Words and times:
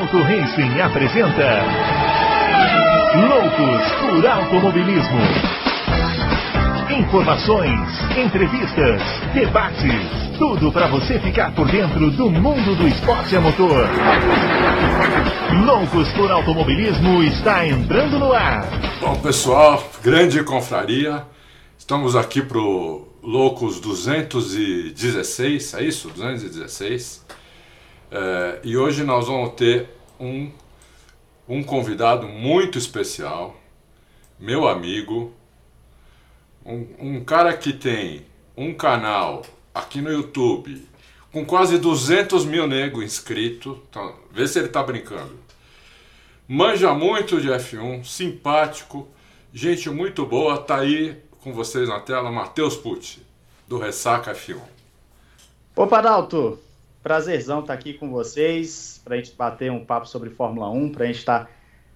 Auto 0.00 0.16
Racing 0.22 0.80
apresenta 0.80 1.62
Loucos 3.28 3.92
por 4.00 4.26
Automobilismo. 4.26 5.20
Informações, 6.98 7.78
entrevistas, 8.16 9.02
debates, 9.34 10.38
tudo 10.38 10.72
para 10.72 10.86
você 10.86 11.18
ficar 11.20 11.54
por 11.54 11.70
dentro 11.70 12.10
do 12.12 12.30
mundo 12.30 12.74
do 12.76 12.88
esporte 12.88 13.36
a 13.36 13.42
motor. 13.42 13.86
Loucos 15.66 16.08
por 16.12 16.30
Automobilismo 16.32 17.22
está 17.22 17.66
entrando 17.66 18.18
no 18.18 18.32
ar. 18.32 18.64
Bom, 19.02 19.16
pessoal, 19.16 19.86
grande 20.02 20.42
confraria. 20.42 21.24
Estamos 21.78 22.16
aqui 22.16 22.40
pro 22.40 23.06
Loucos 23.22 23.78
216, 23.80 25.74
é 25.74 25.82
isso? 25.84 26.08
216. 26.08 27.39
É, 28.10 28.60
e 28.64 28.76
hoje 28.76 29.04
nós 29.04 29.26
vamos 29.26 29.54
ter 29.54 29.88
um, 30.18 30.50
um 31.48 31.62
convidado 31.62 32.26
muito 32.26 32.76
especial, 32.76 33.56
meu 34.38 34.66
amigo, 34.66 35.32
um, 36.66 36.86
um 36.98 37.24
cara 37.24 37.56
que 37.56 37.72
tem 37.72 38.26
um 38.56 38.74
canal 38.74 39.42
aqui 39.74 40.00
no 40.00 40.10
YouTube 40.10 40.88
com 41.32 41.44
quase 41.46 41.78
200 41.78 42.44
mil 42.44 42.66
nego 42.66 43.02
inscritos. 43.02 43.78
Então, 43.88 44.14
vê 44.32 44.48
se 44.48 44.58
ele 44.58 44.68
tá 44.68 44.82
brincando. 44.82 45.38
Manja 46.48 46.92
muito 46.92 47.40
de 47.40 47.48
F1, 47.48 48.04
simpático, 48.04 49.08
gente 49.54 49.88
muito 49.88 50.26
boa. 50.26 50.58
Tá 50.58 50.78
aí 50.78 51.16
com 51.42 51.52
vocês 51.52 51.88
na 51.88 52.00
tela, 52.00 52.30
Matheus 52.30 52.76
Pucci, 52.76 53.22
do 53.68 53.78
Ressaca 53.78 54.34
F1. 54.34 54.60
Opa, 55.76 55.98
Adalto! 55.98 56.69
Prazerzão 57.02 57.60
estar 57.60 57.72
aqui 57.72 57.94
com 57.94 58.10
vocês, 58.10 59.00
para 59.04 59.14
a 59.14 59.16
gente 59.18 59.32
bater 59.34 59.70
um 59.70 59.84
papo 59.84 60.06
sobre 60.06 60.30
Fórmula 60.30 60.70
1, 60.70 60.92
para 60.92 61.04
a 61.04 61.06
gente 61.06 61.18
estar 61.18 61.50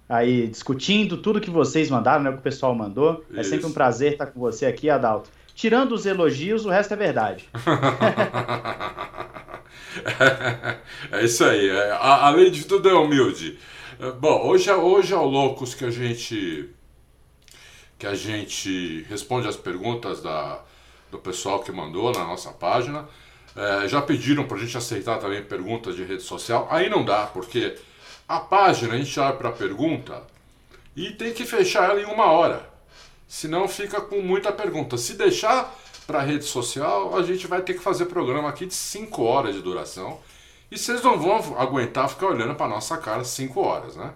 aí 0.09 0.47
discutindo 0.47 1.17
tudo 1.17 1.41
que 1.41 1.49
vocês 1.49 1.89
mandaram, 1.89 2.23
né, 2.23 2.29
o 2.29 2.33
que 2.33 2.39
o 2.39 2.43
pessoal 2.43 2.73
mandou. 2.73 3.23
Isso. 3.29 3.39
É 3.39 3.43
sempre 3.43 3.65
um 3.67 3.71
prazer 3.71 4.13
estar 4.13 4.27
com 4.27 4.39
você 4.39 4.65
aqui, 4.65 4.89
Adalto. 4.89 5.29
Tirando 5.53 5.93
os 5.93 6.05
elogios, 6.05 6.65
o 6.65 6.69
resto 6.69 6.93
é 6.93 6.97
verdade. 6.97 7.47
é, 11.11 11.23
isso 11.23 11.43
aí. 11.45 11.69
É, 11.69 11.91
além 11.91 12.51
de 12.51 12.65
tudo, 12.65 12.89
é 12.89 12.93
humilde. 12.93 13.57
É, 13.99 14.11
bom, 14.11 14.45
hoje, 14.47 14.69
é, 14.69 14.75
hoje 14.75 15.13
é 15.13 15.17
o 15.17 15.23
Loucos 15.23 15.73
que 15.73 15.85
a 15.85 15.91
gente 15.91 16.69
que 17.97 18.05
a 18.05 18.13
gente 18.13 19.05
responde 19.09 19.47
as 19.47 19.55
perguntas 19.55 20.21
da, 20.21 20.61
do 21.09 21.17
pessoal 21.17 21.59
que 21.59 21.71
mandou 21.71 22.11
na 22.11 22.25
nossa 22.25 22.51
página. 22.51 23.07
É, 23.55 23.87
já 23.87 24.01
pediram 24.01 24.45
para 24.45 24.57
a 24.57 24.59
gente 24.59 24.77
aceitar 24.77 25.17
também 25.17 25.41
perguntas 25.41 25.95
de 25.95 26.03
rede 26.03 26.23
social. 26.23 26.67
Aí 26.69 26.89
não 26.89 27.05
dá, 27.05 27.25
porque 27.27 27.75
a 28.27 28.39
página 28.39 28.95
a 28.95 28.97
gente 28.97 29.17
abre 29.19 29.37
para 29.37 29.51
pergunta 29.51 30.23
e 30.95 31.11
tem 31.11 31.33
que 31.33 31.45
fechar 31.45 31.89
ela 31.89 32.01
em 32.01 32.05
uma 32.05 32.25
hora. 32.25 32.69
Senão 33.27 33.67
fica 33.67 34.01
com 34.01 34.21
muita 34.21 34.51
pergunta. 34.51 34.97
Se 34.97 35.13
deixar 35.13 35.73
para 36.05 36.21
rede 36.21 36.45
social, 36.45 37.17
a 37.17 37.23
gente 37.23 37.47
vai 37.47 37.61
ter 37.61 37.73
que 37.73 37.79
fazer 37.79 38.05
programa 38.05 38.49
aqui 38.49 38.65
de 38.65 38.73
5 38.73 39.23
horas 39.23 39.55
de 39.55 39.61
duração. 39.61 40.19
E 40.69 40.77
vocês 40.77 41.01
não 41.01 41.19
vão 41.19 41.57
aguentar 41.57 42.09
ficar 42.09 42.27
olhando 42.27 42.55
para 42.55 42.67
nossa 42.67 42.97
cara 42.97 43.23
5 43.23 43.59
horas, 43.59 43.95
né? 43.95 44.13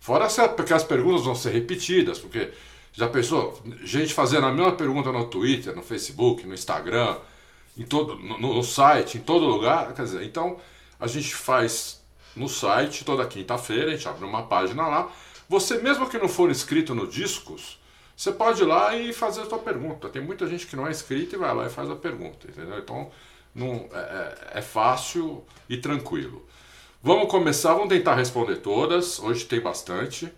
Fora 0.00 0.28
porque 0.50 0.72
as 0.72 0.84
perguntas 0.84 1.24
vão 1.24 1.34
ser 1.34 1.50
repetidas, 1.50 2.18
porque 2.18 2.50
já 2.92 3.08
pensou, 3.08 3.60
gente 3.82 4.14
fazendo 4.14 4.46
a 4.46 4.52
mesma 4.52 4.72
pergunta 4.72 5.10
no 5.10 5.26
Twitter, 5.26 5.74
no 5.74 5.82
Facebook, 5.82 6.46
no 6.46 6.54
Instagram, 6.54 7.16
em 7.76 7.84
todo, 7.84 8.16
no, 8.16 8.38
no, 8.38 8.62
site, 8.62 9.18
em 9.18 9.20
todo 9.20 9.46
lugar. 9.46 9.92
Quer 9.92 10.02
dizer, 10.02 10.24
então 10.24 10.58
a 10.98 11.06
gente 11.06 11.34
faz 11.34 12.02
no 12.34 12.48
site 12.48 13.04
toda 13.04 13.26
quinta-feira, 13.26 13.88
a 13.92 13.96
gente 13.96 14.08
abre 14.08 14.24
uma 14.24 14.44
página 14.44 14.86
lá. 14.86 15.10
Você, 15.48 15.78
mesmo 15.78 16.08
que 16.08 16.18
não 16.18 16.28
for 16.28 16.50
inscrito 16.50 16.94
no 16.94 17.06
Discos, 17.06 17.78
você 18.16 18.32
pode 18.32 18.62
ir 18.62 18.66
lá 18.66 18.96
e 18.96 19.12
fazer 19.12 19.42
a 19.42 19.46
sua 19.46 19.58
pergunta. 19.58 20.08
Tem 20.08 20.22
muita 20.22 20.46
gente 20.46 20.66
que 20.66 20.74
não 20.74 20.86
é 20.86 20.90
inscrita 20.90 21.36
e 21.36 21.38
vai 21.38 21.54
lá 21.54 21.66
e 21.66 21.70
faz 21.70 21.90
a 21.90 21.94
pergunta, 21.96 22.48
entendeu? 22.48 22.78
Então 22.78 23.10
não, 23.54 23.88
é, 23.92 23.98
é, 24.54 24.58
é 24.58 24.62
fácil 24.62 25.44
e 25.68 25.76
tranquilo. 25.76 26.46
Vamos 27.02 27.30
começar, 27.30 27.74
vamos 27.74 27.88
tentar 27.88 28.14
responder 28.14 28.56
todas. 28.56 29.18
Hoje 29.18 29.44
tem 29.44 29.60
bastante. 29.60 30.32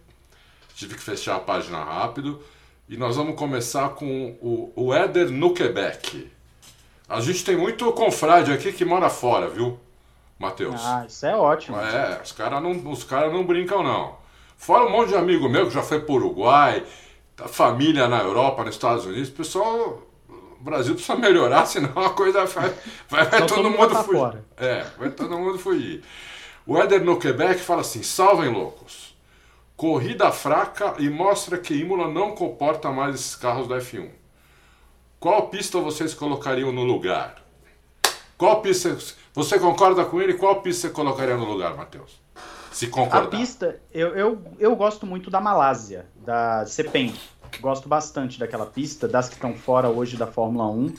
Tive 0.75 0.95
que 0.95 1.03
fechar 1.03 1.37
a 1.37 1.41
página 1.41 1.83
rápido. 1.83 2.43
E 2.89 2.97
nós 2.97 3.17
vamos 3.17 3.37
começar 3.37 3.91
com 3.91 4.37
o, 4.41 4.73
o 4.75 4.95
Éder 4.95 5.31
no 5.31 5.55
Quebec. 5.55 6.31
A 7.09 7.21
gente 7.21 7.43
tem 7.43 7.57
muito 7.57 7.91
confrade 7.93 8.53
aqui 8.53 8.71
que 8.71 8.85
mora 8.85 9.09
fora, 9.09 9.49
viu, 9.49 9.79
Matheus? 10.39 10.81
Ah, 10.85 11.07
isso 11.09 11.25
é 11.25 11.35
ótimo. 11.35 11.79
É, 11.79 12.21
os 12.23 12.33
caras 12.33 12.63
não, 12.63 12.73
os 12.91 13.03
cara 13.03 13.31
não 13.31 13.47
brincam, 13.47 13.83
não. 13.83 14.17
Fora 14.59 14.85
um 14.85 14.91
monte 14.91 15.09
de 15.09 15.15
amigo 15.15 15.49
meu 15.49 15.69
que 15.69 15.75
já 15.75 15.83
foi 15.83 16.01
para 16.01 16.13
o 16.13 16.17
Uruguai, 16.17 16.85
família 17.47 18.09
na 18.09 18.19
Europa, 18.19 18.63
nos 18.63 18.75
Estados 18.75 19.07
Unidos. 19.07 19.31
O 19.31 19.33
pessoal, 19.33 20.03
o 20.29 20.63
Brasil 20.63 20.95
precisa 20.95 21.17
melhorar, 21.17 21.65
senão 21.67 21.97
a 21.97 22.11
coisa 22.11 22.45
vai, 22.45 22.75
vai, 23.09 23.25
vai 23.25 23.47
todo, 23.47 23.55
todo, 23.55 23.71
mundo 23.71 23.95
fugir. 23.95 24.19
Fora. 24.19 24.45
É, 24.59 24.85
vai 24.99 25.11
todo 25.11 25.39
mundo 25.39 25.59
fugir. 25.59 26.05
O 26.67 26.77
Éder 26.77 27.03
no 27.03 27.19
Quebec 27.19 27.61
fala 27.61 27.81
assim: 27.81 28.03
salvem 28.03 28.53
loucos. 28.53 29.17
Corrida 29.75 30.31
fraca 30.33 30.97
e 30.99 31.09
mostra 31.09 31.57
que 31.57 31.73
Imola 31.73 32.11
não 32.11 32.33
comporta 32.33 32.91
mais 32.91 33.15
esses 33.15 33.37
carros 33.37 33.67
da 33.69 33.79
F1. 33.79 34.11
Qual 35.21 35.49
pista 35.49 35.81
vocês 35.81 36.15
colocariam 36.15 36.71
no 36.71 36.85
lugar? 36.85 37.43
Qual 38.37 38.63
pista. 38.63 38.97
Você 39.35 39.59
concorda 39.59 40.05
com 40.05 40.21
ele? 40.21 40.35
Qual 40.35 40.63
pista 40.63 40.87
você 40.87 40.95
colocaria 40.95 41.37
no 41.37 41.45
lugar, 41.45 41.77
Matheus? 41.77 42.21
Se 42.71 42.87
concordar. 42.87 43.37
A 43.37 43.41
pista, 43.41 43.81
eu, 43.93 44.15
eu, 44.15 44.43
eu 44.61 44.77
gosto 44.77 45.05
muito 45.05 45.29
da 45.29 45.41
Malásia, 45.41 46.07
da 46.25 46.65
Sepeng. 46.67 47.13
Gosto 47.61 47.89
bastante 47.89 48.39
daquela 48.39 48.67
pista, 48.67 49.09
das 49.09 49.29
que 49.29 49.35
estão 49.35 49.55
fora 49.55 49.89
hoje 49.89 50.17
da 50.17 50.27
Fórmula 50.27 50.69
1. 50.69 50.95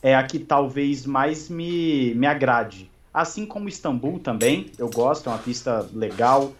É 0.00 0.14
a 0.14 0.22
que 0.22 0.38
talvez 0.38 1.04
mais 1.04 1.48
me, 1.48 2.14
me 2.14 2.28
agrade. 2.28 2.88
Assim 3.12 3.44
como 3.44 3.68
Istambul 3.68 4.20
também, 4.20 4.70
eu 4.78 4.88
gosto, 4.88 5.28
é 5.28 5.32
uma 5.32 5.38
pista 5.38 5.88
legal, 5.92 6.52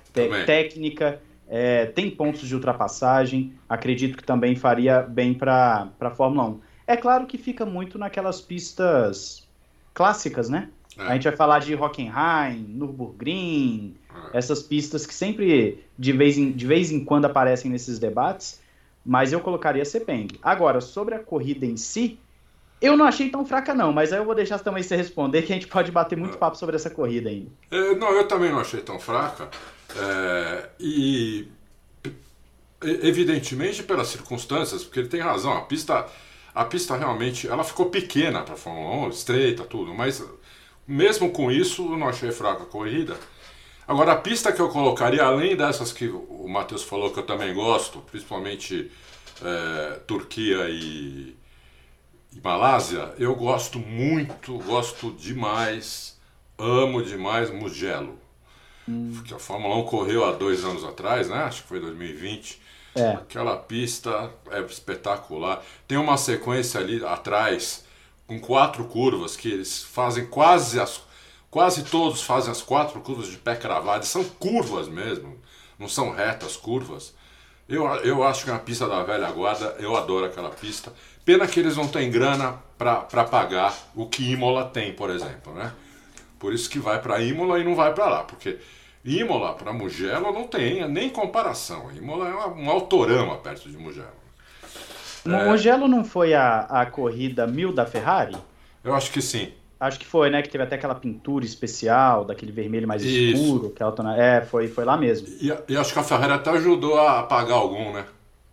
técnica, 0.46 1.20
é, 1.48 1.86
tem 1.86 2.10
pontos 2.10 2.48
de 2.48 2.54
ultrapassagem. 2.54 3.52
Acredito 3.68 4.16
que 4.16 4.24
também 4.24 4.56
faria 4.56 5.02
bem 5.02 5.34
para 5.34 5.88
a 6.00 6.10
Fórmula 6.10 6.48
1. 6.48 6.60
É 6.86 6.96
claro 6.96 7.26
que 7.26 7.38
fica 7.38 7.64
muito 7.64 7.98
naquelas 7.98 8.40
pistas 8.40 9.46
clássicas, 9.92 10.48
né? 10.48 10.68
É. 10.98 11.02
A 11.02 11.14
gente 11.14 11.24
vai 11.24 11.36
falar 11.36 11.58
de 11.60 11.74
Hockenheim, 11.74 12.66
Nürburgring, 12.68 13.96
é. 14.32 14.38
essas 14.38 14.62
pistas 14.62 15.06
que 15.06 15.14
sempre 15.14 15.84
de 15.98 16.12
vez, 16.12 16.38
em, 16.38 16.52
de 16.52 16.66
vez 16.66 16.92
em 16.92 17.04
quando 17.04 17.24
aparecem 17.24 17.70
nesses 17.70 17.98
debates, 17.98 18.60
mas 19.04 19.32
eu 19.32 19.40
colocaria 19.40 19.84
Sepeng. 19.84 20.28
Agora, 20.42 20.80
sobre 20.80 21.14
a 21.14 21.18
corrida 21.18 21.66
em 21.66 21.76
si, 21.76 22.18
eu 22.80 22.96
não 22.96 23.06
achei 23.06 23.30
tão 23.30 23.44
fraca 23.44 23.74
não, 23.74 23.92
mas 23.92 24.12
aí 24.12 24.18
eu 24.18 24.24
vou 24.24 24.34
deixar 24.34 24.58
também 24.58 24.82
você 24.82 24.96
responder 24.96 25.42
que 25.42 25.52
a 25.52 25.56
gente 25.56 25.66
pode 25.66 25.90
bater 25.90 26.16
muito 26.16 26.34
é. 26.34 26.38
papo 26.38 26.56
sobre 26.56 26.76
essa 26.76 26.90
corrida 26.90 27.30
ainda. 27.30 27.50
É, 27.70 27.94
não, 27.94 28.12
eu 28.12 28.28
também 28.28 28.50
não 28.50 28.60
achei 28.60 28.80
tão 28.80 28.98
fraca. 28.98 29.48
É, 29.96 30.68
e 30.78 31.48
evidentemente 32.82 33.82
pelas 33.82 34.08
circunstâncias, 34.08 34.84
porque 34.84 35.00
ele 35.00 35.08
tem 35.08 35.20
razão, 35.20 35.56
a 35.56 35.62
pista 35.62 36.06
a 36.54 36.64
pista 36.64 36.96
realmente 36.96 37.48
ela 37.48 37.64
ficou 37.64 37.86
pequena 37.86 38.42
para 38.42 38.54
a 38.54 38.56
Fórmula 38.56 39.06
1, 39.06 39.10
estreita, 39.10 39.64
tudo, 39.64 39.92
mas 39.92 40.24
mesmo 40.86 41.30
com 41.30 41.50
isso 41.50 41.92
eu 41.92 41.96
não 41.96 42.08
achei 42.08 42.30
fraca 42.30 42.62
a 42.62 42.66
corrida. 42.66 43.16
Agora, 43.86 44.12
a 44.12 44.16
pista 44.16 44.50
que 44.50 44.60
eu 44.60 44.70
colocaria, 44.70 45.24
além 45.24 45.56
dessas 45.56 45.92
que 45.92 46.08
o 46.08 46.48
Matheus 46.48 46.82
falou 46.82 47.12
que 47.12 47.18
eu 47.18 47.26
também 47.26 47.52
gosto, 47.52 47.98
principalmente 48.00 48.90
é, 49.42 50.00
Turquia 50.06 50.70
e, 50.70 51.36
e 52.32 52.40
Malásia, 52.42 53.12
eu 53.18 53.34
gosto 53.34 53.78
muito, 53.78 54.56
gosto 54.58 55.10
demais, 55.12 56.18
amo 56.56 57.02
demais 57.02 57.50
Mugello. 57.50 58.18
Hum. 58.88 59.22
Que 59.24 59.34
a 59.34 59.38
Fórmula 59.38 59.76
1 59.76 59.84
correu 59.84 60.24
há 60.24 60.32
dois 60.32 60.64
anos 60.64 60.84
atrás, 60.84 61.28
né? 61.28 61.38
Acho 61.44 61.62
que 61.62 61.68
foi 61.68 61.80
2020. 61.80 62.60
É. 62.94 63.10
Aquela 63.10 63.56
pista 63.56 64.30
é 64.50 64.60
espetacular. 64.60 65.62
Tem 65.86 65.98
uma 65.98 66.16
sequência 66.16 66.80
ali 66.80 67.04
atrás 67.04 67.84
com 68.26 68.40
quatro 68.40 68.84
curvas 68.84 69.36
que 69.36 69.48
eles 69.48 69.82
fazem 69.82 70.26
quase 70.26 70.80
as 70.80 71.02
quase 71.50 71.84
todos 71.84 72.20
fazem 72.20 72.50
as 72.50 72.60
quatro 72.62 73.00
curvas 73.00 73.28
de 73.28 73.36
pé 73.36 73.54
cravado. 73.54 74.04
São 74.04 74.24
curvas 74.24 74.88
mesmo, 74.88 75.38
não 75.78 75.88
são 75.88 76.10
retas 76.10 76.56
curvas. 76.56 77.14
Eu, 77.68 77.86
eu 78.02 78.24
acho 78.24 78.44
que 78.44 78.50
é 78.50 78.52
uma 78.52 78.58
pista 78.58 78.88
da 78.88 79.02
velha 79.02 79.30
guarda, 79.30 79.76
eu 79.78 79.96
adoro 79.96 80.26
aquela 80.26 80.50
pista. 80.50 80.92
Pena 81.24 81.46
que 81.46 81.60
eles 81.60 81.76
não 81.76 81.88
têm 81.88 82.10
grana 82.10 82.60
para 82.76 83.24
pagar 83.24 83.74
o 83.94 84.06
que 84.06 84.32
Imola 84.32 84.66
tem, 84.66 84.92
por 84.92 85.10
exemplo, 85.10 85.54
né? 85.54 85.72
Por 86.38 86.52
isso 86.52 86.68
que 86.68 86.78
vai 86.78 87.00
para 87.00 87.22
Imola 87.22 87.58
e 87.58 87.64
não 87.64 87.74
vai 87.74 87.94
para 87.94 88.06
lá, 88.06 88.22
porque 88.24 88.58
Imola 89.04 89.52
para 89.54 89.72
Mugello 89.72 90.32
não 90.32 90.44
tem 90.44 90.88
nem 90.88 91.10
comparação. 91.10 91.90
Imola 91.94 92.28
é 92.28 92.46
um 92.46 92.70
autorama 92.70 93.36
perto 93.36 93.68
de 93.68 93.76
Mugello. 93.76 94.08
É... 95.26 95.44
Mugello 95.48 95.86
não 95.86 96.04
foi 96.04 96.34
a, 96.34 96.60
a 96.60 96.86
corrida 96.86 97.46
mil 97.46 97.72
da 97.72 97.84
Ferrari? 97.84 98.36
Eu 98.82 98.94
acho 98.94 99.10
que 99.10 99.20
sim. 99.20 99.52
Acho 99.78 99.98
que 99.98 100.06
foi, 100.06 100.30
né? 100.30 100.40
Que 100.40 100.48
teve 100.48 100.64
até 100.64 100.76
aquela 100.76 100.94
pintura 100.94 101.44
especial, 101.44 102.24
daquele 102.24 102.52
vermelho 102.52 102.88
mais 102.88 103.02
Isso. 103.02 103.42
escuro. 103.42 103.70
Que 103.70 103.82
a 103.82 103.92
É, 104.16 104.40
foi, 104.40 104.68
foi 104.68 104.84
lá 104.84 104.96
mesmo. 104.96 105.28
E, 105.28 105.52
e, 105.68 105.76
acho 105.76 105.92
que 105.92 105.98
a 105.98 106.02
Ferrari 106.02 106.32
até 106.32 106.50
ajudou 106.50 106.98
a 106.98 107.20
apagar 107.20 107.58
algum, 107.58 107.92
né? 107.92 108.04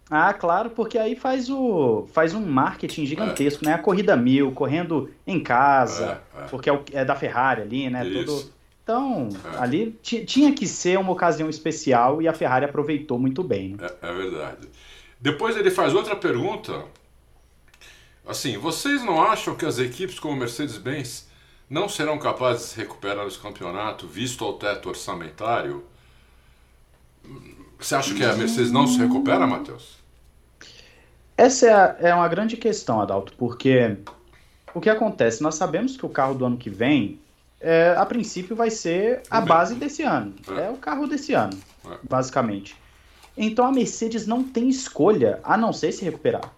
Ah, 0.10 0.34
claro, 0.34 0.72
porque 0.72 0.98
aí 0.98 1.16
faz, 1.16 1.50
o, 1.50 2.06
faz 2.12 2.34
um 2.34 2.46
marketing 2.46 3.06
gigantesco, 3.06 3.64
é. 3.64 3.70
né? 3.70 3.74
A 3.76 3.78
corrida 3.78 4.18
mil, 4.18 4.52
correndo 4.52 5.10
em 5.26 5.40
casa, 5.40 6.22
é, 6.36 6.42
é. 6.42 6.48
porque 6.48 6.70
é, 6.70 6.74
o, 6.74 6.84
é, 6.92 7.06
da 7.06 7.16
Ferrari 7.16 7.62
ali, 7.62 7.90
né? 7.90 8.04
Todo... 8.04 8.52
Então, 8.84 9.30
é. 9.54 9.58
ali 9.58 9.92
tinha 10.02 10.54
que 10.54 10.68
ser 10.68 10.98
uma 10.98 11.12
ocasião 11.12 11.50
especial 11.50 12.22
e 12.22 12.28
a 12.28 12.34
Ferrari 12.34 12.66
aproveitou 12.66 13.20
muito 13.20 13.44
bem. 13.44 13.76
Né? 13.80 13.88
É, 14.02 14.10
é 14.10 14.14
verdade. 14.14 14.68
Depois 15.20 15.56
ele 15.56 15.70
faz 15.70 15.94
outra 15.94 16.16
pergunta 16.16 16.84
Assim, 18.26 18.58
vocês 18.58 19.04
não 19.04 19.22
acham 19.22 19.56
que 19.56 19.66
as 19.66 19.80
equipes 19.80 20.20
como 20.20 20.36
Mercedes-Benz 20.36 21.28
não 21.70 21.90
serão 21.90 22.18
capazes 22.20 22.74
de 22.74 22.82
recuperar 22.82 23.26
esse 23.28 23.40
campeonato, 23.40 24.08
visto 24.08 24.46
o 24.46 24.54
teto 24.54 24.90
orçamentário? 24.90 25.84
Você 27.80 27.96
acha 27.96 28.14
que 28.14 28.24
a 28.24 28.36
Mercedes 28.36 28.72
não 28.72 28.86
se 28.86 29.00
recupera, 29.00 29.48
Matheus? 29.48 29.98
Essa 31.36 31.98
é, 32.00 32.10
é 32.10 32.16
uma 32.16 32.28
grande 32.28 32.56
questão, 32.58 33.02
Adalto, 33.02 33.34
porque 33.38 33.98
o 34.74 34.80
que 34.80 34.90
acontece? 34.90 35.42
Nós 35.42 35.56
sabemos 35.56 35.98
que 35.98 36.06
o 36.06 36.10
carro 36.10 36.36
do 36.36 36.46
ano 36.46 36.58
que 36.58 36.70
vem, 36.70 37.20
é, 37.62 37.96
a 37.98 38.06
princípio, 38.06 38.56
vai 38.56 38.70
ser 38.70 39.22
a 39.30 39.40
base 39.42 39.76
desse 39.76 40.04
ano. 40.04 40.34
É, 40.58 40.68
é 40.68 40.70
o 40.70 40.78
carro 40.78 41.08
desse 41.08 41.34
ano, 41.34 41.58
é. 41.86 41.98
basicamente. 42.04 42.76
Então 43.38 43.66
a 43.66 43.72
Mercedes 43.72 44.28
não 44.28 44.44
tem 44.44 44.70
escolha 44.70 45.40
a 45.44 45.56
não 45.56 45.72
ser 45.72 45.92
se 45.92 46.04
recuperar. 46.04 46.54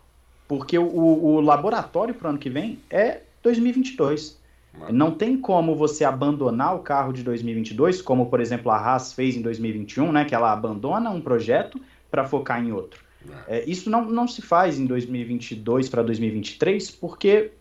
Porque 0.47 0.77
o, 0.77 0.85
o 0.85 1.39
laboratório 1.39 2.13
para 2.13 2.27
o 2.27 2.29
ano 2.31 2.39
que 2.39 2.49
vem 2.49 2.79
é 2.89 3.21
2022. 3.41 4.41
Não 4.89 5.11
tem 5.11 5.37
como 5.37 5.75
você 5.75 6.03
abandonar 6.03 6.75
o 6.75 6.79
carro 6.79 7.13
de 7.13 7.21
2022, 7.21 8.01
como 8.01 8.25
por 8.25 8.41
exemplo 8.41 8.71
a 8.71 8.77
Haas 8.77 9.13
fez 9.13 9.35
em 9.35 9.41
2021, 9.41 10.11
né? 10.11 10.25
Que 10.25 10.33
ela 10.33 10.51
abandona 10.51 11.11
um 11.11 11.21
projeto 11.21 11.79
para 12.09 12.25
focar 12.25 12.63
em 12.63 12.71
outro. 12.71 13.03
É, 13.47 13.63
isso 13.69 13.89
não, 13.89 14.05
não 14.05 14.27
se 14.27 14.41
faz 14.41 14.77
em 14.77 14.85
2022 14.85 15.89
para 15.89 16.01
2023, 16.03 16.91
porque 16.91 17.51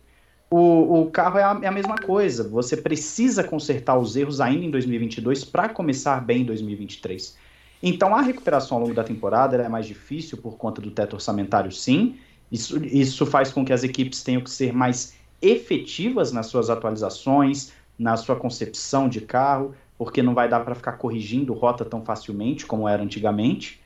o, 0.52 1.00
o 1.00 1.10
carro 1.10 1.38
é 1.38 1.42
a, 1.42 1.58
é 1.62 1.66
a, 1.66 1.72
mesma 1.72 1.96
coisa. 1.96 2.46
Você 2.46 2.76
precisa 2.76 3.42
consertar 3.42 3.98
os 3.98 4.14
erros 4.16 4.38
ainda 4.38 4.66
em 4.66 4.70
2022 4.70 5.46
para 5.46 5.70
começar 5.70 6.20
bem 6.20 6.42
em 6.42 6.44
2023. 6.44 7.38
Então 7.82 8.14
a 8.14 8.20
recuperação 8.20 8.76
ao 8.76 8.82
longo 8.82 8.94
da 8.94 9.02
temporada 9.02 9.56
é 9.56 9.68
mais 9.68 9.86
difícil 9.86 10.36
por 10.36 10.58
conta 10.58 10.82
do 10.82 10.90
teto 10.90 11.14
orçamentário, 11.14 11.72
sim. 11.72 12.18
Isso, 12.50 12.84
isso 12.84 13.24
faz 13.24 13.50
com 13.50 13.64
que 13.64 13.72
as 13.72 13.82
equipes 13.82 14.22
tenham 14.22 14.42
que 14.42 14.50
ser 14.50 14.74
mais 14.74 15.14
efetivas 15.40 16.32
nas 16.32 16.48
suas 16.48 16.68
atualizações, 16.68 17.72
na 17.98 18.18
sua 18.18 18.36
concepção 18.36 19.08
de 19.08 19.22
carro, 19.22 19.74
porque 19.96 20.22
não 20.22 20.34
vai 20.34 20.50
dar 20.50 20.60
para 20.60 20.74
ficar 20.74 20.92
corrigindo 20.92 21.54
rota 21.54 21.82
tão 21.82 22.04
facilmente 22.04 22.66
como 22.66 22.86
era 22.86 23.02
antigamente. 23.02 23.80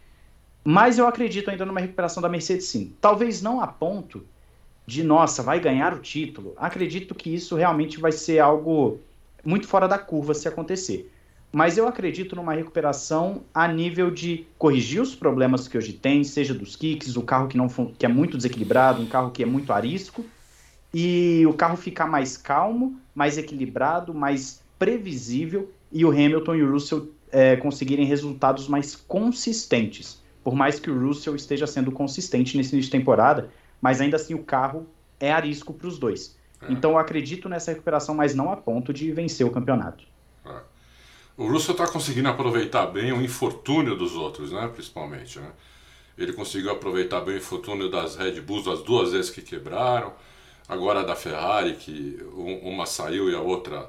Mas 0.64 0.98
eu 0.98 1.06
acredito 1.06 1.48
ainda 1.48 1.64
numa 1.64 1.78
recuperação 1.78 2.20
da 2.20 2.28
Mercedes 2.28 2.66
sim. 2.66 2.92
Talvez 3.00 3.40
não 3.40 3.60
a 3.60 3.68
ponto 3.68 4.26
de, 4.86 5.02
nossa, 5.02 5.42
vai 5.42 5.58
ganhar 5.58 5.92
o 5.92 5.98
título. 5.98 6.54
Acredito 6.56 7.14
que 7.14 7.34
isso 7.34 7.56
realmente 7.56 7.98
vai 7.98 8.12
ser 8.12 8.38
algo 8.38 9.00
muito 9.44 9.66
fora 9.66 9.86
da 9.86 9.98
curva 9.98 10.34
se 10.34 10.48
acontecer 10.48 11.10
mas 11.56 11.78
eu 11.78 11.88
acredito 11.88 12.36
numa 12.36 12.52
recuperação 12.52 13.42
a 13.54 13.66
nível 13.66 14.10
de 14.10 14.46
corrigir 14.58 15.00
os 15.00 15.14
problemas 15.14 15.66
que 15.66 15.78
hoje 15.78 15.94
tem, 15.94 16.22
seja 16.22 16.52
dos 16.52 16.76
kicks, 16.76 17.16
o 17.16 17.22
carro 17.22 17.48
que, 17.48 17.56
não, 17.56 17.66
que 17.66 18.04
é 18.04 18.08
muito 18.10 18.36
desequilibrado, 18.36 19.00
um 19.00 19.06
carro 19.06 19.30
que 19.30 19.42
é 19.42 19.46
muito 19.46 19.72
arisco, 19.72 20.22
e 20.92 21.44
o 21.46 21.54
carro 21.54 21.78
ficar 21.78 22.06
mais 22.06 22.36
calmo, 22.36 23.00
mais 23.14 23.38
equilibrado, 23.38 24.12
mais 24.12 24.62
previsível, 24.78 25.70
e 25.90 26.04
o 26.04 26.10
Hamilton 26.10 26.56
e 26.56 26.62
o 26.62 26.72
Russell 26.72 27.08
é, 27.32 27.56
conseguirem 27.56 28.04
resultados 28.04 28.68
mais 28.68 28.94
consistentes. 28.94 30.20
Por 30.44 30.54
mais 30.54 30.78
que 30.78 30.90
o 30.90 31.06
Russell 31.06 31.34
esteja 31.34 31.66
sendo 31.66 31.90
consistente 31.90 32.56
nesse 32.56 32.74
início 32.74 32.90
de 32.90 32.98
temporada, 32.98 33.48
mas 33.86 34.00
ainda 34.00 34.16
assim 34.16 34.34
o 34.34 34.42
carro 34.42 34.84
é 35.20 35.30
arisco 35.30 35.72
para 35.72 35.86
os 35.86 35.96
dois. 35.96 36.36
É. 36.60 36.72
Então 36.72 36.90
eu 36.90 36.98
acredito 36.98 37.48
nessa 37.48 37.70
recuperação, 37.70 38.16
mas 38.16 38.34
não 38.34 38.50
a 38.50 38.56
ponto 38.56 38.92
de 38.92 39.12
vencer 39.12 39.46
o 39.46 39.50
campeonato. 39.50 40.04
O 41.36 41.46
Russell 41.46 41.70
está 41.72 41.86
conseguindo 41.86 42.28
aproveitar 42.28 42.86
bem 42.86 43.12
o 43.12 43.22
infortúnio 43.22 43.94
dos 43.94 44.16
outros, 44.16 44.50
né? 44.50 44.68
Principalmente, 44.74 45.38
né? 45.38 45.52
Ele 46.18 46.32
conseguiu 46.32 46.72
aproveitar 46.72 47.20
bem 47.20 47.34
o 47.34 47.38
infortúnio 47.38 47.88
das 47.88 48.16
Red 48.16 48.40
Bulls 48.40 48.66
as 48.66 48.82
duas 48.82 49.12
vezes 49.12 49.30
que 49.30 49.40
quebraram. 49.40 50.12
Agora 50.68 51.04
da 51.04 51.14
Ferrari, 51.14 51.74
que 51.74 52.18
uma 52.32 52.86
saiu 52.86 53.30
e 53.30 53.36
a 53.36 53.40
outra, 53.40 53.88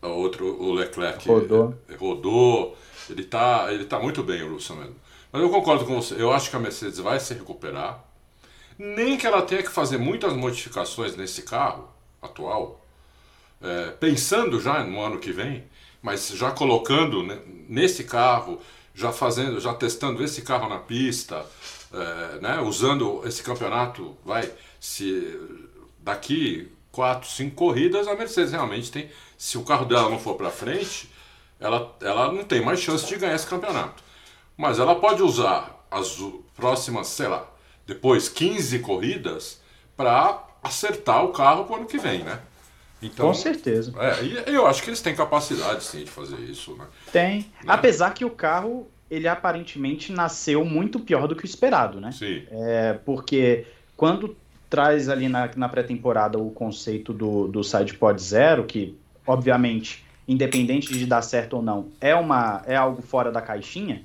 a 0.00 0.08
outra 0.08 0.42
o 0.42 0.72
Leclerc 0.72 1.28
rodou. 1.28 1.74
rodou. 1.98 2.76
Ele 3.10 3.20
está 3.20 3.70
ele 3.70 3.84
tá 3.84 3.98
muito 3.98 4.22
bem, 4.22 4.42
o 4.42 4.54
Russell 4.54 4.76
mesmo. 4.76 4.96
Mas 5.30 5.42
eu 5.42 5.50
concordo 5.50 5.84
com 5.84 6.00
você. 6.00 6.14
Eu 6.18 6.32
acho 6.32 6.48
que 6.48 6.56
a 6.56 6.58
Mercedes 6.58 6.98
vai 7.00 7.20
se 7.20 7.34
recuperar. 7.34 8.07
Nem 8.78 9.16
que 9.16 9.26
ela 9.26 9.42
tenha 9.42 9.62
que 9.62 9.70
fazer 9.70 9.98
muitas 9.98 10.32
modificações 10.34 11.16
nesse 11.16 11.42
carro 11.42 11.88
atual, 12.22 12.84
é, 13.60 13.90
pensando 13.92 14.60
já 14.60 14.84
no 14.84 15.00
ano 15.00 15.18
que 15.18 15.32
vem 15.32 15.64
mas 16.02 16.28
já 16.28 16.50
colocando 16.50 17.22
né, 17.22 17.38
nesse 17.68 18.04
carro, 18.04 18.60
já 18.94 19.12
fazendo, 19.12 19.60
já 19.60 19.74
testando 19.74 20.22
esse 20.22 20.42
carro 20.42 20.68
na 20.68 20.78
pista, 20.78 21.44
é, 21.92 22.40
né, 22.40 22.60
usando 22.60 23.22
esse 23.26 23.42
campeonato, 23.42 24.16
vai, 24.24 24.50
se 24.80 25.38
daqui 26.00 26.70
quatro, 26.90 27.28
cinco 27.28 27.56
corridas 27.56 28.08
a 28.08 28.14
Mercedes 28.14 28.52
realmente 28.52 28.90
tem, 28.90 29.10
se 29.36 29.58
o 29.58 29.64
carro 29.64 29.84
dela 29.84 30.08
não 30.08 30.18
for 30.18 30.34
para 30.34 30.50
frente, 30.50 31.10
ela, 31.60 31.96
ela 32.00 32.32
não 32.32 32.44
tem 32.44 32.64
mais 32.64 32.80
chance 32.80 33.06
de 33.06 33.16
ganhar 33.16 33.34
esse 33.34 33.46
campeonato. 33.46 34.02
Mas 34.56 34.78
ela 34.78 34.94
pode 34.96 35.22
usar 35.22 35.86
as 35.90 36.18
próximas, 36.56 37.08
sei 37.08 37.28
lá, 37.28 37.48
depois 37.88 38.28
15 38.28 38.78
corridas 38.80 39.60
para 39.96 40.44
acertar 40.62 41.24
o 41.24 41.32
carro 41.32 41.64
para 41.64 41.72
o 41.72 41.76
ano 41.78 41.86
que 41.86 41.98
vem, 41.98 42.22
né? 42.22 42.38
Então, 43.00 43.28
Com 43.28 43.34
certeza. 43.34 43.92
É, 43.98 44.24
e 44.24 44.54
eu 44.54 44.66
acho 44.66 44.82
que 44.82 44.90
eles 44.90 45.00
têm 45.00 45.14
capacidade 45.14 45.82
sim 45.84 46.04
de 46.04 46.10
fazer 46.10 46.38
isso, 46.40 46.76
né? 46.76 46.84
Tem. 47.10 47.38
Né? 47.38 47.46
Apesar 47.66 48.12
que 48.12 48.24
o 48.24 48.30
carro, 48.30 48.88
ele 49.10 49.26
aparentemente 49.26 50.12
nasceu 50.12 50.64
muito 50.64 51.00
pior 51.00 51.26
do 51.26 51.34
que 51.34 51.44
o 51.44 51.46
esperado, 51.46 52.00
né? 52.00 52.12
Sim. 52.12 52.44
É, 52.50 52.92
porque 53.04 53.66
quando 53.96 54.36
traz 54.68 55.08
ali 55.08 55.28
na, 55.28 55.48
na 55.56 55.68
pré-temporada 55.68 56.38
o 56.38 56.50
conceito 56.50 57.12
do, 57.12 57.48
do 57.48 57.64
SidePod 57.64 58.20
Zero, 58.20 58.64
que 58.64 58.98
obviamente, 59.26 60.04
independente 60.26 60.92
de 60.92 61.06
dar 61.06 61.22
certo 61.22 61.54
ou 61.54 61.62
não, 61.62 61.88
é, 62.00 62.14
uma, 62.14 62.62
é 62.66 62.76
algo 62.76 63.00
fora 63.00 63.30
da 63.30 63.40
caixinha, 63.40 64.02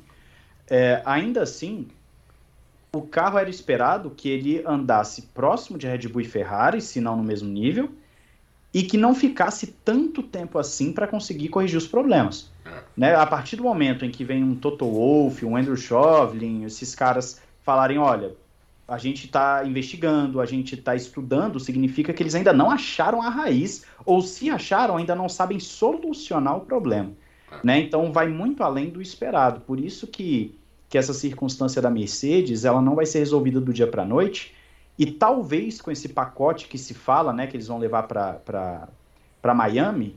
é, 0.70 1.02
ainda 1.04 1.42
assim, 1.42 1.88
o 2.96 3.02
carro 3.02 3.40
era 3.40 3.50
esperado 3.50 4.12
que 4.12 4.30
ele 4.30 4.64
andasse 4.68 5.24
próximo 5.34 5.80
de 5.80 5.88
Red 5.88 6.08
Bull 6.08 6.22
e 6.22 6.26
Ferrari, 6.26 6.80
se 6.80 7.02
não 7.02 7.18
no 7.18 7.24
mesmo 7.24 7.50
nível, 7.50 7.90
e 8.72 8.84
que 8.84 8.98
não 8.98 9.16
ficasse 9.16 9.68
tanto 9.84 10.22
tempo 10.22 10.60
assim 10.60 10.94
para 10.94 11.08
conseguir 11.08 11.50
corrigir 11.50 11.78
os 11.78 11.88
problemas. 11.88 12.52
É. 12.64 12.84
Né? 12.96 13.16
A 13.16 13.26
partir 13.26 13.56
do 13.56 13.64
momento 13.64 14.06
em 14.06 14.12
que 14.12 14.24
vem 14.24 14.44
um 14.44 14.56
Toto 14.56 14.86
Wolff, 14.86 15.44
um 15.44 15.58
Andrew 15.58 15.76
Chauvelin, 15.76 16.66
esses 16.66 16.94
caras 16.94 17.42
falarem, 17.64 17.98
olha, 17.98 18.36
a 18.88 19.00
gente 19.00 19.26
está 19.26 19.66
investigando, 19.66 20.40
a 20.40 20.46
gente 20.46 20.76
está 20.76 20.96
estudando, 20.96 21.60
significa 21.60 22.14
que 22.14 22.22
eles 22.22 22.36
ainda 22.36 22.54
não 22.54 22.70
acharam 22.70 23.24
a 23.24 23.30
raiz, 23.30 23.86
ou 24.06 24.22
se 24.22 24.52
acharam, 24.52 24.98
ainda 24.98 25.16
não 25.16 25.28
sabem 25.28 25.60
solucionar 25.60 26.58
o 26.58 26.62
problema. 26.62 27.12
É. 27.52 27.56
Né? 27.64 27.80
Então 27.80 28.12
vai 28.12 28.28
muito 28.28 28.64
além 28.64 28.92
do 28.92 29.02
esperado. 29.02 29.62
Por 29.62 29.80
isso 29.80 30.06
que, 30.06 30.56
que 30.94 30.98
essa 31.00 31.12
circunstância 31.12 31.82
da 31.82 31.90
Mercedes 31.90 32.66
ela 32.66 32.80
não 32.80 32.94
vai 32.94 33.08
ser 33.08 33.18
resolvida 33.18 33.60
do 33.60 33.74
dia 33.74 33.88
para 33.88 34.04
a 34.04 34.06
noite, 34.06 34.54
e 34.96 35.08
talvez 35.08 35.82
com 35.82 35.90
esse 35.90 36.08
pacote 36.08 36.68
que 36.68 36.78
se 36.78 36.94
fala, 36.94 37.34
né, 37.34 37.48
que 37.48 37.58
eles 37.58 37.66
vão 37.66 37.80
levar 37.80 38.04
para 38.04 39.54
Miami, 39.56 40.16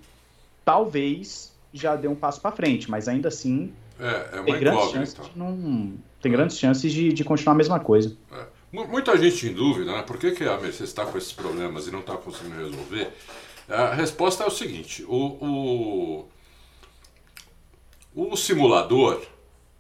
talvez 0.67 1.51
já 1.73 1.97
dê 1.97 2.07
um 2.07 2.15
passo 2.15 2.43
para 2.43 2.55
frente, 2.55 2.91
mas 2.91 3.09
ainda 3.09 3.29
assim 3.29 3.73
é, 3.99 4.29
é 4.35 4.43
tem, 4.43 4.61
grandes 4.61 4.91
chances 4.91 5.15
de 5.15 5.31
não, 5.35 5.95
tem 6.21 6.31
grandes 6.31 6.59
chances 6.59 6.93
de, 6.93 7.11
de 7.11 7.25
continuar 7.25 7.55
a 7.55 7.57
mesma 7.57 7.81
coisa. 7.81 8.15
É. 8.31 8.45
Muita 8.71 9.17
gente 9.17 9.49
em 9.49 9.55
dúvida, 9.55 9.91
né? 9.91 10.03
Por 10.03 10.19
que, 10.19 10.33
que 10.33 10.45
a 10.45 10.59
Mercedes 10.59 10.91
está 10.91 11.07
com 11.07 11.17
esses 11.17 11.33
problemas 11.33 11.87
e 11.87 11.91
não 11.91 12.01
está 12.01 12.19
conseguindo 12.19 12.57
resolver? 12.57 13.15
A 13.67 13.95
resposta 13.95 14.45
é 14.45 14.47
o 14.47 14.51
seguinte: 14.51 15.07
o, 15.09 16.27
o, 18.15 18.29
o 18.31 18.37
simulador 18.37 19.23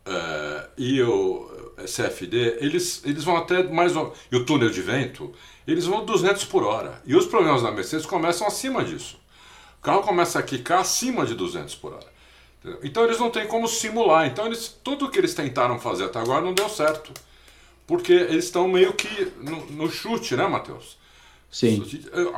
é, 0.06 0.68
e 0.78 1.02
o, 1.02 1.50
CFD, 1.84 2.58
eles, 2.60 3.02
eles 3.04 3.24
vão 3.24 3.36
até 3.36 3.62
mais. 3.62 3.92
E 4.30 4.36
o 4.36 4.44
túnel 4.44 4.70
de 4.70 4.80
vento, 4.80 5.32
eles 5.66 5.84
vão 5.84 6.04
200 6.04 6.44
por 6.44 6.62
hora. 6.62 7.02
E 7.04 7.14
os 7.14 7.26
problemas 7.26 7.62
da 7.62 7.70
Mercedes 7.70 8.06
começam 8.06 8.46
acima 8.46 8.84
disso. 8.84 9.18
O 9.78 9.82
carro 9.82 10.02
começa 10.02 10.38
a 10.38 10.42
quicar 10.42 10.80
acima 10.80 11.26
de 11.26 11.34
200 11.34 11.74
por 11.74 11.92
hora. 11.92 12.16
Então 12.82 13.04
eles 13.04 13.18
não 13.18 13.30
têm 13.30 13.46
como 13.46 13.68
simular. 13.68 14.26
Então 14.26 14.46
eles, 14.46 14.76
tudo 14.82 15.10
que 15.10 15.18
eles 15.18 15.34
tentaram 15.34 15.78
fazer 15.78 16.04
até 16.04 16.18
agora 16.18 16.42
não 16.42 16.54
deu 16.54 16.68
certo. 16.68 17.12
Porque 17.86 18.12
eles 18.12 18.46
estão 18.46 18.66
meio 18.66 18.92
que 18.94 19.32
no, 19.40 19.66
no 19.66 19.90
chute, 19.90 20.34
né, 20.34 20.46
Matheus? 20.48 20.96
Sim. 21.50 21.84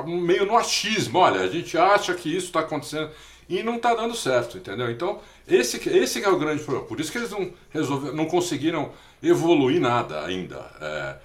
Meio 0.07 0.45
no 0.45 0.57
achismo, 0.57 1.19
olha, 1.19 1.41
a 1.41 1.49
gente 1.49 1.77
acha 1.79 2.13
que 2.15 2.29
isso 2.29 2.49
está 2.49 2.61
acontecendo 2.61 3.11
e 3.49 3.63
não 3.63 3.77
está 3.77 3.95
dando 3.95 4.15
certo, 4.15 4.59
entendeu? 4.59 4.91
Então, 4.91 5.21
esse, 5.49 5.89
esse 5.89 6.23
é 6.23 6.29
o 6.29 6.39
grande 6.39 6.63
problema. 6.63 6.87
Por 6.87 7.01
isso 7.01 7.11
que 7.11 7.19
eles 7.19 7.31
não, 7.31 7.51
resolveram, 7.71 8.15
não 8.15 8.27
conseguiram 8.27 8.93
evoluir 9.23 9.81
nada 9.81 10.25
ainda. 10.25 10.71
É, 10.81 11.17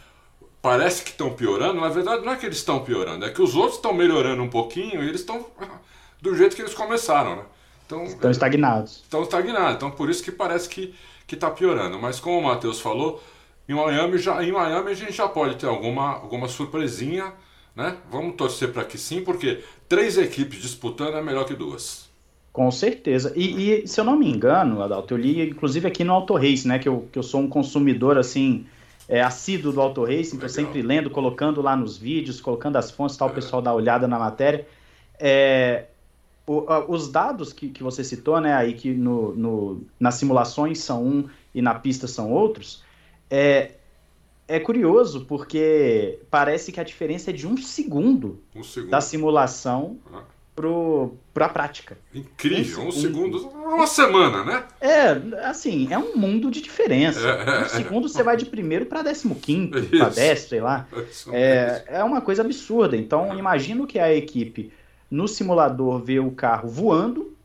parece 0.62 1.04
que 1.04 1.12
estão 1.12 1.34
piorando, 1.34 1.82
na 1.82 1.90
verdade 1.90 2.26
não 2.26 2.32
é 2.32 2.38
que 2.38 2.46
eles 2.46 2.58
estão 2.58 2.84
piorando, 2.84 3.26
é 3.26 3.30
que 3.30 3.42
os 3.42 3.56
outros 3.56 3.76
estão 3.76 3.94
melhorando 3.94 4.42
um 4.42 4.50
pouquinho 4.50 5.04
e 5.04 5.10
eles 5.10 5.22
estão 5.22 5.46
do 6.22 6.36
jeito 6.36 6.56
que 6.56 6.62
eles 6.62 6.74
começaram, 6.74 7.36
né? 7.36 7.44
Então, 7.86 8.06
estão 8.06 8.32
estagnados. 8.32 9.02
Estão 9.04 9.24
estagnados, 9.24 9.76
então 9.76 9.92
por 9.92 10.10
isso 10.10 10.24
que 10.24 10.32
parece 10.32 10.70
que 10.70 10.96
está 11.30 11.50
piorando. 11.50 12.00
Mas 12.00 12.20
como 12.20 12.40
o 12.40 12.44
Matheus 12.44 12.80
falou, 12.80 13.22
em 13.68 13.74
Miami, 13.74 14.18
já, 14.18 14.44
em 14.44 14.52
Miami 14.52 14.92
a 14.92 14.94
gente 14.94 15.14
já 15.14 15.28
pode 15.28 15.56
ter 15.56 15.68
alguma, 15.68 16.14
alguma 16.14 16.48
surpresinha, 16.48 17.34
né? 17.76 17.98
Vamos 18.10 18.36
torcer 18.36 18.72
para 18.72 18.86
que 18.86 18.98
sim, 18.98 19.24
porque 19.24 19.64
três 19.90 20.18
equipes 20.18 20.62
disputando 20.62 21.18
é 21.18 21.22
melhor 21.22 21.46
que 21.46 21.56
duas. 21.56 22.10
Com 22.54 22.70
certeza. 22.70 23.34
E, 23.36 23.82
e, 23.82 23.88
se 23.88 24.00
eu 24.00 24.06
não 24.06 24.16
me 24.16 24.32
engano, 24.32 24.84
Adalto, 24.84 25.16
eu 25.16 25.18
li 25.18 25.50
inclusive 25.50 25.88
aqui 25.88 26.04
no 26.04 26.14
Auto 26.14 26.36
Race, 26.36 26.68
né? 26.68 26.78
Que 26.78 26.88
eu, 26.88 27.08
que 27.12 27.18
eu 27.18 27.24
sou 27.24 27.42
um 27.42 27.50
consumidor 27.50 28.16
assim 28.16 28.68
é, 29.10 29.24
assíduo 29.24 29.74
do 29.74 29.82
Auto 29.82 30.06
Race, 30.06 30.36
então 30.36 30.48
sempre 30.48 30.84
lendo, 30.84 31.10
colocando 31.10 31.64
lá 31.64 31.76
nos 31.76 31.98
vídeos, 31.98 32.40
colocando 32.40 32.76
as 32.76 32.92
fontes, 32.92 33.18
tal, 33.18 33.30
o 33.30 33.34
pessoal 33.34 33.60
dá 33.60 33.74
olhada 33.74 34.08
na 34.08 34.20
matéria. 34.20 34.68
É, 35.20 35.86
o, 36.46 36.64
os 36.88 37.12
dados 37.12 37.52
que, 37.52 37.70
que 37.70 37.82
você 37.82 38.04
citou, 38.04 38.40
né, 38.40 38.54
aí 38.54 38.76
que 38.76 38.94
no, 38.94 39.34
no, 39.34 39.82
nas 40.00 40.14
simulações 40.16 40.78
são 40.78 41.04
um 41.04 41.30
e 41.56 41.62
na 41.62 41.74
pista 41.74 42.06
são 42.06 42.32
outros, 42.32 42.84
é, 43.32 43.72
é 44.48 44.60
curioso 44.60 45.26
porque 45.26 46.20
parece 46.30 46.72
que 46.72 46.80
a 46.80 46.84
diferença 46.84 47.32
é 47.32 47.34
de 47.34 47.48
um 47.48 47.58
segundo, 47.58 48.40
um 48.56 48.62
segundo. 48.62 48.92
da 48.92 49.02
simulação 49.02 49.98
uhum 50.12 50.33
para 50.56 51.48
a 51.48 51.50
prática. 51.50 51.98
Incrível, 52.14 52.84
um, 52.84 52.88
um 52.88 52.92
segundo, 52.92 53.48
uma 53.48 53.88
semana, 53.88 54.44
né? 54.44 54.64
É, 54.80 55.12
assim, 55.48 55.92
é 55.92 55.98
um 55.98 56.16
mundo 56.16 56.52
de 56.52 56.62
diferença. 56.62 57.20
É, 57.20 57.66
um 57.66 57.70
segundo 57.70 58.08
você 58.08 58.22
vai 58.22 58.38
de 58.38 58.46
primeiro 58.46 58.86
para 58.86 59.02
décimo 59.02 59.36
quinto, 59.36 59.82
para 59.84 60.10
décimo, 60.10 60.50
sei 60.50 60.62
lá. 60.62 60.88
É, 61.32 61.84
é 61.88 62.04
uma 62.04 62.22
coisa 62.22 62.44
absurda. 62.44 62.96
Então, 62.96 63.38
imagino 63.38 63.88
que 63.88 63.98
a 63.98 64.14
equipe 64.14 64.72
no 65.10 65.28
simulador 65.28 66.00
vê 66.00 66.20
o 66.20 66.32
carro 66.32 66.70
voando 66.70 67.36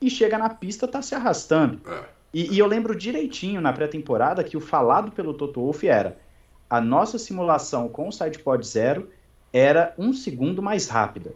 e 0.00 0.10
chega 0.10 0.38
na 0.38 0.48
pista 0.48 0.86
tá 0.86 1.02
se 1.02 1.14
arrastando. 1.14 1.80
É. 1.86 2.04
E, 2.32 2.54
e, 2.54 2.58
eu 2.58 2.66
lembro 2.66 2.94
direitinho 2.94 3.60
na 3.60 3.72
pré-temporada 3.72 4.44
que 4.44 4.56
o 4.56 4.60
falado 4.60 5.10
pelo 5.10 5.32
Toto 5.32 5.60
Wolff 5.60 5.88
era 5.88 6.18
a 6.68 6.80
nossa 6.80 7.18
simulação 7.18 7.88
com 7.88 8.08
o 8.08 8.12
SidePod 8.12 8.66
Zero 8.66 9.08
era 9.52 9.94
um 9.96 10.12
segundo 10.12 10.62
mais 10.62 10.88
rápida. 10.88 11.32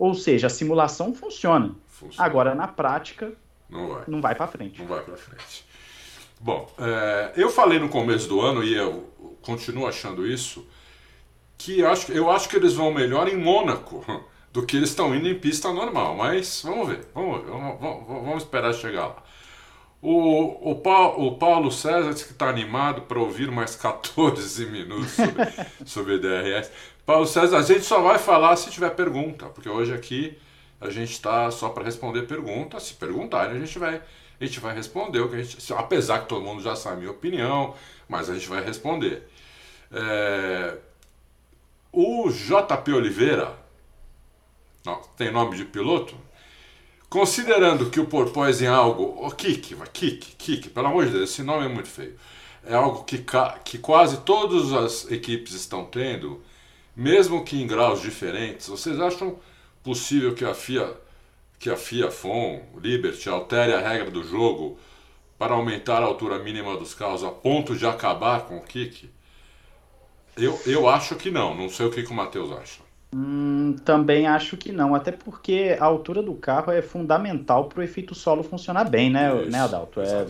Ou 0.00 0.14
seja, 0.14 0.46
a 0.46 0.50
simulação 0.50 1.12
funciona. 1.12 1.72
funciona. 1.86 2.26
Agora, 2.26 2.54
na 2.54 2.66
prática, 2.66 3.34
não 3.68 3.88
vai, 3.88 4.04
não 4.08 4.20
vai 4.22 4.34
para 4.34 4.46
frente. 4.46 4.80
Não 4.80 4.88
vai 4.88 5.02
para 5.02 5.14
frente. 5.14 5.66
Bom, 6.40 6.72
é, 6.78 7.32
eu 7.36 7.50
falei 7.50 7.78
no 7.78 7.90
começo 7.90 8.26
do 8.26 8.40
ano, 8.40 8.64
e 8.64 8.74
eu 8.74 9.12
continuo 9.42 9.86
achando 9.86 10.26
isso, 10.26 10.66
que 11.58 11.80
eu 11.80 11.90
acho, 11.90 12.10
eu 12.12 12.30
acho 12.30 12.48
que 12.48 12.56
eles 12.56 12.72
vão 12.72 12.90
melhor 12.90 13.28
em 13.28 13.36
Mônaco 13.36 14.02
do 14.50 14.64
que 14.64 14.78
eles 14.78 14.88
estão 14.88 15.14
indo 15.14 15.28
em 15.28 15.38
pista 15.38 15.70
normal. 15.70 16.16
Mas 16.16 16.62
vamos 16.64 16.88
ver, 16.88 17.06
vamos, 17.14 17.42
ver, 17.42 17.50
vamos, 17.50 17.78
vamos, 17.78 18.06
vamos 18.06 18.42
esperar 18.42 18.72
chegar 18.72 19.06
lá. 19.06 19.22
O, 20.00 20.70
o, 20.70 20.76
Paulo, 20.76 21.26
o 21.26 21.36
Paulo 21.36 21.70
César 21.70 22.14
disse 22.14 22.24
que 22.24 22.32
está 22.32 22.48
animado 22.48 23.02
para 23.02 23.18
ouvir 23.20 23.50
mais 23.50 23.76
14 23.76 24.64
minutos 24.64 25.10
sobre, 25.10 25.46
sobre 25.84 26.18
DRS. 26.18 26.70
Paulo 27.10 27.26
César, 27.26 27.58
a 27.58 27.62
gente 27.62 27.82
só 27.82 28.00
vai 28.00 28.20
falar 28.20 28.54
se 28.54 28.70
tiver 28.70 28.90
pergunta, 28.90 29.46
porque 29.46 29.68
hoje 29.68 29.92
aqui 29.92 30.38
a 30.80 30.90
gente 30.90 31.10
está 31.10 31.50
só 31.50 31.68
para 31.68 31.82
responder 31.82 32.22
perguntas. 32.22 32.84
Se 32.84 32.94
perguntarem, 32.94 33.56
a 33.56 33.58
gente 33.58 33.76
vai, 33.80 34.00
a 34.40 34.44
gente 34.44 34.60
vai 34.60 34.72
responder. 34.76 35.18
O 35.18 35.28
que 35.28 35.34
a 35.34 35.42
gente, 35.42 35.72
apesar 35.72 36.20
que 36.20 36.28
todo 36.28 36.44
mundo 36.44 36.62
já 36.62 36.76
sabe 36.76 36.94
a 36.94 36.98
minha 37.00 37.10
opinião, 37.10 37.74
mas 38.08 38.30
a 38.30 38.34
gente 38.34 38.48
vai 38.48 38.64
responder. 38.64 39.28
É, 39.90 40.76
o 41.90 42.30
JP 42.30 42.92
Oliveira, 42.92 43.58
não, 44.84 45.02
tem 45.16 45.32
nome 45.32 45.56
de 45.56 45.64
piloto? 45.64 46.14
Considerando 47.08 47.90
que 47.90 47.98
o 47.98 48.06
porpoise 48.06 48.64
é 48.64 48.68
algo. 48.68 49.02
O 49.02 49.26
oh, 49.26 49.30
Kik, 49.32 49.74
Kik, 49.92 50.36
Kik, 50.36 50.68
pelo 50.68 50.86
amor 50.86 51.06
de 51.06 51.10
Deus, 51.10 51.30
esse 51.30 51.42
nome 51.42 51.66
é 51.66 51.68
muito 51.68 51.88
feio. 51.88 52.16
É 52.64 52.76
algo 52.76 53.02
que, 53.02 53.24
que 53.64 53.78
quase 53.78 54.18
todas 54.18 54.72
as 54.72 55.10
equipes 55.10 55.54
estão 55.54 55.84
tendo, 55.84 56.40
mesmo 56.94 57.44
que 57.44 57.60
em 57.60 57.66
graus 57.66 58.00
diferentes. 58.00 58.68
Vocês 58.68 59.00
acham 59.00 59.38
possível 59.82 60.34
que 60.34 60.44
a 60.44 60.54
FIA, 60.54 60.94
que 61.58 61.70
a 61.70 61.76
FIA 61.76 62.10
FOM, 62.10 62.62
Liberty, 62.76 63.28
altere 63.28 63.72
a 63.72 63.80
regra 63.80 64.10
do 64.10 64.22
jogo 64.22 64.78
para 65.38 65.54
aumentar 65.54 66.02
a 66.02 66.06
altura 66.06 66.38
mínima 66.38 66.76
dos 66.76 66.94
carros 66.94 67.24
a 67.24 67.30
ponto 67.30 67.76
de 67.76 67.86
acabar 67.86 68.42
com 68.46 68.58
o 68.58 68.62
Kik? 68.62 69.10
Eu, 70.36 70.60
eu 70.66 70.88
acho 70.88 71.16
que 71.16 71.30
não, 71.30 71.54
não 71.54 71.68
sei 71.68 71.86
o 71.86 71.90
que, 71.90 72.02
que 72.02 72.10
o 72.10 72.14
Matheus 72.14 72.52
acha. 72.52 72.89
Hum, 73.12 73.74
também 73.84 74.28
acho 74.28 74.56
que 74.56 74.70
não, 74.70 74.94
até 74.94 75.10
porque 75.10 75.76
a 75.80 75.84
altura 75.84 76.22
do 76.22 76.32
carro 76.34 76.70
é 76.70 76.80
fundamental 76.80 77.64
para 77.64 77.80
o 77.80 77.82
efeito 77.82 78.14
solo 78.14 78.44
funcionar 78.44 78.84
bem, 78.84 79.10
né, 79.10 79.36
Isso, 79.42 79.50
né 79.50 79.58
Adalto? 79.58 80.00
É, 80.00 80.26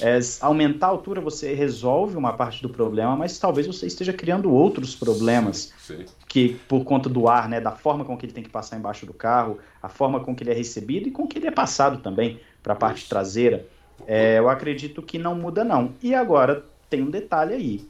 é, 0.00 0.20
aumentar 0.40 0.86
a 0.86 0.90
altura 0.90 1.20
você 1.20 1.52
resolve 1.54 2.16
uma 2.16 2.32
parte 2.34 2.62
do 2.62 2.68
problema, 2.68 3.16
mas 3.16 3.36
talvez 3.36 3.66
você 3.66 3.86
esteja 3.86 4.12
criando 4.12 4.52
outros 4.52 4.94
problemas 4.94 5.72
sim, 5.80 5.96
sim. 5.96 6.04
que 6.28 6.54
por 6.68 6.84
conta 6.84 7.08
do 7.08 7.28
ar, 7.28 7.48
né, 7.48 7.60
da 7.60 7.72
forma 7.72 8.04
com 8.04 8.16
que 8.16 8.26
ele 8.26 8.32
tem 8.32 8.44
que 8.44 8.50
passar 8.50 8.76
embaixo 8.76 9.04
do 9.04 9.12
carro, 9.12 9.58
a 9.82 9.88
forma 9.88 10.20
com 10.20 10.32
que 10.32 10.44
ele 10.44 10.52
é 10.52 10.54
recebido 10.54 11.08
e 11.08 11.10
com 11.10 11.26
que 11.26 11.36
ele 11.36 11.48
é 11.48 11.52
passado 11.52 11.98
também 11.98 12.40
para 12.62 12.74
a 12.74 12.76
parte 12.76 13.00
Isso. 13.00 13.08
traseira. 13.08 13.66
É, 14.06 14.38
eu 14.38 14.48
acredito 14.48 15.02
que 15.02 15.18
não 15.18 15.34
muda 15.34 15.64
não. 15.64 15.94
E 16.00 16.14
agora 16.14 16.64
tem 16.88 17.02
um 17.02 17.10
detalhe 17.10 17.54
aí. 17.54 17.88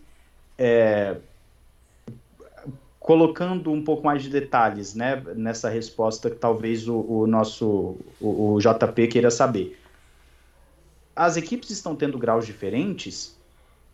É, 0.59 1.17
colocando 3.01 3.73
um 3.73 3.83
pouco 3.83 4.05
mais 4.05 4.23
de 4.23 4.29
detalhes 4.29 4.95
né, 4.95 5.21
nessa 5.35 5.71
resposta 5.71 6.29
que 6.29 6.37
talvez 6.37 6.87
o, 6.87 7.01
o 7.01 7.27
nosso 7.27 7.97
o, 8.21 8.53
o, 8.53 8.59
JP 8.61 9.09
queira 9.09 9.31
saber. 9.31 9.81
As 11.17 11.39
equipes 11.39 11.71
estão 11.71 11.97
tendo 11.97 12.19
graus 12.19 12.45
diferentes, 12.45 13.35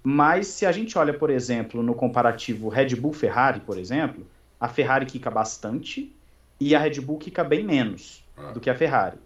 mas 0.02 0.48
se 0.48 0.66
a 0.66 0.72
gente 0.72 0.98
olha, 0.98 1.14
por 1.14 1.30
exemplo, 1.30 1.84
no 1.84 1.94
comparativo 1.94 2.68
Red 2.68 2.96
Bull-Ferrari, 2.96 3.60
por 3.60 3.78
exemplo, 3.78 4.26
a 4.60 4.68
Ferrari 4.68 5.06
quica 5.06 5.30
bastante 5.30 6.12
e 6.58 6.74
a 6.74 6.80
Red 6.80 7.00
Bull 7.00 7.18
quica 7.18 7.44
bem 7.44 7.64
menos 7.64 8.24
ah. 8.36 8.50
do 8.50 8.60
que 8.60 8.68
a 8.68 8.74
Ferrari. 8.74 9.18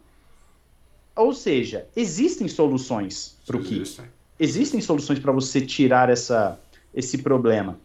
Ou 1.17 1.33
seja, 1.33 1.87
existem 1.97 2.49
soluções 2.49 3.37
para 3.47 3.57
o 3.57 3.63
kick. 3.63 4.01
Existem 4.39 4.81
soluções 4.81 5.19
para 5.19 5.33
você 5.33 5.61
tirar 5.61 6.09
essa, 6.09 6.59
esse 6.95 7.19
problema 7.19 7.79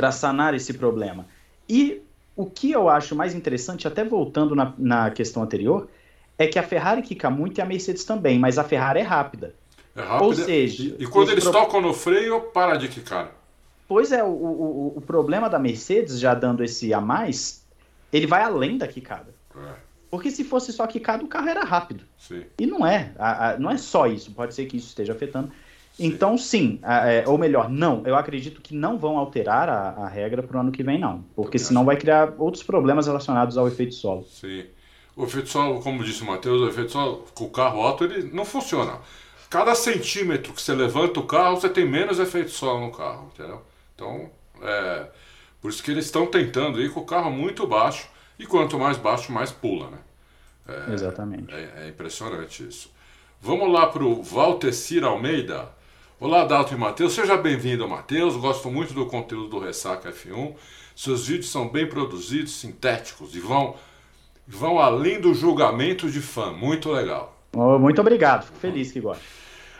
para 0.00 0.10
sanar 0.10 0.54
esse 0.54 0.72
problema. 0.72 1.26
E 1.68 2.00
o 2.34 2.46
que 2.46 2.72
eu 2.72 2.88
acho 2.88 3.14
mais 3.14 3.34
interessante, 3.34 3.86
até 3.86 4.02
voltando 4.02 4.54
na, 4.54 4.72
na 4.78 5.10
questão 5.10 5.42
anterior, 5.42 5.90
é 6.38 6.46
que 6.46 6.58
a 6.58 6.62
Ferrari 6.62 7.02
quica 7.02 7.28
muito 7.28 7.58
e 7.58 7.60
a 7.60 7.66
Mercedes 7.66 8.02
também, 8.02 8.38
mas 8.38 8.56
a 8.56 8.64
Ferrari 8.64 9.00
é 9.00 9.02
rápida. 9.02 9.54
É 9.94 10.00
rápida. 10.00 10.24
Ou 10.24 10.32
seja, 10.32 10.96
e, 10.98 11.04
e 11.04 11.06
quando 11.06 11.32
eles 11.32 11.44
pro... 11.44 11.52
tocam 11.52 11.82
no 11.82 11.92
freio, 11.92 12.40
para 12.40 12.76
de 12.76 12.88
quicar. 12.88 13.30
Pois 13.86 14.10
é, 14.10 14.24
o, 14.24 14.28
o, 14.28 14.94
o 14.96 15.00
problema 15.02 15.50
da 15.50 15.58
Mercedes, 15.58 16.18
já 16.18 16.32
dando 16.32 16.64
esse 16.64 16.94
a 16.94 17.00
mais, 17.00 17.62
ele 18.10 18.26
vai 18.26 18.42
além 18.42 18.78
da 18.78 18.88
quicada. 18.88 19.34
É. 19.54 19.74
Porque 20.10 20.30
se 20.30 20.44
fosse 20.44 20.72
só 20.72 20.86
quicada, 20.86 21.22
o 21.22 21.28
carro 21.28 21.48
era 21.50 21.62
rápido. 21.62 22.04
Sim. 22.16 22.44
E 22.58 22.64
não 22.64 22.86
é. 22.86 23.12
A, 23.18 23.50
a, 23.50 23.58
não 23.58 23.70
é 23.70 23.76
só 23.76 24.06
isso. 24.06 24.32
Pode 24.32 24.54
ser 24.54 24.64
que 24.64 24.78
isso 24.78 24.88
esteja 24.88 25.12
afetando. 25.12 25.52
Então, 26.02 26.38
sim, 26.38 26.80
é, 26.82 27.24
ou 27.26 27.36
melhor, 27.36 27.68
não. 27.68 28.02
Eu 28.06 28.16
acredito 28.16 28.62
que 28.62 28.74
não 28.74 28.98
vão 28.98 29.18
alterar 29.18 29.68
a, 29.68 29.90
a 29.90 30.08
regra 30.08 30.42
para 30.42 30.56
o 30.56 30.60
ano 30.60 30.72
que 30.72 30.82
vem, 30.82 30.98
não. 30.98 31.22
Porque 31.36 31.58
senão 31.58 31.84
vai 31.84 31.96
criar 31.96 32.32
outros 32.38 32.62
problemas 32.62 33.06
relacionados 33.06 33.58
ao 33.58 33.68
efeito 33.68 33.94
solo. 33.94 34.24
Sim. 34.24 34.64
O 35.14 35.24
efeito 35.24 35.50
solo, 35.50 35.82
como 35.82 36.02
disse 36.02 36.22
o 36.22 36.26
Matheus, 36.26 36.62
o 36.62 36.68
efeito 36.68 36.92
solo 36.92 37.26
com 37.34 37.44
o 37.44 37.50
carro 37.50 37.82
alto, 37.82 38.04
ele 38.04 38.30
não 38.32 38.46
funciona. 38.46 38.98
Cada 39.50 39.74
centímetro 39.74 40.54
que 40.54 40.62
você 40.62 40.74
levanta 40.74 41.20
o 41.20 41.26
carro, 41.26 41.60
você 41.60 41.68
tem 41.68 41.86
menos 41.86 42.18
efeito 42.18 42.50
solo 42.50 42.86
no 42.86 42.92
carro, 42.92 43.30
entendeu? 43.34 43.60
Então, 43.94 44.30
é, 44.62 45.06
por 45.60 45.70
isso 45.70 45.82
que 45.82 45.90
eles 45.90 46.06
estão 46.06 46.24
tentando 46.24 46.80
ir 46.80 46.90
com 46.90 47.00
o 47.00 47.04
carro 47.04 47.30
muito 47.30 47.66
baixo, 47.66 48.08
e 48.38 48.46
quanto 48.46 48.78
mais 48.78 48.96
baixo, 48.96 49.30
mais 49.30 49.52
pula, 49.52 49.90
né? 49.90 49.98
É, 50.66 50.94
Exatamente. 50.94 51.52
É, 51.52 51.84
é 51.84 51.88
impressionante 51.88 52.66
isso. 52.66 52.90
Vamos 53.42 53.70
lá 53.70 53.86
para 53.86 54.02
o 54.02 54.22
Valtecir 54.22 55.04
Almeida. 55.04 55.68
Olá, 56.20 56.44
Dalton 56.44 56.74
e 56.74 56.78
Matheus. 56.78 57.14
Seja 57.14 57.34
bem-vindo, 57.38 57.88
Matheus. 57.88 58.36
Gosto 58.36 58.70
muito 58.70 58.92
do 58.92 59.06
conteúdo 59.06 59.48
do 59.48 59.58
Ressaca 59.58 60.12
F1. 60.12 60.54
Seus 60.94 61.26
vídeos 61.26 61.50
são 61.50 61.66
bem 61.66 61.86
produzidos, 61.88 62.52
sintéticos 62.52 63.34
e 63.34 63.40
vão, 63.40 63.74
vão 64.46 64.78
além 64.78 65.18
do 65.18 65.32
julgamento 65.32 66.10
de 66.10 66.20
fã. 66.20 66.52
Muito 66.52 66.92
legal. 66.92 67.34
Oh, 67.56 67.78
muito 67.78 68.02
obrigado. 68.02 68.44
Fico 68.44 68.58
feliz 68.58 68.92
que 68.92 69.00
gosta. 69.00 69.24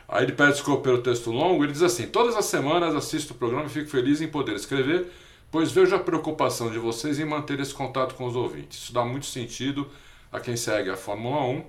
Aí 0.08 0.24
ele 0.24 0.32
pede 0.32 0.52
desculpa 0.52 0.84
pelo 0.84 1.02
texto 1.02 1.30
longo. 1.30 1.62
Ele 1.62 1.72
diz 1.72 1.82
assim: 1.82 2.06
Todas 2.06 2.34
as 2.34 2.46
semanas 2.46 2.96
assisto 2.96 3.34
o 3.34 3.36
programa 3.36 3.66
e 3.66 3.68
fico 3.68 3.90
feliz 3.90 4.22
em 4.22 4.28
poder 4.28 4.56
escrever 4.56 5.12
pois 5.50 5.72
vejo 5.72 5.94
a 5.94 5.98
preocupação 5.98 6.70
de 6.70 6.78
vocês 6.78 7.18
em 7.18 7.24
manter 7.24 7.58
esse 7.60 7.74
contato 7.74 8.14
com 8.14 8.24
os 8.26 8.36
ouvintes. 8.36 8.78
Isso 8.78 8.92
dá 8.92 9.04
muito 9.04 9.26
sentido 9.26 9.88
a 10.30 10.38
quem 10.38 10.56
segue 10.56 10.90
a 10.90 10.96
Fórmula 10.96 11.42
1, 11.44 11.64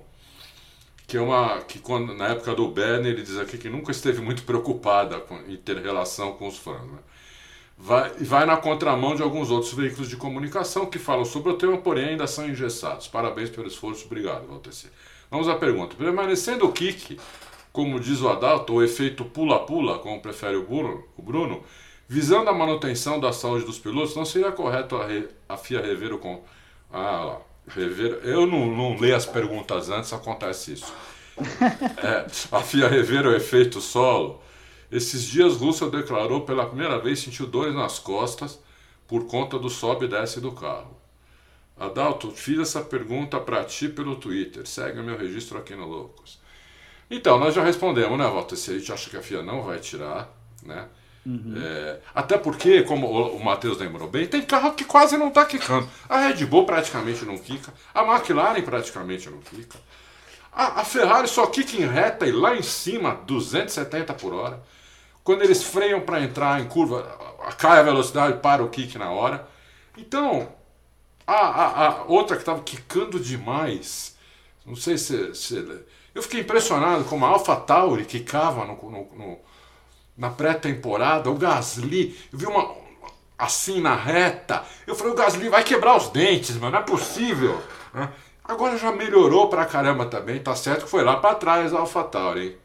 que 1.06 1.16
é 1.16 1.20
uma 1.20 1.60
que 1.62 1.78
quando 1.78 2.14
na 2.14 2.28
época 2.28 2.54
do 2.54 2.68
Bernie 2.68 3.10
ele 3.10 3.22
diz 3.22 3.38
aqui 3.38 3.58
que 3.58 3.68
nunca 3.68 3.90
esteve 3.90 4.20
muito 4.20 4.42
preocupada 4.44 5.20
com, 5.20 5.36
em 5.48 5.56
ter 5.56 5.78
relação 5.78 6.32
com 6.32 6.48
os 6.48 6.58
fãs. 6.58 6.82
Né? 6.82 6.98
Vai, 7.76 8.10
vai 8.20 8.46
na 8.46 8.56
contramão 8.56 9.14
de 9.14 9.22
alguns 9.22 9.50
outros 9.50 9.72
veículos 9.72 10.08
de 10.08 10.16
comunicação 10.16 10.86
que 10.86 10.98
falam 10.98 11.24
sobre 11.24 11.50
o 11.52 11.56
tema, 11.56 11.78
porém 11.78 12.10
ainda 12.10 12.26
são 12.26 12.48
engessados. 12.48 13.08
Parabéns 13.08 13.50
pelo 13.50 13.66
esforço, 13.66 14.06
obrigado, 14.06 14.46
Walter. 14.46 14.70
Vamos 15.30 15.48
à 15.48 15.54
pergunta. 15.54 15.96
Permanecendo 15.96 16.66
o 16.66 16.72
kick, 16.72 17.18
como 17.72 17.98
diz 17.98 18.20
o 18.20 18.28
Adalto, 18.28 18.74
o 18.74 18.82
efeito 18.82 19.24
pula-pula, 19.24 19.98
como 19.98 20.20
prefere 20.20 20.56
o 20.56 20.64
Bruno, 20.64 21.04
o 21.16 21.22
Bruno 21.22 21.64
Visando 22.12 22.50
a 22.50 22.52
manutenção 22.52 23.18
da 23.18 23.32
saúde 23.32 23.64
dos 23.64 23.78
pilotos, 23.78 24.14
não 24.14 24.26
seria 24.26 24.52
correto 24.52 24.96
a, 24.96 25.06
re, 25.06 25.28
a 25.48 25.56
FIA 25.56 25.80
rever 25.80 26.12
o. 26.12 26.18
Com, 26.18 26.44
ah, 26.92 27.24
lá, 27.24 27.40
rever, 27.68 28.20
eu 28.24 28.46
não, 28.46 28.66
não 28.66 28.98
leio 28.98 29.16
as 29.16 29.26
perguntas 29.26 29.90
antes, 29.90 30.12
acontece 30.12 30.74
isso. 30.74 30.92
É, 32.02 32.26
a 32.52 32.60
FIA 32.60 32.88
rever 32.88 33.26
o 33.26 33.34
efeito 33.34 33.80
solo. 33.80 34.42
Esses 34.90 35.24
dias, 35.24 35.56
Russell 35.56 35.90
declarou 35.90 36.42
pela 36.42 36.66
primeira 36.66 36.98
vez 36.98 37.20
sentiu 37.20 37.46
dores 37.46 37.74
nas 37.74 37.98
costas 37.98 38.58
por 39.08 39.26
conta 39.26 39.58
do 39.58 39.70
sobe 39.70 40.04
e 40.04 40.08
desce 40.08 40.40
do 40.40 40.52
carro. 40.52 40.94
Adalto, 41.78 42.30
fiz 42.30 42.58
essa 42.58 42.82
pergunta 42.82 43.40
para 43.40 43.64
ti 43.64 43.88
pelo 43.88 44.16
Twitter. 44.16 44.66
Segue 44.66 45.00
o 45.00 45.02
meu 45.02 45.16
registro 45.16 45.58
aqui 45.58 45.74
no 45.74 45.86
Loucos. 45.86 46.38
Então, 47.10 47.38
nós 47.38 47.54
já 47.54 47.64
respondemos, 47.64 48.18
né, 48.18 48.24
Walter? 48.24 48.56
Se 48.56 48.70
a 48.70 48.78
gente 48.78 48.92
acha 48.92 49.10
que 49.10 49.16
a 49.16 49.22
FIA 49.22 49.42
não 49.42 49.62
vai 49.62 49.78
tirar, 49.78 50.30
né? 50.62 50.88
Uhum. 51.24 51.54
É, 51.56 52.00
até 52.14 52.36
porque, 52.36 52.82
como 52.82 53.06
o, 53.06 53.44
Matheus 53.44 53.78
lembrou 53.78 54.08
bem, 54.08 54.26
tem 54.26 54.42
carro 54.42 54.72
que 54.72 54.84
quase 54.84 55.16
não 55.16 55.28
está 55.28 55.44
quicando. 55.44 55.88
A 56.08 56.18
Red 56.18 56.44
Bull 56.46 56.66
praticamente 56.66 57.24
não 57.24 57.38
quica, 57.38 57.72
a 57.94 58.02
McLaren 58.02 58.62
praticamente 58.62 59.30
não 59.30 59.38
quica. 59.38 59.78
A, 60.52 60.80
a 60.80 60.84
Ferrari 60.84 61.28
só 61.28 61.46
quica 61.46 61.76
em 61.76 61.86
reta 61.86 62.26
e 62.26 62.32
lá 62.32 62.56
em 62.56 62.62
cima, 62.62 63.14
270 63.24 64.12
por 64.14 64.34
hora. 64.34 64.62
Quando 65.22 65.42
eles 65.42 65.62
freiam 65.62 66.00
para 66.00 66.20
entrar 66.20 66.60
em 66.60 66.66
curva, 66.66 67.02
cai 67.56 67.78
a 67.78 67.82
velocidade, 67.82 68.40
para 68.40 68.62
o 68.62 68.68
kick 68.68 68.98
na 68.98 69.10
hora. 69.10 69.48
Então, 69.96 70.48
a, 71.26 71.34
a, 71.34 71.88
a 71.88 72.04
outra 72.04 72.36
que 72.36 72.42
estava 72.42 72.60
quicando 72.62 73.20
demais, 73.20 74.16
não 74.66 74.74
sei 74.74 74.98
se, 74.98 75.34
se, 75.34 75.82
Eu 76.14 76.22
fiquei 76.22 76.40
impressionado 76.40 77.04
como 77.04 77.24
a 77.24 77.28
Alpha 77.28 77.54
Tauri 77.56 78.04
quicava 78.04 78.64
no, 78.64 78.74
no, 78.90 79.16
no 79.16 79.38
na 80.16 80.30
pré-temporada, 80.30 81.30
o 81.30 81.34
Gasly, 81.34 82.16
eu 82.32 82.38
vi 82.38 82.46
uma 82.46 82.74
assim 83.38 83.80
na 83.80 83.94
reta. 83.94 84.62
Eu 84.86 84.94
falei, 84.94 85.12
o 85.12 85.16
Gasly 85.16 85.48
vai 85.48 85.64
quebrar 85.64 85.96
os 85.96 86.08
dentes, 86.10 86.56
mano, 86.56 86.72
não 86.72 86.78
é 86.78 86.82
possível. 86.82 87.60
Né? 87.92 88.08
Agora 88.44 88.76
já 88.76 88.92
melhorou 88.92 89.48
pra 89.48 89.64
caramba 89.64 90.06
também, 90.06 90.38
tá 90.40 90.54
certo 90.54 90.84
que 90.84 90.90
foi 90.90 91.02
lá 91.02 91.16
para 91.16 91.34
trás 91.34 91.72
a 91.72 91.78
AlphaTauri, 91.78 92.40
hein? 92.40 92.56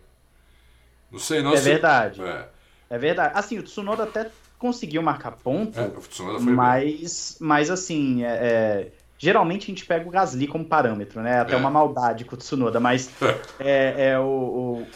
Não 1.12 1.20
sei 1.20 1.42
não 1.42 1.54
É 1.54 1.58
se... 1.58 1.64
verdade. 1.64 2.22
É. 2.22 2.48
é. 2.90 2.98
verdade. 2.98 3.34
Assim, 3.36 3.58
o 3.58 3.64
Tsunoda 3.64 4.04
até 4.04 4.30
conseguiu 4.60 5.02
marcar 5.02 5.32
ponto, 5.32 5.80
é, 5.80 5.92
mas, 6.40 7.38
mas 7.40 7.70
assim, 7.70 8.24
é, 8.24 8.28
é, 8.28 8.92
geralmente 9.18 9.66
a 9.66 9.68
gente 9.68 9.86
pega 9.86 10.08
o 10.08 10.12
Gasly 10.12 10.48
como 10.48 10.66
parâmetro, 10.66 11.22
né? 11.22 11.40
Até 11.40 11.54
é. 11.54 11.58
uma 11.58 11.70
maldade 11.70 12.26
com 12.26 12.36
o 12.36 12.38
Tsunoda, 12.38 12.80
mas 12.80 13.10
é, 13.60 14.12
é 14.12 14.20
o, 14.20 14.24
o 14.24 14.88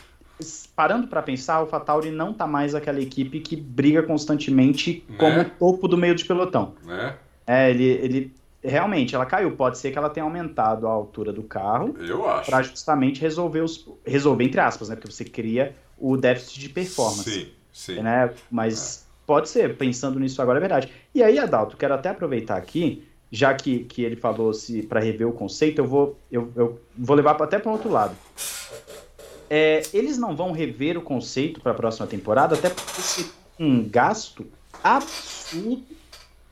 parando 0.76 1.08
para 1.08 1.22
pensar, 1.22 1.56
a 1.56 1.58
AlphaTauri 1.58 2.12
não 2.12 2.34
tá 2.34 2.46
mais 2.48 2.76
aquela 2.76 3.00
equipe 3.00 3.40
que 3.40 3.56
briga 3.56 4.04
constantemente 4.04 5.04
né? 5.08 5.18
como 5.18 5.46
topo 5.46 5.88
do 5.88 5.98
meio 5.98 6.16
de 6.16 6.26
pelotão. 6.26 6.74
Né? 6.84 7.16
É, 7.46 7.70
ele, 7.70 7.86
ele 7.86 8.34
realmente 8.64 9.16
ela 9.16 9.26
caiu. 9.26 9.52
Pode 9.56 9.78
ser 9.78 9.92
que 9.92 9.98
ela 9.98 10.10
tenha 10.10 10.24
aumentado 10.24 10.88
a 10.88 10.92
altura 10.92 11.34
do 11.34 11.44
carro. 11.44 11.96
Eu 12.00 12.28
acho. 12.30 12.50
Para 12.50 12.62
justamente 12.62 13.22
resolver 13.22 13.62
os 13.62 13.88
resolver 14.06 14.44
entre 14.44 14.60
aspas, 14.60 14.90
né? 14.90 14.96
Porque 14.96 15.12
você 15.12 15.26
cria 15.26 15.76
o 15.98 16.16
déficit 16.18 16.60
de 16.60 16.70
performance. 16.70 17.30
Sim, 17.30 17.48
sim. 17.72 18.02
Né? 18.02 18.32
Mas 18.50 19.08
é. 19.08 19.26
pode 19.26 19.50
ser. 19.50 19.76
Pensando 19.78 20.20
nisso 20.20 20.42
agora 20.42 20.60
é 20.60 20.62
verdade. 20.62 20.92
E 21.14 21.24
aí, 21.24 21.40
Adalto, 21.40 21.78
quero 21.78 21.94
até 21.94 22.10
aproveitar 22.10 22.58
aqui, 22.58 23.08
já 23.32 23.54
que, 23.54 23.80
que 23.86 24.04
ele 24.04 24.16
falou 24.16 24.54
se 24.54 24.84
para 24.84 25.00
rever 25.00 25.28
o 25.28 25.34
conceito, 25.34 25.80
eu 25.80 25.88
vou 25.88 26.18
eu, 26.32 26.52
eu 26.56 26.80
vou 26.98 27.16
levar 27.16 27.42
até 27.42 27.58
para 27.58 27.72
outro 27.72 27.90
lado. 27.90 28.16
É, 29.54 29.82
eles 29.94 30.18
não 30.18 30.34
vão 30.34 30.54
rever 30.54 30.98
o 30.98 31.02
conceito 31.02 31.60
para 31.60 31.74
a 31.74 31.76
próxima 31.76 32.08
temporada, 32.08 32.56
até 32.56 32.70
porque 32.70 33.02
é 33.60 33.62
um 33.62 33.84
gasto 33.84 34.48
absurdo 34.82 35.84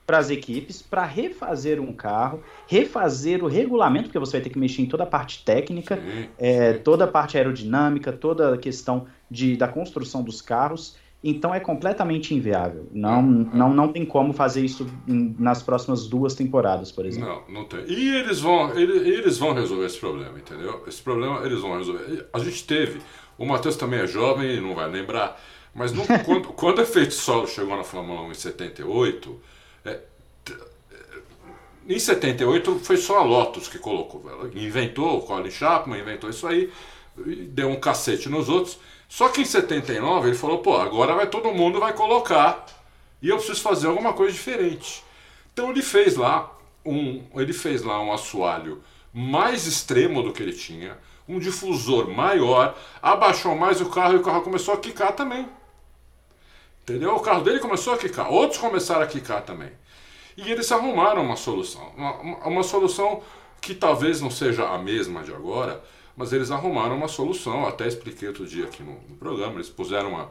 para 0.05 0.17
as 0.17 0.29
equipes 0.29 0.81
para 0.81 1.05
refazer 1.05 1.79
um 1.79 1.93
carro, 1.93 2.43
refazer 2.67 3.41
o 3.41 3.47
regulamento, 3.47 4.05
porque 4.05 4.19
você 4.19 4.33
vai 4.33 4.41
ter 4.41 4.49
que 4.49 4.59
mexer 4.59 4.81
em 4.81 4.85
toda 4.85 5.03
a 5.03 5.05
parte 5.05 5.45
técnica, 5.45 5.97
é, 6.37 6.73
toda 6.73 7.05
a 7.05 7.07
parte 7.07 7.37
aerodinâmica, 7.37 8.11
toda 8.11 8.55
a 8.55 8.57
questão 8.57 9.07
de, 9.31 9.55
da 9.55 9.69
construção 9.69 10.21
dos 10.21 10.41
carros. 10.41 10.97
Então 11.21 11.53
é 11.53 11.59
completamente 11.59 12.33
inviável. 12.33 12.87
Não, 12.93 13.21
não, 13.21 13.73
não 13.73 13.87
tem 13.89 14.05
como 14.05 14.31
fazer 14.31 14.63
isso 14.63 14.87
nas 15.05 15.61
próximas 15.61 16.07
duas 16.07 16.33
temporadas, 16.33 16.93
por 16.93 17.05
exemplo. 17.05 17.43
Não, 17.47 17.61
não 17.61 17.65
tem. 17.65 17.83
E 17.87 18.15
eles 18.15 18.39
vão, 18.39 18.73
eles, 18.77 19.05
eles 19.05 19.37
vão 19.37 19.53
resolver 19.53 19.85
esse 19.85 19.99
problema, 19.99 20.37
entendeu? 20.37 20.81
Esse 20.87 21.01
problema 21.01 21.45
eles 21.45 21.59
vão 21.59 21.77
resolver. 21.77 22.25
A 22.31 22.39
gente 22.39 22.63
teve, 22.65 23.01
o 23.37 23.45
Matheus 23.45 23.75
também 23.75 23.99
é 23.99 24.07
jovem 24.07 24.55
e 24.55 24.61
não 24.61 24.73
vai 24.73 24.89
lembrar, 24.89 25.37
mas 25.75 25.91
quando, 26.25 26.47
quando 26.53 26.79
o 26.79 26.81
efeito 26.81 27.13
solo 27.13 27.47
chegou 27.47 27.75
na 27.75 27.83
Fórmula 27.83 28.21
1 28.21 28.31
em 28.31 28.35
78, 28.35 29.41
é, 29.83 29.99
em 31.89 31.99
78 31.99 32.79
foi 32.79 32.97
só 32.97 33.17
a 33.17 33.23
Lotus 33.23 33.67
que 33.67 33.79
colocou. 33.79 34.23
Ela 34.29 34.49
inventou, 34.55 35.17
o 35.17 35.21
Colin 35.21 35.49
Chapman 35.51 35.99
inventou 35.99 36.29
isso 36.29 36.47
aí, 36.47 36.71
deu 37.49 37.67
um 37.67 37.79
cacete 37.79 38.29
nos 38.29 38.47
outros. 38.47 38.79
Só 39.09 39.27
que 39.27 39.41
em 39.41 39.45
79 39.45 40.29
ele 40.29 40.37
falou, 40.37 40.59
pô, 40.59 40.77
agora 40.77 41.15
vai 41.15 41.27
todo 41.27 41.51
mundo 41.51 41.79
vai 41.79 41.93
colocar 41.93 42.63
e 43.19 43.27
eu 43.27 43.37
preciso 43.37 43.59
fazer 43.59 43.87
alguma 43.87 44.13
coisa 44.13 44.31
diferente. 44.31 45.03
Então 45.51 45.71
ele 45.71 45.81
fez 45.81 46.15
lá 46.15 46.55
um, 46.85 47.23
ele 47.35 47.51
fez 47.51 47.81
lá 47.83 47.99
um 47.99 48.13
assoalho 48.13 48.83
mais 49.11 49.65
extremo 49.65 50.21
do 50.21 50.31
que 50.31 50.43
ele 50.43 50.53
tinha, 50.53 50.95
um 51.27 51.39
difusor 51.39 52.07
maior, 52.07 52.77
abaixou 53.01 53.55
mais 53.55 53.81
o 53.81 53.89
carro 53.89 54.13
e 54.13 54.17
o 54.17 54.23
carro 54.23 54.41
começou 54.41 54.75
a 54.75 54.77
quicar 54.77 55.11
também. 55.13 55.49
Entendeu? 56.83 57.15
O 57.15 57.19
carro 57.19 57.43
dele 57.43 57.59
começou 57.59 57.93
a 57.93 57.97
quicar, 57.97 58.31
outros 58.31 58.59
começaram 58.59 59.01
a 59.01 59.07
quicar 59.07 59.41
também. 59.41 59.71
E 60.37 60.51
eles 60.51 60.71
arrumaram 60.71 61.23
uma 61.23 61.35
solução, 61.35 61.91
uma, 61.97 62.13
uma 62.47 62.63
solução 62.63 63.21
que 63.59 63.73
talvez 63.73 64.21
não 64.21 64.31
seja 64.31 64.69
a 64.69 64.77
mesma 64.77 65.23
de 65.23 65.33
agora, 65.33 65.83
mas 66.19 66.33
eles 66.33 66.51
arrumaram 66.51 66.97
uma 66.97 67.07
solução, 67.07 67.65
até 67.65 67.87
expliquei 67.87 68.27
outro 68.27 68.45
dia 68.45 68.65
aqui 68.65 68.83
no, 68.83 68.91
no 69.07 69.15
programa, 69.15 69.53
eles 69.53 69.69
puseram 69.69 70.09
uma, 70.09 70.29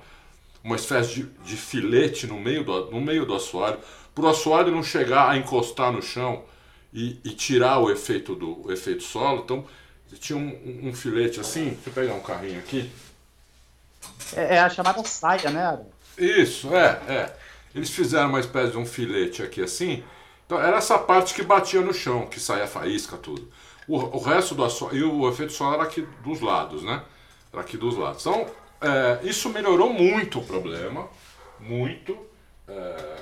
uma 0.63 0.77
espécie 0.77 1.15
de, 1.15 1.23
de, 1.43 1.57
filete 1.57 2.27
no 2.27 2.39
meio 2.39 2.63
do, 2.63 2.91
no 2.91 3.01
meio 3.01 3.25
do 3.25 3.35
assoalho, 3.35 3.79
para 4.15 4.25
o 4.25 4.29
assoalho 4.29 4.71
não 4.71 4.83
chegar 4.83 5.31
a 5.31 5.39
encostar 5.39 5.91
no 5.91 6.03
chão 6.03 6.45
e, 6.93 7.19
e 7.25 7.31
tirar 7.31 7.79
o 7.79 7.91
efeito 7.91 8.35
do 8.35 8.67
o 8.67 8.71
efeito 8.71 9.03
solo. 9.03 9.41
Então, 9.43 9.65
tinha 10.21 10.39
um, 10.39 10.89
um, 10.89 10.93
filete 10.93 11.41
assim, 11.41 11.71
deixa 11.71 11.89
eu 11.89 11.93
pegar 11.95 12.13
um 12.13 12.21
carrinho 12.21 12.59
aqui. 12.59 12.93
É, 14.37 14.57
é 14.57 14.61
a 14.61 14.69
chamada 14.69 15.03
saia, 15.05 15.49
né? 15.49 15.81
Isso, 16.19 16.69
é, 16.77 17.01
é. 17.09 17.37
Eles 17.75 17.89
fizeram 17.89 18.29
uma 18.29 18.41
espécie 18.41 18.73
de 18.73 18.77
um 18.77 18.85
filete 18.85 19.43
aqui 19.43 19.63
assim, 19.63 20.05
então 20.45 20.61
era 20.61 20.77
essa 20.77 20.99
parte 20.99 21.33
que 21.33 21.43
batia 21.43 21.81
no 21.81 21.95
chão, 21.95 22.27
que 22.27 22.39
saía 22.39 22.67
faísca, 22.67 23.17
tudo. 23.17 23.51
O, 23.89 23.97
o 23.97 24.21
resto 24.21 24.55
do 24.55 24.63
assoalho, 24.63 24.97
e 24.97 25.03
o 25.03 25.29
efeito 25.29 25.53
solar 25.53 25.75
era 25.75 25.83
aqui 25.85 26.07
dos 26.23 26.41
lados, 26.41 26.83
né? 26.83 27.03
Era 27.53 27.63
aqui 27.63 27.77
dos 27.77 27.97
lados. 27.97 28.25
Então, 28.25 28.47
é, 28.81 29.21
isso 29.23 29.49
melhorou 29.49 29.93
muito 29.93 30.39
o 30.39 30.45
problema, 30.45 31.09
muito. 31.59 32.17
É... 32.69 33.17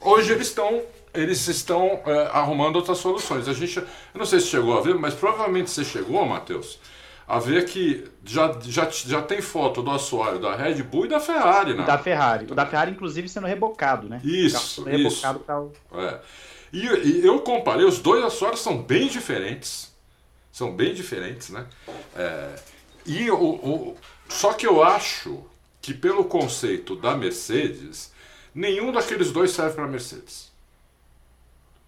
Hoje 0.00 0.32
eles 0.32 0.48
estão 0.48 0.82
eles 1.14 1.46
estão 1.48 2.00
é, 2.06 2.30
arrumando 2.32 2.76
outras 2.76 2.98
soluções. 2.98 3.48
A 3.48 3.52
gente, 3.52 3.78
eu 3.78 3.86
não 4.14 4.26
sei 4.26 4.40
se 4.40 4.48
chegou 4.48 4.76
a 4.76 4.80
ver, 4.80 4.94
mas 4.94 5.14
provavelmente 5.14 5.70
você 5.70 5.84
chegou, 5.84 6.24
Matheus, 6.26 6.78
a 7.26 7.38
ver 7.38 7.64
que 7.64 8.08
já, 8.24 8.58
já, 8.62 8.88
já 8.90 9.22
tem 9.22 9.40
foto 9.40 9.82
do 9.82 9.90
assoalho 9.90 10.38
da 10.38 10.54
Red 10.54 10.82
Bull 10.82 11.06
e 11.06 11.08
da 11.08 11.20
Ferrari, 11.20 11.74
né? 11.74 11.84
Da 11.84 11.98
Ferrari. 11.98 12.46
O 12.50 12.54
da 12.54 12.66
Ferrari, 12.66 12.90
inclusive, 12.90 13.28
sendo 13.28 13.46
rebocado, 13.46 14.08
né? 14.08 14.20
Isso, 14.24 14.84
rebocado 14.84 15.40
isso. 15.40 15.80
Pra... 15.88 16.02
É. 16.02 16.20
E, 16.72 16.86
e, 16.86 17.26
eu 17.26 17.40
comparei, 17.40 17.84
os 17.84 17.98
dois 17.98 18.24
acessórios 18.24 18.60
são 18.60 18.82
bem 18.82 19.08
diferentes. 19.08 19.92
São 20.52 20.74
bem 20.74 20.92
diferentes, 20.94 21.50
né? 21.50 21.66
É, 22.16 22.56
e 23.06 23.30
o, 23.30 23.36
o, 23.36 23.96
só 24.28 24.52
que 24.52 24.66
eu 24.66 24.82
acho 24.82 25.42
que 25.80 25.94
pelo 25.94 26.24
conceito 26.24 26.96
da 26.96 27.16
Mercedes, 27.16 28.12
nenhum 28.54 28.92
daqueles 28.92 29.30
dois 29.30 29.50
serve 29.52 29.76
para 29.76 29.86
Mercedes. 29.86 30.50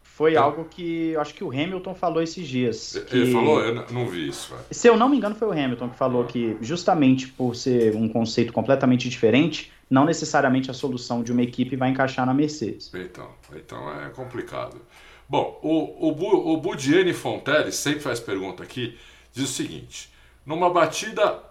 foi 0.03 0.33
então, 0.33 0.45
algo 0.45 0.65
que 0.65 1.11
eu 1.11 1.21
acho 1.21 1.35
que 1.35 1.45
o 1.45 1.51
Hamilton 1.51 1.95
falou 1.95 2.23
esses 2.23 2.47
dias. 2.47 2.95
Ele 2.95 3.27
que, 3.27 3.33
falou? 3.33 3.61
Eu 3.61 3.87
não 3.91 4.07
vi 4.07 4.29
isso. 4.29 4.51
Véio. 4.51 4.65
Se 4.71 4.89
eu 4.89 4.97
não 4.97 5.09
me 5.09 5.17
engano, 5.17 5.35
foi 5.35 5.49
o 5.49 5.53
Hamilton 5.53 5.89
que 5.91 5.97
falou 5.97 6.25
que, 6.25 6.57
justamente 6.61 7.29
por 7.29 7.55
ser 7.57 7.95
um 7.97 8.09
conceito 8.09 8.53
completamente 8.53 9.09
diferente, 9.09 9.73
não 9.91 10.05
necessariamente 10.05 10.71
a 10.71 10.75
solução 10.75 11.23
de 11.23 11.33
uma 11.33 11.43
equipe 11.43 11.75
vai 11.75 11.91
encaixar 11.91 12.25
na 12.25 12.33
Mercedes. 12.33 12.91
Então, 12.95 13.29
então 13.57 14.01
é 14.01 14.09
complicado. 14.11 14.81
Bom, 15.29 15.59
o, 15.63 16.09
o, 16.09 16.55
o 16.55 16.57
Budiene 16.57 17.13
Fontelli 17.13 17.73
sempre 17.73 18.01
faz 18.01 18.21
pergunta 18.21 18.63
aqui, 18.63 18.97
diz 19.33 19.51
o 19.51 19.53
seguinte: 19.53 20.13
numa 20.47 20.71
batida, 20.71 21.43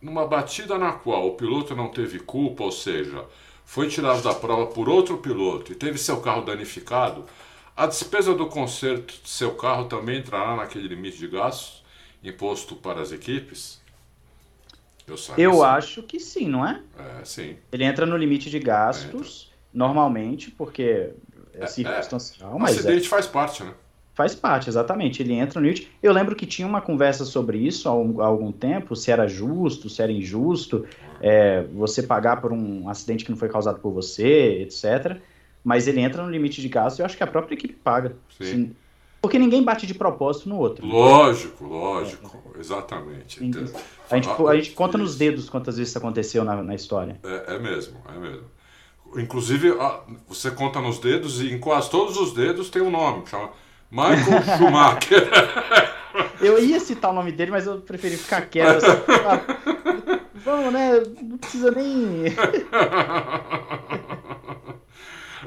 numa 0.00 0.26
batida 0.26 0.78
na 0.78 0.92
qual 0.92 1.26
o 1.26 1.34
piloto 1.34 1.74
não 1.74 1.88
teve 1.88 2.20
culpa, 2.20 2.64
ou 2.64 2.72
seja, 2.72 3.24
foi 3.64 3.88
tirado 3.88 4.22
da 4.22 4.34
prova 4.34 4.66
por 4.66 4.88
outro 4.88 5.18
piloto 5.18 5.72
e 5.72 5.74
teve 5.74 5.98
seu 5.98 6.20
carro 6.20 6.42
danificado, 6.42 7.24
a 7.76 7.86
despesa 7.86 8.34
do 8.34 8.46
conserto 8.46 9.14
de 9.22 9.28
seu 9.28 9.54
carro 9.54 9.86
também 9.86 10.18
entrará 10.18 10.56
naquele 10.56 10.88
limite 10.88 11.18
de 11.18 11.28
gastos 11.28 11.80
imposto 12.22 12.76
para 12.76 13.00
as 13.00 13.12
equipes? 13.12 13.79
Eu, 15.06 15.16
Eu 15.38 15.64
acho 15.64 16.02
que 16.02 16.18
sim, 16.20 16.48
não 16.48 16.66
é? 16.66 16.80
É, 16.98 17.24
sim. 17.24 17.56
Ele 17.72 17.84
entra 17.84 18.06
no 18.06 18.16
limite 18.16 18.50
de 18.50 18.58
gastos, 18.58 19.50
normalmente, 19.72 20.50
porque 20.50 21.10
é, 21.54 21.64
é 21.64 21.66
circunstancial. 21.66 22.56
É. 22.56 22.58
Mas 22.58 22.78
acidente 22.78 23.06
é. 23.06 23.08
faz 23.08 23.26
parte, 23.26 23.62
né? 23.62 23.72
Faz 24.14 24.34
parte, 24.34 24.68
exatamente. 24.68 25.22
Ele 25.22 25.34
entra 25.34 25.60
no 25.60 25.66
limite. 25.66 25.90
Eu 26.02 26.12
lembro 26.12 26.36
que 26.36 26.46
tinha 26.46 26.66
uma 26.66 26.80
conversa 26.80 27.24
sobre 27.24 27.58
isso 27.58 27.88
há, 27.88 27.92
há 27.92 28.26
algum 28.26 28.52
tempo, 28.52 28.94
se 28.94 29.10
era 29.10 29.26
justo, 29.26 29.88
se 29.88 30.02
era 30.02 30.12
injusto, 30.12 30.86
é, 31.20 31.62
você 31.72 32.02
pagar 32.02 32.40
por 32.40 32.52
um 32.52 32.88
acidente 32.88 33.24
que 33.24 33.30
não 33.30 33.38
foi 33.38 33.48
causado 33.48 33.78
por 33.78 33.92
você, 33.92 34.62
etc 34.62 35.20
mas 35.64 35.86
ele 35.86 36.00
entra 36.00 36.22
no 36.22 36.30
limite 36.30 36.60
de 36.60 36.68
gasto 36.68 36.98
e 36.98 37.02
eu 37.02 37.06
acho 37.06 37.16
que 37.16 37.22
a 37.22 37.26
própria 37.26 37.54
equipe 37.54 37.74
paga. 37.74 38.16
Sim. 38.38 38.74
Porque 39.20 39.38
ninguém 39.38 39.62
bate 39.62 39.86
de 39.86 39.92
propósito 39.92 40.48
no 40.48 40.56
outro. 40.58 40.86
Lógico, 40.86 41.64
lógico, 41.66 42.42
é. 42.54 42.60
exatamente. 42.60 43.44
Então, 43.44 43.64
a 44.10 44.16
gente, 44.16 44.28
a 44.28 44.54
gente 44.56 44.70
conta 44.70 44.96
nos 44.96 45.16
dedos 45.16 45.50
quantas 45.50 45.76
vezes 45.76 45.90
isso 45.90 45.98
aconteceu 45.98 46.42
na, 46.42 46.62
na 46.62 46.74
história. 46.74 47.20
É, 47.22 47.54
é, 47.54 47.58
mesmo, 47.58 47.98
é 48.08 48.18
mesmo. 48.18 48.44
Inclusive, 49.16 49.74
você 50.26 50.50
conta 50.50 50.80
nos 50.80 50.98
dedos 50.98 51.40
e 51.40 51.52
em 51.52 51.58
quase 51.58 51.90
todos 51.90 52.16
os 52.16 52.32
dedos 52.32 52.70
tem 52.70 52.80
um 52.80 52.90
nome, 52.90 53.26
chama 53.26 53.50
Michael 53.90 54.42
Schumacher. 54.56 55.28
eu 56.40 56.62
ia 56.62 56.80
citar 56.80 57.10
o 57.10 57.14
nome 57.14 57.32
dele, 57.32 57.50
mas 57.50 57.66
eu 57.66 57.80
preferi 57.80 58.16
ficar 58.16 58.42
quieto. 58.42 58.84
Assim, 58.84 59.02
vamos, 60.44 60.72
né? 60.72 61.02
Não 61.22 61.36
precisa 61.36 61.70
nem. 61.72 62.24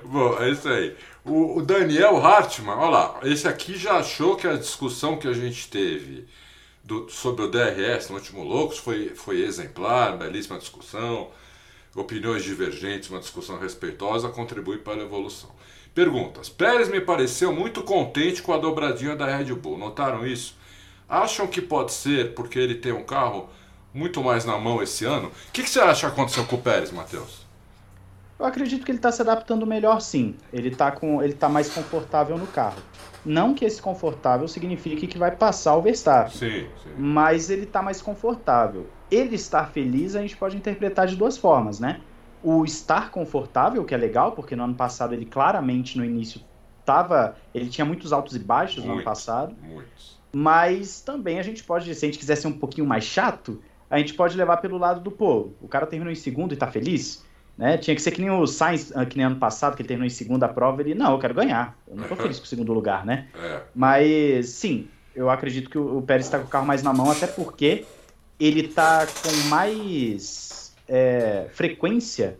Bom, 0.06 0.38
é 0.40 0.50
isso 0.52 0.68
aí. 0.70 0.96
O, 1.26 1.60
o, 1.60 1.62
Daniel 1.62 2.18
Hartmann, 2.18 2.78
olha 2.78 2.90
lá, 2.90 3.20
esse 3.24 3.48
aqui 3.48 3.78
já 3.78 4.00
achou 4.00 4.36
que 4.36 4.46
a 4.46 4.58
discussão 4.58 5.18
que 5.18 5.28
a 5.28 5.34
gente 5.34 5.70
teve 5.70 6.28
do, 6.84 7.10
sobre 7.10 7.46
o 7.46 7.48
DRS 7.48 8.10
no 8.10 8.16
último 8.16 8.44
Loucos 8.44 8.78
foi, 8.78 9.10
foi 9.16 9.42
exemplar, 9.42 10.18
belíssima 10.18 10.60
discussão, 10.60 11.30
opiniões 11.96 12.44
divergentes, 12.44 13.10
uma 13.10 13.20
discussão 13.20 13.58
respeitosa, 13.58 14.28
contribui 14.28 14.80
para 14.80 15.02
a 15.02 15.06
evolução. 15.06 15.50
Perguntas. 15.96 16.50
Pérez 16.50 16.90
me 16.90 17.00
pareceu 17.00 17.54
muito 17.54 17.84
contente 17.84 18.42
com 18.42 18.52
a 18.52 18.58
dobradinha 18.58 19.16
da 19.16 19.26
Red 19.26 19.54
Bull. 19.54 19.78
Notaram 19.78 20.28
isso? 20.28 20.58
Acham 21.08 21.48
que 21.48 21.62
pode 21.62 21.94
ser 21.94 22.34
porque 22.34 22.60
ele 22.60 22.76
tem 22.76 22.92
um 22.92 23.04
carro 23.04 23.48
muito 23.94 24.22
mais 24.24 24.44
na 24.44 24.58
mão 24.58 24.82
esse 24.82 25.06
ano? 25.06 25.28
O 25.28 25.52
que, 25.54 25.64
que 25.64 25.70
você 25.70 25.80
acha 25.80 26.08
que 26.08 26.14
aconteceu 26.14 26.46
com 26.46 26.56
o 26.56 26.62
Pérez, 26.62 26.92
Matheus? 26.92 27.43
Eu 28.44 28.48
acredito 28.48 28.84
que 28.84 28.92
ele 28.92 28.98
está 28.98 29.10
se 29.10 29.22
adaptando 29.22 29.66
melhor 29.66 30.02
sim. 30.02 30.36
Ele 30.52 30.68
está 30.68 30.92
com, 30.92 31.24
ele 31.24 31.32
tá 31.32 31.48
mais 31.48 31.74
confortável 31.74 32.38
no 32.38 32.46
carro. 32.46 32.76
Não 33.26 33.54
que 33.54 33.64
esse 33.64 33.82
confortável 33.82 34.50
signifique 34.50 35.08
que 35.08 35.18
vai 35.18 35.34
passar 35.34 35.78
o 35.78 35.82
Verstappen. 35.82 36.34
Sim, 36.34 36.68
sim. 36.84 36.90
Mas 36.98 37.50
ele 37.50 37.64
está 37.64 37.82
mais 37.82 38.02
confortável. 38.02 38.86
Ele 39.10 39.36
estar 39.36 39.68
feliz 39.72 40.14
a 40.14 40.22
gente 40.22 40.36
pode 40.36 40.58
interpretar 40.58 41.08
de 41.08 41.16
duas 41.16 41.38
formas, 41.38 41.80
né? 41.80 42.02
O 42.44 42.66
estar 42.66 43.12
confortável, 43.12 43.86
que 43.86 43.96
é 43.96 43.98
legal, 43.98 44.34
porque 44.34 44.58
no 44.58 44.66
ano 44.66 44.76
passado 44.76 45.14
ele 45.14 45.26
claramente 45.26 45.98
no 45.98 46.04
início 46.04 46.42
tava, 46.84 47.38
ele 47.56 47.70
tinha 47.70 47.86
muitos 47.86 48.12
altos 48.12 48.36
e 48.36 48.40
baixos 48.40 48.80
Muito, 48.80 48.88
no 48.88 48.94
ano 48.96 49.04
passado. 49.06 49.56
Muitos. 49.62 50.20
Mas 50.34 51.00
também 51.00 51.40
a 51.40 51.44
gente 51.44 51.64
pode, 51.64 51.96
se 51.96 52.06
a 52.06 52.10
gente 52.10 52.20
quiser 52.20 52.36
ser 52.36 52.48
um 52.48 52.60
pouquinho 52.60 52.86
mais 52.86 53.06
chato, 53.06 53.62
a 53.90 53.98
gente 54.00 54.14
pode 54.14 54.36
levar 54.36 54.58
pelo 54.58 54.78
lado 54.78 55.00
do 55.00 55.12
pô, 55.12 55.52
o 55.62 55.68
cara 55.70 55.88
terminou 55.88 56.12
em 56.12 56.16
segundo 56.16 56.54
e 56.54 56.58
tá 56.58 56.68
feliz. 56.68 57.24
Né? 57.58 57.78
Tinha 57.78 57.96
que 57.96 58.02
ser 58.02 58.12
que 58.12 58.22
nem 58.22 58.32
o 58.32 58.48
Sainz, 58.48 58.92
ah, 58.96 59.06
que 59.06 59.18
nem 59.18 59.26
ano 59.26 59.36
passado, 59.36 59.76
que 59.76 59.82
ele 59.82 59.88
terminou 59.88 60.08
em 60.08 60.10
segunda 60.10 60.48
prova, 60.48 60.82
ele, 60.82 60.96
não, 60.96 61.12
eu 61.12 61.20
quero 61.20 61.34
ganhar. 61.34 61.78
Eu 61.88 61.96
não 61.96 62.08
tô 62.08 62.16
feliz 62.16 62.39
com 62.39 62.46
o 62.46 62.48
segundo 62.48 62.74
lugar, 62.74 63.06
né? 63.06 63.28
É. 63.36 63.62
Mas, 63.76 64.50
sim, 64.50 64.88
eu 65.16 65.30
acredito 65.30 65.70
que 65.70 65.78
o, 65.78 66.02
Pérez 66.02 66.26
está 66.26 66.39
com 66.39 66.46
o 66.46 66.50
carro 66.50 66.66
mais 66.66 66.82
na 66.82 66.92
mão, 66.92 67.12
até 67.12 67.28
porque 67.28 67.86
ele 68.39 68.68
tá 68.68 69.06
com 69.06 69.50
mais 69.50 70.76
é, 70.88 71.48
frequência 71.52 72.39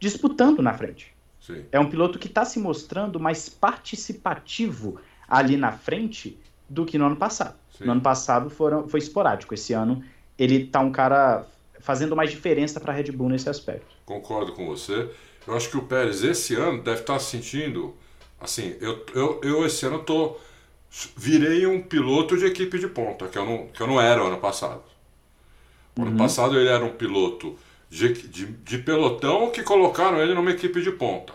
disputando 0.00 0.60
na 0.60 0.74
frente. 0.74 1.14
Sim. 1.40 1.64
É 1.70 1.78
um 1.78 1.88
piloto 1.88 2.18
que 2.18 2.26
está 2.26 2.44
se 2.44 2.58
mostrando 2.58 3.20
mais 3.20 3.48
participativo 3.48 5.00
ali 5.28 5.56
na 5.56 5.72
frente 5.72 6.38
do 6.68 6.84
que 6.84 6.98
no 6.98 7.06
ano 7.06 7.16
passado. 7.16 7.54
Sim. 7.76 7.84
No 7.84 7.92
ano 7.92 8.00
passado 8.00 8.50
foram, 8.50 8.88
foi 8.88 8.98
esporádico. 8.98 9.54
Esse 9.54 9.72
ano 9.72 10.02
ele 10.36 10.66
tá 10.66 10.80
um 10.80 10.90
cara 10.90 11.46
fazendo 11.80 12.14
mais 12.14 12.30
diferença 12.30 12.80
para 12.80 12.92
a 12.92 12.96
Red 12.96 13.12
Bull 13.12 13.28
nesse 13.28 13.48
aspecto. 13.48 13.97
Concordo 14.08 14.52
com 14.52 14.66
você. 14.66 15.06
Eu 15.46 15.54
acho 15.54 15.68
que 15.68 15.76
o 15.76 15.82
Pérez 15.82 16.24
esse 16.24 16.54
ano 16.54 16.82
deve 16.82 17.00
estar 17.00 17.12
tá 17.12 17.18
sentindo, 17.18 17.94
assim, 18.40 18.74
eu, 18.80 19.04
eu, 19.14 19.40
eu 19.44 19.66
esse 19.66 19.84
ano 19.84 19.98
tô 19.98 20.38
virei 21.14 21.66
um 21.66 21.82
piloto 21.82 22.34
de 22.38 22.46
equipe 22.46 22.78
de 22.78 22.88
ponta, 22.88 23.28
que 23.28 23.36
eu 23.36 23.44
não, 23.44 23.66
que 23.66 23.78
eu 23.82 23.86
não 23.86 24.00
era 24.00 24.22
ano 24.22 24.38
passado. 24.38 24.82
O 25.94 26.00
uhum. 26.00 26.08
ano 26.08 26.16
passado 26.16 26.58
ele 26.58 26.70
era 26.70 26.82
um 26.82 26.92
piloto 26.92 27.54
de, 27.90 28.14
de, 28.14 28.46
de, 28.46 28.78
pelotão 28.78 29.50
que 29.50 29.62
colocaram 29.62 30.22
ele 30.22 30.32
numa 30.32 30.52
equipe 30.52 30.80
de 30.80 30.90
ponta. 30.90 31.34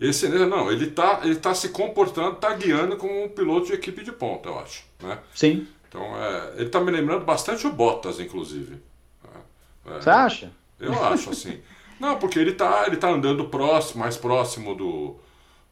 Esse 0.00 0.26
não, 0.28 0.72
ele 0.72 0.86
está 0.86 1.20
ele 1.24 1.36
tá 1.36 1.54
se 1.54 1.68
comportando, 1.68 2.36
está 2.36 2.54
guiando 2.54 2.96
como 2.96 3.24
um 3.24 3.28
piloto 3.28 3.66
de 3.66 3.74
equipe 3.74 4.02
de 4.02 4.12
ponta, 4.12 4.48
eu 4.48 4.58
acho. 4.58 4.82
Né? 5.02 5.18
Sim. 5.34 5.68
Então, 5.86 6.16
é, 6.16 6.52
ele 6.54 6.66
está 6.66 6.80
me 6.80 6.90
lembrando 6.90 7.26
bastante 7.26 7.66
o 7.66 7.72
Bottas, 7.72 8.18
inclusive. 8.18 8.78
É. 9.84 10.00
Você 10.00 10.08
acha? 10.08 10.50
Eu 10.78 11.04
acho, 11.04 11.30
assim. 11.30 11.60
Não, 11.98 12.18
porque 12.18 12.38
ele 12.38 12.52
tá, 12.52 12.84
ele 12.86 12.96
tá 12.96 13.08
andando 13.08 13.48
próximo, 13.48 14.00
mais 14.00 14.16
próximo 14.16 14.74
do, 14.74 15.16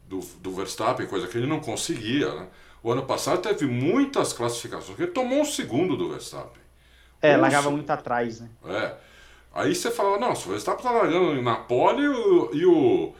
do, 0.09 0.21
do 0.41 0.51
Verstappen, 0.53 1.07
coisa 1.07 1.27
que 1.27 1.37
ele 1.37 1.47
não 1.47 1.61
conseguia, 1.61 2.33
né? 2.35 2.47
O 2.83 2.91
ano 2.91 3.05
passado 3.05 3.41
teve 3.41 3.67
muitas 3.67 4.33
classificações, 4.33 4.99
ele 4.99 5.11
tomou 5.11 5.41
um 5.41 5.45
segundo 5.45 5.97
do 5.97 6.11
Verstappen. 6.11 6.63
É, 7.21 7.37
um 7.37 7.41
largava 7.41 7.71
muito 7.71 7.91
atrás, 7.91 8.41
né? 8.41 8.49
É. 8.67 8.95
Aí 9.55 9.75
você 9.75 9.91
fala, 9.91 10.19
não, 10.19 10.35
se 10.35 10.47
o 10.47 10.51
Verstappen 10.51 10.85
tá 10.85 10.91
largando 10.91 11.41
na 11.41 11.57
pole 11.57 12.03
e 12.03 12.67
o, 12.67 13.15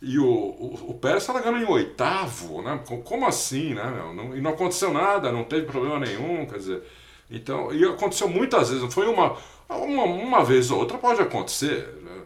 e 0.00 0.18
o, 0.18 0.26
o, 0.26 0.90
o, 0.90 0.94
Pérez 0.94 1.26
tá 1.26 1.32
largando 1.32 1.58
em 1.58 1.64
oitavo, 1.64 2.62
né? 2.62 2.80
Como 3.04 3.26
assim, 3.26 3.74
né? 3.74 3.84
Não, 4.14 4.36
e 4.36 4.40
não 4.40 4.52
aconteceu 4.52 4.92
nada, 4.92 5.30
não 5.30 5.44
teve 5.44 5.66
problema 5.66 5.98
nenhum, 5.98 6.46
quer 6.46 6.58
dizer... 6.58 6.82
Então, 7.30 7.72
e 7.72 7.82
aconteceu 7.84 8.28
muitas 8.28 8.68
vezes, 8.68 8.82
não 8.82 8.90
foi 8.90 9.08
uma 9.08 9.36
uma, 9.68 10.04
uma 10.04 10.44
vez 10.44 10.70
ou 10.70 10.78
outra 10.78 10.98
pode 10.98 11.20
acontecer, 11.20 11.98
né? 12.02 12.22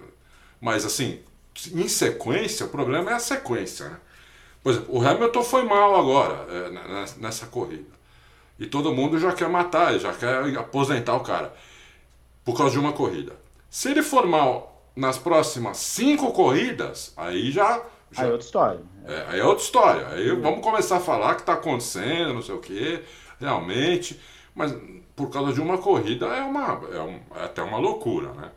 mas 0.60 0.84
assim, 0.84 1.20
em 1.72 1.88
sequência, 1.88 2.66
o 2.66 2.68
problema 2.68 3.10
é 3.10 3.14
a 3.14 3.18
sequência. 3.18 3.88
Né? 3.88 3.96
Por 4.62 4.72
exemplo, 4.72 4.96
o 4.96 5.06
Hamilton 5.06 5.44
foi 5.44 5.62
mal 5.64 5.96
agora 5.96 6.46
é, 6.50 7.20
nessa 7.20 7.46
corrida. 7.46 7.98
E 8.58 8.66
todo 8.66 8.92
mundo 8.92 9.18
já 9.18 9.32
quer 9.32 9.48
matar, 9.48 9.98
já 9.98 10.12
quer 10.12 10.56
aposentar 10.58 11.14
o 11.14 11.20
cara 11.20 11.54
por 12.44 12.56
causa 12.56 12.72
de 12.72 12.78
uma 12.78 12.92
corrida. 12.92 13.36
Se 13.70 13.90
ele 13.90 14.02
for 14.02 14.26
mal 14.26 14.82
nas 14.96 15.16
próximas 15.16 15.76
cinco 15.78 16.32
corridas, 16.32 17.12
aí 17.16 17.52
já. 17.52 17.82
já 18.10 18.22
aí 18.22 18.28
é 18.28 18.32
outra 18.32 18.46
história. 18.46 18.80
É, 19.06 19.24
aí 19.28 19.40
é 19.40 19.44
outra 19.44 19.64
história. 19.64 20.08
Aí 20.08 20.34
vamos 20.34 20.60
começar 20.60 20.96
a 20.96 21.00
falar 21.00 21.36
que 21.36 21.42
está 21.42 21.52
acontecendo, 21.52 22.34
não 22.34 22.42
sei 22.42 22.54
o 22.54 22.60
que, 22.60 23.00
realmente. 23.38 24.18
Mas 24.58 24.74
por 25.14 25.30
causa 25.30 25.52
de 25.52 25.60
uma 25.60 25.78
corrida 25.78 26.26
é, 26.26 26.42
uma, 26.42 26.80
é, 26.92 27.00
um, 27.00 27.20
é 27.36 27.44
até 27.44 27.62
uma 27.62 27.78
loucura, 27.78 28.32
né? 28.32 28.50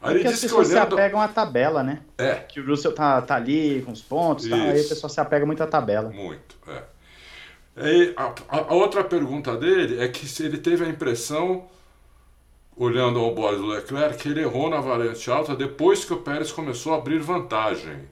Aí 0.00 0.14
Porque 0.14 0.28
as 0.28 0.40
pessoas 0.40 0.70
olhando... 0.70 0.88
se 0.88 0.94
apegam 0.94 1.20
à 1.20 1.28
tabela, 1.28 1.82
né? 1.82 2.00
É. 2.16 2.36
Que 2.36 2.58
o 2.58 2.66
Russell 2.66 2.94
tá, 2.94 3.20
tá 3.20 3.36
ali 3.36 3.82
com 3.82 3.92
os 3.92 4.00
pontos, 4.00 4.48
tá, 4.48 4.56
aí 4.56 4.80
a 4.80 4.88
pessoa 4.88 5.10
se 5.10 5.20
apega 5.20 5.44
muito 5.44 5.62
à 5.62 5.66
tabela. 5.66 6.08
Muito, 6.08 6.56
é. 6.66 6.82
E 7.76 8.14
a, 8.16 8.34
a, 8.48 8.74
outra 8.74 9.04
pergunta 9.04 9.54
dele 9.54 10.02
é 10.02 10.08
que 10.08 10.26
se 10.26 10.42
ele 10.42 10.56
teve 10.56 10.86
a 10.86 10.88
impressão, 10.88 11.66
olhando 12.74 13.20
ao 13.20 13.34
bode 13.34 13.58
do 13.58 13.66
Leclerc, 13.66 14.16
que 14.16 14.28
ele 14.30 14.40
errou 14.40 14.70
na 14.70 14.80
variante 14.80 15.30
alta 15.30 15.54
depois 15.54 16.02
que 16.02 16.14
o 16.14 16.18
Pérez 16.18 16.50
começou 16.50 16.94
a 16.94 16.96
abrir 16.96 17.20
vantagem. 17.20 18.08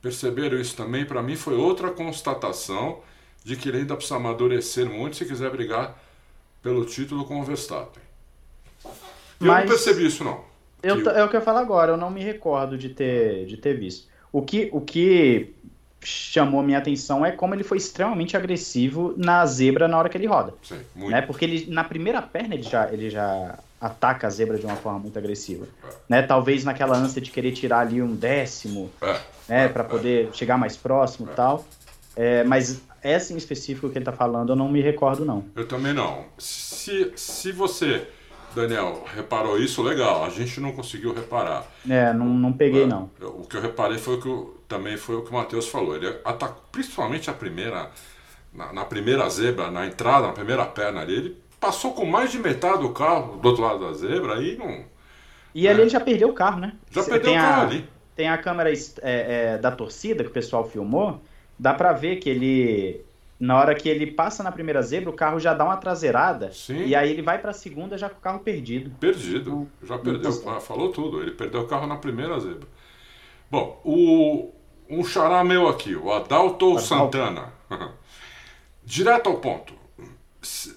Perceberam 0.00 0.58
isso 0.58 0.74
também? 0.74 1.04
Para 1.04 1.22
mim 1.22 1.36
foi 1.36 1.54
outra 1.54 1.90
constatação 1.90 3.00
de 3.44 3.56
que 3.56 3.68
ele 3.68 3.78
ainda 3.78 3.94
precisa 3.94 4.16
amadurecer 4.16 4.86
muito 4.86 5.16
se 5.16 5.24
quiser 5.26 5.50
brigar 5.50 6.05
pelo 6.66 6.84
título 6.84 7.24
com 7.24 7.40
o 7.40 7.44
Verstappen. 7.44 8.02
Eu 9.40 9.46
Mas 9.46 9.60
não 9.60 9.68
percebi 9.68 10.04
isso, 10.04 10.24
não. 10.24 10.40
Eu. 10.82 11.08
É 11.10 11.22
o 11.22 11.28
que 11.28 11.36
eu 11.36 11.40
falo 11.40 11.58
agora, 11.58 11.92
eu 11.92 11.96
não 11.96 12.10
me 12.10 12.20
recordo 12.24 12.76
de 12.76 12.88
ter, 12.88 13.46
de 13.46 13.56
ter 13.56 13.78
visto. 13.78 14.08
O 14.32 14.42
que, 14.42 14.68
o 14.72 14.80
que 14.80 15.54
chamou 16.02 16.64
minha 16.64 16.78
atenção 16.78 17.24
é 17.24 17.30
como 17.30 17.54
ele 17.54 17.62
foi 17.62 17.78
extremamente 17.78 18.36
agressivo 18.36 19.14
na 19.16 19.46
zebra 19.46 19.86
na 19.86 19.96
hora 19.96 20.08
que 20.08 20.18
ele 20.18 20.26
roda. 20.26 20.54
Sim, 20.60 20.80
muito. 20.92 21.12
Né? 21.12 21.22
Porque 21.22 21.44
ele, 21.44 21.70
na 21.72 21.84
primeira 21.84 22.20
perna 22.20 22.54
ele 22.54 22.64
já, 22.64 22.92
ele 22.92 23.10
já 23.10 23.60
ataca 23.80 24.26
a 24.26 24.30
zebra 24.30 24.58
de 24.58 24.66
uma 24.66 24.76
forma 24.76 24.98
muito 24.98 25.16
agressiva. 25.16 25.68
Né? 26.08 26.22
Talvez 26.22 26.64
naquela 26.64 26.96
ânsia 26.96 27.22
de 27.22 27.30
querer 27.30 27.52
tirar 27.52 27.78
ali 27.80 28.02
um 28.02 28.12
décimo, 28.12 28.90
É, 29.00 29.20
né? 29.48 29.68
Para 29.68 29.84
poder 29.84 30.30
chegar 30.32 30.58
mais 30.58 30.76
próximo 30.76 31.28
e 31.30 31.34
tal. 31.36 31.64
É, 32.16 32.42
mas 32.42 32.80
essa 33.02 33.32
em 33.32 33.36
específico 33.36 33.88
que 33.90 33.98
ele 33.98 34.04
tá 34.04 34.12
falando 34.12 34.50
eu 34.52 34.56
não 34.56 34.68
me 34.68 34.80
recordo, 34.80 35.24
não. 35.24 35.44
eu 35.54 35.66
também 35.66 35.92
não. 35.92 36.24
Se, 36.38 37.12
se 37.16 37.52
você, 37.52 38.06
Daniel, 38.54 39.04
reparou 39.14 39.58
isso, 39.58 39.82
legal. 39.82 40.24
A 40.24 40.30
gente 40.30 40.60
não 40.60 40.72
conseguiu 40.72 41.12
reparar. 41.14 41.66
É, 41.88 42.12
não, 42.12 42.26
não 42.26 42.52
peguei, 42.52 42.84
É, 42.84 42.86
não. 42.86 43.10
eu- 43.20 43.40
O 43.40 43.46
que 43.46 43.56
eu 43.56 43.60
reparei 43.60 43.98
foi 43.98 44.14
o 44.16 44.20
que 44.20 44.28
o- 44.28 44.56
também 44.68 44.96
foi 44.96 45.16
o 45.16 45.22
que 45.22 45.30
o 45.30 45.34
Matheus 45.34 45.68
falou. 45.68 45.94
Ele 45.96 46.08
atacou, 46.24 46.62
principalmente 46.72 47.28
a 47.30 47.32
primeira, 47.32 47.90
na, 48.52 48.72
na 48.72 48.84
primeira 48.84 49.28
zebra, 49.28 49.70
na 49.70 49.86
entrada, 49.86 50.26
na 50.28 50.32
primeira 50.32 50.64
perna 50.64 51.00
ali, 51.02 51.14
ele 51.14 51.42
passou 51.60 51.92
com 51.92 52.04
mais 52.04 52.30
de 52.32 52.38
metade 52.38 52.82
do 52.82 52.90
carro 52.90 53.36
do 53.38 53.48
outro 53.48 53.62
lado 53.62 53.80
da 53.86 53.92
zebra 53.92 54.42
e 54.42 54.56
não. 54.56 54.84
E 55.54 55.66
ali 55.68 55.82
ele 55.82 55.90
já 55.90 56.00
perdeu 56.00 56.28
o 56.28 56.34
carro, 56.34 56.60
né? 56.60 56.72
Já 56.90 57.02
perdeu 57.02 57.32
o 57.32 57.34
carro 57.34 57.62
a, 57.62 57.64
ali. 57.64 57.88
Tem 58.14 58.28
a 58.28 58.36
câmera 58.38 58.70
é, 58.72 58.74
é, 59.02 59.58
da 59.58 59.70
torcida 59.70 60.22
que 60.22 60.30
o 60.30 60.32
pessoal 60.32 60.68
filmou. 60.68 61.22
Dá 61.58 61.74
pra 61.74 61.92
ver 61.92 62.16
que 62.16 62.28
ele. 62.28 63.04
Na 63.38 63.58
hora 63.58 63.74
que 63.74 63.88
ele 63.88 64.06
passa 64.06 64.42
na 64.42 64.50
primeira 64.50 64.80
zebra, 64.80 65.10
o 65.10 65.12
carro 65.12 65.38
já 65.38 65.52
dá 65.52 65.64
uma 65.64 65.76
traseirada. 65.76 66.52
Sim. 66.52 66.86
E 66.86 66.94
aí 66.94 67.10
ele 67.10 67.20
vai 67.20 67.38
pra 67.38 67.52
segunda 67.52 67.98
já 67.98 68.08
com 68.08 68.16
o 68.16 68.20
carro 68.20 68.40
perdido. 68.40 68.90
Perdido. 68.98 69.68
Já 69.82 69.98
perdeu. 69.98 70.32
Falou 70.60 70.90
tudo. 70.90 71.20
Ele 71.20 71.32
perdeu 71.32 71.60
o 71.60 71.66
carro 71.66 71.86
na 71.86 71.96
primeira 71.96 72.38
zebra. 72.40 72.66
Bom, 73.50 73.80
o, 73.84 74.52
um 74.88 75.04
xará 75.04 75.44
meu 75.44 75.68
aqui, 75.68 75.94
o 75.94 76.12
Adalto 76.12 76.70
Adalto. 76.70 76.80
Santana. 76.80 77.52
Direto 78.84 79.28
ao 79.28 79.38
ponto. 79.38 79.74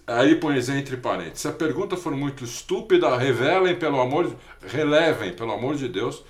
Aí 0.07 0.35
põe 0.35 0.57
entre 0.57 0.97
parênteses. 0.97 1.41
Se 1.41 1.47
a 1.47 1.51
pergunta 1.51 1.95
for 1.95 2.15
muito 2.15 2.43
estúpida, 2.43 3.15
revelem 3.15 3.75
pelo 3.77 4.01
amor 4.01 4.27
de... 4.27 4.35
relevem, 4.67 5.33
pelo 5.33 5.51
amor 5.51 5.75
de 5.75 5.87
Deus, 5.87 6.23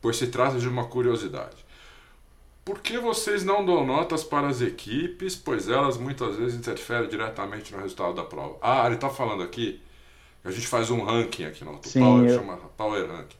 pois 0.00 0.16
se 0.16 0.26
trata 0.26 0.58
de 0.58 0.68
uma 0.68 0.86
curiosidade. 0.86 1.64
Por 2.70 2.78
que 2.78 2.98
vocês 2.98 3.42
não 3.42 3.66
dão 3.66 3.84
notas 3.84 4.22
para 4.22 4.46
as 4.46 4.60
equipes, 4.60 5.34
pois 5.34 5.68
elas 5.68 5.96
muitas 5.96 6.36
vezes 6.36 6.56
interferem 6.56 7.08
diretamente 7.08 7.72
no 7.74 7.82
resultado 7.82 8.14
da 8.14 8.22
prova? 8.22 8.58
Ah, 8.62 8.86
ele 8.86 8.94
está 8.94 9.10
falando 9.10 9.42
aqui 9.42 9.80
a 10.44 10.52
gente 10.52 10.68
faz 10.68 10.88
um 10.88 11.02
ranking 11.02 11.46
aqui 11.46 11.64
no 11.64 11.80
Sim, 11.82 11.98
Power, 11.98 12.28
eu- 12.30 12.38
chama 12.38 12.56
Power 12.76 13.10
Ranking. 13.10 13.36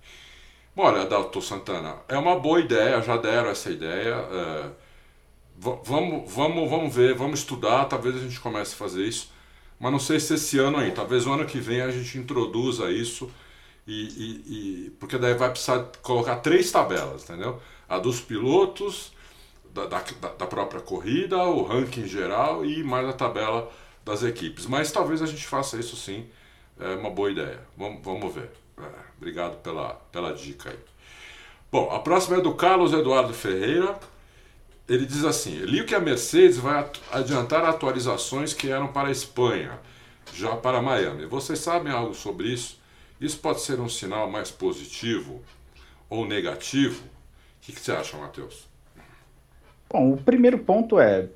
Bom, 0.74 0.82
olha, 0.82 1.02
Adalto 1.02 1.40
Santana, 1.40 1.94
é 2.08 2.18
uma 2.18 2.40
boa 2.40 2.58
ideia, 2.58 3.00
já 3.02 3.16
deram 3.16 3.50
essa 3.50 3.70
ideia. 3.70 4.16
é, 4.16 4.70
va- 5.56 5.78
vamos, 5.84 6.28
vamos, 6.34 6.68
vamos 6.68 6.92
ver, 6.92 7.14
vamos 7.14 7.38
estudar, 7.38 7.84
talvez 7.84 8.16
a 8.16 8.18
gente 8.18 8.40
comece 8.40 8.74
a 8.74 8.78
fazer 8.78 9.04
isso. 9.04 9.30
Mas 9.78 9.92
não 9.92 10.00
sei 10.00 10.18
se 10.18 10.34
esse 10.34 10.58
ano 10.58 10.76
ainda, 10.76 10.96
talvez 10.96 11.24
o 11.24 11.32
ano 11.32 11.46
que 11.46 11.60
vem 11.60 11.80
a 11.82 11.90
gente 11.92 12.18
introduza 12.18 12.90
isso. 12.90 13.30
E, 13.86 13.92
e- 14.08 14.86
e- 14.86 14.90
porque 14.98 15.16
daí 15.16 15.34
vai 15.34 15.50
precisar 15.50 15.84
colocar 16.02 16.34
três 16.38 16.70
tabelas, 16.72 17.22
entendeu? 17.22 17.62
A 17.88 17.96
dos 17.96 18.20
pilotos, 18.20 19.12
da, 19.74 19.86
da, 19.86 20.00
da- 20.38 20.46
própria 20.46 20.80
corrida, 20.80 21.36
o 21.44 21.62
ranking 21.62 22.06
geral 22.06 22.64
e 22.64 22.82
mais 22.82 23.08
a 23.08 23.12
tabela 23.12 23.70
das 24.04 24.22
equipes. 24.22 24.66
Mas 24.66 24.90
talvez 24.92 25.22
a 25.22 25.26
gente 25.26 25.46
faça 25.46 25.78
isso 25.78 25.96
sim, 25.96 26.26
é 26.78 26.94
uma 26.94 27.10
boa 27.10 27.30
ideia. 27.30 27.60
Vamos, 27.76 28.02
vamos 28.02 28.34
ver. 28.34 28.50
É, 28.78 28.82
obrigado 29.16 29.56
pela, 29.62 29.94
pela 30.12 30.32
dica 30.32 30.70
aí. 30.70 30.78
Bom, 31.70 31.90
a 31.90 32.00
próxima 32.00 32.38
é 32.38 32.40
do 32.40 32.54
Carlos 32.54 32.92
Eduardo 32.92 33.32
Ferreira. 33.32 33.98
Ele 34.88 35.06
diz 35.06 35.24
assim: 35.24 35.56
li 35.60 35.84
que 35.84 35.94
a 35.94 36.00
Mercedes 36.00 36.58
vai 36.58 36.90
adiantar 37.12 37.64
atualizações 37.64 38.52
que 38.52 38.70
eram 38.70 38.88
para 38.88 39.08
a 39.08 39.12
Espanha, 39.12 39.78
já 40.34 40.56
para 40.56 40.82
Miami. 40.82 41.26
Vocês 41.26 41.60
sabem 41.60 41.92
algo 41.92 42.14
sobre 42.14 42.48
isso? 42.48 42.80
Isso 43.20 43.38
pode 43.38 43.60
ser 43.60 43.78
um 43.80 43.88
sinal 43.88 44.28
mais 44.30 44.50
positivo 44.50 45.42
ou 46.08 46.26
negativo? 46.26 47.02
O 47.04 47.60
que, 47.60 47.72
que 47.72 47.80
você 47.80 47.92
acha, 47.92 48.16
Matheus? 48.16 48.69
Bom, 49.92 50.12
o 50.12 50.16
primeiro 50.16 50.58
ponto 50.58 50.98
é. 51.00 51.26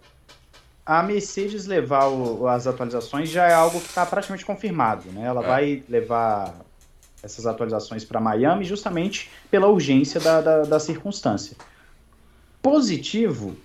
A 0.87 1.03
Mercedes 1.03 1.67
levar 1.67 2.09
o- 2.09 2.47
as 2.47 2.67
atualizações 2.67 3.31
já 3.31 3.47
é 3.49 3.55
algo 3.55 3.81
que 3.81 3.87
está 3.89 4.05
praticamente 4.05 4.45
confirmado, 4.45 5.11
né? 5.13 5.25
Ela 5.25 5.43
É. 5.43 5.47
vai 5.47 5.83
levar 5.89 6.55
essas 7.23 7.47
atualizações 7.47 8.05
para 8.05 8.21
Miami 8.21 8.65
justamente 8.65 9.31
pela 9.51 9.67
urgência 9.67 10.21
da, 10.21 10.41
da, 10.43 10.63
da 10.63 10.79
circunstância. 10.79 11.57
Positivo 12.61 13.57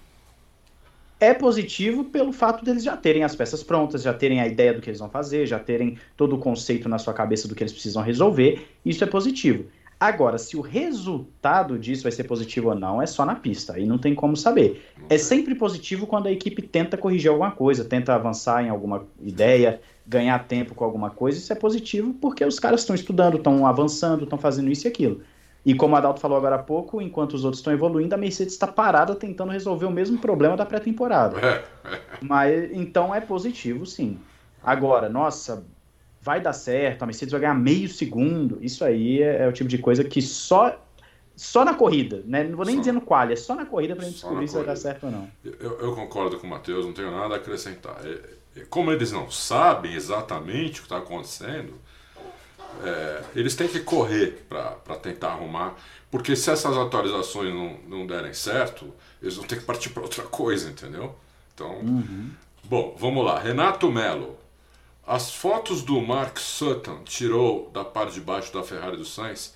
é 1.20 1.34
positivo 1.34 2.06
pelo 2.06 2.32
fato 2.32 2.64
deles 2.64 2.82
já 2.84 2.96
terem 2.96 3.26
as 3.26 3.36
peças 3.36 3.62
prontas, 3.62 4.02
já 4.02 4.14
terem 4.14 4.40
a 4.40 4.48
ideia 4.48 4.74
do 4.74 4.82
que 4.82 4.90
eles 4.90 5.00
vão 5.00 5.10
fazer, 5.10 5.46
já 5.46 5.60
terem 5.60 5.98
todo 6.16 6.38
o 6.38 6.40
conceito 6.40 6.88
na 6.88 6.98
sua 6.98 7.14
cabeça 7.14 7.46
do 7.50 7.54
que 7.54 7.62
eles 7.62 7.74
precisam 7.74 8.02
resolver. 8.02 8.66
Isso 8.86 9.04
é 9.04 9.08
positivo. 9.08 9.66
Agora, 10.00 10.38
se 10.38 10.56
o 10.56 10.62
resultado 10.62 11.78
disso 11.78 12.04
vai 12.04 12.12
ser 12.14 12.24
positivo 12.24 12.70
ou 12.70 12.76
não, 12.76 13.02
é 13.02 13.06
só 13.06 13.26
na 13.26 13.36
pista, 13.36 13.74
aí 13.74 13.86
não 13.86 13.98
tem 13.98 14.16
como 14.16 14.38
saber. 14.38 14.86
É 15.10 15.18
sempre 15.18 15.54
positivo 15.56 16.08
quando 16.08 16.28
a 16.28 16.32
equipe 16.32 16.62
tenta 16.62 16.98
corrigir 16.98 17.30
alguma 17.30 17.52
coisa, 17.52 17.84
tenta 17.84 18.16
avançar 18.16 18.64
em 18.64 18.70
alguma 18.70 19.06
ideia, 19.20 19.82
ganhar 20.08 20.40
tempo 20.48 20.74
com 20.74 20.86
alguma 20.86 21.10
coisa. 21.10 21.38
Isso 21.38 21.52
é 21.52 21.56
positivo 21.56 22.14
porque 22.14 22.46
os 22.46 22.60
caras 22.60 22.80
estão 22.80 22.96
estudando, 22.96 23.36
estão 23.36 23.68
avançando, 23.68 24.24
estão 24.24 24.40
fazendo 24.40 24.72
isso 24.72 24.88
e 24.88 24.90
aquilo. 24.90 25.22
E 25.66 25.76
como 25.76 25.94
o 25.94 25.98
Adalto 25.98 26.22
falou 26.22 26.38
agora 26.38 26.56
há 26.56 26.64
pouco, 26.64 27.02
enquanto 27.02 27.34
os 27.34 27.44
outros 27.44 27.60
estão 27.60 27.74
evoluindo, 27.74 28.16
a 28.16 28.18
Mercedes 28.18 28.54
está 28.54 28.68
parada 28.68 29.14
tentando 29.14 29.52
resolver 29.52 29.86
o 29.86 29.92
mesmo 29.92 30.18
problema 30.18 30.56
da 30.56 30.66
pré-temporada. 30.66 31.38
É, 31.40 31.64
Mas 32.22 32.72
então 32.72 33.14
é 33.14 33.20
positivo, 33.20 33.86
sim. 33.86 34.18
Agora, 34.64 35.10
nossa, 35.10 35.66
vai 36.22 36.42
dar 36.42 36.54
certo, 36.54 37.04
a 37.04 37.06
Mercedes 37.06 37.32
vai 37.32 37.42
ganhar 37.42 37.54
meio 37.56 37.88
segundo. 37.90 38.58
Isso 38.62 38.84
aí 38.84 39.22
é, 39.22 39.44
é 39.44 39.48
o 39.48 39.54
tipo 39.54 39.70
de 39.70 39.78
coisa 39.78 40.04
que 40.04 40.22
só 40.22 40.78
só 41.36 41.64
na 41.64 41.74
corrida, 41.74 42.22
né? 42.26 42.44
Não 42.44 42.58
vou 42.58 42.66
nem 42.66 42.76
Só. 42.76 42.82
dizer 42.82 42.92
no 42.92 43.00
quali, 43.00 43.32
é 43.32 43.36
só 43.38 43.56
na 43.56 43.66
corrida 43.66 43.96
pra 43.96 44.04
gente 44.04 44.20
Só 44.20 44.30
na 44.34 44.42
descobrir 44.42 44.48
se 44.50 44.56
vai 44.56 44.66
dar 44.66 44.76
certo 44.76 45.06
ou 45.06 45.12
não. 45.12 45.32
eu, 45.42 45.80
eu 45.80 45.96
concordo 45.96 46.38
com 46.38 46.46
o 46.46 46.50
Matheus, 46.50 46.86
não 46.86 46.92
tenho 46.92 47.12
nada 47.12 47.36
a 47.36 47.38
acrescentar. 47.38 47.96
É, 48.06 48.60
é, 48.60 48.66
como 48.70 48.92
eles 48.92 49.14
não 49.14 49.32
sabem 49.32 49.94
exatamente 49.94 50.80
o 50.80 50.84
que 50.84 50.88
está 50.88 50.98
acontecendo, 50.98 51.76
é, 52.84 53.24
eles 53.36 53.56
têm 53.56 53.70
que 53.70 53.80
correr 53.80 54.46
para 54.50 54.96
tentar 54.98 55.30
arrumar, 55.30 55.76
porque 56.12 56.36
se 56.36 56.52
essas 56.52 56.76
atualizações 56.76 57.54
não, 57.54 57.78
não 57.88 58.06
derem 58.06 58.34
certo, 58.34 58.94
eles 59.22 59.36
vão 59.36 59.46
ter 59.46 59.60
que 59.60 59.66
partir 59.66 59.92
para 59.92 60.04
outra 60.04 60.24
coisa, 60.24 60.70
entendeu? 60.70 61.16
Então, 61.54 62.04
bom, 62.66 62.96
vamos 63.00 63.24
lá. 63.24 63.40
Renato 63.40 63.90
Melo. 63.90 64.39
As 65.10 65.32
fotos 65.32 65.82
do 65.82 66.00
Mark 66.00 66.38
Sutton 66.38 67.00
tirou 67.04 67.72
da 67.74 67.84
parte 67.84 68.14
de 68.14 68.22
baixo 68.22 68.54
da 68.54 68.62
Ferrari 68.62 68.96
do 68.96 69.04
Sainz, 69.04 69.56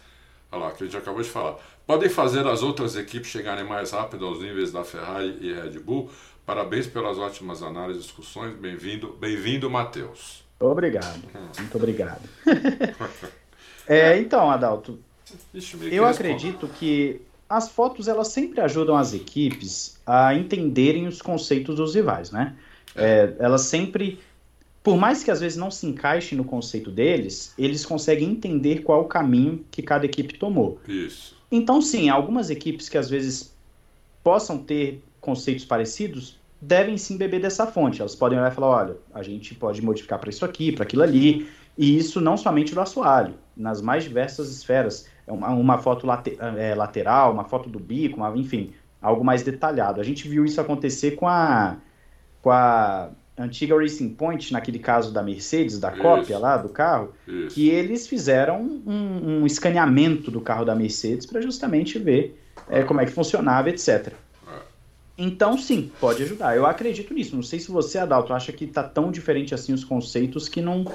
olha 0.52 0.64
lá, 0.64 0.72
que 0.72 0.82
a 0.82 0.88
gente 0.88 0.98
acabou 0.98 1.22
de 1.22 1.30
falar, 1.30 1.58
podem 1.86 2.10
fazer 2.10 2.48
as 2.48 2.64
outras 2.64 2.96
equipes 2.96 3.30
chegarem 3.30 3.64
mais 3.64 3.92
rápido 3.92 4.26
aos 4.26 4.42
níveis 4.42 4.72
da 4.72 4.84
Ferrari 4.84 5.38
e 5.40 5.54
Red 5.54 5.78
Bull. 5.78 6.10
Parabéns 6.44 6.88
pelas 6.88 7.20
ótimas 7.20 7.62
análises 7.62 8.02
e 8.02 8.08
discussões. 8.08 8.56
Bem-vindo, 8.56 9.16
bem-vindo, 9.20 9.70
Matheus. 9.70 10.44
Obrigado, 10.60 11.22
muito 11.60 11.78
obrigado. 11.78 12.28
É, 13.86 14.18
então, 14.18 14.50
Adalto, 14.50 14.98
Ixi, 15.54 15.94
eu 15.94 16.06
acredito 16.06 16.70
que 16.70 17.20
as 17.50 17.68
fotos 17.68 18.08
elas 18.08 18.30
sempre 18.30 18.62
ajudam 18.62 18.96
as 18.96 19.14
equipes 19.14 20.00
a 20.08 20.34
entenderem 20.34 21.06
os 21.06 21.22
conceitos 21.22 21.76
dos 21.76 21.94
rivais, 21.94 22.32
né? 22.32 22.56
É, 22.96 23.34
elas 23.40 23.64
sempre, 23.64 24.20
por 24.84 24.98
mais 24.98 25.24
que 25.24 25.32
às 25.32 25.40
vezes 25.40 25.58
não 25.58 25.72
se 25.72 25.88
encaixem 25.88 26.38
no 26.38 26.44
conceito 26.44 26.92
deles, 26.92 27.54
eles 27.58 27.86
conseguem 27.86 28.30
entender 28.30 28.84
qual 28.84 29.02
o 29.02 29.06
caminho 29.08 29.64
que 29.72 29.82
cada 29.82 30.06
equipe 30.06 30.38
tomou. 30.38 30.80
Isso. 30.88 31.38
Então, 31.50 31.82
sim, 31.82 32.10
algumas 32.10 32.50
equipes 32.50 32.90
que 32.90 32.98
às 32.98 33.10
vezes 33.10 33.56
possam 34.24 34.58
ter 34.58 35.02
conceitos 35.22 35.64
parecidos 35.66 36.38
devem 36.62 36.98
sim 36.98 37.18
beber 37.18 37.42
dessa 37.42 37.66
fonte. 37.68 38.02
Elas 38.02 38.16
podem 38.16 38.38
olhar 38.38 38.52
e 38.52 38.56
falar: 38.56 38.68
olha, 38.70 38.98
a 39.14 39.24
gente 39.24 39.56
pode 39.56 39.82
modificar 39.82 40.20
para 40.20 40.30
isso 40.30 40.44
aqui, 40.46 40.72
para 40.72 40.84
aquilo 40.84 41.04
ali. 41.04 41.48
E 41.78 41.98
isso 41.98 42.22
não 42.22 42.38
somente 42.38 42.74
do 42.76 42.82
assoalho, 42.82 43.34
nas 43.58 43.82
mais 43.82 44.04
diversas 44.04 44.52
esferas. 44.52 45.08
É 45.26 45.32
Uma, 45.32 45.50
uma 45.50 45.78
foto 45.78 46.06
late- 46.06 46.38
é, 46.58 46.76
lateral, 46.76 47.32
uma 47.34 47.46
foto 47.46 47.68
do 47.70 47.80
bico, 47.80 48.18
uma- 48.18 48.36
enfim, 48.38 48.74
algo 49.02 49.24
mais 49.24 49.42
detalhado. 49.44 50.00
A 50.00 50.04
gente 50.04 50.28
viu 50.28 50.46
isso 50.46 50.60
acontecer 50.62 51.12
com 51.12 51.28
a, 51.28 51.78
com 52.42 52.52
a 52.52 53.10
antiga 53.38 53.76
Racing 53.78 54.10
Point, 54.10 54.54
naquele 54.54 54.80
caso 54.80 55.12
da 55.12 55.24
Mercedes, 55.24 55.80
da 55.80 55.92
Isso. 55.92 56.02
cópia 56.02 56.38
lá 56.38 56.58
do 56.58 56.70
carro 56.70 57.14
Isso. 57.28 57.56
que 57.56 57.70
eles 57.70 58.08
fizeram 58.08 58.62
um, 58.62 59.42
um 59.42 59.46
escaneamento 59.46 60.30
do 60.30 60.40
carro 60.40 60.64
da 60.66 60.76
Mercedes 60.76 61.26
para 61.26 61.42
justamente 61.42 61.98
ver 61.98 62.40
é, 62.70 62.84
como 62.84 63.02
é 63.02 63.06
que 63.06 63.12
funcionava, 63.12 63.70
etc. 63.70 64.14
Então, 65.18 65.58
sim, 65.58 65.92
pode 66.00 66.24
ajudar. 66.24 66.56
Eu 66.56 66.66
acredito 66.66 67.14
nisso. 67.14 67.36
Não 67.36 67.44
sei 67.44 67.60
se 67.60 67.70
você, 67.72 68.00
Adalto, 68.00 68.34
acha 68.34 68.52
que 68.52 68.66
tá 68.66 68.82
tão 68.82 69.12
diferente 69.12 69.54
assim 69.54 69.72
os 69.72 69.84
conceitos 69.84 70.50
que 70.50 70.60
não, 70.60 70.86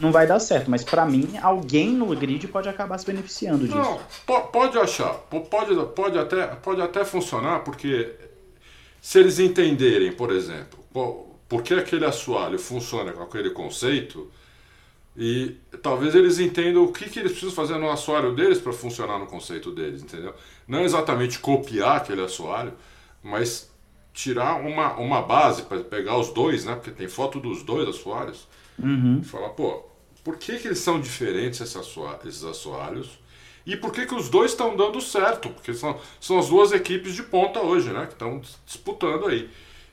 não 0.00 0.10
vai 0.10 0.26
dar 0.26 0.40
certo. 0.40 0.68
Mas 0.68 0.82
para 0.82 1.06
mim, 1.06 1.28
alguém 1.40 1.90
no 1.92 2.06
grid 2.16 2.48
pode 2.48 2.68
acabar 2.68 2.98
se 2.98 3.06
beneficiando 3.06 3.66
disso. 3.66 3.76
Não, 3.78 4.00
po- 4.26 4.48
pode 4.48 4.76
achar, 4.76 5.14
po- 5.14 5.42
pode, 5.42 5.74
pode, 5.94 6.18
até, 6.18 6.46
pode 6.48 6.82
até 6.82 7.04
funcionar, 7.04 7.60
porque 7.60 8.10
se 9.00 9.20
eles 9.20 9.38
entenderem, 9.38 10.10
por 10.12 10.32
exemplo, 10.32 10.80
por 11.50 11.62
que 11.62 11.74
aquele 11.74 12.06
assoalho 12.06 12.58
funciona 12.58 13.12
com 13.12 13.22
aquele 13.22 13.50
conceito, 13.50 14.30
e 15.16 15.56
talvez 15.82 16.14
eles 16.14 16.38
entendam 16.38 16.84
o 16.84 16.92
que, 16.92 17.10
que 17.10 17.18
eles 17.18 17.32
precisam 17.32 17.54
fazer 17.54 17.76
no 17.76 17.90
assoalho 17.90 18.34
deles 18.34 18.58
para 18.58 18.72
funcionar 18.72 19.18
no 19.18 19.26
conceito 19.26 19.72
deles, 19.72 20.02
entendeu? 20.02 20.32
Não 20.66 20.82
exatamente 20.82 21.40
copiar 21.40 21.96
aquele 21.96 22.22
assoalho, 22.22 22.72
mas 23.22 23.68
tirar 24.14 24.60
uma, 24.60 24.94
uma 24.94 25.20
base 25.20 25.64
para 25.64 25.80
pegar 25.80 26.16
os 26.16 26.32
dois, 26.32 26.64
né? 26.64 26.76
Porque 26.76 26.92
tem 26.92 27.08
foto 27.08 27.40
dos 27.40 27.64
dois 27.64 27.88
assoalhos. 27.88 28.46
Uhum. 28.78 29.18
E 29.20 29.24
falar, 29.24 29.50
pô, 29.50 29.84
por 30.22 30.38
que, 30.38 30.56
que 30.56 30.68
eles 30.68 30.78
são 30.78 31.00
diferentes 31.00 31.60
esses 31.60 31.76
assoalhos? 31.76 32.24
Esses 32.24 32.44
assoalhos 32.44 33.18
e 33.66 33.76
por 33.76 33.92
que, 33.92 34.06
que 34.06 34.14
os 34.14 34.28
dois 34.28 34.52
estão 34.52 34.76
dando 34.76 35.00
certo? 35.00 35.50
Porque 35.50 35.74
são, 35.74 35.98
são 36.20 36.38
as 36.38 36.48
duas 36.48 36.72
equipes 36.72 37.14
de 37.14 37.22
ponta 37.22 37.60
hoje, 37.60 37.90
né? 37.90 38.06
Que 38.06 38.12
estão 38.12 38.40
disputando 38.64 39.26
aí. 39.26 39.50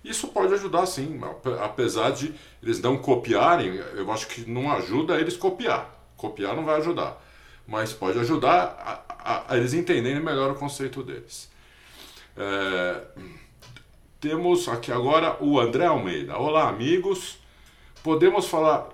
Isso 0.10 0.30
pode 0.30 0.54
ajudar 0.54 0.86
sim, 0.86 1.20
apesar 1.62 2.12
de 2.12 2.34
eles 2.63 2.82
não 2.82 2.98
copiarem, 2.98 3.76
eu 3.76 4.10
acho 4.12 4.28
que 4.28 4.50
não 4.50 4.72
ajuda 4.72 5.20
eles 5.20 5.36
copiar. 5.36 5.93
Copiar 6.15 6.56
não 6.56 6.63
vai 6.63 6.78
ajudar. 6.78 7.22
Mas 7.67 7.91
pode 7.91 8.17
ajudar 8.20 9.04
a, 9.17 9.34
a, 9.34 9.54
a 9.54 9.58
eles 9.58 9.74
entenderem 9.74 10.22
melhor 10.22 10.52
o 10.52 10.56
conceito 10.56 11.04
deles. 11.04 11.52
É, 12.38 13.02
temos 14.20 14.70
aqui 14.70 14.91
agora 14.91 15.38
o 15.43 15.60
André 15.60 15.86
Almeida. 15.86 16.38
Olá, 16.38 16.70
amigos. 16.70 17.38
Podemos 18.02 18.48
falar 18.48 18.89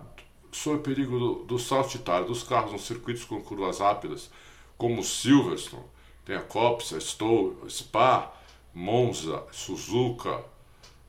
sobre 0.51 0.79
o 0.79 0.81
perigo 0.81 1.19
do, 1.19 1.33
do 1.43 1.59
saltitar 1.59 2.23
dos 2.23 2.41
carros 2.41 2.71
nos 2.71 2.87
circuitos 2.87 3.23
com 3.23 3.41
curvas 3.41 3.79
rápidas 3.79 4.29
como 4.77 5.03
Silverstone, 5.03 5.83
tem 6.25 6.35
a 6.35 6.41
Copsa, 6.41 6.99
Stowe, 6.99 7.55
Spa, 7.69 8.33
Monza, 8.73 9.43
Suzuka. 9.51 10.43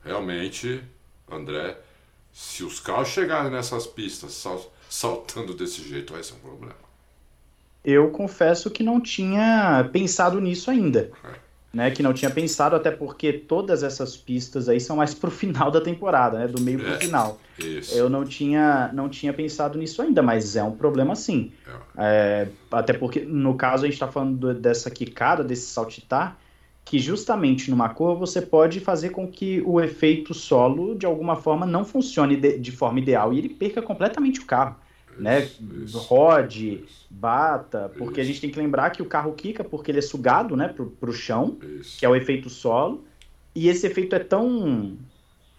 Realmente, 0.05 0.83
André, 1.29 1.77
se 2.31 2.63
os 2.63 2.79
carros 2.79 3.09
chegarem 3.09 3.51
nessas 3.51 3.87
pistas 3.87 4.33
sal, 4.33 4.73
saltando 4.89 5.53
desse 5.53 5.81
jeito, 5.81 6.13
vai 6.13 6.23
ser 6.23 6.35
um 6.35 6.39
problema. 6.39 6.75
Eu 7.83 8.09
confesso 8.11 8.69
que 8.69 8.83
não 8.83 9.01
tinha 9.01 9.89
pensado 9.91 10.39
nisso 10.39 10.71
ainda. 10.71 11.11
É 11.23 11.45
né, 11.75 11.91
que 11.91 12.01
não 12.01 12.13
tinha 12.13 12.31
pensado, 12.31 12.73
até 12.73 12.89
porque 12.89 13.33
todas 13.33 13.83
essas 13.83 14.15
pistas 14.15 14.69
aí 14.69 14.79
são 14.79 14.95
mais 14.95 15.13
pro 15.13 15.29
final 15.29 15.69
da 15.69 15.81
temporada, 15.81 16.39
né, 16.39 16.47
do 16.47 16.61
meio 16.61 16.79
pro 16.79 16.93
é, 16.93 16.99
final. 16.99 17.37
Isso. 17.59 17.93
Eu 17.93 18.09
não 18.09 18.23
tinha, 18.23 18.89
não 18.93 19.09
tinha 19.09 19.33
pensado 19.33 19.77
nisso 19.77 20.01
ainda, 20.01 20.23
mas 20.23 20.55
é 20.55 20.63
um 20.63 20.71
problema 20.71 21.17
sim. 21.17 21.51
É. 21.67 21.71
É, 21.97 22.47
até 22.71 22.93
porque, 22.93 23.19
no 23.19 23.55
caso, 23.55 23.83
a 23.83 23.87
gente 23.87 23.95
está 23.95 24.07
falando 24.07 24.53
dessa 24.53 24.89
quicada, 24.89 25.43
desse 25.43 25.65
saltitar, 25.67 26.39
que 26.85 26.99
justamente 26.99 27.69
numa 27.69 27.89
curva 27.89 28.13
você 28.13 28.41
pode 28.41 28.79
fazer 28.79 29.09
com 29.09 29.27
que 29.27 29.61
o 29.65 29.81
efeito 29.81 30.33
solo, 30.33 30.95
de 30.95 31.05
alguma 31.05 31.35
forma, 31.35 31.65
não 31.65 31.83
funcione 31.83 32.37
de, 32.37 32.57
de 32.57 32.71
forma 32.71 32.99
ideal 32.99 33.33
e 33.33 33.39
ele 33.39 33.49
perca 33.49 33.81
completamente 33.81 34.39
o 34.39 34.45
carro 34.45 34.77
né? 35.17 35.47
Isso, 35.83 35.97
rode, 35.97 36.83
bata, 37.09 37.91
porque 37.97 38.21
isso. 38.21 38.21
a 38.21 38.23
gente 38.23 38.41
tem 38.41 38.49
que 38.49 38.59
lembrar 38.59 38.89
que 38.89 39.01
o 39.01 39.05
carro 39.05 39.33
quica 39.33 39.63
porque 39.63 39.91
ele 39.91 39.99
é 39.99 40.01
sugado, 40.01 40.55
né, 40.55 40.67
pro, 40.67 40.87
pro 40.87 41.13
chão, 41.13 41.57
isso. 41.79 41.97
que 41.97 42.05
é 42.05 42.09
o 42.09 42.15
efeito 42.15 42.49
solo, 42.49 43.03
e 43.53 43.69
esse 43.69 43.87
efeito 43.87 44.15
é 44.15 44.19
tão 44.19 44.97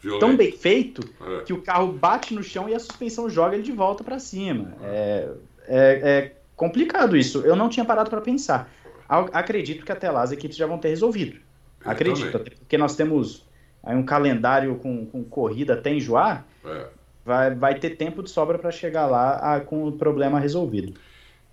Violento. 0.03 0.21
tão 0.21 0.37
bem 0.37 0.53
feito 0.53 1.03
é. 1.21 1.41
que 1.45 1.53
o 1.53 1.63
carro 1.63 1.93
bate 1.93 2.35
no 2.35 2.43
chão 2.43 2.69
e 2.69 2.75
a 2.75 2.79
suspensão 2.79 3.29
joga 3.29 3.55
ele 3.55 3.63
de 3.63 3.73
volta 3.73 4.05
para 4.05 4.19
cima. 4.19 4.75
É, 4.83 5.29
é, 5.67 6.01
é, 6.03 6.37
complicado 6.55 7.17
isso. 7.17 7.41
Eu 7.41 7.57
não 7.57 7.69
tinha 7.69 7.85
parado 7.85 8.11
para 8.11 8.21
pensar. 8.21 8.71
Acredito 9.09 9.85
que 9.85 9.93
até 9.93 10.11
lá 10.11 10.23
as 10.23 10.33
equipes 10.33 10.57
já 10.57 10.67
vão 10.67 10.79
ter 10.79 10.89
resolvido. 10.89 11.39
Eu 11.85 11.91
Acredito, 11.91 12.33
também. 12.33 12.53
porque 12.59 12.77
nós 12.77 12.97
temos 12.97 13.47
aí 13.83 13.97
um 13.97 14.05
calendário 14.05 14.77
com, 14.77 15.07
com 15.07 15.23
corrida 15.25 15.75
até 15.75 15.93
enjoar. 15.93 16.47
É 16.65 16.87
vai, 17.27 17.55
vai 17.55 17.79
ter 17.79 17.97
tempo 17.97 18.23
de 18.23 18.31
sobra 18.31 18.57
para 18.57 18.71
chegar 18.71 19.07
lá 19.07 19.57
a, 19.57 19.61
com 19.61 19.89
o 19.89 19.93
problema 19.93 20.39
resolvido. 20.39 20.99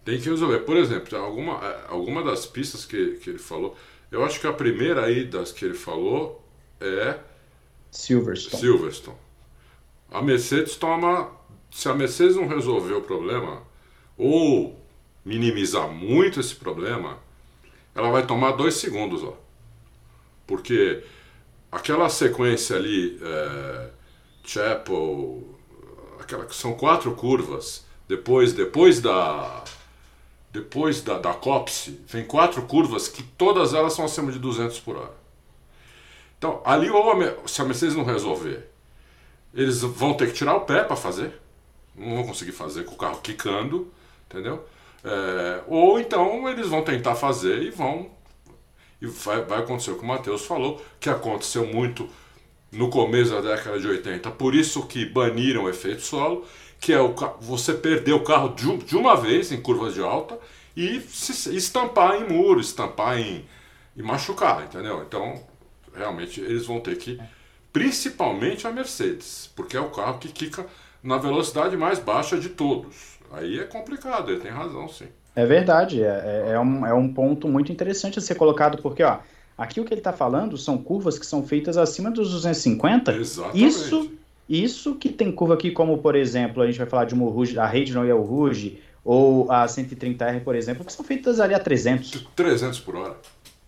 Tem 0.05 0.19
que 0.19 0.29
resolver. 0.29 0.59
Por 0.59 0.77
exemplo, 0.77 1.17
alguma, 1.17 1.53
é, 1.65 1.85
alguma 1.87 2.23
das 2.23 2.45
pistas 2.45 2.85
que, 2.85 3.15
que 3.15 3.31
ele 3.31 3.39
falou, 3.39 3.75
eu 4.11 4.23
acho 4.23 4.39
que 4.39 4.45
a 4.45 4.53
primeira 4.53 5.05
aí 5.05 5.25
das 5.25 5.51
que 5.51 5.65
ele 5.65 5.73
falou 5.73 6.45
é 6.79 7.17
Silverstone. 7.89 8.61
Silverstone. 8.61 9.17
A 10.11 10.21
Mercedes 10.21 10.75
toma. 10.75 11.31
Se 11.71 11.89
a 11.89 11.93
Mercedes 11.95 12.35
não 12.35 12.47
resolver 12.47 12.93
o 12.93 13.01
problema, 13.01 13.63
ou 14.15 14.79
minimizar 15.25 15.89
muito 15.89 16.39
esse 16.39 16.53
problema, 16.53 17.17
ela 17.95 18.09
vai 18.11 18.25
tomar 18.25 18.51
dois 18.51 18.75
segundos, 18.75 19.23
ó. 19.23 19.33
Porque 20.47 21.03
aquela 21.71 22.09
sequência 22.09 22.75
ali, 22.75 23.19
é, 23.21 23.89
Chapel, 24.43 25.43
aquela 26.19 26.45
que 26.45 26.55
são 26.55 26.73
quatro 26.73 27.13
curvas. 27.15 27.85
Depois, 28.07 28.53
depois 28.53 28.99
da 28.99 29.63
depois 30.51 31.01
da, 31.01 31.17
da 31.17 31.33
copse, 31.33 31.99
vem 32.07 32.23
quatro 32.23 32.61
curvas 32.63 33.07
que 33.07 33.23
todas 33.23 33.73
elas 33.73 33.93
são 33.93 34.05
acima 34.05 34.31
de 34.31 34.37
200 34.37 34.79
por 34.81 34.95
hora. 34.95 35.13
Então, 36.37 36.61
ali 36.63 36.91
ou 36.91 37.11
a, 37.11 37.47
se 37.47 37.59
a 37.59 37.65
Mercedes 37.65 37.95
não 37.95 38.03
resolver, 38.03 38.69
eles 39.51 39.81
vão 39.81 40.13
ter 40.13 40.27
que 40.27 40.33
tirar 40.33 40.55
o 40.55 40.61
pé 40.61 40.83
para 40.83 40.95
fazer. 40.95 41.39
Não 41.95 42.15
vão 42.17 42.27
conseguir 42.27 42.51
fazer 42.51 42.83
com 42.83 42.93
o 42.93 42.97
carro 42.97 43.19
quicando, 43.21 43.91
entendeu? 44.29 44.63
É, 45.03 45.61
ou 45.67 45.99
então 45.99 46.47
eles 46.49 46.67
vão 46.67 46.83
tentar 46.83 47.15
fazer 47.15 47.61
e 47.61 47.69
vão. 47.69 48.09
E 49.01 49.07
vai, 49.07 49.43
vai 49.43 49.59
acontecer 49.59 49.91
o 49.91 49.97
que 49.97 50.03
o 50.03 50.07
Matheus 50.07 50.45
falou, 50.45 50.83
que 50.99 51.09
aconteceu 51.09 51.67
muito 51.67 52.07
no 52.71 52.89
começo 52.89 53.31
da 53.31 53.55
década 53.55 53.79
de 53.79 53.87
80. 53.87 54.31
Por 54.31 54.55
isso 54.55 54.87
que 54.87 55.05
baniram 55.05 55.65
o 55.65 55.69
efeito 55.69 56.01
solo, 56.01 56.45
que 56.79 56.93
é 56.93 56.99
o, 56.99 57.13
você 57.41 57.73
perder 57.73 58.13
o 58.13 58.23
carro 58.23 58.55
de, 58.55 58.77
de 58.77 58.95
uma 58.95 59.15
vez 59.15 59.51
em 59.51 59.61
curvas 59.61 59.93
de 59.93 60.01
alta 60.01 60.39
e 60.75 61.01
se, 61.01 61.55
estampar 61.55 62.15
em 62.15 62.27
muro, 62.27 62.59
estampar 62.59 63.19
em 63.19 63.45
e 63.95 64.01
machucar, 64.01 64.63
entendeu? 64.63 65.03
Então, 65.07 65.39
realmente 65.95 66.41
eles 66.41 66.65
vão 66.65 66.79
ter 66.79 66.97
que, 66.97 67.19
principalmente 67.71 68.65
a 68.65 68.71
Mercedes, 68.71 69.51
porque 69.55 69.77
é 69.77 69.79
o 69.79 69.91
carro 69.91 70.17
que 70.17 70.29
quica 70.29 70.65
na 71.01 71.17
velocidade 71.17 71.77
mais 71.77 71.99
baixa 71.99 72.39
de 72.39 72.49
todos. 72.49 73.12
Aí 73.33 73.59
é 73.59 73.63
complicado, 73.63 74.31
ele 74.31 74.39
tem 74.39 74.51
razão, 74.51 74.87
sim. 74.87 75.07
É 75.35 75.45
verdade, 75.45 76.01
é, 76.03 76.05
é, 76.47 76.51
é 76.53 76.59
um, 76.59 76.85
é 76.85 76.93
um 76.93 77.11
ponto 77.11 77.47
muito 77.47 77.71
interessante 77.71 78.19
a 78.19 78.21
ser 78.21 78.35
colocado, 78.35 78.81
porque 78.81 79.03
ó, 79.03 79.19
Aqui 79.57 79.79
o 79.79 79.85
que 79.85 79.93
ele 79.93 79.99
está 79.99 80.11
falando 80.11 80.57
são 80.57 80.77
curvas 80.77 81.19
que 81.19 81.25
são 81.25 81.45
feitas 81.45 81.77
acima 81.77 82.09
dos 82.09 82.31
250. 82.31 83.13
Exatamente. 83.13 83.65
Isso, 83.65 84.11
isso 84.49 84.95
que 84.95 85.09
tem 85.09 85.31
curva 85.31 85.53
aqui, 85.53 85.71
como 85.71 85.99
por 85.99 86.15
exemplo, 86.15 86.63
a 86.63 86.65
gente 86.65 86.77
vai 86.77 86.87
falar 86.87 87.05
de 87.05 87.13
uma 87.13 87.29
Rouge, 87.29 87.57
a 87.59 87.67
Regional 87.67 88.05
e 88.05 88.11
a 88.11 88.15
Rouge, 88.15 88.81
ou 89.05 89.51
a 89.51 89.65
130R, 89.65 90.43
por 90.43 90.55
exemplo, 90.55 90.83
que 90.83 90.91
são 90.91 91.05
feitas 91.05 91.39
ali 91.39 91.53
a 91.53 91.59
300. 91.59 92.27
300 92.35 92.79
por 92.79 92.95
hora. 92.95 93.15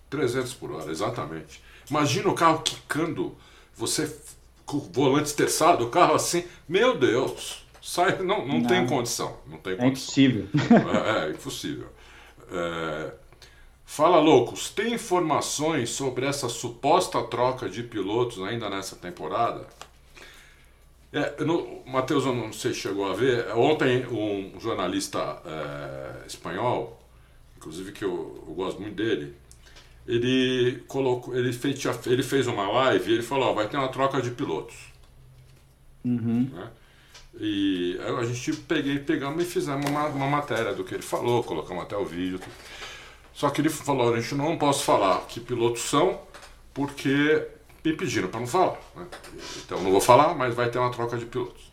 300 0.10 0.54
por 0.56 0.71
hora, 0.71 0.91
exatamente. 0.91 1.62
Imagina 1.89 2.30
o 2.30 2.34
carro 2.34 2.62
quicando, 2.63 3.36
você 3.75 4.12
com 4.65 4.78
o 4.78 4.80
volante 4.80 5.28
estressado, 5.28 5.86
o 5.86 5.89
carro 5.89 6.15
assim, 6.15 6.43
meu 6.67 6.97
Deus, 6.97 7.63
sai, 7.88 8.17
não, 8.24 8.45
não, 8.45 8.60
não. 8.60 8.67
tem 8.67 8.86
condição. 8.88 9.38
Não 9.45 9.58
tem 9.58 9.74
é 9.74 9.88
impossível. 9.88 10.48
É, 11.13 11.28
é 11.28 11.32
impossível. 11.32 11.88
É, 12.52 13.12
Fala 13.86 14.19
loucos, 14.19 14.69
tem 14.69 14.95
informações 14.95 15.91
sobre 15.91 16.26
essa 16.26 16.50
suposta 16.50 17.21
troca 17.24 17.69
de 17.69 17.84
pilotos 17.84 18.41
ainda 18.41 18.67
nessa 18.67 18.95
temporada? 18.95 19.65
É, 21.13 21.43
no, 21.45 21.84
Matheus, 21.86 22.26
eu 22.26 22.34
não 22.34 22.52
sei 22.52 22.74
se 22.74 22.80
chegou 22.80 23.10
a 23.10 23.13
ver. 23.13 23.48
Ontem 23.56 24.06
um 24.08 24.60
jornalista 24.60 25.39
é, 25.45 26.28
espanhol, 26.28 27.00
inclusive 27.56 27.91
que 27.91 28.04
eu, 28.04 28.43
eu, 28.48 28.54
gosto 28.56 28.82
muito 28.82 28.95
dele, 28.95 29.34
ele 30.08 30.84
colocou, 30.88 31.36
ele 31.38 31.54
fez, 31.54 31.80
ele 32.08 32.24
fez 32.24 32.48
uma 32.48 32.69
live 32.69 33.12
e 33.12 33.13
ele 33.13 33.24
falou, 33.24 33.50
ó, 33.50 33.54
vai 33.54 33.69
ter 33.69 33.78
uma 33.78 33.88
troca 33.88 34.19
de 34.19 34.32
pilotos. 34.32 34.76
Uhum. 36.04 36.50
Né? 36.52 36.69
E 37.39 38.00
a 38.19 38.24
gente 38.24 38.54
peguei, 38.54 39.00
pegamos 39.00 39.43
e 39.43 39.45
fizemos 39.45 39.89
uma, 39.89 40.08
uma 40.08 40.28
matéria 40.28 40.74
do 40.74 40.84
que 40.84 40.93
ele 40.93 41.04
falou, 41.04 41.43
colocamos 41.43 41.84
até 41.84 41.98
o 41.98 42.06
vídeo. 42.06 42.39
Tudo. 42.39 42.52
Só 43.36 43.50
que 43.50 43.62
ele 43.62 43.69
falou: 43.69 44.13
a 44.13 44.19
gente 44.19 44.34
não 44.34 44.58
posso 44.58 44.84
falar 44.84 45.26
que 45.28 45.39
pilotos 45.39 45.82
são, 45.82 46.19
porque 46.74 47.45
me 47.84 47.93
pediram 47.93 48.30
para 48.30 48.40
não 48.40 48.48
falar. 48.48 48.79
Né? 48.96 49.06
Então 49.63 49.83
não 49.83 49.92
vou 49.92 50.02
falar, 50.02 50.33
mas 50.33 50.56
vai 50.56 50.69
ter 50.69 50.79
uma 50.79 50.90
troca 50.90 51.17
de 51.17 51.25
pilotos. 51.25 51.71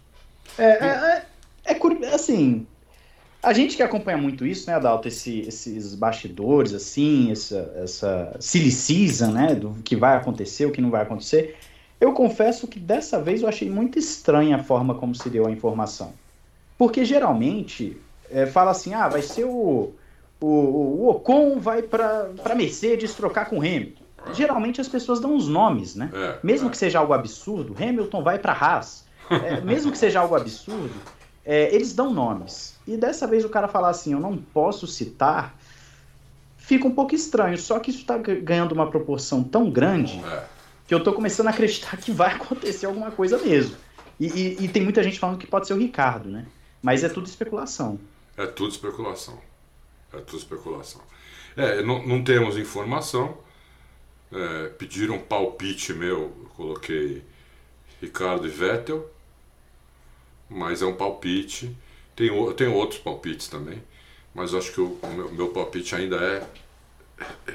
É, 0.58 0.64
é, 0.64 1.26
é, 1.64 1.72
é 1.72 2.14
assim. 2.14 2.66
A 3.40 3.52
gente 3.52 3.76
que 3.76 3.82
acompanha 3.82 4.18
muito 4.18 4.46
isso, 4.46 4.70
né, 4.70 4.76
Adalto, 4.76 5.08
esse, 5.08 5.40
esses 5.40 5.96
bastidores, 5.96 6.72
assim, 6.72 7.32
essa, 7.32 7.72
essa 7.82 8.36
silly 8.38 8.70
season, 8.70 9.32
né, 9.32 9.54
do 9.56 9.74
que 9.82 9.96
vai 9.96 10.16
acontecer, 10.16 10.64
o 10.66 10.70
que 10.70 10.80
não 10.80 10.90
vai 10.90 11.02
acontecer, 11.02 11.56
eu 12.03 12.12
confesso 12.12 12.66
que 12.66 12.80
dessa 12.80 13.20
vez 13.20 13.42
eu 13.42 13.48
achei 13.48 13.70
muito 13.70 13.96
estranha 13.96 14.57
a 14.57 14.62
forma 14.64 14.92
como 14.96 15.14
se 15.14 15.30
deu 15.30 15.46
a 15.46 15.50
informação. 15.53 16.12
Porque 16.76 17.05
geralmente 17.05 17.96
é, 18.28 18.44
fala 18.44 18.72
assim, 18.72 18.92
ah, 18.92 19.09
vai 19.09 19.22
ser 19.22 19.44
o, 19.44 19.92
o, 20.40 20.46
o 20.46 21.09
Ocon 21.11 21.61
vai 21.61 21.80
para 21.80 22.55
Mercedes 22.57 23.14
trocar 23.14 23.44
com 23.48 23.59
o 23.59 23.61
Hamilton. 23.61 24.03
geralmente 24.34 24.80
as 24.80 24.88
pessoas 24.88 25.20
dão 25.20 25.36
os 25.36 25.46
nomes, 25.46 25.94
né? 25.94 26.11
É, 26.12 26.38
mesmo 26.42 26.66
é. 26.66 26.70
que 26.72 26.76
seja 26.76 26.98
algo 26.98 27.12
absurdo, 27.12 27.72
Hamilton 27.80 28.20
vai 28.20 28.36
para 28.36 28.53
Haas. 28.53 29.05
É, 29.30 29.61
mesmo 29.61 29.92
que 29.92 29.96
seja 29.96 30.18
algo 30.18 30.34
absurdo, 30.34 30.90
eles 31.46 31.92
dão 31.92 32.12
nomes. 32.12 32.76
E 32.84 32.96
dessa 32.96 33.28
vez 33.28 33.44
o 33.44 33.48
cara 33.48 33.68
falar 33.68 33.90
assim, 33.90 34.12
eu 34.12 34.20
não 34.20 34.36
posso 34.36 34.88
citar, 34.88 35.57
fica 36.57 36.84
um 36.86 36.90
pouco 36.90 37.14
estranho. 37.14 37.57
Só 37.57 37.78
que 37.78 37.90
isso 37.90 38.00
está 38.00 38.18
ganhando 38.18 38.72
uma 38.72 38.90
proporção 38.90 39.44
tão 39.44 39.70
grande. 39.70 40.20
Que 40.93 40.95
eu 40.95 41.03
tô 41.03 41.14
começando 41.14 41.47
a 41.47 41.51
acreditar 41.51 41.97
que 41.97 42.12
vai 42.12 42.34
acontecer 42.36 42.84
alguma 42.86 43.11
coisa 43.11 43.38
mesmo. 43.38 43.76
E, 44.20 44.26
e- 44.26 44.64
e 44.64 44.68
tem 44.68 44.82
muita 44.82 45.03
gente 45.03 45.18
falando 45.18 45.38
que 45.38 45.47
pode 45.47 45.66
ser 45.66 45.72
o 45.72 45.78
Ricardo, 45.78 46.28
né? 46.28 46.47
Mas 46.82 47.03
é 47.03 47.09
tudo 47.09 47.26
especulação. 47.26 47.99
É 48.36 48.47
tudo 48.47 48.70
especulação. 48.72 49.40
É 50.12 50.18
tudo 50.18 50.38
especulação. 50.38 51.01
É, 51.57 51.82
não, 51.82 52.07
não 52.07 52.22
temos 52.22 52.59
informação. 52.59 53.38
É, 54.30 54.68
pediram 54.70 55.16
um 55.16 55.20
palpite 55.20 55.93
meu, 55.95 56.18
eu 56.43 56.51
coloquei 56.57 57.22
Ricardo 58.01 58.47
e 58.47 58.51
Vettel, 58.51 59.11
mas 60.49 60.82
é 60.82 60.86
um 60.86 60.95
palpite. 60.95 61.74
Tem, 62.14 62.28
tem 62.55 62.68
outros 62.68 63.01
palpites 63.01 63.49
também, 63.49 63.82
mas 64.34 64.55
acho 64.55 64.72
que 64.72 64.80
o, 64.80 64.99
o 65.03 65.07
meu, 65.09 65.32
meu 65.32 65.49
palpite 65.49 65.95
ainda 65.95 66.16
é 66.16 66.47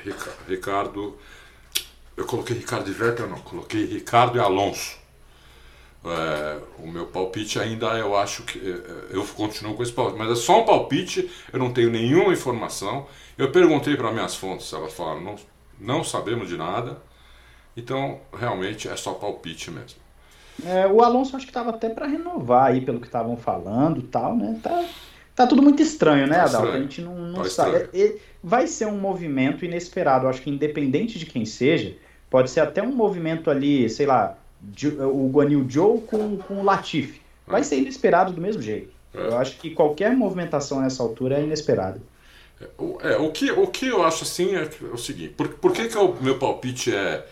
Rica- 0.04 0.36
Ricardo. 0.48 1.18
Eu 2.18 2.26
coloquei 2.26 2.58
Ricardo 2.58 2.90
e 2.90 2.94
Vettel, 2.94 3.30
não, 3.30 3.38
coloquei 3.40 3.86
Ricardo 3.86 4.38
e 4.38 4.42
Alonso. 4.42 4.98
É, 6.04 6.60
o 6.80 6.88
meu 6.88 7.06
palpite 7.08 7.60
ainda 7.60 7.88
eu 7.98 8.16
acho 8.18 8.44
que 8.44 8.58
é, 8.60 9.16
eu 9.16 9.26
continuo 9.26 9.76
com 9.76 9.84
esse 9.84 9.92
palpite, 9.92 10.18
mas 10.18 10.32
é 10.32 10.36
só 10.36 10.62
um 10.62 10.66
palpite, 10.66 11.30
eu 11.52 11.60
não 11.60 11.72
tenho 11.72 11.90
nenhuma 11.92 12.34
informação. 12.34 13.06
Eu 13.38 13.52
perguntei 13.52 13.96
para 13.96 14.12
minhas 14.12 14.36
fontes, 14.36 14.72
elas 14.74 14.94
falaram 14.94 15.22
não, 15.22 15.36
não 15.80 16.04
sabemos 16.04 16.50
de 16.50 16.58
nada. 16.58 16.98
Então, 17.76 18.20
realmente 18.34 18.88
é 18.88 18.96
só 18.96 19.14
palpite 19.14 19.70
mesmo. 19.70 20.00
É, 20.66 20.88
o 20.88 21.04
Alonso 21.04 21.36
acho 21.36 21.46
que 21.46 21.52
tava 21.52 21.70
até 21.70 21.90
para 21.90 22.08
renovar 22.08 22.72
aí, 22.72 22.82
pelo 22.82 23.00
que 23.00 23.06
estavam 23.06 23.38
falando 23.38 24.02
tal, 24.02 24.36
né? 24.36 24.60
Tá, 24.64 24.84
tá 25.36 25.46
tudo 25.46 25.62
muito 25.62 25.84
estranho, 25.84 26.26
né, 26.26 26.38
Tá 26.38 26.46
Adalto? 26.46 26.72
A 26.72 26.80
gente 26.80 27.02
não, 27.02 27.16
não 27.16 27.44
Tá 27.44 27.50
sabe. 27.50 27.90
É, 27.94 28.02
é, 28.02 28.16
vai 28.44 28.66
ser 28.66 28.88
um 28.88 28.98
movimento 28.98 29.64
inesperado. 29.64 30.28
Acho 30.28 30.42
que 30.42 30.50
independente 30.50 31.20
de 31.20 31.28
quem 31.28 31.46
seja, 31.46 31.96
pode 32.30 32.50
ser 32.50 32.62
até 32.62 32.82
um 32.82 32.92
movimento 32.92 33.50
ali, 33.50 33.90
sei 33.90 34.06
lá, 34.06 34.38
o 35.00 35.30
Guanil 35.30 35.66
Joe 35.70 36.02
com, 36.02 36.38
com 36.38 36.56
o 36.56 36.64
Latifi. 36.64 37.22
Vai 37.46 37.64
ser 37.64 37.78
inesperado 37.78 38.34
do 38.34 38.42
mesmo 38.42 38.62
jeito. 38.62 38.92
É. 39.14 39.28
Eu 39.28 39.38
acho 39.38 39.58
que 39.58 39.72
qualquer 39.72 40.16
movimentação 40.16 40.82
nessa 40.82 41.02
altura 41.02 41.40
é 41.40 41.44
inesperada. 41.44 42.02
O, 42.78 42.98
é, 43.02 43.16
o, 43.18 43.32
que, 43.32 43.52
o 43.52 43.68
que 43.68 43.88
eu 43.88 44.04
acho 44.04 44.24
assim 44.24 44.56
é, 44.56 44.64
é 44.64 44.94
o 44.94 44.98
seguinte: 44.98 45.34
por, 45.36 45.48
por 45.50 45.72
que, 45.72 45.88
que 45.88 45.98
o 45.98 46.16
meu 46.20 46.40
palpite 46.40 46.94
é, 46.94 47.26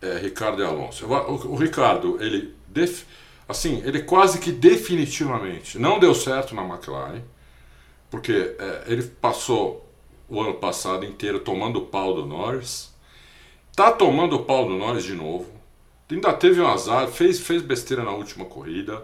é 0.00 0.18
Ricardo 0.18 0.62
e 0.62 0.64
Alonso? 0.64 1.06
O, 1.06 1.52
o 1.52 1.56
Ricardo, 1.56 2.22
ele, 2.22 2.54
def- 2.68 3.04
assim, 3.48 3.82
ele 3.84 4.02
quase 4.04 4.38
que 4.38 4.52
definitivamente 4.52 5.76
não 5.78 5.98
deu 5.98 6.14
certo 6.14 6.54
na 6.54 6.64
McLaren, 6.64 7.20
porque 8.08 8.54
é, 8.58 8.84
ele 8.86 9.02
passou 9.02 9.84
o 10.28 10.40
ano 10.40 10.54
passado 10.54 11.04
inteiro 11.04 11.40
tomando 11.40 11.80
o 11.80 11.86
pau 11.86 12.14
do 12.14 12.24
Norris, 12.24 12.93
tá 13.76 13.92
tomando 13.92 14.36
o 14.36 14.44
pau 14.44 14.66
do 14.66 14.76
Norris 14.76 15.04
de 15.04 15.14
novo, 15.14 15.46
ainda 16.10 16.32
teve 16.32 16.60
um 16.60 16.66
azar, 16.68 17.08
fez, 17.08 17.40
fez 17.40 17.62
besteira 17.62 18.02
na 18.04 18.12
última 18.12 18.44
corrida. 18.44 19.02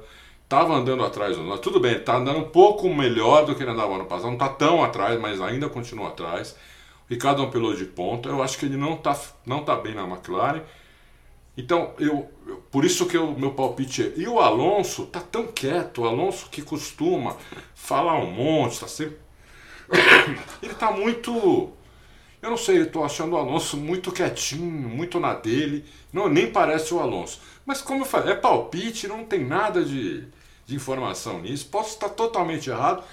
Tava 0.49 0.75
andando 0.75 1.05
atrás 1.05 1.37
do 1.37 1.43
Norris. 1.45 1.61
Tudo 1.61 1.81
bem, 1.81 2.01
tá 2.01 2.17
andando 2.17 2.41
um 2.41 2.49
pouco 2.51 2.89
melhor 2.93 3.47
do 3.47 3.55
que 3.55 3.63
ele 3.63 3.71
andava 3.71 3.95
ano 3.95 4.07
passado. 4.07 4.31
Não 4.31 4.39
tá 4.39 4.49
tão 4.49 4.83
atrás, 4.83 5.19
mas 5.21 5.41
ainda 5.41 5.69
continua 5.69 6.09
atrás. 6.09 6.57
O 7.09 7.13
Ricardo 7.13 7.43
é 7.43 7.47
um 7.47 7.51
piloto 7.51 7.77
de 7.79 7.85
ponta. 7.85 8.29
Eu 8.29 8.43
acho 8.43 8.59
que 8.59 8.67
ele 8.67 8.77
não 8.77 8.97
tá, 8.97 9.19
não 9.47 9.65
tá 9.65 9.77
bem 9.77 9.95
na 9.95 10.05
McLaren. 10.09 10.63
Então, 11.57 11.93
eu, 11.99 12.29
eu- 12.47 12.57
por 12.71 12.85
isso 12.85 13.07
que 13.07 13.19
o 13.19 13.33
meu 13.39 13.53
palpite 13.53 14.03
é. 14.03 14.13
E 14.17 14.27
o 14.29 14.39
Alonso 14.41 15.07
tá 15.07 15.21
tão 15.21 15.47
quieto. 15.49 16.03
O 16.03 16.07
Alonso 16.07 16.49
que 16.51 16.63
costuma 16.63 17.37
falar 17.75 18.17
um 18.19 18.31
monte, 18.31 18.81
tá 18.81 18.89
sempre. 18.89 19.17
ele 20.63 20.75
tá 20.75 20.91
muito. 20.93 21.71
Eu 22.43 22.51
não 22.51 22.57
sei, 22.57 22.81
eu 22.81 22.91
tô 22.91 23.05
achando 23.05 23.35
o 23.35 23.39
Alonso 23.39 23.77
muito 23.77 24.11
quietinho, 24.11 24.89
muito 24.89 25.21
na 25.21 25.35
dele. 25.35 25.85
Não, 26.13 26.29
nem 26.29 26.51
parece 26.51 26.95
o 26.95 27.01
Alonso. 27.01 27.41
Mas 27.67 27.83
como 27.83 28.03
eu 28.03 28.07
falei, 28.07 28.33
é 28.33 28.37
palpite, 28.37 29.07
não 29.07 29.25
tem 29.25 29.45
nada 29.45 29.85
de, 29.85 30.25
de 30.65 30.75
informação 30.75 31.41
nisso. 31.41 31.69
Posso 31.71 31.91
estar 31.91 32.09
totalmente 32.09 32.71
errado. 32.71 33.05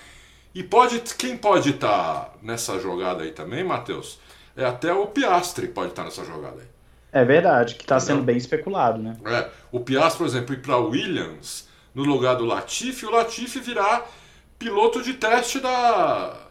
E 0.55 0.63
pode, 0.63 1.01
quem 1.17 1.37
pode 1.37 1.71
estar 1.71 2.33
nessa 2.41 2.79
jogada 2.79 3.23
aí 3.23 3.31
também, 3.31 3.63
Matheus? 3.63 4.17
É 4.55 4.65
até 4.65 4.93
o 4.93 5.07
Piastri 5.07 5.67
pode 5.67 5.89
estar 5.89 6.03
nessa 6.03 6.23
jogada 6.23 6.61
aí. 6.61 6.67
É 7.11 7.23
verdade, 7.23 7.75
que 7.75 7.85
tá 7.85 7.99
sendo 7.99 8.23
bem 8.23 8.37
especulado, 8.37 9.01
né? 9.01 9.17
É, 9.25 9.49
o 9.71 9.79
Piastri, 9.79 10.17
por 10.17 10.27
exemplo, 10.27 10.53
ir 10.53 10.61
para 10.61 10.77
Williams 10.77 11.67
no 11.93 12.03
lugar 12.03 12.35
do 12.35 12.45
Latifi, 12.45 13.05
o 13.05 13.11
Latifi 13.11 13.59
virar 13.59 14.09
piloto 14.57 15.01
de 15.01 15.13
teste 15.13 15.59
da, 15.59 16.46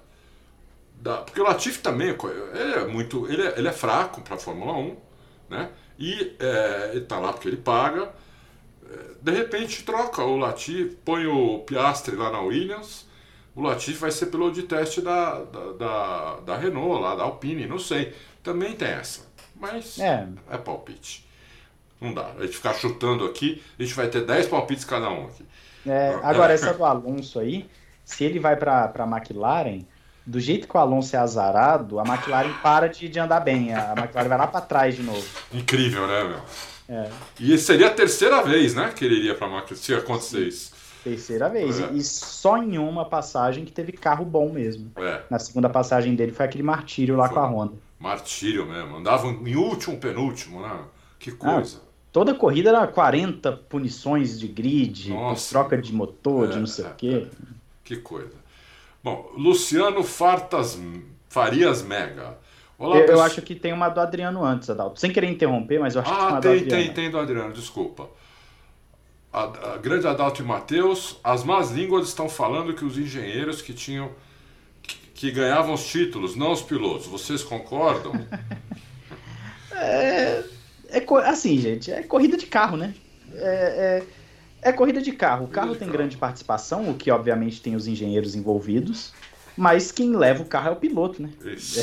da 1.01 1.19
porque 1.19 1.41
o 1.41 1.45
Latifi 1.45 1.81
também 1.81 2.09
ele 2.55 2.73
é 2.75 2.87
muito 2.87 3.27
ele 3.31 3.43
é, 3.47 3.59
ele 3.59 3.69
é 3.69 3.73
fraco 3.73 4.21
para 4.23 4.35
a 4.37 4.39
Fórmula 4.39 4.73
1, 4.75 4.97
né? 5.51 5.71
E 5.99 6.37
é, 6.39 6.91
ele 6.93 7.03
tá 7.07 7.19
lá 7.19 7.33
porque 7.33 7.49
ele 7.49 7.57
paga. 7.59 8.11
É, 8.91 8.99
De 9.23 9.33
repente 9.33 9.83
troca 9.85 10.23
o 10.25 10.37
Latifi, 10.37 10.97
põe 11.05 11.27
o 11.27 11.61
Piastri 11.61 12.17
lá 12.17 12.31
na 12.31 12.41
Williams. 12.41 13.07
O 13.55 13.63
Latifi 13.63 13.99
vai 13.99 14.11
ser 14.11 14.27
piloto 14.27 14.53
de 14.55 14.65
teste 14.65 15.01
da, 15.01 15.43
da, 15.45 15.73
da, 15.73 16.41
da 16.41 16.57
Renault, 16.57 17.01
lá 17.03 17.15
da 17.15 17.23
Alpine, 17.25 17.67
não 17.67 17.79
sei. 17.79 18.15
Também 18.43 18.75
tem 18.77 18.89
essa. 18.89 19.23
Mas 19.55 19.99
É. 19.99 20.29
é 20.51 20.59
palpite. 20.59 21.27
Não 22.01 22.13
dá. 22.13 22.33
A 22.39 22.43
gente 22.43 22.57
ficar 22.57 22.75
chutando 22.75 23.25
aqui, 23.25 23.63
a 23.79 23.83
gente 23.83 23.95
vai 23.95 24.09
ter 24.09 24.25
10 24.27 24.49
palpites 24.49 24.85
cada 24.85 25.09
um 25.11 25.27
aqui. 25.27 25.45
É, 25.87 26.19
agora, 26.23 26.53
essa 26.53 26.75
do 26.75 26.85
Alonso 26.85 27.39
aí, 27.39 27.69
se 28.05 28.25
ele 28.25 28.39
vai 28.39 28.57
pra, 28.57 28.89
pra 28.89 29.07
McLaren, 29.07 29.83
do 30.27 30.41
jeito 30.41 30.67
que 30.67 30.77
o 30.77 30.81
Alonso 30.81 31.15
é 31.15 31.19
azarado, 31.19 32.01
a 32.01 32.03
McLaren 32.05 32.53
para 32.63 32.89
de, 32.89 33.09
de 33.09 33.19
andar 33.19 33.41
bem. 33.41 33.73
A 33.75 33.95
McLaren 33.97 34.29
vai 34.29 34.39
lá 34.39 34.47
pra 34.47 34.61
trás 34.61 34.95
de 34.97 35.03
novo. 35.03 35.25
Incrível, 35.53 36.07
né, 36.07 36.25
meu? 36.25 36.41
É, 36.89 37.11
E 37.41 37.57
seria 37.59 37.89
a 37.89 37.91
terceira 37.91 38.43
vez, 38.43 38.75
né, 38.75 38.93
que 38.95 39.05
ele 39.05 39.17
iria 39.17 39.35
pra 39.35 39.49
máquina, 39.49 39.77
se 39.77 39.93
acontecer 39.95 40.47
isso. 40.47 40.73
terceira 41.03 41.49
vez. 41.49 41.81
É. 41.81 41.93
E, 41.93 42.03
só 42.03 42.59
em 42.59 42.79
uma 42.79 43.05
passagem 43.05 43.65
que 43.65 43.73
teve 43.73 43.93
carro 43.93 44.25
bom 44.25 44.51
mesmo. 44.53 44.91
É, 44.97 45.23
Na 45.31 45.39
segunda 45.39 45.69
passagem 45.69 46.15
dele 46.15 46.33
foi 46.33 46.45
aquele 46.47 46.63
martírio 46.63 47.17
lá 47.17 47.27
Foi. 47.29 47.35
com 47.35 47.41
a 47.41 47.47
Honda. 47.47 47.75
martírio 47.99 48.67
mesmo. 48.67 48.97
Andavam 48.97 49.31
em 49.47 49.57
último, 49.57 49.97
penúltimo, 49.99 50.61
né? 50.61 50.79
Que 51.19 51.33
coisa. 51.33 51.81
Toda 52.13 52.35
corrida 52.35 52.71
era 52.71 52.87
40 52.87 53.53
punições 53.69 54.39
de 54.39 54.49
grid, 54.49 55.13
troca 55.51 55.77
de 55.77 55.93
motor, 55.93 56.49
de 56.49 56.57
É, 56.57 56.61
não 56.61 56.67
sei 56.67 56.85
é, 56.85 56.89
o 56.89 56.95
quê. 56.95 57.27
Que 57.85 57.97
coisa. 57.97 58.33
Bom, 59.07 59.31
Luciano 59.37 60.03
Fartas 60.03 60.77
Farias 61.29 61.81
Mega. 61.81 62.37
Olá, 62.77 62.97
Eu, 62.97 63.07
eu 63.07 63.21
acho 63.23 63.41
que 63.41 63.55
tem 63.55 63.73
uma 63.73 63.89
do 63.89 64.01
Adriano 64.01 64.45
antes, 64.45 64.69
Adalto. 64.69 64.99
Sem 64.99 65.13
querer 65.13 65.29
interromper, 65.31 65.79
mas 65.79 65.95
eu 65.95 66.01
acho 66.01 66.11
que 66.11 66.17
tem 66.17 66.27
Ah, 66.27 66.31
uma 66.33 66.41
do 66.41 66.43
tem, 66.43 66.57
Adriano. 66.57 66.85
tem, 66.85 66.93
tem 66.93 67.11
do 67.13 67.19
Adriano, 67.21 67.53
desculpa. 67.53 68.09
A, 69.33 69.75
a 69.75 69.77
grande 69.77 70.09
Adalto 70.09 70.43
e 70.43 70.45
Matheus, 70.45 71.21
as 71.23 71.45
más 71.45 71.71
línguas 71.71 72.09
estão 72.09 72.29
falando 72.29 72.75
que 72.75 72.85
os 72.85 72.99
engenheiros 72.99 73.63
que 73.63 73.73
tinham 73.73 74.11
que, 74.83 74.97
que 75.15 75.31
ganhavam 75.31 75.75
os 75.75 75.87
títulos, 75.87 76.35
não 76.35 76.51
os 76.51 76.63
pilotos. 76.63 77.07
Vocês 77.07 77.45
concordam? 77.45 78.13
É 80.89 81.01
co- 81.01 81.19
assim, 81.19 81.59
gente, 81.59 81.91
é 81.91 82.03
corrida 82.03 82.37
de 82.37 82.47
carro, 82.47 82.77
né? 82.77 82.95
É, 83.35 83.99
é- 84.03 84.07
é 84.67 84.73
corrida 84.73 85.01
de 85.01 85.13
carro. 85.13 85.45
O 85.45 85.49
carro 85.49 85.77
tem 85.77 85.89
grande 85.89 86.17
participação, 86.17 86.91
o 86.91 86.95
que 86.95 87.09
obviamente 87.11 87.63
tem 87.63 87.77
os 87.77 87.87
engenheiros 87.87 88.35
envolvidos, 88.35 89.13
mas 89.57 89.93
quem 89.93 90.17
leva 90.17 90.43
o 90.43 90.47
carro 90.47 90.71
é 90.71 90.73
o 90.73 90.77
piloto, 90.77 91.23
né? 91.23 91.31
Isso. 91.45 91.81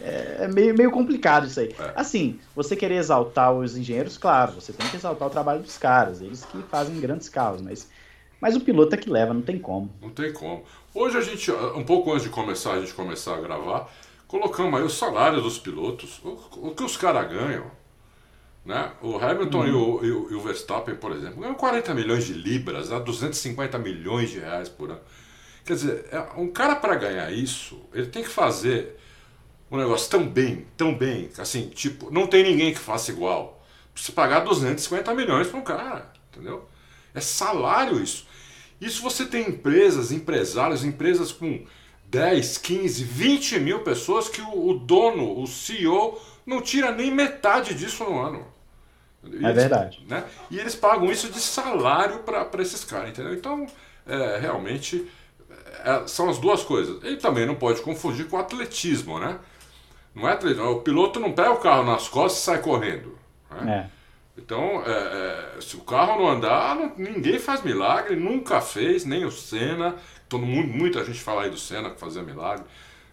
É, 0.00 0.44
é 0.44 0.48
meio, 0.48 0.74
meio 0.74 0.90
complicado 0.90 1.46
isso 1.46 1.60
aí. 1.60 1.74
É. 1.78 1.92
Assim, 1.94 2.38
você 2.56 2.74
querer 2.74 2.96
exaltar 2.96 3.52
os 3.52 3.76
engenheiros, 3.76 4.16
claro, 4.16 4.52
você 4.52 4.72
tem 4.72 4.88
que 4.88 4.96
exaltar 4.96 5.28
o 5.28 5.30
trabalho 5.30 5.62
dos 5.62 5.76
caras, 5.76 6.22
eles 6.22 6.44
que 6.46 6.62
fazem 6.64 6.98
grandes 7.00 7.28
carros, 7.28 7.60
mas, 7.60 7.88
mas 8.40 8.56
o 8.56 8.60
piloto 8.60 8.94
é 8.94 8.98
que 8.98 9.10
leva, 9.10 9.34
não 9.34 9.42
tem 9.42 9.58
como. 9.58 9.90
Não 10.00 10.10
tem 10.10 10.32
como. 10.32 10.64
Hoje 10.94 11.18
a 11.18 11.20
gente, 11.20 11.50
um 11.50 11.84
pouco 11.84 12.12
antes 12.12 12.24
de 12.24 12.30
começar, 12.30 12.72
a 12.72 12.80
gente 12.80 12.94
começar 12.94 13.34
a 13.34 13.40
gravar, 13.40 13.90
colocamos 14.26 14.80
aí 14.80 14.86
o 14.86 14.90
salário 14.90 15.42
dos 15.42 15.58
pilotos, 15.58 16.20
o, 16.24 16.68
o 16.68 16.74
que 16.74 16.82
os 16.82 16.96
caras 16.96 17.30
ganham. 17.30 17.83
Né? 18.64 18.92
O 19.02 19.18
Hamilton 19.18 19.66
e, 19.66 19.72
o, 19.72 20.04
e 20.04 20.10
o- 20.10 20.30
e 20.32 20.34
o 20.34 20.40
Verstappen, 20.40 20.94
por 20.96 21.12
exemplo, 21.12 21.40
ganham 21.40 21.54
40 21.54 21.92
milhões 21.94 22.24
de 22.24 22.32
libras, 22.32 22.88
né? 22.88 22.98
250 22.98 23.78
milhões 23.78 24.30
de 24.30 24.38
reais 24.38 24.68
por 24.70 24.90
ano. 24.90 25.00
Quer 25.66 25.74
dizer, 25.74 26.06
é- 26.10 26.40
um 26.40 26.48
cara 26.50 26.76
para 26.76 26.94
ganhar 26.94 27.30
isso, 27.32 27.80
ele 27.92 28.06
tem 28.06 28.22
que 28.22 28.28
fazer 28.30 28.96
um 29.70 29.76
negócio 29.76 30.10
tão 30.10 30.26
bem, 30.26 30.66
tão 30.76 30.94
bem, 30.96 31.28
assim, 31.38 31.68
tipo, 31.68 32.10
não 32.10 32.26
tem 32.26 32.42
ninguém 32.42 32.72
que 32.72 32.78
faça 32.78 33.10
igual. 33.10 33.62
Precisa 33.92 34.12
pagar 34.12 34.40
250 34.40 35.14
milhões 35.14 35.48
para 35.48 35.58
um 35.58 35.62
cara, 35.64 36.12
entendeu? 36.32 36.68
É 37.14 37.20
salário 37.20 38.02
isso. 38.02 38.26
Isso 38.80 39.02
você 39.02 39.24
tem 39.26 39.48
empresas, 39.48 40.10
empresários, 40.12 40.84
empresas 40.84 41.32
com 41.32 41.64
10, 42.06 42.58
15, 42.58 43.04
20 43.04 43.58
mil 43.60 43.80
pessoas 43.80 44.28
que 44.28 44.40
o, 44.40 44.68
o 44.70 44.78
dono, 44.78 45.40
o 45.42 45.46
CEO, 45.46 46.20
não 46.46 46.60
tira 46.60 46.92
nem 46.92 47.10
metade 47.10 47.74
disso 47.74 48.04
no 48.04 48.18
ano. 48.20 48.53
É 49.42 49.52
verdade. 49.52 50.04
Né? 50.08 50.24
E 50.50 50.58
eles 50.58 50.74
pagam 50.74 51.10
isso 51.10 51.30
de 51.30 51.40
salário 51.40 52.20
para 52.20 52.62
esses 52.62 52.84
caras, 52.84 53.10
entendeu? 53.10 53.34
Então, 53.34 53.66
é, 54.06 54.38
realmente, 54.38 55.10
é, 55.84 56.06
são 56.06 56.28
as 56.28 56.38
duas 56.38 56.62
coisas. 56.62 57.02
E 57.04 57.16
também 57.16 57.46
não 57.46 57.54
pode 57.54 57.82
confundir 57.82 58.28
com 58.28 58.38
atletismo, 58.38 59.18
né? 59.18 59.38
Não 60.14 60.28
é 60.28 60.32
atletismo. 60.32 60.70
O 60.70 60.80
piloto 60.80 61.18
não 61.18 61.32
pega 61.32 61.52
o 61.52 61.58
carro 61.58 61.84
nas 61.84 62.08
costas 62.08 62.42
e 62.42 62.44
sai 62.44 62.60
correndo. 62.60 63.18
Né? 63.50 63.90
É. 63.90 63.94
Então, 64.36 64.82
é, 64.84 64.90
é, 65.56 65.60
se 65.60 65.76
o 65.76 65.80
carro 65.80 66.18
não 66.18 66.28
andar, 66.28 66.74
não, 66.74 66.92
ninguém 66.96 67.38
faz 67.38 67.62
milagre, 67.62 68.16
nunca 68.16 68.60
fez, 68.60 69.04
nem 69.04 69.24
o 69.24 69.30
Senna. 69.30 69.94
Todo 70.28 70.44
mundo, 70.44 70.68
muita 70.68 71.04
gente 71.04 71.20
fala 71.20 71.42
aí 71.42 71.50
do 71.50 71.56
Senna 71.56 71.90
que 71.90 72.00
fazia 72.00 72.22
milagre. 72.22 72.64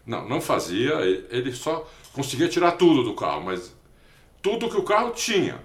Não, 0.04 0.28
não 0.28 0.40
fazia, 0.40 0.94
ele 1.30 1.52
só 1.52 1.88
conseguia 2.12 2.48
tirar 2.48 2.72
tudo 2.72 3.04
do 3.04 3.14
carro, 3.14 3.42
mas 3.42 3.72
tudo 4.42 4.68
que 4.68 4.76
o 4.76 4.82
carro 4.82 5.10
tinha. 5.10 5.60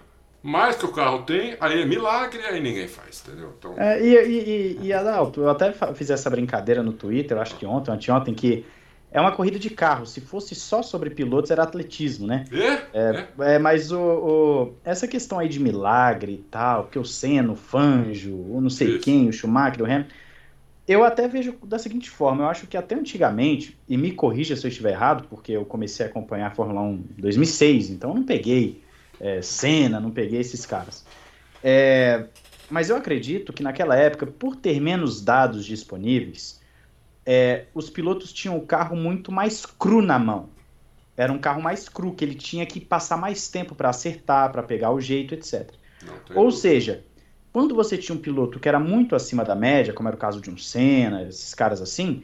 Mais 0.47 0.77
que 0.77 0.85
o 0.85 0.93
carro 0.93 1.23
tem, 1.23 1.57
aí 1.59 1.81
é 1.81 1.85
milagre, 1.85 2.41
aí 2.41 2.61
ninguém 2.61 2.87
faz, 2.87 3.21
entendeu? 3.27 3.53
Então... 3.59 3.73
É, 3.75 4.01
e, 4.01 4.15
e, 4.15 4.79
e, 4.81 4.93
Adalto, 4.93 5.41
eu 5.41 5.49
até 5.49 5.73
fiz 5.93 6.09
essa 6.09 6.29
brincadeira 6.29 6.81
no 6.81 6.93
Twitter, 6.93 7.35
eu 7.35 7.41
acho 7.41 7.57
que 7.57 7.65
ontem, 7.65 7.91
anteontem, 7.91 8.33
que 8.33 8.65
é 9.11 9.19
uma 9.19 9.33
corrida 9.33 9.59
de 9.59 9.69
carro. 9.69 10.05
Se 10.05 10.21
fosse 10.21 10.55
só 10.55 10.81
sobre 10.81 11.09
pilotos, 11.09 11.51
era 11.51 11.63
atletismo, 11.63 12.25
né? 12.25 12.45
É? 12.49 12.63
é, 12.93 13.27
é. 13.39 13.55
é 13.55 13.59
mas 13.59 13.91
o, 13.91 13.99
o, 13.99 14.73
essa 14.85 15.05
questão 15.05 15.37
aí 15.37 15.49
de 15.49 15.59
milagre 15.59 16.35
e 16.35 16.43
tal, 16.49 16.85
que 16.85 16.97
o 16.97 17.03
Senna, 17.03 17.51
o 17.51 17.57
Fanjo, 17.57 18.33
o 18.33 18.61
não 18.61 18.69
sei 18.69 18.91
Isso. 18.91 18.99
quem, 18.99 19.27
o 19.27 19.33
Schumacher, 19.33 19.81
o 19.81 19.85
Hamilton, 19.85 20.13
eu 20.87 21.03
até 21.03 21.27
vejo 21.27 21.57
da 21.63 21.77
seguinte 21.77 22.09
forma, 22.09 22.45
eu 22.45 22.47
acho 22.47 22.67
que 22.67 22.77
até 22.77 22.95
antigamente, 22.95 23.77
e 23.89 23.97
me 23.97 24.13
corrija 24.13 24.55
se 24.55 24.65
eu 24.65 24.69
estiver 24.69 24.93
errado, 24.93 25.27
porque 25.29 25.51
eu 25.51 25.65
comecei 25.65 26.05
a 26.05 26.09
acompanhar 26.09 26.47
a 26.47 26.51
Fórmula 26.51 26.79
1 26.83 26.93
em 27.17 27.21
2006, 27.21 27.89
então 27.89 28.11
eu 28.11 28.15
não 28.15 28.23
peguei 28.23 28.86
é, 29.19 29.41
Senna, 29.41 29.99
não 29.99 30.11
peguei 30.11 30.39
esses 30.39 30.65
caras. 30.65 31.05
É, 31.63 32.25
mas 32.69 32.89
eu 32.89 32.95
acredito 32.95 33.53
que 33.53 33.63
naquela 33.63 33.95
época, 33.95 34.27
por 34.27 34.55
ter 34.55 34.79
menos 34.79 35.21
dados 35.21 35.65
disponíveis, 35.65 36.59
é, 37.25 37.65
os 37.73 37.89
pilotos 37.89 38.31
tinham 38.31 38.57
o 38.57 38.65
carro 38.65 38.95
muito 38.95 39.31
mais 39.31 39.65
cru 39.65 40.01
na 40.01 40.19
mão. 40.19 40.49
Era 41.15 41.33
um 41.33 41.39
carro 41.39 41.61
mais 41.61 41.89
cru, 41.89 42.13
que 42.13 42.23
ele 42.23 42.35
tinha 42.35 42.65
que 42.65 42.79
passar 42.79 43.17
mais 43.17 43.49
tempo 43.49 43.73
para 43.73 43.89
acertar, 43.89 44.51
para 44.51 44.61
pegar 44.61 44.91
o 44.91 45.01
jeito, 45.01 45.33
etc. 45.33 45.71
Ou 46.35 46.51
seja, 46.51 47.03
quando 47.51 47.73
você 47.73 47.97
tinha 47.97 48.15
um 48.15 48.21
piloto 48.21 48.59
que 48.59 48.69
era 48.69 48.79
muito 48.79 49.15
acima 49.15 49.43
da 49.43 49.55
média, 49.55 49.93
como 49.93 50.07
era 50.07 50.15
o 50.15 50.19
caso 50.19 50.39
de 50.39 50.51
um 50.51 50.57
Senna, 50.57 51.23
esses 51.23 51.55
caras 51.55 51.81
assim, 51.81 52.23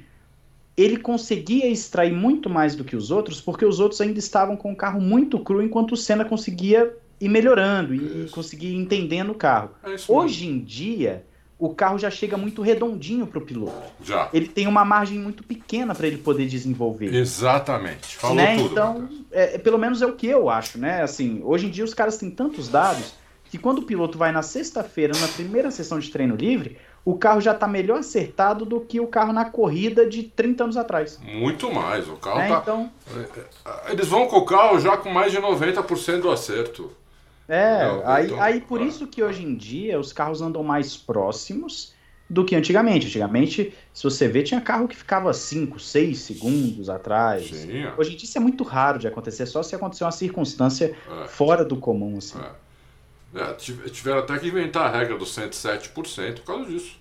ele 0.76 0.98
conseguia 0.98 1.68
extrair 1.68 2.12
muito 2.12 2.50
mais 2.50 2.76
do 2.76 2.84
que 2.84 2.96
os 2.96 3.12
outros, 3.12 3.40
porque 3.40 3.66
os 3.66 3.80
outros 3.80 4.02
ainda 4.02 4.20
estavam 4.20 4.56
com 4.56 4.72
o 4.72 4.76
carro 4.76 5.00
muito 5.00 5.40
cru, 5.40 5.62
enquanto 5.62 5.92
o 5.92 5.98
Senna 5.98 6.26
conseguia 6.26 6.92
ir 7.22 7.30
melhorando 7.30 7.94
e, 7.94 8.28
conseguia 8.32 8.70
ir 8.70 8.76
entendendo 8.76 9.32
o 9.32 9.36
carro. 9.36 9.72
É 9.84 9.96
Hoje 10.08 10.48
em 10.48 10.60
dia, 10.60 11.24
o 11.60 11.74
carro 11.74 11.98
já 12.00 12.10
chega 12.10 12.36
muito 12.36 12.62
redondinho 12.62 13.28
para 13.28 13.38
o 13.38 13.42
piloto. 13.42 13.94
Já. 14.04 14.30
Ele 14.34 14.48
tem 14.48 14.68
uma 14.68 14.84
margem 14.84 15.20
muito 15.20 15.44
pequena 15.44 15.94
para 15.94 16.08
ele 16.08 16.18
poder 16.18 16.48
desenvolver. 16.48 17.14
Exatamente. 17.14 18.16
Falou 18.18 18.36
né? 18.36 18.58
tudo. 18.58 18.72
Então, 18.72 19.10
é, 19.32 19.58
pelo 19.60 19.78
menos 19.78 20.02
é 20.02 20.06
o 20.08 20.14
que 20.14 20.28
eu 20.28 20.50
acho, 20.50 20.78
né? 20.80 21.04
Assim, 21.04 21.42
hoje 21.44 21.68
em 21.68 21.70
dia 21.70 21.84
os 21.84 21.94
caras 21.94 22.18
têm 22.18 22.32
tantos 22.32 22.68
dados 22.68 23.14
que 23.50 23.60
quando 23.60 23.78
o 23.78 23.84
piloto 23.84 24.18
vai 24.18 24.32
na 24.32 24.42
sexta-feira, 24.42 25.14
na 25.20 25.28
primeira 25.28 25.70
sessão 25.70 26.00
de 26.00 26.10
treino 26.10 26.36
livre, 26.36 26.76
o 27.06 27.18
carro 27.18 27.42
já 27.42 27.52
está 27.52 27.68
melhor 27.68 28.00
acertado 28.00 28.66
do 28.66 28.80
que 28.80 29.00
o 29.00 29.08
carro 29.08 29.34
na 29.34 29.46
corrida 29.46 30.08
de 30.08 30.24
30 30.24 30.64
anos 30.64 30.78
atrás. 30.78 31.20
Muito 31.22 31.72
mais. 31.72 32.08
O 32.08 32.16
carro 32.16 32.40
é, 32.40 32.48
tá... 32.48 32.60
então... 32.62 32.92
É, 33.66 33.92
eles 33.92 34.08
vão 34.08 34.28
com 34.28 34.38
o 34.38 34.46
carro 34.46 34.80
já 34.80 34.96
com 34.96 35.10
mais 35.10 35.32
de 35.32 35.38
90% 35.40 36.22
do 36.22 36.32
acerto. 36.32 36.92
É, 37.48 37.86
Não, 37.86 38.08
aí, 38.08 38.26
então, 38.26 38.42
aí 38.42 38.62
por 38.62 38.82
isso 38.82 39.06
que 39.06 39.22
hoje 39.22 39.44
em 39.44 39.54
dia 39.54 40.00
os 40.00 40.14
carros 40.14 40.42
andam 40.42 40.64
mais 40.64 40.96
próximos 40.96 41.94
do 42.30 42.46
que 42.46 42.56
antigamente. 42.56 43.08
Antigamente, 43.08 43.74
se 43.94 44.04
você 44.04 44.30
vê, 44.30 44.42
tinha 44.42 44.62
carro 44.62 44.88
que 44.88 44.96
ficava 44.96 45.34
5, 45.34 45.78
6 45.78 46.18
segundos 46.18 46.90
atrás. 46.90 47.48
Sim, 47.48 47.84
é. 47.84 47.94
Hoje 47.98 48.14
em 48.14 48.16
dia 48.16 48.26
isso 48.26 48.38
é 48.38 48.42
muito 48.42 48.64
raro 48.64 48.98
de 48.98 49.08
acontecer, 49.08 49.46
só 49.46 49.62
se 49.62 49.76
acontecer 49.76 50.06
uma 50.06 50.12
circunstância 50.12 50.96
é. 51.24 51.28
fora 51.28 51.66
do 51.66 51.76
comum. 51.76 52.18
Assim. 52.18 52.40
É. 52.40 52.63
É, 53.36 53.54
tiveram 53.90 54.20
até 54.20 54.38
que 54.38 54.48
inventar 54.48 54.88
a 54.94 54.98
regra 54.98 55.18
dos 55.18 55.36
107% 55.36 56.36
por 56.40 56.46
causa 56.46 56.66
disso. 56.66 56.98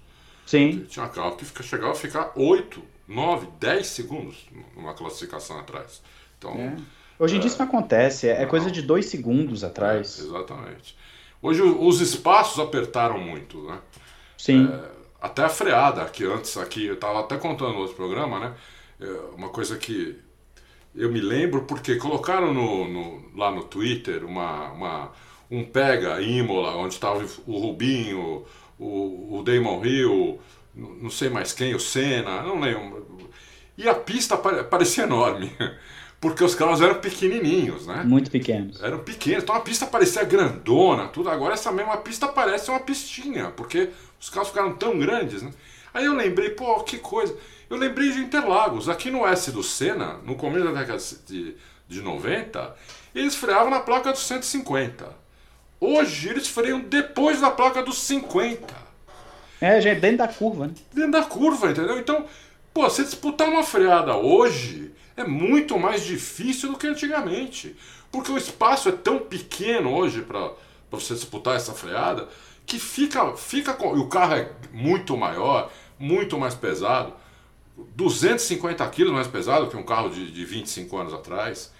Sim. 0.47 0.87
Tinha 0.89 1.09
carro 1.09 1.37
que 1.37 1.45
fica, 1.45 1.63
chegava 1.63 1.93
a 1.93 1.95
ficar 1.95 2.33
8, 2.35 2.83
9, 3.07 3.49
10 3.61 3.87
segundos 3.87 4.47
numa 4.77 4.95
classificação 4.95 5.59
atrás. 5.59 6.03
Então, 6.39 6.53
é. 6.53 6.77
Hoje 7.19 7.37
em 7.37 7.39
dia 7.39 7.49
isso 7.49 7.59
não 7.59 7.67
acontece, 7.67 8.29
é, 8.29 8.43
é 8.43 8.47
coisa 8.47 8.71
de 8.71 8.83
2 8.83 9.07
segundos 9.07 9.63
atrás. 9.63 10.19
É, 10.19 10.23
exatamente. 10.23 10.97
Hoje 11.41 11.63
os 11.63 12.01
espaços 12.01 12.59
apertaram 12.59 13.19
muito, 13.19 13.63
né? 13.65 13.79
Sim. 14.37 14.69
É, 14.73 14.91
até 15.21 15.45
a 15.45 15.49
freada, 15.49 16.05
que 16.07 16.25
antes 16.25 16.57
aqui, 16.57 16.87
eu 16.87 16.95
estava 16.95 17.21
até 17.21 17.37
contando 17.37 17.75
no 17.75 17.81
outro 17.81 17.95
programa, 17.95 18.41
né? 18.41 18.55
uma 19.37 19.49
coisa 19.49 19.77
que 19.77 20.17
eu 20.95 21.11
me 21.11 21.21
lembro 21.21 21.65
porque 21.65 21.97
colocaram 21.97 22.53
no, 22.53 22.89
no 22.89 23.37
lá 23.37 23.51
no 23.51 23.65
Twitter 23.65 24.25
uma, 24.25 24.71
uma 24.73 25.13
um 25.53 25.65
pega 25.65 26.23
Imola, 26.23 26.75
onde 26.77 26.95
estava 26.95 27.23
o 27.47 27.59
Rubinho, 27.59 28.43
o, 28.79 29.39
o 29.39 29.43
Damon 29.43 29.85
Hill, 29.85 30.41
não 30.75 31.11
sei 31.11 31.29
mais 31.29 31.53
quem, 31.53 31.75
o 31.75 31.79
Senna, 31.79 32.43
não 32.43 32.59
lembro. 32.59 33.31
E 33.77 33.87
a 33.87 33.95
pista 33.95 34.35
parecia 34.37 35.05
enorme, 35.05 35.53
porque 36.19 36.43
os 36.43 36.55
carros 36.55 36.81
eram 36.81 36.95
pequenininhos, 37.01 37.87
né? 37.87 38.03
Muito 38.03 38.31
pequenos. 38.31 38.83
Eram 38.83 39.01
pequenos, 39.01 39.43
então 39.43 39.55
a 39.55 39.61
pista 39.61 39.87
parecia 39.87 40.25
grandona, 40.25 41.09
tudo. 41.09 41.29
Agora 41.29 41.53
essa 41.53 41.71
mesma 41.71 41.99
pista 41.99 42.29
parece 42.29 42.71
uma 42.71 42.81
pistinha, 42.81 43.51
porque 43.51 43.91
os 44.19 44.31
carros 44.31 44.49
ficaram 44.49 44.75
tão 44.75 44.99
grandes, 44.99 45.43
né? 45.43 45.51
Aí 45.93 46.07
eu 46.07 46.15
lembrei, 46.15 46.51
pô, 46.51 46.83
que 46.83 46.97
coisa. 46.97 47.37
Eu 47.69 47.77
lembrei 47.77 48.11
de 48.11 48.21
Interlagos. 48.21 48.89
Aqui 48.89 49.11
no 49.11 49.27
S 49.27 49.53
do 49.53 49.63
Senna, 49.63 50.15
no 50.25 50.35
começo 50.35 50.65
da 50.65 50.73
década 50.73 51.03
de, 51.27 51.55
de 51.87 52.01
90, 52.01 52.75
eles 53.15 53.35
freavam 53.35 53.69
na 53.69 53.81
placa 53.81 54.13
dos 54.13 54.27
150. 54.27 55.22
Hoje 55.85 56.29
eles 56.29 56.47
freiam 56.47 56.79
depois 56.79 57.41
da 57.41 57.51
placa 57.51 57.83
dos 57.83 57.99
50. 57.99 58.73
É, 59.61 59.81
já 59.81 59.91
é 59.91 59.97
dentro 59.97 60.19
da 60.19 60.29
curva, 60.29 60.69
né? 60.69 60.75
Dentro 60.95 61.11
da 61.11 61.25
curva, 61.25 61.73
entendeu? 61.73 61.99
Então, 61.99 62.25
pô, 62.73 62.83
você 62.83 63.03
disputar 63.03 63.49
uma 63.49 63.65
freada 63.65 64.17
hoje 64.17 64.93
é 65.17 65.25
muito 65.25 65.77
mais 65.81 66.05
difícil 66.05 66.71
do 66.71 66.79
que 66.79 66.87
antigamente. 66.87 67.75
Porque 68.13 68.31
o 68.31 68.39
espaço 68.39 68.91
é 68.91 68.93
tão 68.93 69.19
pequeno 69.19 69.93
hoje 69.93 70.23
para 70.23 70.53
você 70.89 71.15
disputar 71.15 71.57
essa 71.57 71.73
freada 71.73 72.29
que 72.65 72.79
fica, 72.79 73.37
fica 73.37 73.73
com. 73.73 73.97
E 73.97 73.99
o 73.99 74.07
carro 74.07 74.35
é 74.35 74.53
muito 74.73 75.17
maior, 75.17 75.69
muito 75.99 76.39
mais 76.39 76.55
pesado. 76.55 77.13
250 77.97 78.89
quilos 78.91 79.13
mais 79.13 79.27
pesado 79.27 79.67
que 79.67 79.77
um 79.77 79.83
carro 79.83 80.11
de, 80.11 80.31
de 80.31 80.45
25 80.45 80.97
anos 80.97 81.13
atrás. 81.13 81.73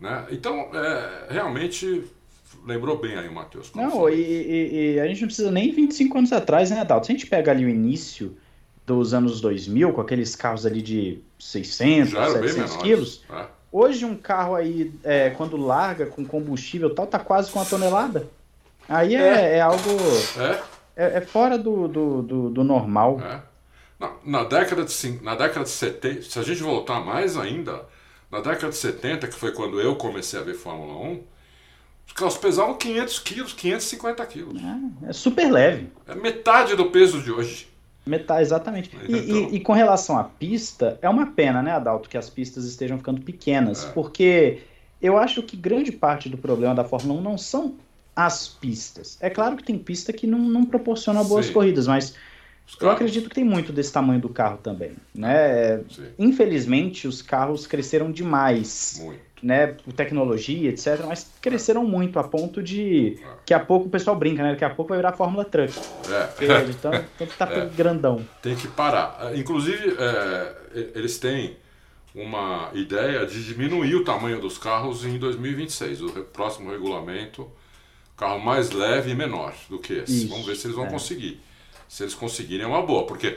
Né? 0.00 0.28
Então, 0.30 0.70
é, 0.72 1.26
realmente 1.28 2.10
lembrou 2.64 2.98
bem 2.98 3.16
aí 3.16 3.28
o 3.28 3.32
Matheus. 3.32 3.72
Não, 3.74 4.08
e, 4.08 4.20
e, 4.20 4.94
e, 4.94 5.00
a 5.00 5.06
gente 5.06 5.20
não 5.20 5.28
precisa 5.28 5.50
nem 5.50 5.72
25 5.72 6.18
anos 6.18 6.32
atrás, 6.32 6.70
né, 6.70 6.80
Adalto? 6.80 7.06
Se 7.06 7.12
a 7.12 7.14
gente 7.14 7.26
pega 7.26 7.50
ali 7.50 7.64
o 7.64 7.68
início 7.68 8.36
dos 8.86 9.14
anos 9.14 9.40
2000, 9.40 9.92
com 9.92 10.00
aqueles 10.00 10.34
carros 10.34 10.66
ali 10.66 10.82
de 10.82 11.20
600, 11.38 12.12
700 12.12 12.76
quilos, 12.76 13.24
é. 13.30 13.46
hoje 13.70 14.04
um 14.04 14.16
carro 14.16 14.54
aí, 14.54 14.92
é, 15.04 15.30
quando 15.30 15.56
larga 15.56 16.06
com 16.06 16.24
combustível 16.24 16.94
tal, 16.94 17.06
tá 17.06 17.18
quase 17.18 17.50
com 17.50 17.58
uma 17.58 17.64
tonelada. 17.64 18.28
Aí 18.88 19.14
é, 19.14 19.20
é, 19.20 19.56
é 19.58 19.60
algo... 19.60 19.90
É? 20.38 20.80
É, 20.96 21.18
é 21.18 21.20
fora 21.20 21.56
do, 21.56 21.88
do, 21.88 22.22
do, 22.22 22.50
do 22.50 22.64
normal. 22.64 23.18
Na, 23.98 24.12
na, 24.24 24.44
década 24.44 24.84
de, 24.84 25.22
na 25.22 25.34
década 25.34 25.64
de 25.64 25.70
70, 25.70 26.22
se 26.22 26.38
a 26.38 26.42
gente 26.42 26.62
voltar 26.62 27.00
mais 27.00 27.36
ainda, 27.36 27.86
na 28.30 28.40
década 28.40 28.68
de 28.68 28.76
70, 28.76 29.28
que 29.28 29.34
foi 29.34 29.52
quando 29.52 29.80
eu 29.80 29.96
comecei 29.96 30.38
a 30.38 30.42
ver 30.42 30.54
Fórmula 30.54 30.94
1, 30.94 31.22
os 32.10 32.12
carros 32.12 32.36
pesavam 32.36 32.74
500 32.74 33.18
quilos, 33.20 33.52
550 33.52 34.26
quilos. 34.26 34.60
É, 34.60 35.10
é 35.10 35.12
super 35.12 35.50
leve. 35.50 35.88
É 36.06 36.14
metade 36.14 36.74
do 36.74 36.90
peso 36.90 37.22
de 37.22 37.30
hoje. 37.30 37.68
Metade, 38.04 38.42
exatamente. 38.42 38.90
E, 39.08 39.16
então... 39.16 39.36
e, 39.50 39.56
e, 39.56 39.60
com 39.60 39.72
relação 39.72 40.18
à 40.18 40.24
pista, 40.24 40.98
é 41.00 41.08
uma 41.08 41.26
pena, 41.26 41.62
né, 41.62 41.70
Adalto, 41.70 42.08
que 42.08 42.18
as 42.18 42.28
pistas 42.28 42.64
estejam 42.64 42.98
ficando 42.98 43.20
pequenas, 43.20 43.84
é. 43.84 43.88
porque 43.90 44.58
eu 45.00 45.16
acho 45.16 45.42
que 45.42 45.56
grande 45.56 45.92
parte 45.92 46.28
do 46.28 46.36
problema 46.36 46.74
da 46.74 46.84
Fórmula 46.84 47.20
1 47.20 47.22
não 47.22 47.38
são 47.38 47.76
as 48.14 48.48
pistas. 48.48 49.16
É 49.20 49.30
claro 49.30 49.56
que 49.56 49.62
tem 49.62 49.78
pista 49.78 50.12
que 50.12 50.26
não, 50.26 50.38
não 50.40 50.64
proporciona 50.64 51.22
boas 51.22 51.46
Sim. 51.46 51.52
corridas, 51.52 51.86
mas 51.86 52.14
eu 52.80 52.90
acredito 52.90 53.28
que 53.28 53.34
tem 53.34 53.44
muito 53.44 53.72
desse 53.72 53.92
tamanho 53.92 54.20
do 54.20 54.28
carro 54.28 54.58
também. 54.58 54.92
Né? 55.14 55.80
Infelizmente, 56.18 57.08
os 57.08 57.22
carros 57.22 57.66
cresceram 57.66 58.12
demais. 58.12 59.00
Muito 59.02 59.30
né, 59.42 59.74
tecnologia, 59.96 60.68
etc., 60.68 61.00
mas 61.06 61.30
cresceram 61.40 61.84
muito 61.84 62.18
a 62.18 62.24
ponto 62.24 62.62
de 62.62 63.18
que 63.46 63.54
a 63.54 63.60
pouco 63.60 63.86
o 63.86 63.90
pessoal 63.90 64.14
brinca, 64.16 64.42
né? 64.42 64.50
Daqui 64.50 64.64
a 64.64 64.70
pouco 64.70 64.90
vai 64.90 64.98
virar 64.98 65.12
Fórmula 65.12 65.44
Truck. 65.44 65.72
É. 66.10 66.68
Então 66.68 66.90
tem 67.16 67.26
que 67.26 67.32
estar 67.32 67.46
tá 67.46 67.54
é. 67.60 67.66
grandão. 67.66 68.24
Tem 68.42 68.54
que 68.54 68.68
parar. 68.68 69.32
Inclusive, 69.34 69.96
é, 69.98 70.56
eles 70.94 71.18
têm 71.18 71.56
uma 72.14 72.70
ideia 72.74 73.24
de 73.24 73.42
diminuir 73.44 73.94
o 73.94 74.04
tamanho 74.04 74.40
dos 74.40 74.58
carros 74.58 75.04
em 75.04 75.18
2026. 75.18 76.02
O 76.02 76.08
próximo 76.24 76.70
regulamento, 76.70 77.50
carro 78.16 78.40
mais 78.40 78.70
leve 78.70 79.10
e 79.10 79.14
menor 79.14 79.54
do 79.68 79.78
que 79.78 79.94
esse. 79.94 80.24
Isso, 80.24 80.28
Vamos 80.28 80.46
ver 80.46 80.56
se 80.56 80.66
eles 80.66 80.76
vão 80.76 80.86
é. 80.86 80.90
conseguir. 80.90 81.40
Se 81.90 82.04
eles 82.04 82.14
conseguirem 82.14 82.64
é 82.64 82.68
uma 82.68 82.82
boa, 82.82 83.04
porque 83.04 83.36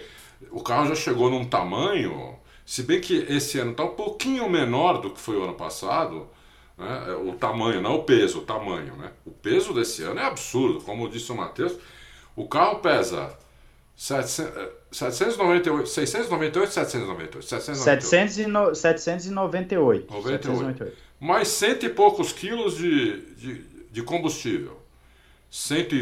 o 0.51 0.61
carro 0.61 0.87
já 0.87 0.93
chegou 0.93 1.27
num 1.27 1.43
tamanho, 1.43 2.35
se 2.63 2.83
bem 2.83 3.01
que 3.01 3.25
esse 3.27 3.57
ano 3.57 3.71
está 3.71 3.83
um 3.83 3.95
pouquinho 3.95 4.47
menor 4.47 5.01
do 5.01 5.09
que 5.09 5.19
foi 5.19 5.35
o 5.37 5.43
ano 5.43 5.55
passado, 5.55 6.27
né? 6.77 7.15
o 7.25 7.33
tamanho, 7.33 7.81
não 7.81 7.95
o 7.95 8.03
peso, 8.03 8.39
o 8.39 8.41
tamanho. 8.43 8.95
Né? 8.95 9.11
O 9.25 9.31
peso 9.31 9.73
desse 9.73 10.03
ano 10.03 10.19
é 10.19 10.25
absurdo, 10.25 10.81
como 10.81 11.09
disse 11.09 11.31
o 11.31 11.35
Matheus, 11.35 11.73
o 12.35 12.47
carro 12.47 12.77
pesa 12.77 13.35
700, 13.95 14.55
eh, 14.55 14.71
798, 14.91 15.89
698, 15.89 16.71
798, 16.73 17.45
798. 17.45 18.05
700 18.05 18.37
e 18.37 18.45
no- 18.45 18.75
798. 18.75 20.13
98. 20.13 20.45
798. 20.45 20.97
mais 21.19 21.47
cento 21.47 21.85
e 21.87 21.89
poucos 21.89 22.31
quilos 22.31 22.77
de, 22.77 23.19
de, 23.35 23.61
de 23.91 24.03
combustível. 24.03 24.82
Cento 25.55 25.93
e, 25.93 25.99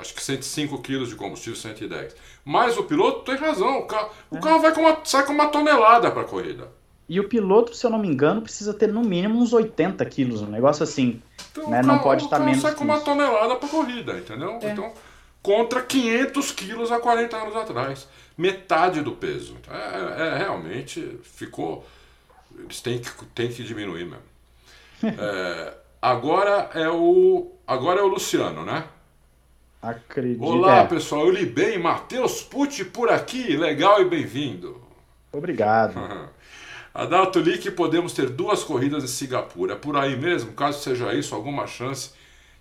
acho 0.00 0.14
que 0.14 0.22
105 0.22 0.80
quilos 0.80 1.08
de 1.08 1.16
combustível, 1.16 1.56
110. 1.58 2.14
Mas 2.44 2.78
o 2.78 2.84
piloto 2.84 3.24
tem 3.24 3.34
razão, 3.36 3.78
o 3.80 3.86
carro, 3.86 4.10
É. 4.32 4.36
o 4.38 4.40
carro 4.40 4.60
vai 4.60 4.72
com 4.72 4.82
uma, 4.82 4.98
sai 5.04 5.26
com 5.26 5.32
uma 5.32 5.48
tonelada 5.48 6.12
para 6.12 6.22
a 6.22 6.24
corrida. 6.24 6.68
E 7.08 7.18
o 7.18 7.28
piloto, 7.28 7.74
se 7.74 7.84
eu 7.84 7.90
não 7.90 7.98
me 7.98 8.06
engano, 8.06 8.40
precisa 8.40 8.72
ter 8.72 8.86
no 8.92 9.02
mínimo 9.02 9.40
uns 9.40 9.52
80 9.52 10.04
quilos, 10.06 10.42
um 10.42 10.46
negócio 10.46 10.84
assim. 10.84 11.20
Então, 11.50 11.68
Né, 11.68 11.80
o 11.80 11.82
não 11.82 11.94
carro- 11.96 12.04
pode 12.04 12.22
o 12.22 12.26
estar 12.26 12.36
carro 12.36 12.48
menos 12.48 12.62
sai 12.62 12.74
com 12.76 12.84
uma 12.84 12.94
isso. 12.94 13.04
tonelada 13.04 13.56
para 13.56 13.68
corrida, 13.68 14.16
entendeu? 14.16 14.60
É. 14.62 14.70
Então, 14.70 14.92
contra 15.42 15.82
500 15.82 16.52
quilos 16.52 16.92
há 16.92 17.00
40 17.00 17.36
anos 17.36 17.56
atrás. 17.56 18.06
Metade 18.38 19.00
do 19.02 19.10
peso. 19.12 19.56
Então, 19.60 19.74
é, 19.74 20.28
é, 20.34 20.38
realmente 20.38 21.18
ficou. 21.24 21.84
Eles 22.56 22.80
têm 22.80 23.00
que, 23.00 23.10
têm 23.34 23.48
que 23.48 23.64
diminuir 23.64 24.04
mesmo. 24.04 24.22
É, 25.18 25.74
agora 26.04 26.70
é 26.74 26.88
o. 26.88 27.52
Agora 27.66 28.00
é 28.00 28.02
o 28.02 28.06
Luciano, 28.08 28.64
né? 28.64 28.84
Acredito. 29.80 30.42
Olá, 30.42 30.78
É, 30.78 30.86
pessoal. 30.86 31.26
Eu 31.26 31.30
li 31.32 31.46
bem. 31.46 31.78
Matheus 31.78 32.42
Pucci 32.42 32.84
por 32.84 33.10
aqui. 33.10 33.56
Legal 33.56 34.00
e 34.02 34.04
bem-vindo. 34.04 34.80
obrigado. 35.32 35.94
Adalto 36.94 37.40
li 37.40 37.58
que 37.58 37.70
podemos 37.70 38.12
ter 38.12 38.28
duas 38.30 38.62
corridas 38.62 39.02
em 39.02 39.08
Singapura. 39.08 39.72
É 39.72 39.76
por 39.76 39.96
aí 39.96 40.16
mesmo? 40.16 40.52
Caso 40.52 40.80
seja 40.80 41.12
isso, 41.12 41.34
alguma 41.34 41.66
chance 41.66 42.10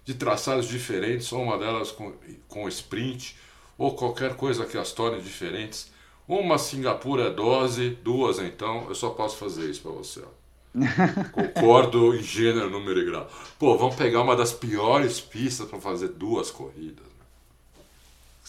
de 0.03 0.15
traçados 0.15 0.67
diferentes, 0.67 1.31
ou 1.31 1.43
uma 1.43 1.57
delas 1.57 1.91
com, 1.91 2.13
com 2.47 2.67
sprint, 2.67 3.37
ou 3.77 3.95
qualquer 3.95 4.35
coisa 4.35 4.65
que 4.65 4.77
as 4.77 4.91
torne 4.91 5.21
diferentes. 5.21 5.91
Uma 6.27 6.57
Singapura 6.57 7.25
é 7.25 7.29
dose, 7.29 7.91
duas 8.03 8.39
então, 8.39 8.85
eu 8.89 8.95
só 8.95 9.11
posso 9.11 9.37
fazer 9.37 9.69
isso 9.69 9.81
para 9.81 9.91
você. 9.91 10.21
ó. 10.21 10.42
Concordo 11.31 12.15
em 12.15 12.21
gênero, 12.23 12.69
número 12.69 12.99
e 12.99 13.05
grau. 13.05 13.29
Pô, 13.59 13.77
vamos 13.77 13.95
pegar 13.95 14.21
uma 14.21 14.35
das 14.35 14.51
piores 14.51 15.19
pistas 15.21 15.67
para 15.69 15.79
fazer 15.79 16.09
duas 16.09 16.49
corridas. 16.51 17.05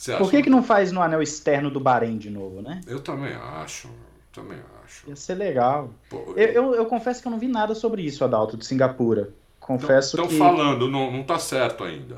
né? 0.09 0.17
Por 0.19 0.31
que, 0.31 0.43
que 0.43 0.51
não 0.51 0.63
faz 0.63 0.93
no 0.93 1.01
anel 1.03 1.23
externo 1.23 1.71
do 1.71 1.81
Bahrein 1.81 2.19
de 2.19 2.31
novo, 2.31 2.61
né? 2.63 2.81
Eu 2.87 3.01
também 3.01 3.35
acho, 3.35 3.89
também 4.33 4.59
acho. 4.85 5.09
Ia 5.09 5.17
ser 5.17 5.35
legal. 5.35 5.91
Pô, 6.09 6.35
Eu, 6.37 6.47
eu, 6.49 6.75
eu 6.75 6.87
confesso 6.87 7.23
que 7.23 7.29
eu 7.29 7.33
não 7.33 7.39
vi 7.39 7.49
nada 7.49 7.75
sobre 7.75 8.03
isso, 8.03 8.25
Adalto, 8.25 8.57
de 8.57 8.67
Singapura. 8.67 9.31
Confesso 9.61 10.17
Estão 10.17 10.29
que. 10.29 10.37
falando, 10.39 10.89
não, 10.89 11.11
não 11.11 11.23
tá 11.23 11.39
certo 11.39 11.85
ainda. 11.85 12.17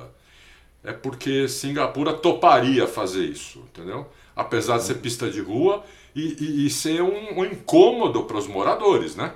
É 0.84 0.92
porque 0.92 1.48
Singapura 1.48 2.12
toparia 2.12 2.86
fazer 2.86 3.24
isso, 3.24 3.60
entendeu? 3.60 4.06
Apesar 4.34 4.78
de 4.78 4.84
ser 4.84 4.96
pista 4.96 5.30
de 5.30 5.40
rua 5.40 5.84
e, 6.14 6.36
e- 6.40 6.66
e 6.66 6.70
ser 6.70 7.02
um, 7.02 7.38
um 7.40 7.44
incômodo 7.44 8.24
para 8.24 8.36
os 8.36 8.46
moradores, 8.46 9.16
né? 9.16 9.32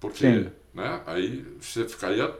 Porque 0.00 0.18
Sim. 0.44 0.50
né, 0.74 1.02
aí 1.06 1.44
você 1.60 1.88
ficaria. 1.88 2.32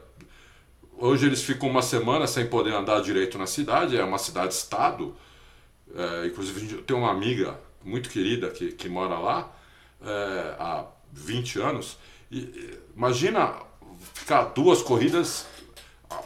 Hoje 0.99 1.27
eles 1.27 1.43
ficam 1.43 1.69
uma 1.69 1.83
semana 1.83 2.27
sem 2.27 2.47
poder 2.47 2.73
andar 2.73 3.01
direito 3.03 3.37
na 3.39 3.47
cidade, 3.47 3.97
é 3.97 4.05
uma 4.05 4.19
cidade-estado. 4.19 5.15
É, 5.95 6.27
inclusive, 6.27 6.83
tem 6.83 6.97
uma 6.97 7.11
amiga 7.11 7.59
muito 7.85 8.09
querida 8.11 8.51
que, 8.51 8.73
que 8.73 8.89
mora 8.89 9.19
lá 9.19 9.53
é, 10.03 10.57
há 10.59 10.87
20 11.13 11.61
anos. 11.61 11.99
E, 12.31 12.79
imagina 12.97 13.55
ficar 14.15 14.45
duas 14.47 14.83
corridas, 14.83 15.47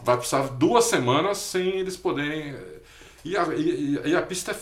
vai 0.02 0.16
precisar 0.16 0.48
duas 0.48 0.84
semanas 0.84 1.38
sem 1.38 1.78
eles 1.78 1.96
poderem. 1.96 2.54
E 3.24 3.36
a, 3.36 3.44
e- 3.54 4.00
e 4.06 4.16
a 4.16 4.22
pista 4.22 4.52
é- 4.52 4.58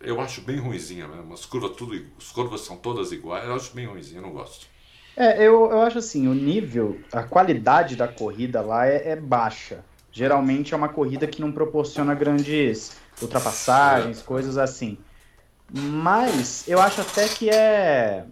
eu 0.00 0.20
acho 0.20 0.40
bem 0.40 0.56
ruinzinha 0.58 1.06
mesmo. 1.06 1.34
As 1.34 1.44
curvas, 1.46 1.72
tudo, 1.76 2.00
as 2.18 2.30
curvas 2.32 2.62
são 2.62 2.76
todas 2.76 3.12
iguais, 3.12 3.44
eu 3.46 3.54
acho 3.54 3.74
bem 3.74 3.86
ruinzinha, 3.86 4.18
eu 4.18 4.22
não 4.22 4.32
gosto. 4.32 4.66
É, 5.16 5.38
eu, 5.38 5.70
eu 5.70 5.82
acho 5.82 5.98
assim, 5.98 6.26
o 6.26 6.34
nível, 6.34 6.98
a 7.12 7.22
qualidade 7.22 7.96
da 7.96 8.08
corrida 8.08 8.60
lá 8.60 8.86
é, 8.86 9.10
é 9.10 9.16
baixa. 9.16 9.84
Geralmente 10.10 10.74
é 10.74 10.76
uma 10.76 10.88
corrida 10.88 11.26
que 11.26 11.40
não 11.40 11.52
proporciona 11.52 12.14
grandes 12.14 12.96
ultrapassagens, 13.20 14.20
coisas 14.22 14.58
assim. 14.58 14.98
Mas 15.72 16.68
eu 16.68 16.80
acho 16.80 17.00
até 17.00 17.28
que 17.28 17.48
é. 17.48 18.24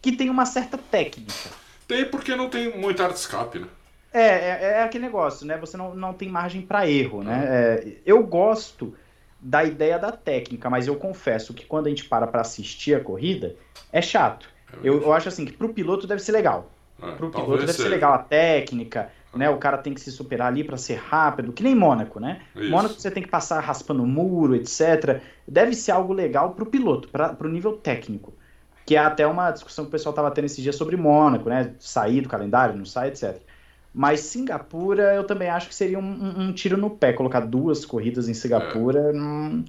que 0.00 0.12
tem 0.12 0.30
uma 0.30 0.46
certa 0.46 0.78
técnica. 0.78 1.50
Tem 1.88 2.04
porque 2.04 2.36
não 2.36 2.48
tem 2.48 2.78
muito 2.78 3.02
arte 3.02 3.14
de 3.14 3.20
escape, 3.20 3.58
né? 3.58 3.66
É, 4.12 4.22
é, 4.22 4.60
é 4.78 4.82
aquele 4.84 5.04
negócio, 5.04 5.44
né? 5.44 5.58
Você 5.58 5.76
não, 5.76 5.94
não 5.94 6.12
tem 6.12 6.28
margem 6.28 6.62
para 6.62 6.88
erro, 6.88 7.24
né? 7.24 7.44
É, 7.48 7.92
eu 8.06 8.22
gosto 8.24 8.94
da 9.40 9.64
ideia 9.64 9.98
da 9.98 10.12
técnica, 10.12 10.70
mas 10.70 10.86
eu 10.86 10.94
confesso 10.94 11.52
que 11.52 11.66
quando 11.66 11.86
a 11.86 11.90
gente 11.90 12.04
para 12.04 12.26
para 12.26 12.40
assistir 12.40 12.94
a 12.94 13.00
corrida, 13.00 13.56
é 13.92 14.00
chato. 14.00 14.48
Eu, 14.82 15.02
eu 15.02 15.12
acho 15.12 15.28
assim 15.28 15.44
que 15.44 15.52
pro 15.52 15.72
piloto 15.72 16.06
deve 16.06 16.22
ser 16.22 16.32
legal. 16.32 16.70
É, 17.02 17.12
Pro 17.12 17.30
piloto 17.30 17.58
deve 17.58 17.72
ser 17.72 17.88
legal 17.88 18.12
a 18.12 18.18
técnica, 18.18 19.10
né? 19.34 19.50
O 19.50 19.58
cara 19.58 19.78
tem 19.78 19.92
que 19.92 20.00
se 20.00 20.12
superar 20.12 20.48
ali 20.48 20.62
para 20.62 20.76
ser 20.76 20.94
rápido, 20.94 21.52
que 21.52 21.62
nem 21.62 21.74
Mônaco, 21.74 22.20
né? 22.20 22.40
Isso. 22.54 22.70
Mônaco 22.70 22.94
você 22.94 23.10
tem 23.10 23.22
que 23.22 23.28
passar 23.28 23.60
raspando 23.60 24.02
o 24.02 24.06
muro, 24.06 24.54
etc. 24.54 25.20
Deve 25.46 25.74
ser 25.74 25.92
algo 25.92 26.12
legal 26.12 26.52
pro 26.52 26.66
piloto, 26.66 27.08
para 27.08 27.30
pro 27.30 27.48
nível 27.48 27.72
técnico. 27.76 28.32
Que 28.86 28.96
é 28.96 28.98
até 28.98 29.26
uma 29.26 29.50
discussão 29.50 29.84
que 29.84 29.88
o 29.88 29.92
pessoal 29.92 30.12
estava 30.12 30.30
tendo 30.30 30.44
esses 30.44 30.62
dias 30.62 30.76
sobre 30.76 30.96
Mônaco, 30.96 31.48
né? 31.48 31.74
Sair 31.78 32.20
do 32.20 32.28
calendário, 32.28 32.76
não 32.76 32.84
sai, 32.84 33.08
etc. 33.08 33.40
Mas 33.96 34.20
Singapura, 34.20 35.14
eu 35.14 35.22
também 35.22 35.48
acho 35.48 35.68
que 35.68 35.74
seria 35.74 35.98
um, 36.00 36.02
um- 36.02 36.40
um 36.48 36.52
tiro 36.52 36.76
no 36.76 36.90
pé 36.90 37.12
colocar 37.12 37.40
duas 37.40 37.84
corridas 37.86 38.28
em 38.28 38.34
Singapura. 38.34 39.12
hum, 39.14 39.64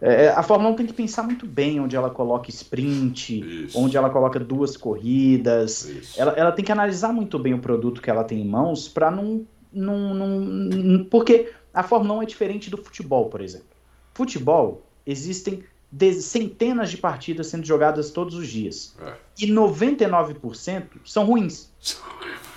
é, 0.00 0.28
a 0.30 0.42
Fórmula 0.42 0.70
1 0.72 0.76
tem 0.76 0.86
que 0.86 0.92
pensar 0.92 1.22
muito 1.22 1.46
bem 1.46 1.78
onde 1.78 1.94
ela 1.94 2.10
coloca 2.10 2.50
sprint, 2.50 3.64
Isso. 3.66 3.78
onde 3.78 3.96
ela 3.96 4.10
coloca 4.10 4.38
duas 4.40 4.76
corridas. 4.76 5.88
Ela, 6.16 6.32
ela 6.32 6.52
tem 6.52 6.64
que 6.64 6.72
analisar 6.72 7.12
muito 7.12 7.38
bem 7.38 7.54
o 7.54 7.58
produto 7.60 8.02
que 8.02 8.10
ela 8.10 8.24
tem 8.24 8.40
em 8.40 8.48
mãos 8.48 8.88
para 8.88 9.10
não, 9.12 9.46
não, 9.72 10.14
não. 10.14 11.04
Porque 11.04 11.52
a 11.72 11.82
Fórmula 11.84 12.18
1 12.18 12.22
é 12.22 12.26
diferente 12.26 12.70
do 12.70 12.76
futebol, 12.78 13.26
por 13.28 13.40
exemplo. 13.40 13.68
Futebol, 14.12 14.82
existem 15.06 15.62
centenas 16.20 16.90
de 16.90 16.96
partidas 16.96 17.46
sendo 17.46 17.64
jogadas 17.66 18.10
todos 18.10 18.34
os 18.34 18.48
dias. 18.48 18.94
É. 19.00 19.12
E 19.40 19.46
99% 19.46 20.82
são 21.04 21.24
ruins. 21.24 21.70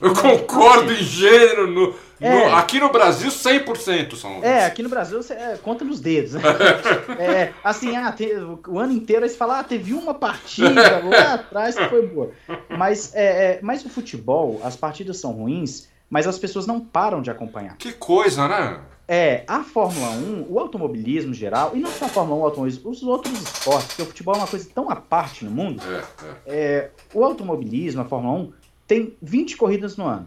Eu 0.00 0.14
concordo 0.14 0.92
em 0.92 0.96
gênero. 1.02 1.66
No, 1.66 1.88
no- 1.88 1.94
É. 2.20 2.52
aqui 2.52 2.78
no 2.80 2.90
Brasil, 2.90 3.30
100% 3.30 4.14
são. 4.16 4.42
É, 4.44 4.64
aqui 4.66 4.82
no 4.82 4.88
Brasil 4.88 5.22
você 5.22 5.32
é, 5.34 5.58
conta 5.62 5.84
nos 5.84 6.00
dedos. 6.00 6.32
né? 6.34 6.42
É, 7.18 7.52
assim, 7.64 7.96
ah, 7.96 8.12
te- 8.12 8.32
o 8.68 8.78
ano 8.78 8.92
inteiro 8.92 9.24
aí 9.24 9.28
você 9.30 9.36
fala, 9.36 9.60
ah, 9.60 9.64
teve 9.64 9.92
uma 9.94 10.14
partida 10.14 11.00
lá 11.04 11.34
atrás 11.34 11.74
que 11.76 11.88
foi 11.88 12.06
boa. 12.06 12.30
Mas, 12.68 13.14
é, 13.14 13.24
é, 13.54 13.58
mas 13.62 13.84
o 13.84 13.88
futebol, 13.88 14.60
as 14.64 14.76
partidas 14.76 15.18
são 15.18 15.32
ruins, 15.32 15.88
mas 16.08 16.26
as 16.26 16.38
pessoas 16.38 16.66
não 16.66 16.80
param 16.80 17.20
de 17.22 17.30
acompanhar. 17.30 17.76
Que 17.76 17.92
coisa, 17.92 18.46
né? 18.48 18.80
É, 19.12 19.42
a 19.48 19.64
Fórmula 19.64 20.10
1, 20.10 20.46
o 20.48 20.58
automobilismo 20.60 21.34
geral, 21.34 21.72
e 21.74 21.80
não 21.80 21.90
só 21.90 22.04
a 22.04 22.08
Fórmula 22.08 22.38
1, 22.38 22.42
o 22.42 22.44
automobilismo, 22.44 22.90
os 22.90 23.02
outros 23.02 23.42
esportes, 23.42 23.88
porque 23.88 24.02
o 24.02 24.06
futebol 24.06 24.34
é 24.36 24.38
uma 24.38 24.46
coisa 24.46 24.68
tão 24.72 24.88
à 24.88 24.94
parte 24.94 25.44
no 25.44 25.50
mundo, 25.50 25.82
É, 25.84 25.96
é. 25.96 26.34
é, 26.46 26.90
o 27.12 27.24
automobilismo, 27.24 28.02
a 28.02 28.04
Fórmula 28.04 28.38
1, 28.38 28.52
tem 28.94 29.14
20 29.22 29.56
corridas 29.56 29.96
no 29.96 30.04
ano. 30.04 30.26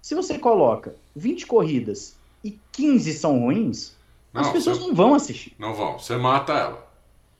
Se 0.00 0.14
você 0.14 0.38
coloca 0.38 0.94
20 1.14 1.46
corridas 1.46 2.16
e 2.42 2.58
15 2.72 3.12
são 3.12 3.38
ruins, 3.40 3.94
as 4.32 4.46
Não, 4.46 4.52
pessoas 4.54 4.78
você- 4.78 4.86
não 4.88 4.94
vão 4.94 5.14
assistir. 5.14 5.54
Não 5.58 5.74
vão. 5.74 5.98
Você 5.98 6.16
mata 6.16 6.54
ela. 6.54 6.90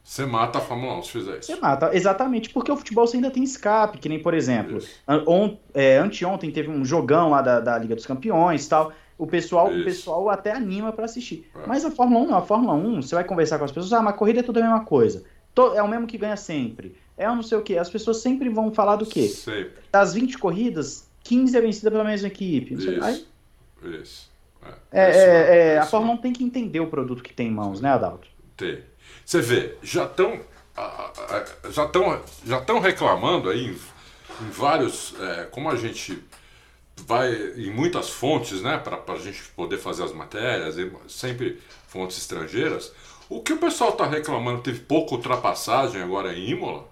Você 0.04 0.26
mata 0.26 0.58
a 0.58 0.60
Fórmula 0.60 0.94
1 0.98 1.02
se 1.04 1.10
fizer 1.12 1.38
isso. 1.38 1.46
Você 1.54 1.56
mata, 1.60 1.90
exatamente, 1.96 2.50
porque 2.50 2.70
o 2.70 2.76
futebol 2.76 3.06
você 3.06 3.16
ainda 3.16 3.30
tem 3.30 3.42
escape, 3.42 3.96
que 3.98 4.08
nem, 4.08 4.20
por 4.20 4.34
exemplo, 4.34 4.78
on- 5.26 5.56
é, 5.72 5.96
anteontem 5.96 6.50
teve 6.50 6.68
um 6.68 6.84
jogão 6.84 7.30
lá 7.30 7.40
da, 7.40 7.58
da 7.60 7.78
Liga 7.78 7.94
dos 7.94 8.04
Campeões 8.04 8.66
e 8.66 8.68
tal. 8.68 8.92
O 9.16 9.26
pessoal, 9.26 9.68
o 9.68 9.84
pessoal 9.84 10.28
até 10.28 10.52
anima 10.52 10.92
pra 10.92 11.04
assistir. 11.06 11.48
É. 11.54 11.66
Mas 11.66 11.84
a 11.84 11.90
Fórmula 11.90 12.24
1 12.24 12.26
não. 12.30 12.36
A 12.38 12.42
Fórmula 12.42 12.74
1, 12.74 13.00
você 13.02 13.14
vai 13.14 13.24
conversar 13.24 13.58
com 13.58 13.64
as 13.64 13.72
pessoas, 13.72 13.92
ah, 13.92 14.02
mas 14.02 14.14
a 14.14 14.16
corrida 14.18 14.40
é 14.40 14.42
tudo 14.42 14.58
a 14.58 14.62
mesma 14.62 14.84
coisa. 14.84 15.22
É 15.76 15.82
o 15.82 15.88
mesmo 15.88 16.06
que 16.06 16.18
ganha 16.18 16.36
sempre. 16.36 16.96
É 17.16 17.30
o 17.30 17.34
não 17.34 17.42
sei 17.42 17.58
o 17.58 17.62
quê. 17.62 17.76
As 17.78 17.90
pessoas 17.90 18.18
sempre 18.18 18.48
vão 18.48 18.72
falar 18.72 18.96
do 18.96 19.06
quê? 19.06 19.28
Sempre. 19.28 19.82
Das 19.90 20.14
20 20.14 20.38
corridas, 20.38 21.08
15 21.24 21.56
é 21.56 21.60
vencida 21.60 21.90
pela 21.90 22.04
mesma 22.04 22.28
equipe. 22.28 22.74
Isso. 22.74 22.88
Aí, 23.02 23.26
Isso. 24.00 24.30
é, 24.90 25.10
isso 25.10 25.20
é, 25.20 25.32
mesmo, 25.32 25.54
é, 25.54 25.78
a 25.78 25.86
Fórmula 25.86 26.14
mesmo. 26.14 26.20
1 26.20 26.22
tem 26.22 26.32
que 26.32 26.44
entender 26.44 26.80
o 26.80 26.86
produto 26.86 27.22
que 27.22 27.32
tem 27.32 27.48
em 27.48 27.52
mãos, 27.52 27.80
né, 27.80 27.90
Adalto? 27.90 28.28
Tem. 28.56 28.80
Você 29.24 29.40
vê, 29.40 29.74
já 29.82 30.04
estão. 30.04 30.40
já 31.70 31.84
estão 31.84 32.22
já 32.44 32.58
estão 32.58 32.80
reclamando 32.80 33.50
aí 33.50 33.66
em, 33.66 33.70
em 34.44 34.50
vários, 34.50 35.14
é, 35.20 35.44
como 35.44 35.70
a 35.70 35.76
gente 35.76 36.18
vai 37.06 37.32
em 37.56 37.70
muitas 37.70 38.10
fontes, 38.10 38.62
né, 38.62 38.78
para 38.78 39.00
a 39.12 39.18
gente 39.18 39.42
poder 39.56 39.78
fazer 39.78 40.04
as 40.04 40.12
matérias, 40.12 40.76
sempre 41.08 41.60
fontes 41.86 42.16
estrangeiras. 42.18 42.92
O 43.28 43.40
que 43.40 43.52
o 43.52 43.58
pessoal 43.58 43.90
está 43.90 44.06
reclamando 44.06 44.60
teve 44.62 44.80
pouca 44.80 45.14
ultrapassagem 45.14 46.02
agora 46.02 46.34
em 46.34 46.50
Imola 46.50 46.91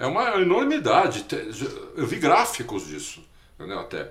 é 0.00 0.06
uma 0.06 0.40
enormidade. 0.40 1.24
Eu 1.96 2.06
vi 2.06 2.16
gráficos 2.16 2.86
disso, 2.86 3.22
entendeu? 3.54 3.78
Até 3.78 4.10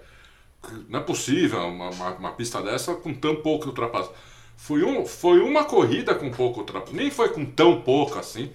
não 0.87 0.99
é 0.99 1.03
possível 1.03 1.59
uma, 1.67 1.89
uma, 1.89 2.09
uma 2.11 2.31
pista 2.33 2.61
dessa 2.61 2.93
com 2.93 3.13
tão 3.13 3.37
pouco 3.37 3.67
ultrapassagem. 3.67 4.15
Foi, 4.55 4.83
um, 4.83 5.05
foi 5.05 5.39
uma 5.39 5.63
corrida 5.63 6.13
com 6.15 6.29
pouco 6.31 6.59
ultrapassagem, 6.59 7.01
nem 7.01 7.11
foi 7.11 7.29
com 7.29 7.45
tão 7.45 7.81
pouco 7.81 8.19
assim. 8.19 8.51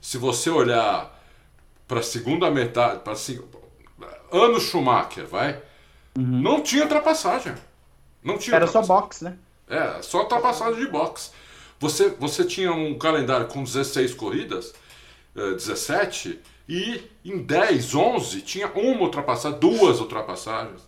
Se 0.00 0.16
você 0.16 0.48
olhar 0.48 1.14
para 1.86 2.00
a 2.00 2.02
segunda 2.02 2.50
metade, 2.50 3.00
para 3.00 3.14
ano 4.30 4.60
Schumacher, 4.60 5.26
vai, 5.26 5.60
Uhum. 6.18 6.42
Não 6.42 6.60
tinha 6.60 6.82
ultrapassagem. 6.82 7.54
Não 8.24 8.36
tinha 8.36 8.56
Era 8.56 8.66
só 8.66 8.82
box, 8.82 9.22
né? 9.22 9.38
É, 9.68 10.02
só 10.02 10.22
ultrapassagem 10.22 10.84
de 10.84 10.90
box. 10.90 11.32
Você, 11.78 12.08
você 12.10 12.44
tinha 12.44 12.72
um 12.72 12.98
calendário 12.98 13.46
com 13.46 13.62
16 13.62 14.14
corridas, 14.14 14.74
17, 15.32 16.30
eh, 16.30 16.48
e 16.68 17.02
em 17.24 17.38
10, 17.38 17.94
11 17.94 18.42
tinha 18.42 18.68
uma 18.68 19.02
ultrapassagem, 19.02 19.58
duas 19.58 20.00
ultrapassagens. 20.00 20.86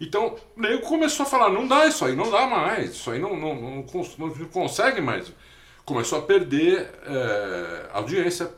Então, 0.00 0.36
o 0.56 0.60
nego 0.60 0.82
começou 0.82 1.26
a 1.26 1.28
falar: 1.28 1.50
não 1.50 1.66
dá 1.66 1.86
isso 1.86 2.04
aí, 2.04 2.14
não 2.14 2.30
dá 2.30 2.46
mais, 2.46 2.92
isso 2.92 3.10
aí 3.10 3.18
não, 3.18 3.36
não, 3.36 3.54
não, 3.54 3.84
não 4.18 4.48
consegue 4.52 5.00
mais. 5.00 5.32
Começou 5.84 6.18
a 6.18 6.22
perder 6.22 6.90
é, 7.06 7.90
audiência. 7.92 8.50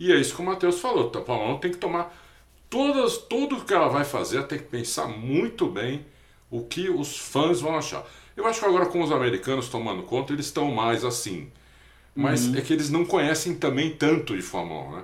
E 0.00 0.10
é 0.12 0.16
isso 0.16 0.34
que 0.34 0.42
o 0.42 0.44
Matheus 0.44 0.80
falou: 0.80 1.10
tá, 1.10 1.20
não 1.26 1.58
tem 1.58 1.70
que 1.70 1.76
tomar 1.76 2.16
todas, 2.68 3.18
tudo 3.18 3.64
que 3.64 3.74
ela 3.74 3.88
vai 3.88 4.04
fazer, 4.04 4.46
tem 4.46 4.58
que 4.58 4.64
pensar 4.64 5.06
muito 5.06 5.66
bem 5.66 6.06
o 6.50 6.64
que 6.64 6.88
os 6.88 7.18
fãs 7.18 7.60
vão 7.60 7.76
achar. 7.76 8.04
Eu 8.34 8.46
acho 8.46 8.60
que 8.60 8.66
agora 8.66 8.86
com 8.86 9.02
os 9.02 9.12
americanos 9.12 9.68
tomando 9.68 10.02
conta, 10.04 10.32
eles 10.32 10.46
estão 10.46 10.70
mais 10.70 11.04
assim. 11.04 11.50
Mas 12.14 12.46
uhum. 12.46 12.56
é 12.56 12.60
que 12.60 12.72
eles 12.72 12.90
não 12.90 13.04
conhecem 13.04 13.54
também 13.54 13.90
tanto 13.90 14.34
de 14.34 14.42
Fórmula 14.42 14.88
1, 14.88 14.96
né? 14.96 15.02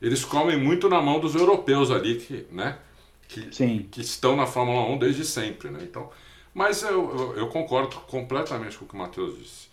Eles 0.00 0.24
comem 0.24 0.56
muito 0.56 0.88
na 0.88 1.00
mão 1.00 1.18
dos 1.18 1.34
europeus 1.34 1.90
ali, 1.90 2.16
que, 2.16 2.46
né? 2.52 2.78
Que, 3.26 3.54
Sim. 3.54 3.86
que 3.90 4.00
estão 4.00 4.36
na 4.36 4.46
Fórmula 4.46 4.86
1 4.90 4.98
desde 4.98 5.24
sempre, 5.24 5.70
né? 5.70 5.80
Então, 5.82 6.10
mas 6.54 6.82
eu, 6.82 7.10
eu, 7.16 7.36
eu 7.36 7.48
concordo 7.48 7.96
completamente 8.06 8.78
com 8.78 8.84
o 8.84 8.88
que 8.88 8.94
o 8.94 8.98
Matheus 8.98 9.38
disse. 9.38 9.68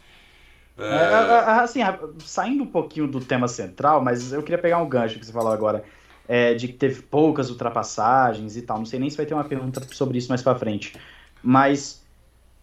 É... 0.77 0.83
É, 0.83 0.87
é, 0.87 1.57
é 1.57 1.59
assim, 1.61 1.79
saindo 2.19 2.63
um 2.63 2.67
pouquinho 2.67 3.07
do 3.07 3.19
tema 3.19 3.47
central, 3.47 4.03
mas 4.03 4.33
eu 4.33 4.43
queria 4.43 4.57
pegar 4.57 4.79
um 4.79 4.89
gancho 4.89 5.17
que 5.17 5.25
você 5.25 5.31
falou 5.31 5.51
agora 5.51 5.85
é, 6.27 6.53
de 6.53 6.67
que 6.67 6.73
teve 6.73 7.01
poucas 7.01 7.49
ultrapassagens 7.49 8.57
e 8.57 8.61
tal. 8.61 8.77
Não 8.77 8.85
sei 8.85 8.99
nem 8.99 9.09
se 9.09 9.17
vai 9.17 9.25
ter 9.25 9.33
uma 9.33 9.43
pergunta 9.43 9.81
sobre 9.93 10.17
isso 10.17 10.29
mais 10.29 10.41
para 10.41 10.57
frente. 10.57 10.93
Mas 11.41 12.03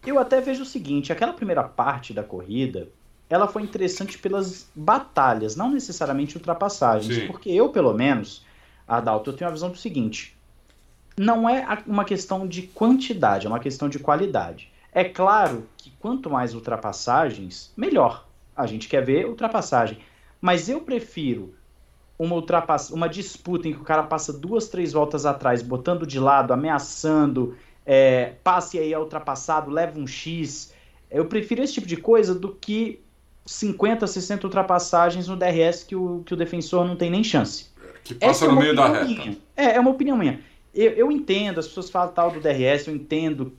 eu 0.05 0.19
até 0.19 0.41
vejo 0.41 0.63
o 0.63 0.65
seguinte: 0.65 1.11
aquela 1.11 1.33
primeira 1.33 1.63
parte 1.63 2.13
da 2.13 2.23
corrida 2.23 2.89
ela 3.33 3.47
foi 3.47 3.63
interessante 3.63 4.17
pelas 4.17 4.69
batalhas, 4.75 5.55
não 5.55 5.71
necessariamente 5.71 6.37
ultrapassagens. 6.37 7.15
Sim. 7.15 7.27
Porque 7.27 7.49
eu, 7.49 7.69
pelo 7.69 7.93
menos, 7.93 8.45
Adalto, 8.87 9.29
eu 9.29 9.35
tenho 9.35 9.49
a 9.49 9.53
visão 9.53 9.69
do 9.69 9.77
seguinte: 9.77 10.37
não 11.17 11.49
é 11.49 11.65
uma 11.87 12.05
questão 12.05 12.47
de 12.47 12.63
quantidade, 12.63 13.45
é 13.45 13.49
uma 13.49 13.59
questão 13.59 13.89
de 13.89 13.99
qualidade. 13.99 14.71
É 14.91 15.03
claro 15.03 15.67
que 15.77 15.91
quanto 15.99 16.29
mais 16.29 16.53
ultrapassagens, 16.53 17.71
melhor. 17.75 18.27
A 18.55 18.67
gente 18.67 18.87
quer 18.87 19.03
ver 19.03 19.25
ultrapassagem. 19.25 19.97
Mas 20.39 20.69
eu 20.69 20.81
prefiro 20.81 21.55
uma 22.19 22.35
ultrapass... 22.35 22.91
uma 22.91 23.09
disputa 23.09 23.67
em 23.67 23.73
que 23.73 23.79
o 23.79 23.83
cara 23.83 24.03
passa 24.03 24.31
duas, 24.31 24.67
três 24.67 24.93
voltas 24.93 25.25
atrás, 25.25 25.63
botando 25.63 26.05
de 26.05 26.19
lado, 26.19 26.53
ameaçando, 26.53 27.57
é, 27.83 28.33
passe 28.43 28.77
aí 28.77 28.93
é 28.93 28.99
ultrapassado, 28.99 29.71
leva 29.71 29.97
um 29.97 30.05
X. 30.05 30.71
Eu 31.09 31.25
prefiro 31.25 31.63
esse 31.63 31.73
tipo 31.73 31.87
de 31.87 31.97
coisa 31.97 32.35
do 32.35 32.49
que 32.53 33.01
50, 33.45 34.07
60 34.07 34.47
ultrapassagens 34.47 35.27
no 35.27 35.35
DRS 35.35 35.83
que 35.83 35.95
o, 35.95 36.23
que 36.25 36.33
o 36.33 36.37
defensor 36.37 36.85
não 36.85 36.95
tem 36.95 37.09
nem 37.09 37.23
chance. 37.23 37.67
Que 38.03 38.13
passa 38.13 38.45
é 38.45 38.47
no 38.47 38.55
meio 38.55 38.75
da 38.75 38.87
reta. 38.87 39.05
Minha. 39.05 39.37
É, 39.55 39.75
é 39.75 39.79
uma 39.79 39.91
opinião 39.91 40.17
minha. 40.17 40.39
Eu, 40.73 40.91
eu 40.91 41.11
entendo, 41.11 41.59
as 41.59 41.67
pessoas 41.67 41.89
falam 41.89 42.13
tal 42.13 42.31
do 42.31 42.39
DRS, 42.39 42.87
eu 42.87 42.95
entendo 42.95 43.53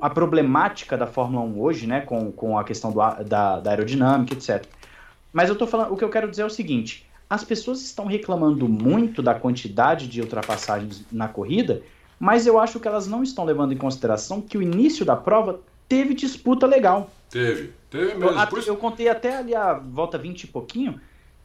a 0.00 0.08
problemática 0.08 0.96
da 0.96 1.06
Fórmula 1.06 1.44
1 1.44 1.60
hoje, 1.60 1.86
né, 1.86 2.00
com, 2.00 2.32
com 2.32 2.58
a 2.58 2.64
questão 2.64 2.90
do, 2.90 2.98
da, 3.24 3.60
da 3.60 3.70
aerodinâmica, 3.70 4.32
etc. 4.32 4.64
Mas 5.32 5.48
eu 5.48 5.56
tô 5.56 5.66
falando, 5.66 5.92
o 5.92 5.96
que 5.96 6.04
eu 6.04 6.08
quero 6.08 6.30
dizer 6.30 6.42
é 6.42 6.46
o 6.46 6.50
seguinte: 6.50 7.06
as 7.28 7.44
pessoas 7.44 7.82
estão 7.82 8.06
reclamando 8.06 8.68
muito 8.68 9.22
da 9.22 9.34
quantidade 9.34 10.06
de 10.08 10.20
ultrapassagens 10.20 11.04
na 11.12 11.28
corrida, 11.28 11.82
mas 12.18 12.46
eu 12.46 12.58
acho 12.58 12.80
que 12.80 12.88
elas 12.88 13.06
não 13.06 13.22
estão 13.22 13.44
levando 13.44 13.72
em 13.72 13.76
consideração 13.76 14.40
que 14.40 14.56
o 14.56 14.62
início 14.62 15.04
da 15.04 15.14
prova 15.14 15.60
teve 15.88 16.14
disputa 16.14 16.66
legal. 16.66 17.10
Teve, 17.28 17.72
teve 17.90 18.14
mesmo. 18.14 18.38
Eu, 18.56 18.62
eu 18.66 18.76
contei 18.76 19.08
até 19.08 19.36
ali 19.36 19.54
a 19.54 19.74
volta 19.74 20.18
20 20.18 20.44
e 20.44 20.46
pouquinho. 20.46 21.00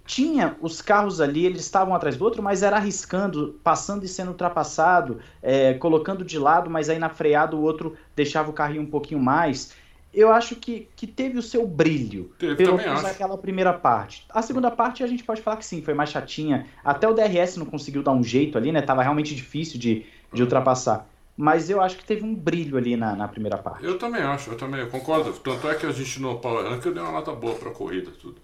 Tinha 0.05 0.57
os 0.61 0.81
carros 0.81 1.21
ali, 1.21 1.45
eles 1.45 1.61
estavam 1.61 1.95
atrás 1.95 2.17
do 2.17 2.25
outro, 2.25 2.43
mas 2.43 2.61
era 2.61 2.75
arriscando, 2.75 3.57
passando 3.63 4.03
e 4.03 4.07
sendo 4.07 4.29
ultrapassado, 4.29 5.19
é, 5.41 5.75
colocando 5.75 6.25
de 6.25 6.37
lado, 6.37 6.69
mas 6.69 6.89
aí 6.89 6.99
na 6.99 7.09
freada 7.09 7.55
o 7.55 7.61
outro 7.61 7.95
deixava 8.13 8.49
o 8.49 8.53
carrinho 8.53 8.81
um 8.81 8.89
pouquinho 8.89 9.21
mais 9.21 9.73
eu 10.13 10.31
acho 10.31 10.55
que, 10.55 10.87
que 10.95 11.07
teve 11.07 11.39
o 11.39 11.41
seu 11.41 11.65
brilho. 11.65 12.31
Teve, 12.37 12.55
pelo 12.55 12.77
menos 12.77 13.01
naquela 13.01 13.35
primeira 13.37 13.73
parte. 13.73 14.25
A 14.29 14.41
segunda 14.43 14.69
parte 14.69 15.03
a 15.03 15.07
gente 15.07 15.23
pode 15.23 15.41
falar 15.41 15.57
que 15.57 15.65
sim, 15.65 15.81
foi 15.81 15.95
mais 15.95 16.11
chatinha. 16.11 16.67
Até 16.85 17.07
o 17.07 17.13
DRS 17.13 17.57
não 17.57 17.65
conseguiu 17.65 18.03
dar 18.03 18.11
um 18.11 18.23
jeito 18.23 18.57
ali, 18.57 18.71
né? 18.71 18.81
Tava 18.81 19.01
realmente 19.01 19.33
difícil 19.33 19.79
de, 19.79 20.05
de 20.31 20.41
uhum. 20.41 20.41
ultrapassar. 20.41 21.09
Mas 21.35 21.69
eu 21.69 21.81
acho 21.81 21.97
que 21.97 22.05
teve 22.05 22.23
um 22.23 22.35
brilho 22.35 22.77
ali 22.77 22.95
na, 22.95 23.15
na 23.15 23.27
primeira 23.27 23.57
parte. 23.57 23.83
Eu 23.83 23.97
também 23.97 24.21
acho, 24.21 24.51
eu 24.51 24.57
também 24.57 24.81
eu 24.81 24.87
concordo. 24.87 25.33
Tanto 25.33 25.67
é 25.67 25.75
que 25.75 25.85
a 25.85 25.91
gente 25.91 26.21
no 26.21 26.37
Power 26.37 26.69
Rank 26.69 26.83
deu 26.83 27.03
uma 27.03 27.11
nota 27.11 27.31
boa 27.31 27.55
pra 27.55 27.71
corrida, 27.71 28.11
tudo. 28.11 28.39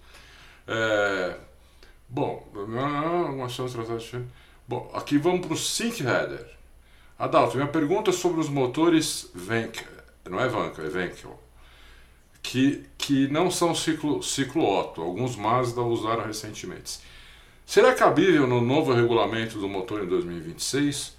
É... 0.66 1.36
Bom, 2.08 2.48
uma 2.52 3.48
chance 3.48 3.76
Bom, 4.66 4.90
aqui 4.92 5.18
vamos 5.18 5.46
pro 5.46 5.56
Sync 5.56 6.02
Header. 6.02 6.46
Adalto, 7.18 7.56
minha 7.56 7.68
pergunta 7.68 8.10
é 8.10 8.12
sobre 8.12 8.40
os 8.40 8.48
motores 8.48 9.30
Venkel. 9.34 9.86
Não 10.28 10.40
é 10.40 10.48
Vankel, 10.48 10.84
é 10.84 10.88
Venkel 10.88 11.38
que, 12.42 12.84
que 12.96 13.28
não 13.28 13.50
são 13.50 13.74
ciclo, 13.74 14.22
ciclo 14.22 14.64
Otto. 14.64 15.02
Alguns 15.02 15.36
Mazda 15.36 15.82
usaram 15.82 16.24
recentemente. 16.24 17.00
Será 17.64 17.94
cabível 17.94 18.46
no 18.46 18.60
novo 18.60 18.92
regulamento 18.92 19.58
do 19.58 19.68
motor 19.68 20.02
em 20.02 20.06
2026? 20.06 21.16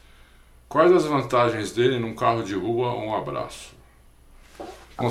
Quais 0.71 0.89
as 0.89 1.03
vantagens 1.03 1.73
dele 1.73 1.99
num 1.99 2.15
carro 2.15 2.43
de 2.43 2.55
rua? 2.55 2.93
Um 2.93 3.13
abraço. 3.13 3.73
Que 4.97 5.03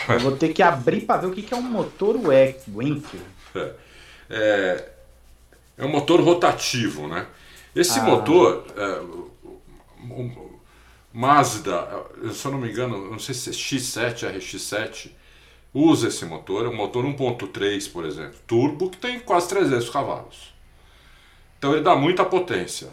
Rapaz, 0.00 0.14
eu 0.24 0.30
vou 0.30 0.36
ter 0.38 0.54
que 0.54 0.62
abrir 0.62 1.02
para 1.02 1.20
ver 1.20 1.26
o 1.26 1.30
que 1.30 1.52
é 1.52 1.56
um 1.58 1.60
motor 1.60 2.16
Wenkel. 2.16 3.20
É, 3.54 3.74
é, 4.30 4.88
é 5.76 5.84
um 5.84 5.90
motor 5.90 6.22
rotativo, 6.22 7.06
né? 7.06 7.26
Esse 7.76 7.98
ah. 7.98 8.02
motor, 8.02 8.64
é, 8.74 9.02
Mazda, 11.12 12.06
se 12.32 12.42
eu 12.42 12.52
não 12.52 12.58
me 12.58 12.70
engano, 12.70 13.10
não 13.10 13.18
sei 13.18 13.34
se 13.34 13.50
é 13.50 13.52
X7, 13.52 14.38
RX7, 14.38 15.10
usa 15.74 16.08
esse 16.08 16.24
motor, 16.24 16.64
é 16.64 16.68
um 16.70 16.74
motor 16.74 17.04
1.3, 17.04 17.92
por 17.92 18.06
exemplo, 18.06 18.38
turbo, 18.46 18.88
que 18.88 18.96
tem 18.96 19.20
quase 19.20 19.50
300 19.50 19.90
cavalos. 19.90 20.54
Então 21.58 21.74
ele 21.74 21.82
dá 21.82 21.94
muita 21.94 22.24
potência. 22.24 22.88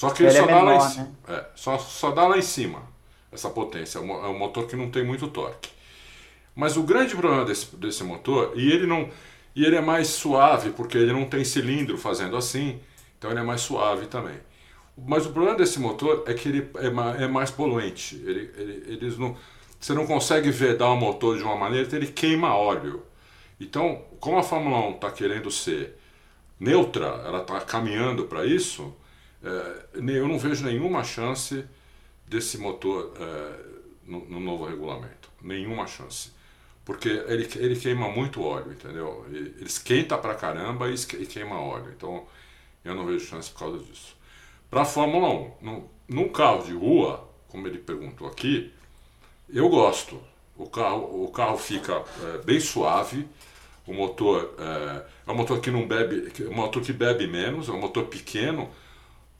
Só 0.00 0.08
que 0.08 0.22
ele, 0.22 0.30
só, 0.30 0.44
é 0.44 0.46
dá 0.46 0.54
menor, 0.54 0.78
lá 0.78 0.94
em, 0.94 0.96
né? 0.96 1.08
é, 1.28 1.44
só, 1.54 1.76
só 1.76 2.10
dá 2.10 2.26
lá 2.26 2.38
em 2.38 2.42
cima 2.42 2.84
essa 3.30 3.50
potência. 3.50 3.98
É 3.98 4.00
um, 4.00 4.10
é 4.10 4.28
um 4.28 4.38
motor 4.38 4.66
que 4.66 4.74
não 4.74 4.90
tem 4.90 5.04
muito 5.04 5.28
torque. 5.28 5.68
Mas 6.54 6.78
o 6.78 6.82
grande 6.82 7.14
problema 7.14 7.44
desse, 7.44 7.76
desse 7.76 8.02
motor, 8.02 8.54
e 8.56 8.72
ele 8.72 8.86
não. 8.86 9.10
E 9.54 9.62
ele 9.62 9.76
é 9.76 9.80
mais 9.82 10.08
suave, 10.08 10.70
porque 10.70 10.96
ele 10.96 11.12
não 11.12 11.26
tem 11.26 11.44
cilindro 11.44 11.98
fazendo 11.98 12.34
assim, 12.34 12.80
então 13.18 13.30
ele 13.30 13.40
é 13.40 13.42
mais 13.42 13.60
suave 13.60 14.06
também. 14.06 14.38
Mas 14.96 15.26
o 15.26 15.32
problema 15.32 15.58
desse 15.58 15.78
motor 15.78 16.24
é 16.26 16.32
que 16.32 16.48
ele 16.48 16.70
é, 16.76 17.24
é 17.24 17.28
mais 17.28 17.50
poluente. 17.50 18.14
Ele, 18.24 18.50
ele, 18.56 18.84
eles 18.86 19.18
não, 19.18 19.36
você 19.78 19.92
não 19.92 20.06
consegue 20.06 20.50
vedar 20.50 20.88
o 20.88 20.96
motor 20.96 21.36
de 21.36 21.42
uma 21.42 21.56
maneira 21.56 21.86
que 21.86 21.94
ele 21.94 22.06
queima 22.06 22.56
óleo. 22.56 23.02
Então, 23.60 24.02
como 24.18 24.38
a 24.38 24.42
Fórmula 24.42 24.78
1 24.88 24.94
está 24.94 25.10
querendo 25.10 25.50
ser 25.50 25.94
neutra, 26.58 27.06
ela 27.26 27.42
está 27.42 27.60
caminhando 27.60 28.24
para 28.24 28.46
isso, 28.46 28.94
eu 29.42 30.28
não 30.28 30.38
vejo 30.38 30.64
nenhuma 30.64 31.02
chance 31.02 31.64
desse 32.26 32.58
motor 32.58 33.12
é, 33.18 33.60
no, 34.04 34.24
no, 34.26 34.40
novo 34.40 34.64
regulamento. 34.66 35.30
Nenhuma 35.42 35.86
chance. 35.86 36.30
Porque 36.84 37.08
ele, 37.08 37.48
ele 37.56 37.76
queima 37.76 38.08
muito 38.08 38.42
óleo, 38.42 38.72
entendeu? 38.72 39.26
Ele 39.28 39.54
esquenta 39.64 40.16
pra 40.18 40.34
caramba 40.34 40.88
e 40.90 41.26
queima 41.26 41.60
óleo. 41.60 41.92
Então, 41.96 42.26
eu 42.84 42.94
não 42.94 43.06
vejo 43.06 43.26
chance 43.26 43.50
por 43.50 43.60
causa 43.60 43.78
disso. 43.78 44.16
Para 44.70 44.82
a 44.82 44.84
Fórmula 44.84 45.28
1, 45.28 45.52
no, 45.60 45.90
num 46.08 46.28
carro 46.28 46.64
de 46.64 46.72
rua, 46.72 47.28
como 47.48 47.66
ele 47.66 47.78
perguntou 47.78 48.26
aqui, 48.26 48.72
eu 49.48 49.68
gosto. 49.68 50.20
O 50.56 50.68
carro, 50.68 51.24
o 51.24 51.30
carro 51.30 51.56
fica 51.56 52.04
é, 52.22 52.38
bem 52.44 52.60
suave, 52.60 53.26
o 53.86 53.94
motor 53.94 54.54
é, 54.58 55.06
é 55.26 55.32
um 55.32 55.34
motor 55.34 55.60
que 55.60 55.70
não 55.70 55.86
bebe, 55.88 56.30
é 56.38 56.48
um 56.48 56.54
motor 56.54 56.82
que 56.82 56.92
bebe 56.92 57.26
menos, 57.26 57.68
é 57.68 57.72
um 57.72 57.80
motor 57.80 58.04
pequeno. 58.06 58.70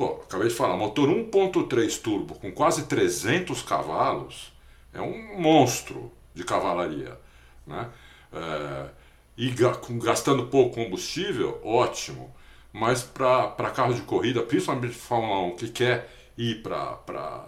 Pô, 0.00 0.18
acabei 0.26 0.48
de 0.48 0.54
falar, 0.54 0.78
motor 0.78 1.10
1.3 1.10 2.00
turbo 2.00 2.34
com 2.36 2.50
quase 2.50 2.86
300 2.86 3.60
cavalos 3.60 4.50
é 4.94 5.00
um 5.02 5.38
monstro 5.38 6.10
de 6.32 6.42
cavalaria, 6.42 7.20
né? 7.66 7.86
É, 8.32 8.88
e 9.36 9.54
gastando 10.02 10.46
pouco 10.46 10.76
combustível, 10.76 11.60
ótimo. 11.62 12.34
Mas 12.72 13.02
para 13.02 13.70
carro 13.74 13.92
de 13.92 14.00
corrida, 14.00 14.42
principalmente 14.42 14.94
Fórmula 14.94 15.40
1, 15.52 15.56
que 15.56 15.68
quer 15.68 16.10
ir 16.34 16.62
para 16.62 17.44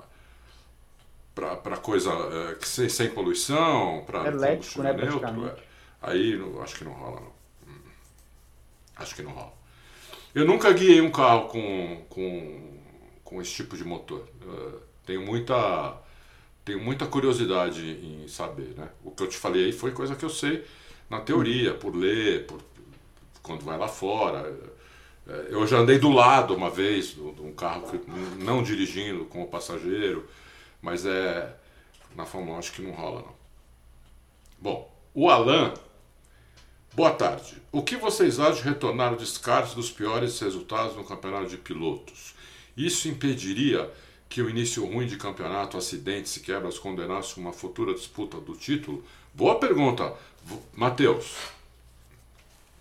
para 1.35 1.79
coisa 1.79 2.11
é, 2.11 2.55
que 2.57 2.69
sem, 2.69 2.87
sem 2.87 3.09
poluição, 3.09 4.05
para 4.05 4.31
combustível 4.31 4.83
né, 4.83 4.93
neutro, 4.93 5.47
é. 5.47 5.57
aí 6.03 6.35
acho 6.63 6.77
que 6.77 6.85
não 6.85 6.93
rola 6.93 7.19
não. 7.19 7.33
Hum. 7.73 7.81
Acho 8.95 9.15
que 9.15 9.23
não 9.23 9.33
rola. 9.33 9.62
Eu 10.35 10.47
nunca 10.47 10.73
guiei 10.73 11.01
um 11.01 11.11
carro 11.11 11.49
com, 11.49 12.05
com, 12.09 12.79
com 13.23 13.43
esse 13.43 13.53
tipo 13.53 13.77
de 13.77 13.85
motor. 13.85 14.27
Uh, 14.43 14.81
tenho 15.05 15.25
muita 15.25 16.01
tenho 16.65 16.81
muita 16.81 17.07
curiosidade 17.07 17.83
em 17.83 18.29
saber, 18.29 18.75
né? 18.77 18.89
O 19.05 19.11
que 19.11 19.23
eu 19.23 19.29
te 19.29 19.37
falei 19.37 19.67
aí 19.67 19.73
foi 19.73 19.91
coisa 19.91 20.15
que 20.15 20.25
eu 20.25 20.31
sei 20.31 20.65
na 21.11 21.21
teoria, 21.21 21.75
por 21.75 21.95
ler, 21.95 22.47
por, 22.47 22.61
quando 23.43 23.65
vai 23.65 23.77
lá 23.77 23.89
fora. 23.89 24.57
É, 25.29 25.49
eu 25.51 25.67
já 25.67 25.79
andei 25.79 25.99
do 25.99 26.11
lado 26.11 26.55
uma 26.55 26.71
vez 26.71 27.15
de 27.15 27.21
um 27.21 27.53
carro 27.53 27.83
que, 27.91 28.01
não 28.43 28.63
dirigindo 28.63 29.25
como 29.27 29.49
passageiro, 29.49 30.27
mas 30.81 31.05
é 31.05 31.55
na 32.15 32.25
Fórmula 32.25 32.57
1 32.57 32.59
acho 32.59 32.73
que 32.73 32.83
não 32.83 32.93
rola 32.93 33.23
não. 33.23 33.35
Bom, 34.59 34.93
o 35.15 35.29
Alan, 35.29 35.75
boa 36.95 37.11
tarde. 37.13 37.57
O 37.71 37.83
que 37.83 37.97
vocês 37.97 38.39
acham 38.39 38.57
de 38.57 38.63
retornar 38.63 39.13
o 39.13 39.17
descarte 39.17 39.75
dos 39.75 39.91
piores 39.91 40.39
resultados 40.41 40.97
no 40.97 41.05
campeonato 41.05 41.49
de 41.49 41.57
pilotos? 41.57 42.35
Isso 42.77 43.09
impediria 43.09 43.91
que 44.29 44.41
o 44.41 44.49
início 44.49 44.85
ruim 44.85 45.07
de 45.07 45.17
campeonato, 45.17 45.77
acidentes 45.77 46.37
e 46.37 46.41
quebras 46.41 46.79
condenasse 46.79 47.39
uma 47.39 47.53
futura 47.53 47.95
disputa 47.95 48.39
do 48.39 48.55
título? 48.55 49.05
Boa 49.35 49.59
pergunta, 49.59 50.13
Matheus. 50.75 51.37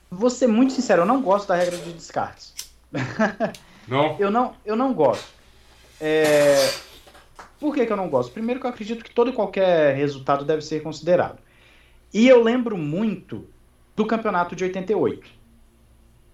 Vou 0.09 0.29
ser 0.29 0.47
muito 0.47 0.73
sincero, 0.73 1.03
eu 1.03 1.05
não 1.05 1.21
gosto 1.21 1.47
da 1.47 1.55
regra 1.55 1.77
de 1.77 1.93
descartes. 1.93 2.53
Não? 3.87 4.15
eu 4.19 4.29
não, 4.29 4.55
eu 4.63 4.75
não 4.75 4.93
gosto. 4.93 5.27
É... 5.99 6.71
Por 7.59 7.73
que, 7.73 7.85
que 7.85 7.91
eu 7.91 7.97
não 7.97 8.09
gosto? 8.09 8.31
Primeiro 8.31 8.59
que 8.59 8.65
eu 8.65 8.69
acredito 8.69 9.03
que 9.03 9.11
todo 9.11 9.31
e 9.31 9.33
qualquer 9.33 9.95
resultado 9.95 10.45
deve 10.45 10.61
ser 10.61 10.81
considerado. 10.81 11.39
E 12.13 12.27
eu 12.27 12.41
lembro 12.41 12.77
muito 12.77 13.45
do 13.95 14.05
campeonato 14.05 14.55
de 14.55 14.63
88. 14.63 15.29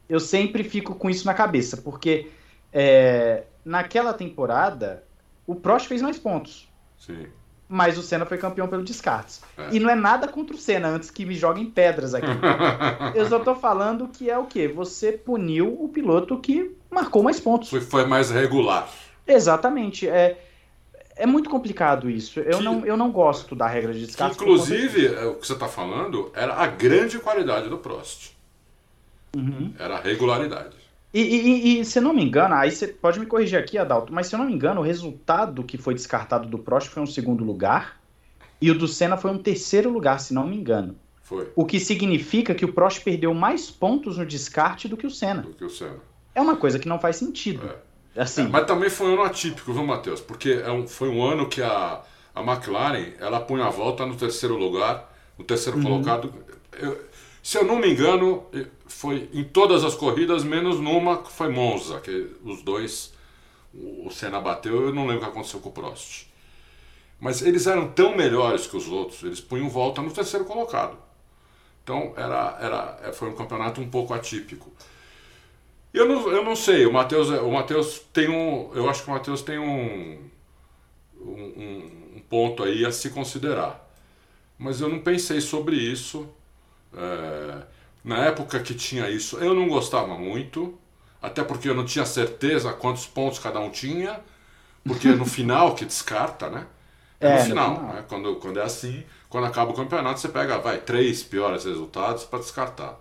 Eu 0.10 0.20
sempre 0.20 0.64
fico 0.64 0.96
com 0.96 1.10
isso 1.10 1.26
na 1.26 1.34
cabeça, 1.34 1.78
porque 1.78 2.30
é, 2.72 3.44
naquela 3.64 4.14
temporada 4.14 5.04
o 5.46 5.56
Prost 5.56 5.88
fez 5.88 6.02
mais 6.02 6.18
pontos. 6.18 6.68
Sim. 6.98 7.28
Mas 7.70 7.98
o 7.98 8.02
Senna 8.02 8.26
foi 8.26 8.38
campeão 8.38 8.68
pelo 8.68 8.84
descartes. 8.84 9.42
É. 9.58 9.76
E 9.76 9.80
não 9.80 9.90
é 9.90 9.96
nada 9.96 10.28
contra 10.28 10.56
o 10.56 10.60
Senna, 10.60 10.88
antes 10.88 11.12
que 11.12 11.26
me 11.26 11.36
joguem 11.36 11.66
pedras 11.66 12.14
aqui. 12.14 12.28
eu 13.14 13.28
só 13.28 13.40
tô 13.40 13.56
falando 13.56 14.08
que 14.08 14.30
é 14.30 14.38
o 14.38 14.46
quê? 14.46 14.70
Você 14.70 15.12
puniu 15.12 15.76
o 15.82 15.90
piloto 15.90 16.40
que 16.40 16.76
marcou 16.90 17.22
mais 17.22 17.40
pontos. 17.40 17.70
Foi, 17.70 17.82
foi 17.82 18.06
mais 18.06 18.32
regular. 18.32 18.88
Exatamente. 19.28 20.08
É, 20.08 20.47
é 21.18 21.26
muito 21.26 21.50
complicado 21.50 22.10
isso. 22.10 22.40
Eu, 22.40 22.58
que, 22.58 22.64
não, 22.64 22.86
eu 22.86 22.98
não 22.98 23.12
gosto 23.12 23.56
da 23.56 23.68
regra 23.68 23.94
de 23.94 24.06
descarte. 24.06 24.36
Inclusive, 24.36 25.08
é, 25.08 25.26
o 25.26 25.36
que 25.36 25.46
você 25.46 25.54
está 25.54 25.68
falando 25.68 26.32
era 26.34 26.54
a 26.54 26.68
grande 26.68 27.20
qualidade 27.20 27.70
do 27.70 27.78
Prost. 27.78 28.32
Uhum. 29.36 29.74
Era 29.78 29.98
a 29.98 30.02
regularidade. 30.02 30.76
E, 31.14 31.22
e, 31.22 31.80
e, 31.80 31.86
se 31.86 32.00
eu 32.00 32.04
não 32.04 32.14
me 32.14 32.24
engano, 32.24 32.54
aí 32.54 32.72
você 32.72 32.88
pode 32.88 33.20
me 33.20 33.26
corrigir 33.26 33.58
aqui, 33.58 33.78
Adalto, 33.78 34.14
mas 34.14 34.28
se 34.28 34.36
eu 34.36 34.40
não 34.40 34.46
me 34.46 34.54
engano, 34.54 34.82
o 34.82 34.84
resultado 34.84 35.64
que 35.64 35.78
foi 35.78 35.94
descartado 35.94 36.48
do 36.48 36.60
Prost 36.60 36.90
foi 36.90 37.02
um 37.02 37.08
segundo 37.08 37.44
lugar 37.44 38.00
e 38.62 38.70
o 38.70 38.78
do 38.78 38.88
Senna 38.88 39.18
foi 39.18 39.32
um 39.32 39.38
terceiro 39.38 39.90
lugar, 39.90 40.20
se 40.20 40.34
não 40.34 40.46
me 40.46 40.56
engano. 40.56 40.96
Foi. 41.24 41.52
O 41.56 41.66
que 41.66 41.80
significa 41.80 42.54
que 42.54 42.66
o 42.66 42.74
Prost 42.74 43.04
perdeu 43.04 43.34
mais 43.34 43.70
pontos 43.72 44.18
no 44.18 44.26
descarte 44.26 44.88
do 44.88 44.98
que 44.98 45.08
o 45.08 45.12
Senna. 45.12 45.42
Do 45.42 45.54
que 45.54 45.66
o 45.66 45.70
Senna. 45.70 46.00
É 46.36 46.42
uma 46.42 46.56
coisa 46.56 46.78
que 46.78 46.88
não 46.88 47.00
faz 47.00 47.16
sentido. 47.16 47.68
É. 47.68 47.87
Assim. 48.18 48.46
É, 48.46 48.48
mas 48.48 48.66
também 48.66 48.90
foi 48.90 49.08
um 49.08 49.14
ano 49.14 49.24
atípico, 49.24 49.72
viu, 49.72 49.86
Matheus? 49.86 50.20
Porque 50.20 50.52
é 50.52 50.72
um, 50.72 50.88
foi 50.88 51.10
um 51.10 51.24
ano 51.24 51.48
que 51.48 51.62
a, 51.62 52.02
a 52.34 52.42
McLaren 52.42 53.14
ela 53.20 53.40
punha 53.40 53.66
a 53.66 53.70
volta 53.70 54.06
no 54.06 54.16
terceiro 54.16 54.56
lugar, 54.56 55.14
no 55.38 55.46
terceiro 55.46 55.78
uhum. 55.78 55.84
colocado. 55.84 56.34
Eu, 56.80 57.00
se 57.44 57.58
eu 57.58 57.64
não 57.64 57.78
me 57.80 57.90
engano, 57.90 58.46
foi 58.88 59.30
em 59.34 59.44
todas 59.44 59.84
as 59.84 59.96
corridas, 59.96 60.44
menos 60.44 60.80
numa 60.80 61.18
que 61.18 61.32
foi 61.32 61.50
Monza, 61.50 62.00
que 62.00 62.36
os 62.44 62.62
dois, 62.62 63.14
o 63.74 64.10
Senna 64.10 64.42
bateu, 64.42 64.88
eu 64.88 64.94
não 64.94 65.08
lembro 65.08 65.22
o 65.22 65.26
que 65.26 65.32
aconteceu 65.32 65.60
com 65.60 65.70
o 65.70 65.72
Prost. 65.72 66.26
Mas 67.20 67.42
eles 67.42 67.66
eram 67.66 67.88
tão 67.90 68.16
melhores 68.16 68.68
que 68.68 68.76
os 68.76 68.88
outros, 68.88 69.24
eles 69.24 69.40
punham 69.40 69.70
volta 69.70 70.02
no 70.02 70.12
terceiro 70.12 70.46
colocado. 70.46 70.98
Então 71.84 72.14
era, 72.18 72.58
era, 72.60 73.00
é, 73.04 73.14
foi 73.14 73.30
um 73.30 73.36
campeonato 73.36 73.80
um 73.80 73.90
pouco 73.90 74.14
atípico. 74.14 74.72
Eu 75.94 76.08
não, 76.08 76.30
eu 76.32 76.44
não 76.44 76.56
sei, 76.56 76.86
o 76.86 76.94
Matheus 76.94 77.30
o 77.30 77.52
Mateus 77.52 78.00
tem 78.14 78.30
um. 78.30 78.72
Eu 78.74 78.90
acho 78.90 79.04
que 79.04 79.10
o 79.10 79.14
Matheus 79.14 79.42
tem 79.42 79.58
um, 79.58 80.30
um, 81.20 81.92
um 82.16 82.22
ponto 82.30 82.64
aí 82.64 82.86
a 82.86 82.92
se 82.92 83.10
considerar. 83.10 83.86
Mas 84.58 84.82
eu 84.82 84.90
não 84.90 85.00
pensei 85.00 85.42
sobre 85.42 85.76
isso. 85.76 86.28
É, 86.94 87.64
na 88.04 88.26
época 88.26 88.60
que 88.62 88.74
tinha 88.74 89.10
isso, 89.10 89.38
eu 89.38 89.54
não 89.54 89.68
gostava 89.68 90.18
muito, 90.18 90.78
até 91.22 91.44
porque 91.44 91.70
eu 91.70 91.76
não 91.76 91.86
tinha 91.86 92.06
certeza 92.06 92.72
quantos 92.74 93.06
pontos 93.06 93.40
cada 93.40 93.60
um 93.60 93.70
tinha, 93.70 94.22
porque 94.86 95.10
no 95.10 95.26
final 95.28 95.76
que 95.76 95.86
descarta, 95.86 96.50
né? 96.50 96.68
É, 97.20 97.28
é 97.28 97.34
no 97.34 97.40
final, 97.46 97.70
no 97.72 97.76
final. 97.78 97.94
Né? 97.94 98.06
Quando, 98.08 98.36
quando 98.38 98.60
é 98.60 98.64
assim, 98.64 99.04
quando 99.30 99.46
acaba 99.46 99.72
o 99.72 99.76
campeonato, 99.76 100.20
você 100.20 100.30
pega, 100.30 100.58
vai, 100.58 100.78
três 100.80 101.24
piores 101.24 101.66
resultados 101.66 102.24
para 102.26 102.40
descartar. 102.40 102.98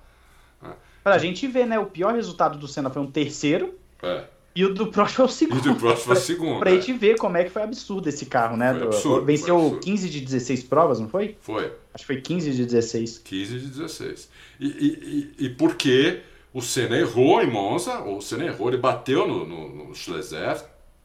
Pra 1.07 1.19
gente 1.19 1.47
ver, 1.47 1.69
né? 1.69 1.79
O 1.79 1.87
pior 1.87 2.17
resultado 2.17 2.59
do 2.59 2.67
Senna 2.67 2.91
foi 2.91 3.01
um 3.01 3.09
terceiro. 3.09 3.79
É. 4.03 4.25
E 4.57 4.65
o 4.65 4.75
do 4.75 4.89
Prost 4.89 5.15
foi 5.15 5.25
o 5.25 5.29
segundo. 5.29 5.65
E 5.65 5.71
o 5.71 5.75
do 5.75 5.79
Prost 5.79 6.03
foi 6.03 6.17
o 6.17 6.19
segundo. 6.19 6.59
pra, 6.59 6.73
é. 6.73 6.81
gente 6.81 6.95
ver 6.95 7.17
como 7.17 7.37
é 7.37 7.45
que 7.45 7.51
foi 7.51 7.63
absurdo 7.63 8.09
esse 8.09 8.27
carro, 8.27 8.57
né? 8.57 8.75
Foi 8.75 8.83
absurdo, 8.89 9.25
Venceu 9.25 9.55
foi 9.57 9.67
absurdo. 9.67 9.85
15 9.85 10.11
de 10.11 10.21
16 10.23 10.65
provas, 10.65 10.99
não 10.99 11.09
foi? 11.09 11.37
Foi. 11.41 11.73
Acho 11.95 12.03
que 12.03 12.07
foi 12.07 12.21
15 12.21 12.53
de 12.55 12.67
16. 12.67 13.19
15 13.19 13.59
de 13.61 13.67
16. 13.69 14.29
E, 14.59 14.67
e, 14.67 15.35
e, 15.39 15.47
e 15.47 15.51
porque 15.51 16.23
o 16.53 16.61
Senna 16.61 16.99
errou 16.99 17.41
em 17.41 17.49
Monza, 17.49 18.01
o 18.01 18.21
Senna 18.21 18.47
errou, 18.47 18.67
ele 18.67 18.79
bateu 18.79 19.29
no, 19.29 19.47
no, 19.47 19.87
no 19.87 19.95
Schleser, 19.95 20.61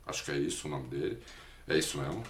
acho 0.07 0.25
que 0.25 0.31
é 0.31 0.35
isso 0.35 0.67
o 0.67 0.71
nome 0.71 0.87
dele, 0.87 1.19
é 1.67 1.77
isso 1.77 1.99
mesmo. 1.99 2.23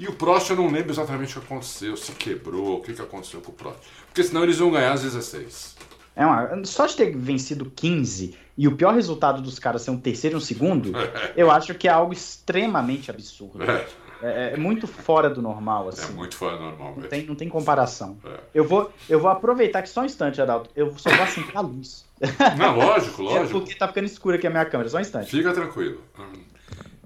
E 0.00 0.08
o 0.08 0.14
Prost 0.14 0.50
eu 0.50 0.56
não 0.56 0.68
lembro 0.68 0.90
exatamente 0.90 1.38
o 1.38 1.40
que 1.40 1.46
aconteceu, 1.46 1.96
se 1.96 2.10
quebrou, 2.10 2.78
o 2.78 2.80
que, 2.80 2.92
que 2.92 3.00
aconteceu 3.00 3.40
com 3.40 3.52
o 3.52 3.54
Prost. 3.54 3.78
Porque 4.06 4.24
senão 4.24 4.42
eles 4.42 4.58
iam 4.58 4.72
ganhar 4.72 4.94
as 4.94 5.02
16. 5.02 5.76
É 6.16 6.24
uma, 6.24 6.64
só 6.64 6.86
de 6.86 6.96
ter 6.96 7.16
vencido 7.16 7.70
15 7.74 8.36
e 8.56 8.68
o 8.68 8.76
pior 8.76 8.94
resultado 8.94 9.42
dos 9.42 9.58
caras 9.58 9.82
ser 9.82 9.90
um 9.90 9.98
terceiro 9.98 10.36
e 10.36 10.38
um 10.38 10.40
segundo, 10.40 10.92
eu 11.36 11.50
acho 11.50 11.74
que 11.74 11.88
é 11.88 11.90
algo 11.90 12.12
extremamente 12.12 13.10
absurdo. 13.10 13.62
É. 13.62 13.86
É, 14.22 14.54
é, 14.54 14.56
muito 14.56 14.86
fora 14.86 15.28
do 15.28 15.42
normal, 15.42 15.88
assim. 15.88 16.10
É 16.10 16.16
muito 16.16 16.34
fora 16.34 16.56
do 16.56 16.62
normal. 16.62 16.94
Não 16.96 17.08
tem, 17.08 17.26
não 17.26 17.34
tem 17.34 17.46
comparação. 17.46 18.16
É. 18.24 18.40
Eu, 18.54 18.66
vou, 18.66 18.90
eu 19.06 19.20
vou 19.20 19.30
aproveitar 19.30 19.82
que 19.82 19.88
só 19.88 20.00
um 20.00 20.06
instante, 20.06 20.40
Adalto. 20.40 20.70
Eu 20.74 20.96
só 20.96 21.10
vou 21.10 21.22
acender 21.22 21.54
a 21.54 21.60
luz. 21.60 22.06
Não, 22.56 22.76
lógico, 22.76 23.20
é 23.28 23.40
lógico. 23.40 23.44
É 23.44 23.60
porque 23.60 23.74
tá 23.74 23.88
ficando 23.88 24.06
escura 24.06 24.36
aqui 24.36 24.46
a 24.46 24.50
minha 24.50 24.64
câmera, 24.64 24.88
só 24.88 24.96
um 24.96 25.00
instante. 25.00 25.30
Fica 25.30 25.52
tranquilo. 25.52 26.00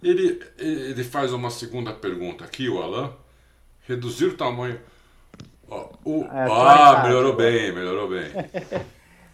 Ele, 0.00 0.40
ele 0.58 1.02
faz 1.02 1.32
uma 1.32 1.50
segunda 1.50 1.92
pergunta 1.92 2.44
aqui, 2.44 2.68
o 2.68 2.80
Alan. 2.80 3.10
Reduzir 3.88 4.26
o 4.26 4.36
tamanho. 4.36 4.78
Ó, 5.68 5.88
o... 6.04 6.24
Ah, 6.30 7.02
melhorou 7.04 7.34
bem, 7.34 7.72
melhorou 7.72 8.08
bem. 8.08 8.30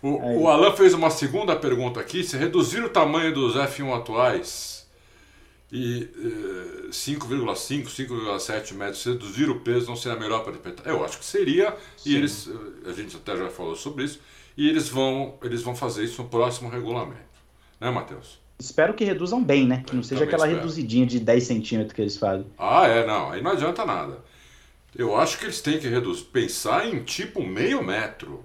O, 0.04 0.42
o 0.42 0.48
Alan 0.48 0.76
fez 0.76 0.92
uma 0.92 1.08
segunda 1.08 1.56
pergunta 1.56 1.98
aqui: 1.98 2.22
se 2.22 2.36
reduzir 2.36 2.84
o 2.84 2.90
tamanho 2.90 3.32
dos 3.32 3.56
F1 3.56 3.96
atuais 3.96 4.86
e 5.72 6.06
5,5, 6.90 7.86
eh, 7.86 8.38
5,7 8.38 8.74
metros, 8.74 9.02
se 9.02 9.08
reduzir 9.08 9.48
o 9.48 9.60
peso, 9.60 9.86
não 9.86 9.96
seria 9.96 10.18
melhor 10.18 10.44
para 10.44 10.52
interpretar? 10.52 10.92
Eu 10.92 11.02
acho 11.02 11.18
que 11.18 11.24
seria, 11.24 11.74
Sim. 11.96 12.10
e 12.10 12.16
eles, 12.16 12.50
eh, 12.84 12.90
a 12.90 12.92
gente 12.92 13.16
até 13.16 13.34
já 13.34 13.48
falou 13.48 13.74
sobre 13.74 14.04
isso, 14.04 14.20
e 14.58 14.68
eles 14.68 14.90
vão, 14.90 15.38
eles 15.42 15.62
vão 15.62 15.74
fazer 15.74 16.04
isso 16.04 16.22
no 16.22 16.28
próximo 16.28 16.68
regulamento. 16.68 17.22
Né, 17.80 17.90
Matheus? 17.90 18.38
Espero 18.58 18.92
que 18.92 19.04
reduzam 19.04 19.42
bem, 19.42 19.66
né? 19.66 19.84
Que 19.86 19.96
não 19.96 20.02
seja 20.02 20.24
aquela 20.24 20.44
espero. 20.44 20.60
reduzidinha 20.60 21.06
de 21.06 21.18
10 21.18 21.44
centímetros 21.44 21.94
que 21.94 22.02
eles 22.02 22.18
fazem. 22.18 22.46
Ah, 22.58 22.86
é, 22.86 23.06
não. 23.06 23.32
Aí 23.32 23.42
não 23.42 23.52
adianta 23.52 23.86
nada. 23.86 24.18
Eu 24.94 25.16
acho 25.16 25.38
que 25.38 25.46
eles 25.46 25.62
têm 25.62 25.78
que 25.78 25.88
reduzir, 25.88 26.24
pensar 26.24 26.86
em 26.86 27.02
tipo 27.02 27.42
meio 27.42 27.82
metro. 27.82 28.44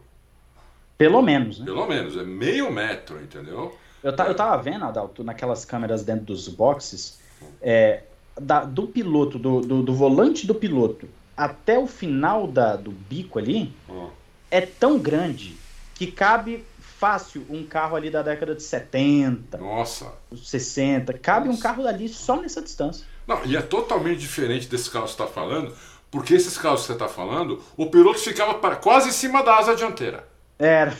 Pelo 0.99 1.21
menos, 1.21 1.59
né? 1.59 1.65
Pelo 1.65 1.87
menos, 1.87 2.17
é 2.17 2.23
meio 2.25 2.69
metro, 2.69 3.21
entendeu? 3.23 3.73
Eu, 4.03 4.13
tá, 4.13 4.27
eu 4.27 4.35
tava 4.35 4.61
vendo, 4.61 4.83
Adalto, 4.83 5.23
naquelas 5.23 5.63
câmeras 5.63 6.03
dentro 6.03 6.25
dos 6.25 6.49
boxes, 6.49 7.17
é, 7.61 8.03
da, 8.37 8.65
do 8.65 8.85
piloto, 8.85 9.39
do, 9.39 9.61
do, 9.61 9.81
do, 9.81 9.93
volante 9.93 10.45
do 10.45 10.53
piloto 10.53 11.07
até 11.37 11.79
o 11.79 11.87
final 11.87 12.45
da, 12.45 12.75
do 12.75 12.91
bico 12.91 13.39
ali, 13.39 13.73
oh. 13.87 14.09
é 14.51 14.59
tão 14.59 14.99
grande 14.99 15.55
que 15.95 16.07
cabe 16.07 16.65
fácil 16.77 17.45
um 17.49 17.65
carro 17.65 17.95
ali 17.95 18.09
da 18.09 18.21
década 18.21 18.53
de 18.53 18.61
70, 18.61 19.57
Nossa. 19.57 20.11
60. 20.35 21.13
Cabe 21.13 21.47
Nossa. 21.47 21.57
um 21.57 21.61
carro 21.61 21.83
dali 21.83 22.09
só 22.09 22.35
nessa 22.41 22.61
distância. 22.61 23.05
Não, 23.25 23.45
e 23.45 23.55
é 23.55 23.61
totalmente 23.61 24.19
diferente 24.19 24.67
desse 24.67 24.89
carro 24.89 25.05
que 25.05 25.11
você 25.11 25.23
está 25.23 25.33
falando, 25.33 25.73
porque 26.11 26.33
esses 26.33 26.57
carros 26.57 26.81
que 26.81 26.87
você 26.87 26.93
está 26.93 27.07
falando, 27.07 27.63
o 27.77 27.85
piloto 27.85 28.19
ficava 28.19 28.55
pra- 28.55 28.75
quase 28.75 29.07
em 29.07 29.13
cima 29.13 29.41
da 29.41 29.59
asa 29.59 29.77
dianteira. 29.77 30.27
Era. 30.59 30.91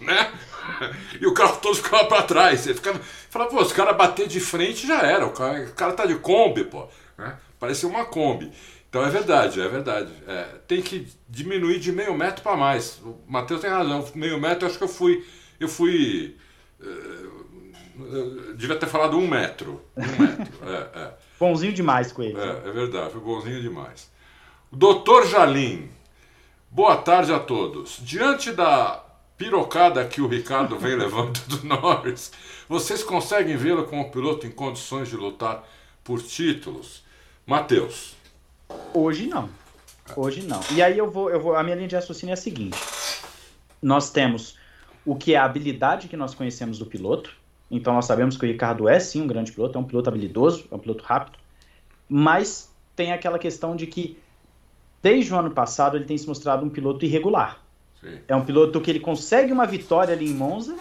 né? 0.00 0.32
E 1.20 1.26
o 1.26 1.32
carro 1.32 1.56
todo 1.58 1.76
ficava 1.76 2.04
pra 2.06 2.22
trás. 2.22 2.60
Você 2.60 2.74
ficava, 2.74 2.98
falava, 3.30 3.50
pô, 3.52 3.64
se 3.64 3.72
o 3.72 3.76
cara 3.76 3.92
bater 3.92 4.26
de 4.26 4.40
frente 4.40 4.86
já 4.86 5.00
era. 5.02 5.24
O 5.24 5.30
cara, 5.30 5.62
o 5.64 5.72
cara 5.72 5.92
tá 5.92 6.04
de 6.04 6.16
Kombi, 6.16 6.64
pô. 6.64 6.88
Né? 7.16 7.36
Parecia 7.60 7.88
uma 7.88 8.04
Kombi. 8.04 8.50
Então 8.90 9.04
é 9.04 9.10
verdade, 9.10 9.60
é 9.60 9.68
verdade. 9.68 10.12
É, 10.26 10.44
tem 10.66 10.82
que 10.82 11.06
diminuir 11.28 11.78
de 11.78 11.92
meio 11.92 12.14
metro 12.16 12.42
para 12.42 12.56
mais. 12.56 12.98
O 13.04 13.16
Matheus 13.28 13.60
tem 13.60 13.70
razão. 13.70 14.04
Meio 14.14 14.40
metro, 14.40 14.64
eu 14.64 14.68
acho 14.68 14.78
que 14.78 14.84
eu 14.84 14.88
fui. 14.88 15.24
Eu 15.60 15.68
fui. 15.68 16.36
eh, 16.82 17.26
eu 17.98 18.54
devia 18.56 18.76
ter 18.76 18.86
falado 18.86 19.16
um 19.16 19.26
metro. 19.28 19.82
Um 19.96 20.02
metro. 20.02 20.52
É, 20.68 20.98
é. 21.00 21.12
Bonzinho 21.38 21.72
demais 21.72 22.10
com 22.12 22.22
ele. 22.22 22.38
É, 22.38 22.68
é 22.68 22.72
verdade, 22.72 23.12
foi 23.12 23.20
bonzinho 23.20 23.60
demais. 23.60 24.10
Doutor 24.72 25.26
Jalim, 25.26 25.88
boa 26.70 26.96
tarde 26.96 27.32
a 27.32 27.38
todos. 27.38 27.98
Diante 28.02 28.52
da 28.52 29.04
pirocada 29.36 30.04
que 30.06 30.20
o 30.20 30.28
Ricardo 30.28 30.78
vem 30.78 30.94
levando 30.98 31.38
do 31.46 31.66
Norris, 31.66 32.32
vocês 32.68 33.02
conseguem 33.02 33.56
vê-lo 33.56 33.84
como 33.84 34.10
piloto 34.10 34.46
em 34.46 34.50
condições 34.50 35.08
de 35.08 35.16
lutar 35.16 35.66
por 36.02 36.22
títulos? 36.22 37.04
Matheus, 37.46 38.16
Hoje 38.92 39.26
não. 39.26 39.48
Hoje 40.16 40.42
não. 40.42 40.60
E 40.72 40.82
aí 40.82 40.96
eu 40.96 41.10
vou, 41.10 41.30
eu 41.30 41.40
vou. 41.40 41.54
A 41.54 41.62
minha 41.62 41.76
linha 41.76 41.88
de 41.88 41.94
raciocínio 41.94 42.32
é 42.32 42.34
a 42.34 42.36
seguinte: 42.36 42.78
nós 43.82 44.10
temos 44.10 44.56
o 45.04 45.14
que 45.14 45.34
é 45.34 45.36
a 45.36 45.44
habilidade 45.44 46.08
que 46.08 46.16
nós 46.16 46.34
conhecemos 46.34 46.78
do 46.78 46.86
piloto. 46.86 47.36
Então 47.70 47.94
nós 47.94 48.06
sabemos 48.06 48.36
que 48.36 48.44
o 48.44 48.48
Ricardo 48.48 48.88
é 48.88 48.98
sim 49.00 49.22
um 49.22 49.26
grande 49.26 49.52
piloto, 49.52 49.76
é 49.76 49.80
um 49.80 49.84
piloto 49.84 50.08
habilidoso, 50.08 50.66
é 50.70 50.74
um 50.74 50.78
piloto 50.78 51.04
rápido. 51.04 51.38
Mas 52.08 52.72
tem 52.94 53.12
aquela 53.12 53.38
questão 53.38 53.74
de 53.74 53.86
que 53.86 54.16
desde 55.08 55.32
o 55.32 55.36
ano 55.38 55.50
passado 55.52 55.96
ele 55.96 56.04
tem 56.04 56.18
se 56.18 56.26
mostrado 56.26 56.64
um 56.64 56.68
piloto 56.68 57.04
irregular. 57.04 57.62
sim. 58.00 58.18
É 58.26 58.34
um 58.34 58.44
piloto 58.44 58.80
que 58.80 58.90
ele 58.90 59.00
consegue 59.00 59.52
uma 59.52 59.66
vitória 59.66 60.12
ali 60.14 60.26
em 60.30 60.34
Monza. 60.34 60.76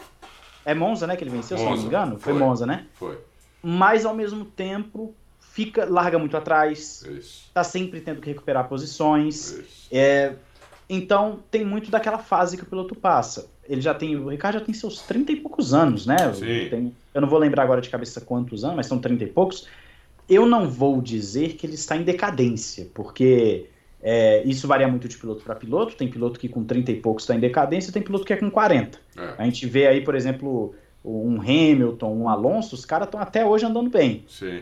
É 0.65 0.73
Monza, 0.73 1.05
né, 1.05 1.15
que 1.15 1.23
ele 1.23 1.29
venceu, 1.31 1.57
se 1.57 1.63
não 1.63 1.71
me 1.71 1.75
Monza, 1.77 1.87
engano? 1.87 2.19
Foi 2.19 2.33
foi. 2.33 2.41
Monza, 2.41 2.65
né? 2.65 2.85
Foi. 2.95 3.17
Mas 3.61 4.03
ao 4.05 4.15
mesmo 4.15 4.43
tempo 4.45 5.13
fica 5.39 5.85
larga 5.85 6.17
muito 6.17 6.35
atrás, 6.35 7.03
Isso. 7.03 7.49
tá 7.53 7.63
sempre 7.63 8.01
tendo 8.01 8.19
que 8.19 8.27
recuperar 8.29 8.67
posições. 8.67 9.51
Isso. 9.51 9.87
É, 9.91 10.33
então 10.89 11.39
tem 11.51 11.63
muito 11.63 11.89
daquela 11.91 12.17
fase 12.17 12.57
que 12.57 12.63
o 12.63 12.65
piloto 12.65 12.95
passa. 12.95 13.47
Ele 13.67 13.81
já 13.81 13.93
tem, 13.93 14.15
o 14.15 14.27
Ricardo 14.29 14.59
já 14.59 14.65
tem 14.65 14.73
seus 14.73 15.01
30 15.01 15.31
e 15.31 15.35
poucos 15.35 15.73
anos, 15.73 16.05
né? 16.05 16.17
Sim. 16.33 16.67
Tem- 16.69 16.95
eu 17.13 17.21
não 17.21 17.27
vou 17.29 17.39
lembrar 17.39 17.63
agora 17.63 17.79
de 17.81 17.89
cabeça 17.89 18.21
quantos 18.21 18.63
anos, 18.63 18.75
mas 18.77 18.85
são 18.87 18.99
30 18.99 19.23
e 19.23 19.27
poucos. 19.27 19.67
Eu 20.27 20.45
não 20.45 20.67
vou 20.69 20.99
dizer 21.01 21.53
que 21.55 21.65
ele 21.67 21.75
está 21.75 21.95
em 21.95 22.03
decadência, 22.03 22.87
porque 22.93 23.69
é, 24.07 24.43
isso 24.45 24.67
varia 24.67 24.87
muito 24.87 25.09
de 25.09 25.17
piloto 25.17 25.43
para 25.43 25.55
piloto. 25.55 25.95
Tem 25.95 26.07
piloto 26.07 26.39
que 26.39 26.47
com 26.47 26.63
30 26.63 26.91
e 26.91 26.95
poucos 27.01 27.23
está 27.23 27.33
em 27.33 27.39
decadência, 27.39 27.91
tem 27.91 28.03
piloto 28.03 28.23
que 28.23 28.31
é 28.31 28.37
com 28.37 28.51
40. 28.51 28.99
É, 29.17 29.33
A 29.39 29.43
gente 29.45 29.65
vê 29.65 29.87
aí, 29.87 30.01
por 30.01 30.13
exemplo, 30.13 30.75
um 31.03 31.41
Hamilton, 31.41 32.13
um 32.13 32.29
Alonso, 32.29 32.75
os 32.75 32.85
caras 32.85 33.07
estão 33.07 33.19
até 33.19 33.43
hoje 33.43 33.65
andando 33.65 33.89
bem 33.89 34.23
sim. 34.27 34.61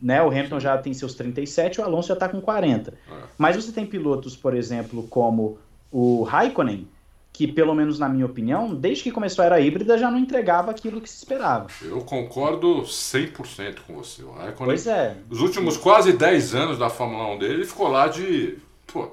né? 0.00 0.22
O 0.22 0.28
Hamilton 0.28 0.60
já 0.60 0.78
tem 0.78 0.94
seus 0.94 1.14
37, 1.14 1.80
o 1.80 1.84
Alonso 1.84 2.08
já 2.08 2.14
está 2.14 2.28
com 2.28 2.40
40. 2.40 2.90
É. 2.90 3.12
Mas 3.36 3.56
você 3.56 3.72
tem 3.72 3.84
pilotos, 3.84 4.36
por 4.36 4.54
exemplo, 4.54 5.02
como 5.10 5.58
o 5.90 6.22
Raikkonen, 6.22 6.86
que 7.32 7.48
pelo 7.48 7.74
menos 7.74 7.98
na 7.98 8.08
minha 8.08 8.24
opinião, 8.24 8.72
desde 8.72 9.02
que 9.02 9.10
começou 9.10 9.42
a 9.42 9.46
era 9.46 9.60
híbrida 9.60 9.98
já 9.98 10.10
não 10.12 10.18
entregava 10.18 10.70
aquilo 10.70 11.00
que 11.00 11.10
se 11.10 11.16
esperava. 11.16 11.66
Eu 11.82 11.98
concordo 12.02 12.82
100% 12.82 13.78
com 13.84 13.94
você. 13.96 14.22
O 14.22 14.30
Raikkonen, 14.30 14.66
Pois 14.66 14.86
é. 14.86 15.16
Os 15.28 15.40
últimos 15.40 15.76
quase 15.76 16.12
10 16.12 16.54
anos 16.54 16.78
da 16.78 16.88
Fórmula 16.88 17.34
1 17.34 17.38
dele, 17.38 17.54
ele 17.54 17.66
ficou 17.66 17.88
lá 17.88 18.06
de. 18.06 18.58
Pô, 18.86 19.10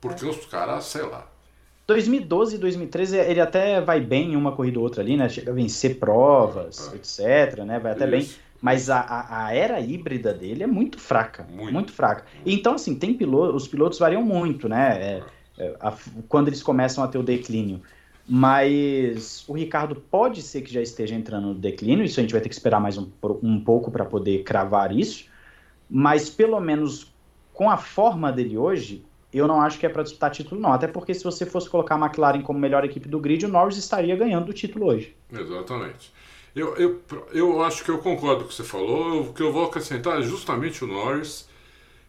porque 0.00 0.24
os 0.26 0.46
caras, 0.46 0.84
sei 0.84 1.02
lá. 1.02 1.26
2012 1.86 2.54
e 2.56 2.58
2013 2.58 3.16
ele 3.18 3.40
até 3.40 3.80
vai 3.80 4.00
bem 4.00 4.32
em 4.32 4.36
uma 4.36 4.52
corrida 4.52 4.78
ou 4.78 4.84
outra 4.84 5.02
ali, 5.02 5.16
né? 5.16 5.28
Chega 5.28 5.50
a 5.50 5.54
vencer 5.54 5.98
provas, 5.98 6.90
É. 6.92 6.96
etc, 6.96 7.58
né? 7.64 7.78
Vai 7.78 7.92
até 7.92 8.06
bem. 8.06 8.20
Isso. 8.20 8.38
Mas 8.60 8.88
a, 8.88 9.00
a, 9.00 9.46
a 9.46 9.54
era 9.54 9.80
híbrida 9.80 10.32
dele 10.32 10.62
é 10.62 10.66
muito 10.66 10.98
fraca. 10.98 11.44
Muito. 11.50 11.72
Muito, 11.72 11.92
fraca. 11.92 12.24
Então, 12.46 12.74
assim, 12.74 12.94
tem 12.94 13.12
piloto, 13.12 13.56
os 13.56 13.66
pilotos 13.66 13.98
variam 13.98 14.22
muito, 14.22 14.68
né? 14.68 14.98
É, 15.02 15.22
é, 15.58 15.76
a- 15.80 15.96
quando 16.28 16.46
eles 16.48 16.62
começam 16.62 17.02
a 17.02 17.08
ter 17.08 17.18
o 17.18 17.22
declínio. 17.24 17.82
Mas 18.28 19.44
o 19.48 19.52
Ricardo 19.52 19.96
pode 19.96 20.42
ser 20.42 20.62
que 20.62 20.72
já 20.72 20.80
esteja 20.80 21.14
entrando 21.14 21.48
no 21.48 21.54
declínio, 21.54 22.04
isso 22.04 22.20
a 22.20 22.22
gente 22.22 22.32
vai 22.32 22.40
ter 22.40 22.48
que 22.48 22.54
esperar 22.54 22.80
mais 22.80 22.96
um, 22.96 23.10
um 23.42 23.58
pouco 23.60 23.90
para 23.90 24.04
poder 24.04 24.44
cravar 24.44 24.96
isso. 24.96 25.26
Mas 25.90 26.30
pelo 26.30 26.58
menos 26.60 27.11
com 27.52 27.70
a 27.70 27.76
forma 27.76 28.32
dele 28.32 28.56
hoje, 28.56 29.04
eu 29.32 29.46
não 29.46 29.60
acho 29.60 29.78
que 29.78 29.86
é 29.86 29.88
para 29.88 30.02
disputar 30.02 30.30
título, 30.30 30.60
não. 30.60 30.72
Até 30.72 30.86
porque 30.86 31.14
se 31.14 31.24
você 31.24 31.46
fosse 31.46 31.68
colocar 31.68 31.94
a 31.94 31.98
McLaren 31.98 32.42
como 32.42 32.58
melhor 32.58 32.84
equipe 32.84 33.08
do 33.08 33.18
grid, 33.18 33.46
o 33.46 33.48
Norris 33.48 33.76
estaria 33.76 34.14
ganhando 34.14 34.50
o 34.50 34.52
título 34.52 34.86
hoje. 34.86 35.16
Exatamente. 35.32 36.12
Eu, 36.54 36.76
eu, 36.76 37.02
eu 37.32 37.62
acho 37.62 37.82
que 37.82 37.90
eu 37.90 37.98
concordo 37.98 38.40
com 38.40 38.44
o 38.44 38.48
que 38.48 38.54
você 38.54 38.64
falou. 38.64 39.22
O 39.22 39.32
que 39.32 39.42
eu 39.42 39.50
vou 39.50 39.64
acrescentar 39.64 40.18
é 40.18 40.22
justamente 40.22 40.84
o 40.84 40.86
Norris. 40.86 41.48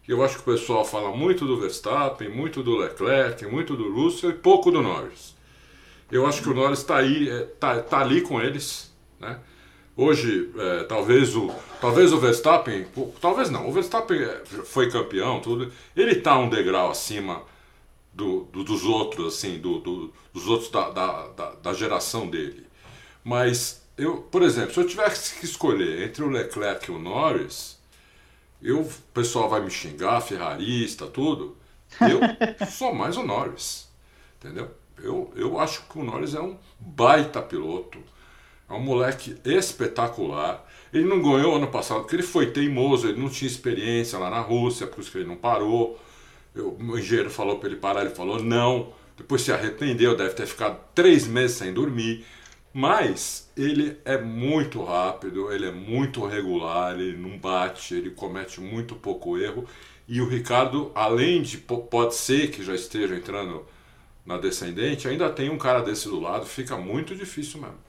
Eu 0.06 0.22
acho 0.22 0.36
que 0.36 0.42
o 0.42 0.54
pessoal 0.54 0.84
fala 0.84 1.16
muito 1.16 1.46
do 1.46 1.58
Verstappen, 1.58 2.28
muito 2.28 2.62
do 2.62 2.76
Leclerc, 2.76 3.46
muito 3.46 3.74
do 3.74 3.94
Russell 3.94 4.30
e 4.30 4.34
pouco 4.34 4.70
do 4.70 4.82
Norris. 4.82 5.34
Eu 6.12 6.26
acho 6.26 6.42
que 6.42 6.50
o 6.50 6.54
Norris 6.54 6.80
está 6.80 7.02
é, 7.02 7.44
tá, 7.58 7.80
tá 7.80 8.00
ali 8.00 8.20
com 8.20 8.38
eles, 8.38 8.94
né? 9.18 9.40
Hoje, 9.96 10.50
é, 10.58 10.84
talvez 10.84 11.36
o 11.36 11.50
talvez 11.80 12.12
o 12.12 12.18
Verstappen, 12.18 12.86
talvez 13.20 13.48
não, 13.50 13.68
o 13.68 13.72
Verstappen 13.72 14.20
é, 14.22 14.42
foi 14.64 14.90
campeão, 14.90 15.40
tudo. 15.40 15.70
Ele 15.96 16.12
está 16.12 16.36
um 16.38 16.48
degrau 16.48 16.90
acima 16.90 17.42
do, 18.12 18.44
do- 18.46 18.64
dos 18.64 18.84
outros, 18.84 19.34
assim, 19.36 19.58
do, 19.58 19.78
do- 19.80 20.12
dos 20.32 20.48
outros 20.48 20.70
da, 20.70 20.90
da, 20.90 21.28
da, 21.28 21.50
da 21.56 21.74
geração 21.74 22.28
dele. 22.28 22.66
Mas 23.24 23.82
eu, 23.98 24.18
por 24.18 24.42
exemplo, 24.42 24.74
se 24.74 24.80
eu 24.80 24.86
tivesse 24.86 25.36
que 25.38 25.44
escolher 25.46 26.02
entre 26.08 26.24
o 26.24 26.30
Leclerc 26.30 26.90
e 26.90 26.94
o 26.94 26.98
Norris, 26.98 27.78
eu, 28.62 28.80
o 28.82 28.90
pessoal 29.12 29.48
vai 29.48 29.60
me 29.62 29.70
xingar, 29.70 30.20
ferrarista, 30.20 31.06
tudo. 31.06 31.56
Eu 32.00 32.20
sou 32.66 32.94
mais 32.94 33.16
o 33.16 33.22
Norris, 33.22 33.88
entendeu? 34.38 34.70
Eu, 34.98 35.32
eu 35.36 35.58
acho 35.58 35.82
que 35.88 35.98
o 35.98 36.04
Norris 36.04 36.34
é 36.34 36.40
um 36.40 36.56
baita 36.78 37.42
piloto. 37.42 37.98
É 38.68 38.72
um 38.72 38.80
moleque 38.80 39.36
espetacular. 39.44 40.64
Ele 40.92 41.04
não 41.04 41.20
ganhou 41.22 41.56
ano 41.56 41.66
passado 41.68 42.00
porque 42.02 42.16
ele 42.16 42.22
foi 42.22 42.46
teimoso, 42.52 43.08
ele 43.08 43.20
não 43.20 43.28
tinha 43.28 43.48
experiência 43.50 44.18
lá 44.18 44.30
na 44.30 44.40
Rússia, 44.40 44.86
por 44.86 45.00
isso 45.00 45.10
que 45.10 45.18
ele 45.18 45.26
não 45.28 45.36
parou. 45.36 45.98
Eu- 46.54 46.76
o 46.80 46.98
engenheiro 46.98 47.30
falou 47.30 47.58
para 47.58 47.68
ele 47.68 47.76
parar, 47.78 48.02
ele 48.02 48.14
falou 48.14 48.42
não. 48.42 48.92
Depois 49.16 49.42
se 49.42 49.52
arrependeu, 49.52 50.16
deve 50.16 50.34
ter 50.34 50.46
ficado 50.46 50.78
três 50.94 51.26
meses 51.26 51.56
sem 51.58 51.72
dormir. 51.72 52.24
Mas 52.72 53.48
ele 53.56 53.96
é 54.04 54.18
muito 54.18 54.82
rápido, 54.82 55.52
ele 55.52 55.66
é 55.66 55.70
muito 55.72 56.24
regular, 56.26 56.98
ele 56.98 57.16
não 57.16 57.38
bate, 57.38 57.94
ele 57.94 58.10
comete 58.10 58.60
muito 58.60 58.96
pouco 58.96 59.38
erro. 59.38 59.66
E 60.08 60.20
o 60.20 60.28
Ricardo, 60.28 60.90
além 60.94 61.40
de 61.42 61.58
po- 61.58 61.78
pode 61.84 62.14
ser 62.16 62.50
que 62.50 62.62
já 62.64 62.74
esteja 62.74 63.14
entrando 63.16 63.64
na 64.26 64.38
descendente, 64.38 65.08
ainda 65.08 65.30
tem 65.30 65.50
um 65.50 65.58
cara 65.58 65.80
desse 65.82 66.08
do 66.08 66.20
lado, 66.20 66.46
fica 66.46 66.76
muito 66.76 67.14
difícil 67.16 67.60
mesmo. 67.60 67.83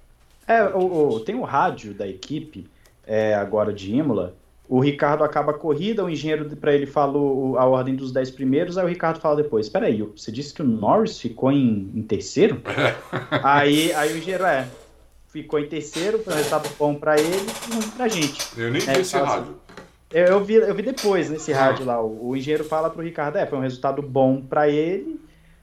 É, 0.47 0.63
o, 0.63 1.09
o- 1.15 1.19
tem 1.19 1.35
o 1.35 1.43
rádio 1.43 1.93
da 1.93 2.07
equipe, 2.07 2.67
é, 3.05 3.33
agora 3.35 3.73
de 3.73 3.93
Imola. 3.95 4.35
O 4.67 4.79
Ricardo 4.79 5.23
acaba 5.23 5.51
a 5.51 5.55
corrida, 5.57 6.03
o 6.03 6.09
engenheiro 6.09 6.49
para 6.57 6.73
ele 6.73 6.87
falou 6.87 7.55
a 7.57 7.65
ordem 7.65 7.95
dos 7.95 8.11
10 8.11 8.31
primeiros, 8.31 8.77
aí 8.79 8.85
o 8.85 8.89
Ricardo 8.89 9.19
fala 9.19 9.35
depois: 9.35 9.67
Espera 9.67 9.85
aí, 9.85 10.01
você 10.01 10.31
disse 10.31 10.53
que 10.53 10.61
o 10.63 10.65
Norris 10.65 11.19
ficou 11.19 11.51
em, 11.51 11.91
em 11.93 12.01
terceiro? 12.01 12.59
aí, 13.43 13.93
aí 13.93 14.13
o 14.13 14.17
engenheiro 14.17 14.45
é. 14.45 14.67
Ficou 15.27 15.59
em 15.59 15.67
terceiro, 15.67 16.19
foi 16.19 16.33
um 16.33 16.37
resultado 16.37 16.69
bom 16.79 16.95
para 16.95 17.19
ele 17.19 17.45
e 17.69 17.73
ruim 17.75 17.89
pra 17.89 18.07
gente. 18.07 18.41
Eu 18.57 18.71
nem 18.71 18.81
É, 18.87 18.93
vi 18.93 19.01
esse 19.01 19.11
fala 19.11 19.27
assim, 19.27 19.35
rádio. 19.37 19.55
Eu, 20.11 20.25
eu 20.27 20.43
vi, 20.43 20.53
eu 20.55 20.73
vi 20.73 20.81
depois 20.81 21.29
nesse 21.29 21.51
rádio 21.51 21.85
lá. 21.85 22.01
O, 22.01 22.29
o 22.29 22.37
engenheiro 22.37 22.63
fala 22.63 22.89
pro 22.89 23.03
Ricardo: 23.03 23.35
É, 23.37 23.45
foi 23.45 23.59
um 23.59 23.61
resultado 23.61 24.01
bom 24.01 24.41
para 24.41 24.69
ele, 24.69 25.19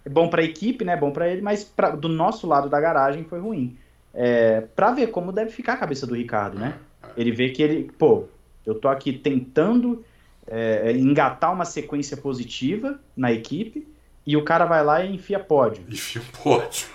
bom 0.08 0.28
pra 0.28 0.42
equipe, 0.42 0.84
né? 0.84 0.94
Bom 0.96 1.10
para 1.10 1.26
ele, 1.28 1.40
mas 1.40 1.64
pra- 1.64 1.90
do 1.90 2.06
nosso 2.08 2.46
lado 2.46 2.68
da 2.68 2.78
garagem 2.80 3.24
foi 3.24 3.40
ruim. 3.40 3.76
É, 4.14 4.60
pra 4.74 4.90
ver 4.92 5.08
como 5.08 5.32
deve 5.32 5.50
ficar 5.50 5.74
a 5.74 5.76
cabeça 5.78 6.06
do 6.06 6.14
Ricardo, 6.14 6.58
né? 6.58 6.74
Ele 7.16 7.30
vê 7.32 7.50
que 7.50 7.62
ele, 7.62 7.90
pô, 7.98 8.24
eu 8.66 8.74
tô 8.74 8.88
aqui 8.88 9.12
tentando 9.12 10.04
é, 10.46 10.92
engatar 10.92 11.52
uma 11.52 11.64
sequência 11.64 12.16
positiva 12.16 12.98
na 13.16 13.32
equipe 13.32 13.86
e 14.26 14.36
o 14.36 14.44
cara 14.44 14.64
vai 14.66 14.84
lá 14.84 15.02
e 15.04 15.14
enfia 15.14 15.38
pódio. 15.38 15.84
Enfia 15.88 16.22
pódio. 16.42 16.86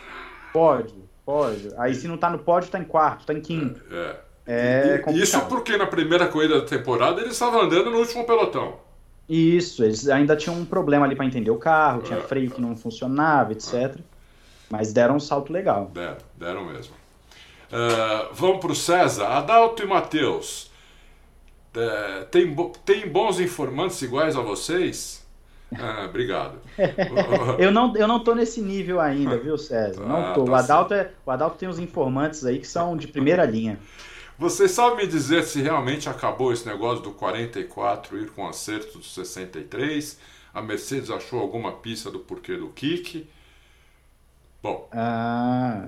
Pódio, 0.54 0.96
pódio. 1.26 1.74
Aí 1.78 1.94
se 1.96 2.08
não 2.08 2.18
tá 2.18 2.30
no 2.30 2.40
pódio, 2.40 2.70
tá 2.70 2.80
em 2.80 2.84
quarto, 2.84 3.26
tá 3.26 3.34
em 3.34 3.42
quinto. 3.42 3.82
É. 3.92 4.16
É 4.50 4.96
E- 4.96 5.00
complicado. 5.00 5.24
Isso 5.24 5.42
porque 5.48 5.76
na 5.76 5.86
primeira 5.86 6.28
corrida 6.28 6.62
da 6.62 6.66
temporada 6.66 7.20
ele 7.20 7.32
estava 7.32 7.62
andando 7.62 7.90
no 7.92 7.98
último 7.98 8.26
pelotão. 8.26 8.76
Isso, 9.28 9.84
eles 9.84 10.08
ainda 10.08 10.38
tinham 10.38 10.58
um 10.58 10.64
problema 10.64 11.06
ali 11.06 11.16
pra 11.16 11.26
entender 11.26 11.52
o 11.52 11.58
carro, 11.58 12.02
tinha 12.02 12.20
É. 12.20 12.22
freio 12.22 12.50
que 12.50 12.62
não 12.62 12.78
funcionava, 12.78 13.52
etc. 13.52 13.98
Mas 14.70 14.94
deram 14.94 15.18
um 15.18 15.20
salto 15.20 15.52
legal. 15.52 15.92
Deram, 15.94 16.18
deram 16.38 16.66
mesmo. 16.66 16.94
Uh, 17.72 18.34
vamos 18.34 18.60
para 18.60 18.72
o 18.72 18.76
César. 18.76 19.28
Adalto 19.28 19.84
e 19.84 19.86
Matheus. 19.86 20.72
Uh, 21.76 22.26
tem, 22.32 22.56
tem 22.86 23.08
bons 23.08 23.40
informantes 23.40 24.02
iguais 24.02 24.36
a 24.36 24.42
vocês? 24.42 25.26
Ah, 25.76 26.06
obrigado. 26.08 26.60
eu, 27.60 27.72
não, 27.72 27.96
eu 27.96 28.08
não 28.08 28.24
tô 28.24 28.34
nesse 28.34 28.62
nível 28.62 29.02
ainda, 29.02 29.38
viu, 29.38 29.58
César? 29.58 30.06
Não 30.06 30.18
ah, 30.18 30.34
tô. 30.34 30.46
Tá 30.46 30.52
o, 30.52 30.56
Adalto 30.56 30.94
é, 30.94 31.12
o 31.26 31.32
Adalto 31.32 31.58
tem 31.58 31.68
uns 31.68 31.80
informantes 31.80 32.46
aí 32.46 32.60
que 32.60 32.68
são 32.68 32.96
de 32.96 33.08
primeira 33.08 33.46
linha. 33.46 33.78
Você 34.40 34.68
sabe 34.68 34.98
me 34.98 35.08
dizer 35.08 35.44
se 35.44 35.62
realmente 35.62 36.08
acabou 36.08 36.54
esse 36.54 36.66
negócio 36.66 37.04
do 37.04 37.12
44 37.12 38.18
ir 38.20 38.30
com 38.30 38.48
acerto 38.48 39.00
do 39.00 39.04
63? 39.04 40.20
A 40.54 40.62
Mercedes 40.62 41.10
achou 41.10 41.40
alguma 41.40 41.72
pista 41.74 42.10
do 42.10 42.20
porquê 42.20 42.56
do 42.56 42.70
kick? 42.70 43.28
Bom. 44.68 44.88
Ah, 44.92 45.88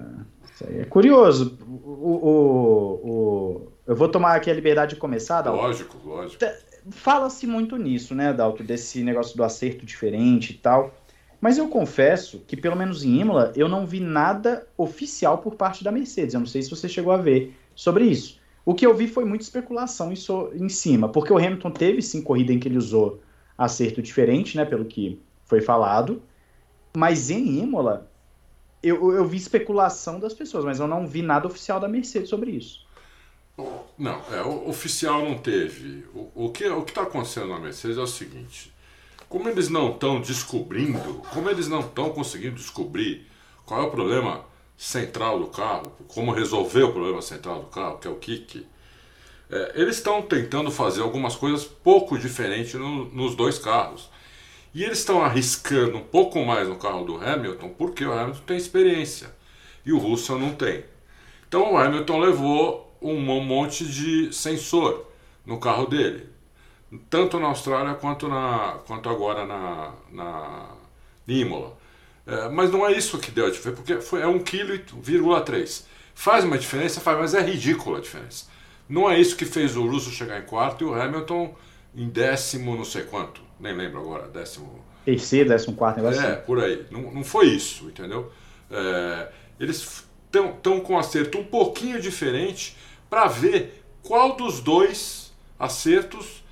isso 0.54 0.66
aí 0.68 0.80
é 0.80 0.86
curioso. 0.86 1.58
O, 1.68 2.12
o, 2.12 3.10
o, 3.10 3.72
eu 3.86 3.96
vou 3.96 4.08
tomar 4.08 4.36
aqui 4.36 4.50
a 4.50 4.54
liberdade 4.54 4.96
de 4.96 5.00
começar, 5.00 5.42
Dalton. 5.42 5.62
Lógico, 5.62 5.98
lógico. 6.06 6.46
Fala-se 6.92 7.46
muito 7.46 7.76
nisso, 7.76 8.16
né, 8.16 8.32
Dalton, 8.32 8.64
desse 8.64 9.04
negócio 9.04 9.36
do 9.36 9.44
acerto 9.44 9.86
diferente 9.86 10.52
e 10.52 10.56
tal. 10.56 10.94
Mas 11.42 11.58
eu 11.58 11.68
confesso 11.68 12.44
que, 12.48 12.58
pelo 12.58 12.76
menos 12.76 13.04
em 13.04 13.20
Imola, 13.22 13.54
eu 13.56 13.68
não 13.68 13.86
vi 13.86 14.00
nada 14.00 14.68
oficial 14.78 15.38
por 15.38 15.56
parte 15.56 15.84
da 15.84 15.92
Mercedes. 15.92 16.34
Eu 16.34 16.40
não 16.42 16.48
sei 16.48 16.62
se 16.62 16.70
você 16.70 16.88
chegou 16.88 17.14
a 17.14 17.18
ver 17.18 17.56
sobre 17.76 18.06
isso. 18.06 18.40
O 18.66 18.74
que 18.74 18.86
eu 18.86 18.94
vi 18.94 19.08
foi 19.08 19.26
muita 19.26 19.44
especulação 19.44 20.12
em, 20.12 20.64
em 20.64 20.70
cima, 20.70 21.10
porque 21.10 21.32
o 21.32 21.38
Hamilton 21.38 21.72
teve 21.72 22.02
sim 22.02 22.22
corrida 22.22 22.54
em 22.54 22.60
que 22.60 22.68
ele 22.68 22.78
usou 22.78 23.22
acerto 23.58 24.02
diferente, 24.02 24.56
né, 24.58 24.66
pelo 24.66 24.86
que 24.86 25.20
foi 25.46 25.62
falado. 25.62 26.22
Mas 26.96 27.30
em 27.30 27.60
Imola, 27.60 28.10
eu, 28.82 29.12
eu 29.14 29.26
vi 29.26 29.38
especulação 29.38 30.20
das 30.20 30.34
pessoas, 30.34 30.64
mas 30.64 30.80
eu 30.80 30.88
não 30.88 31.08
vi 31.08 31.22
nada 31.22 31.48
oficial 31.48 31.80
da 31.80 31.88
Mercedes 31.88 32.30
sobre 32.30 32.52
isso. 32.52 32.88
Não, 33.98 34.22
é, 34.32 34.42
o 34.42 34.70
oficial 34.70 35.24
não 35.24 35.38
teve. 35.38 36.06
O, 36.14 36.46
o 36.46 36.52
que 36.52 36.66
o 36.66 36.84
está 36.84 37.02
acontecendo 37.02 37.48
na 37.48 37.60
Mercedes 37.60 37.98
é 37.98 38.02
o 38.02 38.08
seguinte: 38.08 38.74
como 39.28 39.50
eles 39.50 39.70
não 39.70 39.92
estão 39.92 40.22
descobrindo, 40.22 41.22
como 41.34 41.50
eles 41.50 41.68
não 41.68 41.82
estão 41.82 42.10
conseguindo 42.10 42.56
descobrir 42.56 43.28
qual 43.66 43.84
é 43.84 43.86
o 43.86 43.92
problema 43.92 44.46
central 44.78 45.40
do 45.40 45.48
carro, 45.48 45.92
como 46.08 46.32
resolver 46.32 46.84
o 46.84 46.94
problema 46.94 47.22
central 47.22 47.60
do 47.60 47.68
carro, 47.68 47.98
que 47.98 48.08
é 48.08 48.10
o 48.10 48.16
kick, 48.16 48.66
é, 49.52 49.74
eles 49.76 49.98
estão 49.98 50.22
tentando 50.22 50.72
fazer 50.72 51.02
algumas 51.02 51.36
coisas 51.36 51.66
pouco 51.66 52.18
diferentes 52.18 52.76
no, 52.76 53.06
nos 53.06 53.36
dois 53.36 53.60
carros. 53.60 54.10
E 54.80 54.84
eles 54.86 55.00
estão 55.00 55.22
arriscando 55.22 55.98
um 55.98 56.04
pouco 56.04 56.40
mais 56.46 56.66
no 56.66 56.78
carro 56.78 57.04
do 57.04 57.18
Hamilton 57.18 57.68
porque 57.78 58.06
o 58.06 58.14
Hamilton 58.14 58.40
tem 58.48 58.56
experiência 58.56 59.30
e 59.86 59.92
o 59.92 59.98
Russell 59.98 60.40
não 60.40 60.56
tem. 60.56 60.86
Então 61.46 61.74
o 61.74 61.78
Hamilton 61.78 62.18
levou 62.18 62.98
um 63.02 63.20
monte 63.42 63.84
de 63.84 64.32
sensor 64.32 65.06
no 65.46 65.60
carro 65.60 65.86
dele, 65.86 66.30
tanto 67.10 67.38
na 67.42 67.48
Austrália 67.48 67.94
quanto, 67.96 68.30
na, 68.30 68.80
quanto 68.88 69.10
agora 69.10 69.46
na, 69.46 69.92
na 70.10 70.70
Imola. 71.28 71.78
É, 72.26 72.48
mas 72.48 72.72
não 72.72 72.88
é 72.88 72.94
isso 72.94 73.20
que 73.20 73.32
deu 73.32 73.48
a 73.48 73.52
diferença, 73.52 73.82
porque 73.82 74.00
foi, 74.00 74.22
é 74.22 74.26
1,3 74.28 74.44
kg. 74.46 75.86
Faz 76.16 76.46
uma 76.46 76.58
diferença, 76.58 77.02
faz, 77.02 77.20
mas 77.20 77.34
é 77.34 77.42
ridícula 77.42 77.98
a 77.98 78.02
diferença. 78.02 78.46
Não 78.88 79.12
é 79.12 79.20
isso 79.20 79.36
que 79.36 79.44
fez 79.44 79.76
o 79.76 79.86
Russo 79.86 80.10
chegar 80.10 80.40
em 80.40 80.46
quarto 80.46 80.86
e 80.86 80.88
o 80.88 80.94
Hamilton 80.94 81.54
em 81.94 82.08
décimo 82.08 82.78
não 82.78 82.86
sei 82.86 83.04
quanto 83.04 83.49
nem 83.60 83.74
lembro 83.74 84.00
agora, 84.00 84.28
décimo. 84.28 84.84
Terceiro, 85.06 85.50
décimo 85.50 85.76
quarto 85.76 85.98
negócio. 85.98 86.22
É, 86.22 86.34
assim. 86.34 86.42
por 86.46 86.64
aí. 86.64 86.86
Não, 86.92 87.12
não 87.12 87.24
foi 87.24 87.48
isso, 87.48 87.86
entendeu? 87.86 88.32
É, 88.70 89.30
eles 89.60 90.06
estão 90.26 90.80
com 90.80 90.94
um 90.94 91.00
acerto 91.00 91.38
um 91.38 91.44
pouquinho 91.44 92.00
diferente 92.00 92.78
para 93.10 93.28
ver 93.28 93.84
qual 94.04 94.36
dos 94.36 94.60
dois 94.60 95.34
acertos 95.58 96.44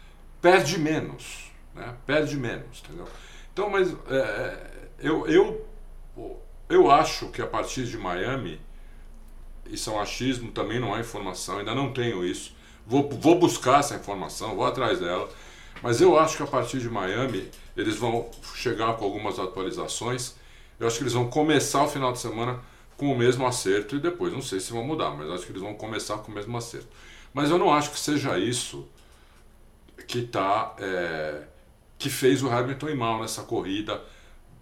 perde 0.41 0.79
menos. 0.79 1.51
Né? 1.73 1.93
Perde 2.05 2.35
menos, 2.35 2.83
entendeu? 2.83 3.07
Então, 3.53 3.69
mas 3.69 3.95
é, 4.09 4.57
eu, 4.99 5.27
eu, 5.27 5.65
eu 6.69 6.91
acho 6.91 7.29
que 7.29 7.41
a 7.41 7.47
partir 7.47 7.85
de 7.85 7.97
Miami, 7.97 8.59
isso 9.67 9.89
é 9.89 9.93
um 9.93 9.99
achismo, 9.99 10.51
também 10.51 10.79
não 10.79 10.93
há 10.93 10.99
informação, 10.99 11.59
ainda 11.59 11.73
não 11.73 11.93
tenho 11.93 12.25
isso. 12.25 12.55
Vou, 12.85 13.09
vou 13.09 13.37
buscar 13.37 13.79
essa 13.79 13.95
informação, 13.95 14.55
vou 14.55 14.65
atrás 14.65 14.99
dela. 14.99 15.29
Mas 15.81 16.01
eu 16.01 16.17
acho 16.17 16.37
que 16.37 16.43
a 16.43 16.47
partir 16.47 16.79
de 16.79 16.89
Miami 16.89 17.49
eles 17.75 17.95
vão 17.95 18.29
chegar 18.55 18.93
com 18.97 19.05
algumas 19.05 19.39
atualizações. 19.39 20.35
Eu 20.79 20.87
acho 20.87 20.97
que 20.97 21.03
eles 21.03 21.13
vão 21.13 21.29
começar 21.29 21.83
o 21.83 21.87
final 21.87 22.11
de 22.11 22.19
semana 22.19 22.59
com 22.95 23.11
o 23.11 23.17
mesmo 23.17 23.45
acerto 23.45 23.95
e 23.95 23.99
depois 23.99 24.33
não 24.33 24.41
sei 24.41 24.59
se 24.59 24.71
vão 24.71 24.83
mudar, 24.83 25.11
mas 25.11 25.29
acho 25.29 25.45
que 25.45 25.51
eles 25.51 25.61
vão 25.61 25.75
começar 25.75 26.17
com 26.17 26.31
o 26.31 26.35
mesmo 26.35 26.57
acerto. 26.57 26.87
Mas 27.33 27.51
eu 27.51 27.57
não 27.57 27.71
acho 27.73 27.91
que 27.91 27.99
seja 27.99 28.37
isso 28.39 28.87
que 30.07 30.23
tá 30.23 30.75
é, 30.79 31.43
que 31.97 32.09
fez 32.09 32.41
o 32.41 32.49
Hamilton 32.49 32.89
ir 32.89 32.95
mal 32.95 33.19
nessa 33.21 33.43
corrida, 33.43 34.01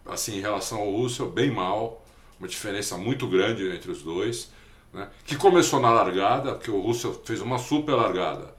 assim 0.06 0.38
em 0.38 0.42
relação 0.42 0.80
ao 0.80 0.92
Russell, 0.92 1.30
bem 1.30 1.52
mal, 1.52 2.06
uma 2.40 2.48
diferença 2.48 2.98
muito 2.98 3.28
grande 3.28 3.70
entre 3.70 3.92
os 3.92 4.02
dois, 4.02 4.52
né? 4.94 5.10
Que 5.26 5.36
começou 5.36 5.80
na 5.80 5.90
largada, 5.90 6.56
porque 6.56 6.72
o 6.72 6.82
Russell 6.82 7.22
fez 7.26 7.42
uma 7.42 7.58
super 7.58 7.94
largada 7.96 8.55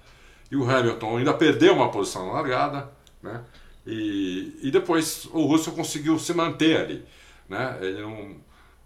e 0.51 0.57
o 0.57 0.69
Hamilton 0.69 1.19
ainda 1.19 1.35
perdeu 1.35 1.75
uma 1.75 1.91
posição 1.91 2.27
na 2.27 2.33
largada, 2.35 2.91
né? 3.23 3.43
E, 3.87 4.59
e 4.63 4.71
depois 4.71 5.29
o 5.33 5.47
Russell 5.47 5.73
conseguiu 5.73 6.19
se 6.19 6.35
manter 6.35 6.77
ali, 6.77 7.05
né? 7.49 7.79
Ele 7.81 8.03
não, 8.03 8.37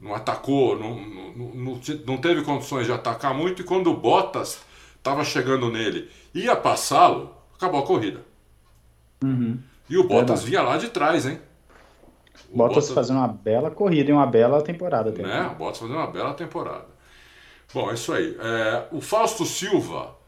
não 0.01 0.15
atacou, 0.15 0.79
não, 0.79 1.01
não, 1.01 1.55
não, 1.55 1.81
não 2.07 2.17
teve 2.19 2.43
condições 2.43 2.87
de 2.87 2.93
atacar 2.93 3.35
muito 3.35 3.63
e 3.63 3.65
quando 3.65 3.91
o 3.91 3.97
Bottas 3.97 4.61
estava 4.97 5.25
chegando 5.25 5.71
nele 5.71 6.11
ia 6.35 6.55
passá-lo, 6.55 7.35
acabou 7.57 7.81
a 7.81 7.87
corrida. 7.87 8.23
Uhum. 9.23 9.59
E 9.89 9.99
o 9.99 10.05
Bottas 10.05 10.45
vinha 10.45 10.63
lá 10.63 10.77
de 10.77 10.89
trás, 10.89 11.27
hein? 11.27 11.41
O 12.51 12.57
Bottas, 12.57 12.77
Bottas 12.77 12.91
fazendo 12.91 13.19
uma 13.19 13.29
bela 13.29 13.71
corrida 13.71 14.11
e 14.11 14.13
uma 14.13 14.27
bela 14.27 14.63
temporada. 14.63 15.11
Né? 15.11 15.51
O 15.53 15.57
Bottas 15.57 15.79
fazendo 15.79 15.97
uma 15.97 16.07
bela 16.07 16.35
temporada. 16.35 16.87
Bom, 17.73 17.91
é 17.91 17.95
isso 17.95 18.13
aí. 18.13 18.37
É, 18.39 18.87
o 18.93 19.01
Fausto 19.01 19.45
Silva 19.45 20.20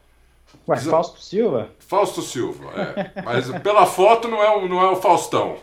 Ué, 0.67 0.77
Fausto 0.77 1.21
Silva? 1.21 1.69
Fausto 1.79 2.21
Silva, 2.21 2.71
é. 2.75 3.21
Mas 3.21 3.49
pela 3.59 3.85
foto 3.85 4.27
não 4.27 4.41
é 4.41 4.55
o, 4.55 4.67
não 4.67 4.81
é 4.81 4.89
o 4.89 4.95
Faustão. 4.95 5.57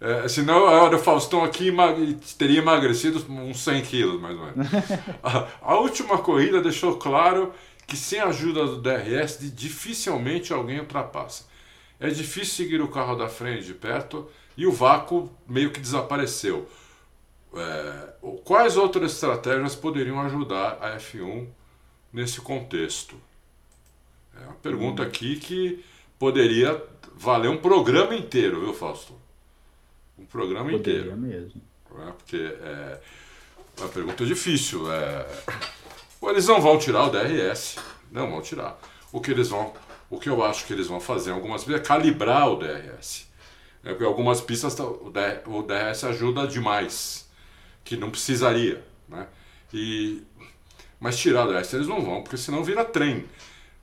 É. 0.00 0.24
é, 0.24 0.28
senão 0.28 0.70
era 0.70 0.96
o 0.96 0.98
Faustão 0.98 1.44
aqui 1.44 1.70
teria 2.38 2.60
emagrecido 2.60 3.24
uns 3.30 3.60
100 3.60 3.82
quilos, 3.82 4.20
mais 4.20 4.38
ou 4.38 4.46
menos. 4.46 4.68
A, 5.22 5.46
a, 5.60 5.74
última 5.76 6.18
corrida 6.18 6.62
deixou 6.62 6.96
claro 6.96 7.52
que 7.86 7.96
sem 7.96 8.20
a 8.20 8.26
ajuda 8.26 8.64
do 8.64 8.80
DRS 8.80 9.38
dificilmente 9.54 10.52
alguém 10.52 10.80
ultrapassa. 10.80 11.44
É 12.00 12.08
difícil 12.08 12.64
seguir 12.64 12.80
o 12.80 12.88
carro 12.88 13.14
da 13.16 13.28
frente 13.28 13.64
de 13.64 13.74
perto 13.74 14.28
e 14.56 14.66
o 14.66 14.72
vácuo 14.72 15.30
meio 15.46 15.70
que 15.70 15.78
desapareceu. 15.78 16.66
É, 17.54 18.14
quais 18.44 18.78
outras 18.78 19.12
estratégias 19.12 19.74
poderiam 19.74 20.20
ajudar 20.22 20.78
a 20.80 20.96
F1 20.96 21.46
nesse 22.12 22.40
contexto? 22.40 23.14
É 24.40 24.44
uma 24.44 24.54
pergunta 24.54 25.02
aqui 25.02 25.36
que 25.36 25.84
poderia 26.18 26.82
valer 27.14 27.48
um 27.48 27.58
programa 27.58 28.14
inteiro, 28.14 28.60
viu, 28.60 28.74
Fausto? 28.74 29.14
Um 30.18 30.24
programa 30.24 30.70
poderia 30.70 31.00
inteiro. 31.02 31.16
mesmo. 31.16 31.60
É, 31.98 32.12
porque 32.12 32.36
é 32.36 33.00
uma 33.78 33.88
pergunta 33.88 34.24
difícil. 34.24 34.90
É... 34.90 35.26
Eles 36.22 36.46
não 36.46 36.60
vão 36.60 36.78
tirar 36.78 37.04
o 37.06 37.10
DRS. 37.10 37.76
Não 38.10 38.30
vão 38.30 38.40
tirar. 38.40 38.78
O 39.12 39.20
que 39.20 39.30
eles 39.30 39.48
vão. 39.48 39.72
O 40.08 40.18
que 40.18 40.28
eu 40.28 40.42
acho 40.44 40.66
que 40.66 40.72
eles 40.72 40.86
vão 40.86 41.00
fazer 41.00 41.32
algumas 41.32 41.64
vezes 41.64 41.80
é 41.80 41.84
calibrar 41.84 42.50
o 42.50 42.56
DRS. 42.56 43.28
É 43.84 43.90
porque 43.90 44.04
algumas 44.04 44.40
pistas 44.40 44.78
o 44.78 45.62
DRS 45.62 46.04
ajuda 46.04 46.46
demais. 46.46 47.28
Que 47.84 47.96
não 47.96 48.10
precisaria. 48.10 48.84
Né? 49.08 49.26
E... 49.72 50.22
Mas 51.00 51.18
tirar 51.18 51.46
o 51.46 51.52
DRS 51.52 51.72
eles 51.72 51.88
não 51.88 52.00
vão, 52.00 52.22
porque 52.22 52.36
senão 52.36 52.62
vira 52.62 52.84
trem. 52.84 53.24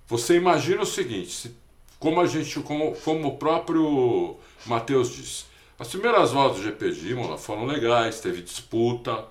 Você 0.09 0.37
imagina 0.37 0.81
o 0.81 0.87
seguinte, 0.87 1.29
se, 1.29 1.55
como 1.99 2.19
a 2.19 2.25
gente, 2.25 2.59
como, 2.61 2.95
como 3.01 3.27
o 3.27 3.37
próprio 3.37 4.37
Matheus 4.65 5.11
disse, 5.15 5.45
as 5.77 5.87
primeiras 5.87 6.31
voltas 6.31 6.57
do 6.57 6.63
GP 6.63 6.91
de 6.93 7.11
Imola 7.11 7.37
foram 7.37 7.67
legais, 7.67 8.19
teve 8.19 8.41
disputa, 8.41 9.27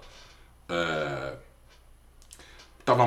é, 0.68 1.36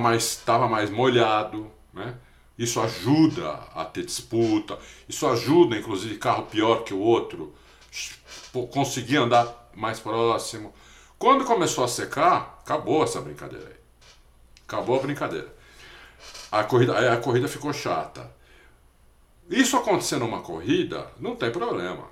mais, 0.01 0.35
tava 0.35 0.67
mais 0.67 0.89
molhado, 0.89 1.71
né? 1.93 2.13
Isso 2.57 2.79
ajuda 2.81 3.53
a 3.73 3.85
ter 3.85 4.05
disputa, 4.05 4.77
isso 5.07 5.25
ajuda, 5.25 5.77
inclusive, 5.77 6.17
carro 6.17 6.43
pior 6.47 6.83
que 6.83 6.93
o 6.93 6.99
outro, 6.99 7.55
conseguir 8.69 9.15
andar 9.15 9.71
mais 9.73 9.97
próximo. 9.97 10.73
Quando 11.17 11.45
começou 11.45 11.85
a 11.85 11.87
secar, 11.87 12.59
acabou 12.61 13.01
essa 13.01 13.21
brincadeira 13.21 13.65
aí. 13.65 13.79
Acabou 14.67 14.99
a 14.99 15.01
brincadeira 15.01 15.60
a 16.51 16.63
corrida, 16.63 17.13
a 17.13 17.17
corrida 17.17 17.47
ficou 17.47 17.73
chata. 17.73 18.31
Isso 19.49 19.75
acontecer 19.75 20.17
numa 20.17 20.41
corrida, 20.41 21.11
não 21.19 21.35
tem 21.35 21.51
problema. 21.51 22.07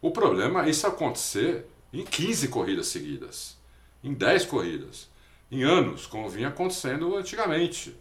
O 0.00 0.10
problema 0.10 0.66
é 0.66 0.70
isso 0.70 0.86
acontecer 0.86 1.66
em 1.92 2.04
15 2.04 2.48
corridas 2.48 2.88
seguidas. 2.88 3.56
em 4.02 4.12
10 4.12 4.44
corridas, 4.46 5.08
em 5.50 5.62
anos, 5.62 6.06
como 6.06 6.28
vinha 6.28 6.48
acontecendo 6.48 7.16
antigamente. 7.16 7.96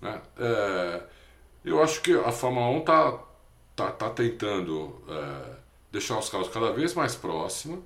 Né? 0.00 0.20
É, 0.38 1.02
eu 1.64 1.82
acho 1.82 2.00
que 2.02 2.12
a 2.14 2.30
Fórmula 2.30 2.68
1 2.68 2.78
está 2.78 3.18
tá, 3.74 3.90
tá 3.90 4.10
tentando 4.10 5.02
é, 5.08 5.56
deixar 5.90 6.18
os 6.18 6.28
carros 6.28 6.48
cada 6.48 6.72
vez 6.72 6.94
mais 6.94 7.16
próximos 7.16 7.80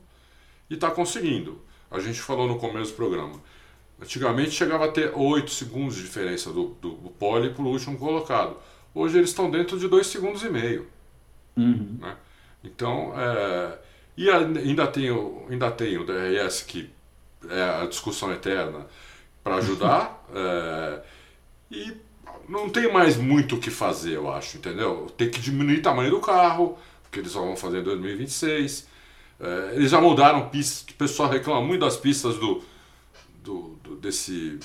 e 0.68 0.74
está 0.74 0.90
conseguindo. 0.90 1.60
A 1.90 2.00
gente 2.00 2.20
falou 2.20 2.46
no 2.46 2.58
começo 2.58 2.92
do 2.92 2.96
programa. 2.96 3.40
Antigamente 4.00 4.50
chegava 4.50 4.86
a 4.86 4.88
ter 4.88 5.12
8 5.14 5.50
segundos 5.50 5.96
de 5.96 6.02
diferença 6.02 6.52
do, 6.52 6.76
do, 6.80 6.90
do 6.90 7.10
pole 7.10 7.50
para 7.50 7.62
o 7.62 7.68
último 7.68 7.96
colocado. 7.96 8.56
Hoje 8.94 9.18
eles 9.18 9.30
estão 9.30 9.50
dentro 9.50 9.78
de 9.78 9.88
2 9.88 10.06
segundos 10.06 10.42
e 10.42 10.48
meio. 10.48 10.86
Uhum. 11.56 11.98
Né? 12.00 12.16
Então, 12.62 13.12
é, 13.16 13.78
e 14.16 14.30
ainda 14.30 14.86
tem, 14.86 15.10
o, 15.10 15.46
ainda 15.48 15.70
tem 15.70 15.96
o 15.98 16.04
DRS, 16.04 16.62
que 16.62 16.90
é 17.48 17.82
a 17.82 17.86
discussão 17.86 18.32
eterna, 18.32 18.86
para 19.42 19.56
ajudar. 19.56 20.24
é, 20.34 21.02
e 21.70 21.96
não 22.48 22.68
tem 22.68 22.92
mais 22.92 23.16
muito 23.16 23.56
o 23.56 23.60
que 23.60 23.70
fazer, 23.70 24.16
eu 24.16 24.32
acho, 24.32 24.56
entendeu? 24.56 25.06
Tem 25.16 25.30
que 25.30 25.40
diminuir 25.40 25.78
o 25.78 25.82
tamanho 25.82 26.10
do 26.10 26.20
carro, 26.20 26.76
que 27.10 27.20
eles 27.20 27.32
vão 27.32 27.56
fazer 27.56 27.78
em 27.80 27.84
2026. 27.84 28.88
É, 29.40 29.74
eles 29.74 29.90
já 29.90 30.00
mudaram 30.00 30.48
pistas, 30.48 30.82
o 30.94 30.94
pessoal 30.94 31.30
reclama 31.30 31.62
muito 31.62 31.80
das 31.80 31.96
pistas 31.96 32.36
do, 32.36 32.62
do, 33.44 33.76
do 33.82 33.96
desse, 33.96 34.58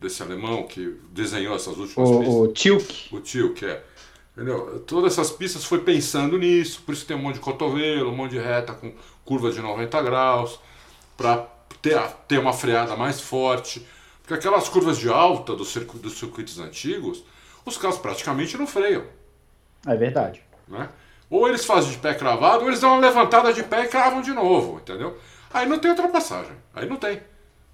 desse 0.00 0.22
alemão 0.22 0.66
que 0.66 0.98
desenhou 1.10 1.54
essas 1.54 1.76
últimas 1.76 2.08
o, 2.08 2.18
pistas. 2.18 2.34
O 2.34 2.48
Tilk. 2.48 3.14
O 3.14 3.20
Tilk, 3.20 3.64
é. 3.66 3.84
Entendeu? 4.32 4.80
Todas 4.80 5.12
essas 5.12 5.30
pistas 5.30 5.64
foi 5.64 5.80
pensando 5.80 6.36
nisso, 6.36 6.82
por 6.82 6.92
isso 6.92 7.06
tem 7.06 7.16
um 7.16 7.20
monte 7.20 7.34
de 7.34 7.40
cotovelo, 7.40 8.10
um 8.10 8.16
monte 8.16 8.32
de 8.32 8.38
reta 8.38 8.72
com 8.72 8.92
curva 9.24 9.52
de 9.52 9.60
90 9.60 10.02
graus, 10.02 10.58
para 11.16 11.46
ter, 11.80 12.00
ter 12.26 12.38
uma 12.38 12.52
freada 12.52 12.96
mais 12.96 13.20
forte. 13.20 13.86
Porque 14.20 14.34
aquelas 14.34 14.68
curvas 14.68 14.98
de 14.98 15.08
alta 15.08 15.54
do 15.54 15.64
circuito, 15.64 16.08
dos 16.08 16.18
circuitos 16.18 16.58
antigos, 16.58 17.22
os 17.64 17.76
carros 17.76 17.98
praticamente 17.98 18.56
não 18.56 18.66
freiam. 18.66 19.04
É 19.86 19.94
verdade. 19.94 20.42
Né? 20.66 20.88
Ou 21.30 21.46
eles 21.46 21.64
fazem 21.64 21.92
de 21.92 21.98
pé 21.98 22.14
cravado, 22.14 22.62
ou 22.62 22.68
eles 22.68 22.80
dão 22.80 22.90
uma 22.92 23.06
levantada 23.06 23.52
de 23.52 23.62
pé 23.62 23.84
e 23.84 23.88
cravam 23.88 24.22
de 24.22 24.32
novo, 24.32 24.78
entendeu? 24.78 25.16
Aí 25.52 25.68
não 25.68 25.78
tem 25.78 25.90
ultrapassagem. 25.90 26.56
Aí 26.74 26.88
não 26.88 26.96
tem. 26.96 27.20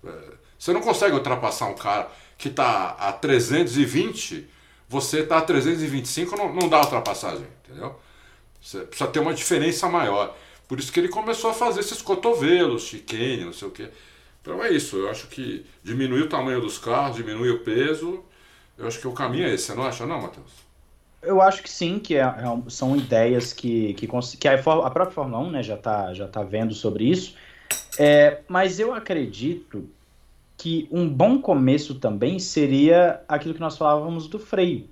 É, 0.04 0.39
você 0.60 0.74
não 0.74 0.82
consegue 0.82 1.14
ultrapassar 1.14 1.68
um 1.68 1.74
cara 1.74 2.06
que 2.36 2.48
está 2.48 2.90
a 2.98 3.14
320, 3.14 4.46
você 4.86 5.20
está 5.20 5.38
a 5.38 5.40
325, 5.40 6.36
não, 6.36 6.52
não 6.52 6.68
dá 6.68 6.80
ultrapassagem, 6.82 7.46
entendeu? 7.64 7.98
Você 8.60 8.80
precisa 8.80 9.08
ter 9.08 9.20
uma 9.20 9.32
diferença 9.32 9.88
maior. 9.88 10.36
Por 10.68 10.78
isso 10.78 10.92
que 10.92 11.00
ele 11.00 11.08
começou 11.08 11.50
a 11.50 11.54
fazer 11.54 11.80
esses 11.80 12.02
cotovelos, 12.02 12.82
chicane, 12.82 13.46
não 13.46 13.54
sei 13.54 13.68
o 13.68 13.70
quê. 13.70 13.88
Então 14.42 14.62
é 14.62 14.70
isso, 14.70 14.98
eu 14.98 15.08
acho 15.08 15.28
que 15.28 15.64
diminuir 15.82 16.24
o 16.24 16.28
tamanho 16.28 16.60
dos 16.60 16.76
carros, 16.76 17.16
diminuir 17.16 17.50
o 17.52 17.60
peso, 17.60 18.22
eu 18.76 18.86
acho 18.86 19.00
que 19.00 19.08
o 19.08 19.12
caminho 19.12 19.46
é 19.46 19.54
esse, 19.54 19.64
você 19.64 19.74
não 19.74 19.84
acha 19.84 20.04
não, 20.04 20.20
Matheus? 20.20 20.52
Eu 21.22 21.40
acho 21.40 21.62
que 21.62 21.70
sim, 21.70 21.98
que 21.98 22.16
é, 22.16 22.20
é, 22.20 22.70
são 22.70 22.94
ideias 22.94 23.54
que, 23.54 23.94
que, 23.94 24.06
que 24.38 24.48
a, 24.48 24.54
a, 24.54 24.90
própria 24.90 25.10
Fórmula 25.10 25.42
1 25.42 25.50
né, 25.50 25.62
já 25.62 25.74
está 25.74 26.12
já 26.12 26.28
tá 26.28 26.42
vendo 26.42 26.74
sobre 26.74 27.04
isso. 27.04 27.34
É, 27.98 28.40
mas 28.46 28.78
eu 28.78 28.92
acredito 28.92 29.88
que 30.60 30.86
um 30.92 31.08
bom 31.08 31.40
começo 31.40 31.94
também 31.94 32.38
seria 32.38 33.22
aquilo 33.26 33.54
que 33.54 33.60
nós 33.60 33.78
falávamos 33.78 34.28
do 34.28 34.38
freio. 34.38 34.86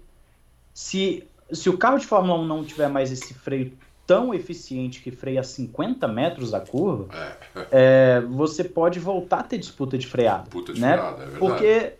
Se, 0.72 1.28
se 1.52 1.68
o 1.68 1.76
carro 1.76 1.98
de 1.98 2.06
Fórmula 2.06 2.40
1 2.40 2.46
não 2.46 2.64
tiver 2.64 2.88
mais 2.88 3.12
esse 3.12 3.34
freio 3.34 3.74
tão 4.06 4.32
eficiente 4.32 5.02
que 5.02 5.10
freia 5.10 5.40
a 5.40 5.44
50 5.44 6.08
metros 6.08 6.52
da 6.52 6.60
curva, 6.60 7.08
é. 7.54 7.66
É, 7.70 8.20
você 8.22 8.64
pode 8.64 8.98
voltar 8.98 9.40
a 9.40 9.42
ter 9.42 9.58
disputa 9.58 9.98
de 9.98 10.06
freada. 10.06 10.44
Disputa 10.44 10.72
de 10.72 10.80
né? 10.80 10.94
freada, 10.94 11.22
é 11.22 11.26
verdade. 11.26 11.38
Porque, 11.38 11.92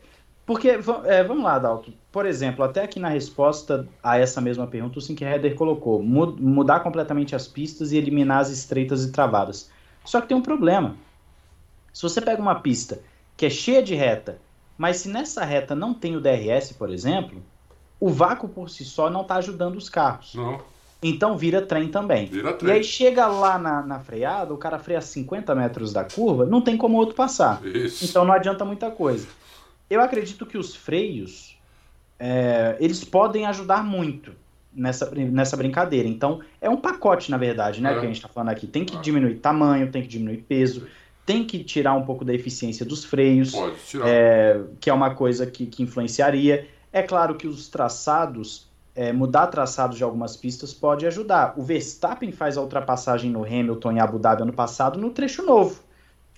porque 0.46 0.68
é, 1.04 1.22
vamos 1.22 1.44
lá, 1.44 1.58
Dalton. 1.58 1.92
Por 2.10 2.24
exemplo, 2.24 2.64
até 2.64 2.84
aqui 2.84 2.98
na 2.98 3.10
resposta 3.10 3.86
a 4.02 4.18
essa 4.18 4.40
mesma 4.40 4.66
pergunta, 4.66 4.98
o 4.98 5.02
Sink 5.02 5.22
Header 5.22 5.54
colocou 5.54 6.02
mudar 6.02 6.80
completamente 6.80 7.36
as 7.36 7.46
pistas 7.46 7.92
e 7.92 7.98
eliminar 7.98 8.40
as 8.40 8.48
estreitas 8.48 9.04
e 9.04 9.12
travadas. 9.12 9.70
Só 10.06 10.22
que 10.22 10.28
tem 10.28 10.36
um 10.38 10.42
problema. 10.42 10.96
Se 11.92 12.00
você 12.02 12.22
pega 12.22 12.40
uma 12.40 12.54
pista 12.54 13.00
que 13.38 13.46
é 13.46 13.50
cheia 13.50 13.80
de 13.80 13.94
reta, 13.94 14.38
mas 14.76 14.98
se 14.98 15.08
nessa 15.08 15.44
reta 15.44 15.74
não 15.74 15.94
tem 15.94 16.16
o 16.16 16.20
DRS, 16.20 16.72
por 16.72 16.90
exemplo, 16.90 17.40
o 18.00 18.10
vácuo 18.10 18.48
por 18.48 18.68
si 18.68 18.84
só 18.84 19.08
não 19.08 19.22
está 19.22 19.36
ajudando 19.36 19.76
os 19.76 19.88
carros. 19.88 20.34
Não. 20.34 20.60
Então 21.00 21.38
vira 21.38 21.62
trem 21.62 21.88
também. 21.88 22.26
Vira 22.26 22.52
trem. 22.52 22.74
E 22.74 22.76
aí 22.78 22.84
chega 22.84 23.28
lá 23.28 23.56
na, 23.56 23.80
na 23.80 24.00
freada, 24.00 24.52
o 24.52 24.58
cara 24.58 24.76
freia 24.80 25.00
50 25.00 25.54
metros 25.54 25.92
da 25.92 26.02
curva, 26.02 26.44
não 26.44 26.60
tem 26.60 26.76
como 26.76 26.98
outro 26.98 27.14
passar. 27.14 27.64
Isso. 27.64 28.04
Então 28.04 28.24
não 28.24 28.34
adianta 28.34 28.64
muita 28.64 28.90
coisa. 28.90 29.28
Eu 29.88 30.00
acredito 30.00 30.44
que 30.44 30.58
os 30.58 30.74
freios, 30.74 31.56
é, 32.18 32.76
eles 32.80 33.04
podem 33.04 33.46
ajudar 33.46 33.84
muito 33.84 34.32
nessa, 34.74 35.08
nessa 35.12 35.56
brincadeira. 35.56 36.08
Então 36.08 36.40
é 36.60 36.68
um 36.68 36.76
pacote, 36.76 37.30
na 37.30 37.36
verdade, 37.36 37.80
né, 37.80 37.92
é. 37.92 37.94
que 37.94 38.00
a 38.00 38.08
gente 38.08 38.16
está 38.16 38.28
falando 38.28 38.50
aqui. 38.50 38.66
Tem 38.66 38.84
que 38.84 38.96
é. 38.96 39.00
diminuir 39.00 39.36
tamanho, 39.36 39.92
tem 39.92 40.02
que 40.02 40.08
diminuir 40.08 40.38
peso, 40.38 40.88
tem 41.28 41.44
que 41.44 41.62
tirar 41.62 41.92
um 41.92 42.06
pouco 42.06 42.24
da 42.24 42.32
eficiência 42.32 42.86
dos 42.86 43.04
freios, 43.04 43.52
Pode 43.52 43.76
tirar. 43.86 44.08
É, 44.08 44.62
que 44.80 44.88
é 44.88 44.94
uma 44.94 45.14
coisa 45.14 45.44
que, 45.44 45.66
que 45.66 45.82
influenciaria. 45.82 46.66
É 46.90 47.02
claro 47.02 47.34
que 47.34 47.46
os 47.46 47.68
traçados 47.68 48.66
é, 48.94 49.12
mudar 49.12 49.48
traçados 49.48 49.98
de 49.98 50.02
algumas 50.02 50.38
pistas 50.38 50.72
pode 50.72 51.06
ajudar. 51.06 51.52
O 51.58 51.62
Verstappen 51.62 52.32
faz 52.32 52.56
a 52.56 52.62
ultrapassagem 52.62 53.30
no 53.30 53.44
Hamilton 53.44 53.92
em 53.92 54.00
Abu 54.00 54.18
Dhabi 54.18 54.40
ano 54.40 54.54
passado 54.54 54.98
no 54.98 55.10
trecho 55.10 55.42
novo. 55.42 55.78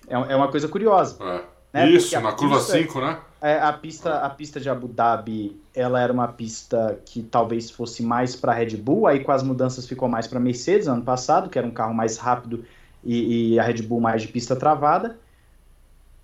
É, 0.09 0.13
é 0.13 0.35
uma 0.35 0.49
coisa 0.49 0.67
curiosa. 0.67 1.15
É. 1.23 1.41
Né? 1.73 1.89
Isso, 1.91 2.19
na 2.19 2.33
curva 2.33 2.59
5, 2.59 2.99
né? 2.99 3.17
É, 3.41 3.61
a, 3.61 3.71
pista, 3.71 4.17
a 4.17 4.29
pista 4.29 4.59
de 4.59 4.69
Abu 4.69 4.89
Dhabi 4.89 5.57
ela 5.73 6.01
era 6.01 6.11
uma 6.11 6.27
pista 6.27 6.99
que 7.05 7.23
talvez 7.23 7.71
fosse 7.71 8.03
mais 8.03 8.35
para 8.35 8.51
Red 8.51 8.75
Bull, 8.75 9.07
aí 9.07 9.23
com 9.23 9.31
as 9.31 9.41
mudanças 9.41 9.87
ficou 9.87 10.09
mais 10.09 10.27
para 10.27 10.37
Mercedes 10.37 10.89
ano 10.89 11.01
passado, 11.01 11.49
que 11.49 11.57
era 11.57 11.65
um 11.65 11.71
carro 11.71 11.93
mais 11.93 12.17
rápido 12.17 12.65
e, 13.03 13.53
e 13.53 13.59
a 13.59 13.63
Red 13.63 13.81
Bull 13.83 13.99
mais 13.99 14.21
de 14.21 14.27
pista 14.27 14.55
travada. 14.55 15.17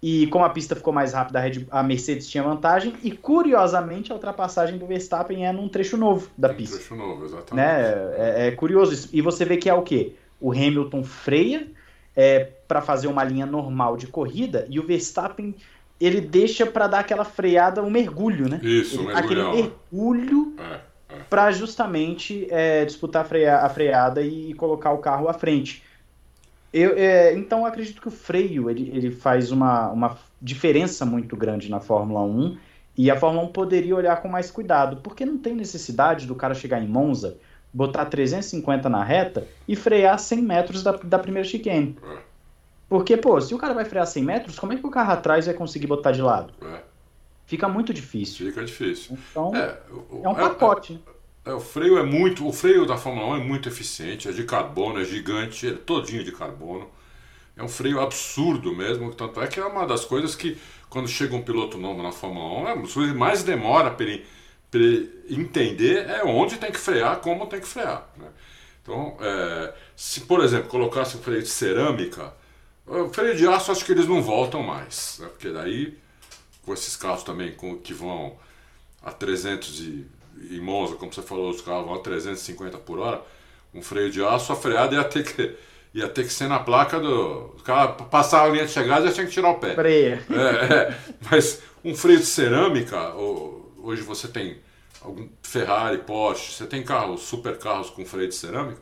E 0.01 0.27
como 0.27 0.45
a 0.45 0.49
pista 0.49 0.75
ficou 0.75 0.93
mais 0.93 1.13
rápida, 1.13 1.41
a, 1.71 1.81
Mercedes 1.81 2.29
tinha 2.29 2.43
vantagem. 2.43 2.93
E 3.03 3.11
curiosamente, 3.11 4.11
a 4.11 4.15
ultrapassagem 4.15 4.77
do 4.77 4.85
Verstappen 4.85 5.45
é 5.45 5.51
num 5.51 5.67
trecho 5.67 5.97
novo 5.97 6.29
da 6.37 6.49
pista. 6.49 6.75
Um 6.75 6.79
trecho 6.79 6.95
novo, 6.95 7.25
exatamente. 7.25 7.55
Né? 7.55 7.91
É, 8.15 8.47
é, 8.47 8.51
curioso 8.51 8.93
isso. 8.93 9.09
E 9.11 9.21
você 9.21 9.43
vê 9.43 9.57
que 9.57 9.69
é 9.69 9.73
o 9.73 9.81
quê? 9.81 10.13
O 10.39 10.51
Hamilton 10.51 11.03
freia 11.03 11.67
é, 12.15 12.47
para 12.67 12.81
fazer 12.81 13.07
uma 13.07 13.23
linha 13.23 13.45
normal 13.45 13.97
de 13.97 14.05
corrida 14.05 14.67
e 14.69 14.79
o 14.79 14.85
Verstappen 14.85 15.55
ele 15.99 16.21
deixa 16.21 16.65
para 16.65 16.85
dar 16.85 16.99
aquela 16.99 17.25
freada, 17.25 17.81
um 17.81 17.89
mergulho, 17.89 18.47
né? 18.47 18.59
Isso, 18.61 19.01
ele, 19.01 19.13
Aquele 19.13 19.43
mergulho 19.43 20.53
é, 20.59 20.79
é. 21.09 21.19
para 21.27 21.51
justamente 21.51 22.47
é, 22.51 22.85
disputar 22.85 23.23
a, 23.23 23.25
freia, 23.25 23.57
a 23.57 23.69
freada 23.69 24.21
e 24.21 24.53
colocar 24.53 24.91
o 24.91 24.99
carro 24.99 25.27
à 25.27 25.33
frente. 25.33 25.83
Eu, 26.77 26.95
é, 26.95 27.33
então, 27.33 27.59
eu 27.59 27.65
acredito 27.65 27.99
que 27.99 28.07
o 28.07 28.11
freio 28.11 28.69
ele, 28.69 28.91
ele 28.93 29.09
faz 29.09 29.51
uma, 29.51 29.89
uma 29.89 30.17
diferença 30.39 31.05
muito 31.07 31.35
grande 31.35 31.71
na 31.71 31.79
Fórmula 31.79 32.21
1 32.21 32.55
e 32.95 33.09
a 33.09 33.19
Fórmula 33.19 33.45
1 33.45 33.47
poderia 33.47 33.95
olhar 33.95 34.21
com 34.21 34.27
mais 34.27 34.51
cuidado, 34.51 34.97
porque 34.97 35.25
não 35.25 35.39
tem 35.39 35.55
necessidade 35.55 36.27
do 36.27 36.35
cara 36.35 36.53
chegar 36.53 36.79
em 36.79 36.87
Monza, 36.87 37.37
botar 37.73 38.05
350 38.05 38.87
na 38.89 39.03
reta 39.03 39.47
e 39.67 39.75
frear 39.75 40.19
100 40.19 40.41
metros 40.43 40.83
da, 40.83 40.91
da 40.91 41.17
primeira 41.17 41.47
chicane. 41.47 41.97
É. 42.03 42.17
Porque, 42.87 43.17
pô, 43.17 43.41
se 43.41 43.55
o 43.55 43.57
cara 43.57 43.73
vai 43.73 43.83
frear 43.83 44.05
100 44.05 44.23
metros, 44.23 44.59
como 44.59 44.73
é 44.73 44.75
que 44.75 44.85
o 44.85 44.91
carro 44.91 45.13
atrás 45.13 45.47
vai 45.47 45.55
conseguir 45.55 45.87
botar 45.87 46.11
de 46.11 46.21
lado? 46.21 46.53
É. 46.61 46.81
Fica 47.47 47.67
muito 47.67 47.91
difícil. 47.91 48.45
Fica 48.45 48.63
difícil. 48.63 49.17
Então, 49.31 49.55
é, 49.55 49.77
é 50.23 50.29
um 50.29 50.35
pacote. 50.35 51.01
É, 51.47 51.53
o 51.53 51.61
freio 51.61 51.97
é 51.97 52.03
muito, 52.03 52.45
o 52.45 52.51
freio 52.51 52.85
da 52.85 52.97
Fórmula 52.97 53.27
1 53.27 53.35
é 53.37 53.39
muito 53.39 53.69
eficiente, 53.69 54.27
é 54.27 54.33
de 54.33 54.43
carbono, 54.43 54.99
é 54.99 55.05
gigante, 55.05 55.65
é 55.65 55.71
todinho 55.71 56.21
de 56.21 56.33
carbono. 56.33 56.89
É 57.55 57.63
um 57.63 57.69
freio 57.69 58.01
absurdo 58.01 58.75
mesmo, 58.75 59.13
tanto 59.13 59.41
é 59.41 59.47
que 59.47 59.57
é 59.57 59.65
uma 59.65 59.87
das 59.87 60.03
coisas 60.03 60.35
que 60.35 60.57
quando 60.89 61.07
chega 61.07 61.35
um 61.35 61.41
piloto 61.41 61.77
novo 61.77 62.03
na 62.03 62.11
Fórmula 62.11 62.63
1, 62.63 62.67
é 62.67 62.73
uma 62.73 62.81
das 62.83 62.93
coisas 62.93 63.13
que 63.13 63.17
mais 63.17 63.43
demora 63.43 63.91
para 63.91 64.05
ele, 64.05 64.25
ele, 64.73 65.09
entender 65.29 66.05
é 66.09 66.21
onde 66.25 66.57
tem 66.57 66.69
que 66.69 66.79
frear, 66.79 67.21
como 67.21 67.47
tem 67.47 67.61
que 67.61 67.67
frear. 67.67 68.09
Né? 68.17 68.27
Então, 68.83 69.17
é, 69.21 69.73
se 69.95 70.21
por 70.21 70.43
exemplo 70.43 70.67
colocasse 70.67 71.15
um 71.15 71.21
freio 71.21 71.41
de 71.41 71.49
cerâmica, 71.49 72.33
o 72.85 73.07
freio 73.07 73.35
de 73.37 73.47
aço 73.47 73.71
acho 73.71 73.85
que 73.85 73.93
eles 73.93 74.07
não 74.07 74.21
voltam 74.21 74.61
mais, 74.61 75.17
né? 75.21 75.27
porque 75.29 75.49
daí 75.49 75.97
com 76.65 76.73
esses 76.73 76.97
carros 76.97 77.23
também 77.23 77.53
com, 77.53 77.77
que 77.77 77.93
vão 77.93 78.37
a 79.01 79.11
300 79.11 79.79
e 79.79 80.16
em 80.51 80.59
Monza, 80.59 80.95
como 80.95 81.11
você 81.11 81.21
falou, 81.21 81.49
os 81.49 81.61
carros 81.61 81.85
vão 81.85 81.95
a 81.95 81.99
350 81.99 82.77
por 82.79 82.99
hora, 82.99 83.21
um 83.73 83.81
freio 83.81 84.09
de 84.09 84.23
aço, 84.23 84.51
a 84.51 84.55
freada 84.55 84.95
ia 84.95 85.03
ter 85.03 85.23
que, 85.23 85.55
ia 85.93 86.07
ter 86.07 86.23
que 86.23 86.33
ser 86.33 86.47
na 86.47 86.59
placa 86.59 86.99
do. 86.99 87.55
O 87.57 87.63
cara 87.63 87.87
passar 87.89 88.43
a 88.43 88.47
linha 88.47 88.65
de 88.65 88.71
chegada 88.71 89.07
já 89.07 89.13
tinha 89.13 89.25
que 89.25 89.31
tirar 89.31 89.49
o 89.49 89.59
pé. 89.59 89.73
Freia. 89.75 90.23
É, 90.29 90.73
é, 90.73 90.97
mas 91.29 91.61
um 91.83 91.95
freio 91.95 92.19
de 92.19 92.25
cerâmica, 92.25 93.13
hoje 93.77 94.01
você 94.01 94.27
tem 94.27 94.57
algum 95.01 95.27
Ferrari, 95.41 95.99
Porsche, 95.99 96.53
você 96.53 96.65
tem 96.65 96.83
carros, 96.83 97.21
super 97.21 97.57
carros 97.57 97.89
com 97.89 98.05
freio 98.05 98.27
de 98.27 98.35
cerâmica, 98.35 98.81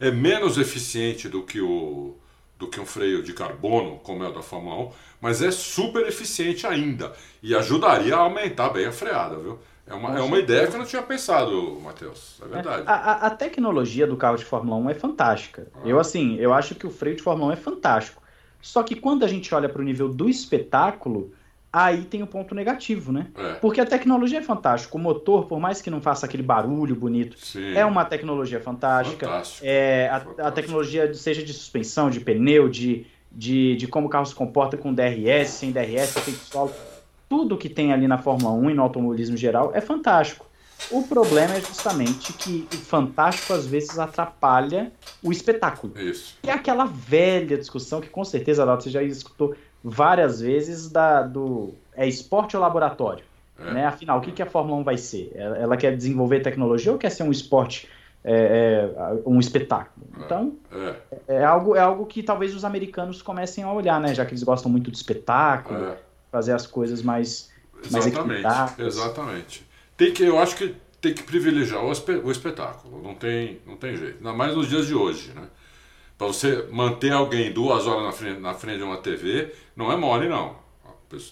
é 0.00 0.10
menos 0.10 0.58
eficiente 0.58 1.28
do 1.28 1.42
que 1.42 1.60
o, 1.60 2.16
do 2.58 2.68
que 2.68 2.80
um 2.80 2.86
freio 2.86 3.22
de 3.22 3.32
carbono, 3.32 3.98
como 3.98 4.24
é 4.24 4.28
o 4.28 4.32
da 4.32 4.42
Fórmula 4.42 4.88
1, 4.88 4.92
mas 5.20 5.42
é 5.42 5.50
super 5.50 6.06
eficiente 6.06 6.66
ainda 6.66 7.12
e 7.42 7.54
ajudaria 7.54 8.14
a 8.16 8.20
aumentar 8.20 8.70
bem 8.70 8.86
a 8.86 8.92
freada, 8.92 9.36
viu? 9.36 9.58
É 9.86 9.94
uma, 9.94 10.18
é 10.18 10.22
uma 10.22 10.38
ideia 10.38 10.66
que 10.68 10.74
eu 10.74 10.78
não 10.78 10.86
tinha 10.86 11.02
pensado, 11.02 11.80
Matheus. 11.82 12.40
É 12.42 12.46
verdade. 12.46 12.84
A, 12.86 12.94
a, 12.94 13.26
a, 13.26 13.30
tecnologia 13.30 14.06
do 14.06 14.16
carro 14.16 14.36
de 14.36 14.44
Fórmula 14.44 14.76
1 14.76 14.90
é 14.90 14.94
fantástica. 14.94 15.66
Ah. 15.74 15.80
Eu, 15.84 15.98
assim, 15.98 16.36
eu 16.36 16.54
acho 16.54 16.74
que 16.74 16.86
o 16.86 16.90
freio 16.90 17.16
de 17.16 17.22
Fórmula 17.22 17.50
1 17.50 17.52
é 17.52 17.56
fantástico. 17.56 18.22
Só 18.60 18.82
que 18.84 18.94
quando 18.94 19.24
a 19.24 19.28
gente 19.28 19.52
olha 19.52 19.68
para 19.68 19.82
o 19.82 19.84
nível 19.84 20.08
do 20.08 20.28
espetáculo, 20.28 21.32
aí 21.72 22.04
tem 22.04 22.20
o 22.22 22.24
um 22.24 22.28
ponto 22.28 22.54
negativo, 22.54 23.10
né? 23.10 23.26
É. 23.36 23.54
Porque 23.54 23.80
a 23.80 23.86
tecnologia 23.86 24.38
é 24.38 24.42
fantástica. 24.42 24.96
O 24.96 25.00
motor, 25.00 25.46
por 25.46 25.58
mais 25.58 25.82
que 25.82 25.90
não 25.90 26.00
faça 26.00 26.26
aquele 26.26 26.44
barulho 26.44 26.94
bonito, 26.94 27.36
Sim. 27.38 27.74
é 27.74 27.84
uma 27.84 28.04
tecnologia 28.04 28.60
fantástica. 28.60 29.26
Fantástico. 29.26 29.66
É, 29.66 30.08
a, 30.08 30.20
Fantástico. 30.20 30.46
a 30.46 30.50
tecnologia, 30.52 31.12
seja 31.14 31.42
de 31.42 31.52
suspensão, 31.52 32.08
de 32.08 32.20
pneu, 32.20 32.68
de, 32.68 33.04
de, 33.32 33.74
de 33.74 33.88
como 33.88 34.06
o 34.06 34.10
carro 34.10 34.26
se 34.26 34.34
comporta 34.34 34.76
com 34.76 34.94
DRS, 34.94 35.50
sem 35.50 35.72
DRS, 35.72 36.16
efeito 36.16 36.38
solo 36.44 36.72
tudo 37.32 37.56
que 37.56 37.70
tem 37.70 37.94
ali 37.94 38.06
na 38.06 38.18
Fórmula 38.18 38.52
1 38.52 38.70
e 38.72 38.74
no 38.74 38.82
automobilismo 38.82 39.38
geral 39.38 39.72
é 39.74 39.80
fantástico. 39.80 40.44
O 40.90 41.02
problema 41.04 41.54
é 41.54 41.60
justamente 41.62 42.30
que 42.34 42.68
o 42.70 42.76
fantástico 42.76 43.54
às 43.54 43.64
vezes 43.64 43.98
atrapalha 43.98 44.92
o 45.22 45.32
espetáculo. 45.32 45.98
Isso. 45.98 46.36
E 46.44 46.50
é 46.50 46.52
aquela 46.52 46.84
velha 46.84 47.56
discussão 47.56 48.02
que 48.02 48.10
com 48.10 48.22
certeza, 48.22 48.64
Adalto, 48.64 48.82
você 48.82 48.90
já 48.90 49.02
escutou 49.02 49.54
várias 49.82 50.42
vezes 50.42 50.90
da, 50.90 51.22
do 51.22 51.72
é 51.96 52.06
esporte 52.06 52.54
ou 52.54 52.60
laboratório. 52.60 53.24
É. 53.58 53.72
Né? 53.72 53.86
Afinal, 53.86 54.18
o 54.18 54.20
que, 54.20 54.30
que 54.30 54.42
a 54.42 54.46
Fórmula 54.46 54.78
1 54.80 54.84
vai 54.84 54.98
ser? 54.98 55.32
Ela 55.34 55.78
quer 55.78 55.96
desenvolver 55.96 56.40
tecnologia 56.40 56.92
ou 56.92 56.98
quer 56.98 57.10
ser 57.10 57.22
um 57.22 57.30
esporte, 57.30 57.88
é, 58.22 58.90
é, 58.94 59.22
um 59.24 59.40
espetáculo? 59.40 60.06
É. 60.20 60.24
Então, 60.26 60.52
é. 60.70 60.94
é. 61.28 61.44
algo, 61.44 61.74
é 61.76 61.80
algo 61.80 62.04
que 62.04 62.22
talvez 62.22 62.54
os 62.54 62.62
americanos 62.62 63.22
comecem 63.22 63.64
a 63.64 63.72
olhar, 63.72 63.98
né? 63.98 64.14
Já 64.14 64.26
que 64.26 64.32
eles 64.32 64.42
gostam 64.42 64.70
muito 64.70 64.90
de 64.90 64.98
espetáculo 64.98 65.96
fazer 66.32 66.52
as 66.52 66.66
coisas 66.66 67.02
mais, 67.02 67.50
exatamente, 67.84 68.42
mais 68.42 68.78
Exatamente. 68.78 69.66
Tem 69.96 70.12
que, 70.12 70.24
eu 70.24 70.38
acho 70.38 70.56
que 70.56 70.74
tem 71.00 71.12
que 71.12 71.22
privilegiar 71.22 71.84
o, 71.84 71.88
o 71.88 72.30
espetáculo, 72.30 73.02
não 73.02 73.14
tem, 73.14 73.60
não 73.66 73.76
tem 73.76 73.96
jeito. 73.96 74.16
Ainda 74.16 74.32
mais 74.32 74.56
nos 74.56 74.68
dias 74.68 74.86
de 74.86 74.94
hoje, 74.94 75.32
né? 75.34 75.46
Para 76.16 76.28
você 76.28 76.68
manter 76.70 77.12
alguém 77.12 77.52
duas 77.52 77.86
horas 77.86 78.04
na 78.04 78.12
frente, 78.12 78.40
na 78.40 78.54
frente 78.54 78.78
de 78.78 78.84
uma 78.84 78.96
TV, 78.96 79.52
não 79.76 79.92
é 79.92 79.96
mole, 79.96 80.28
não. 80.28 80.56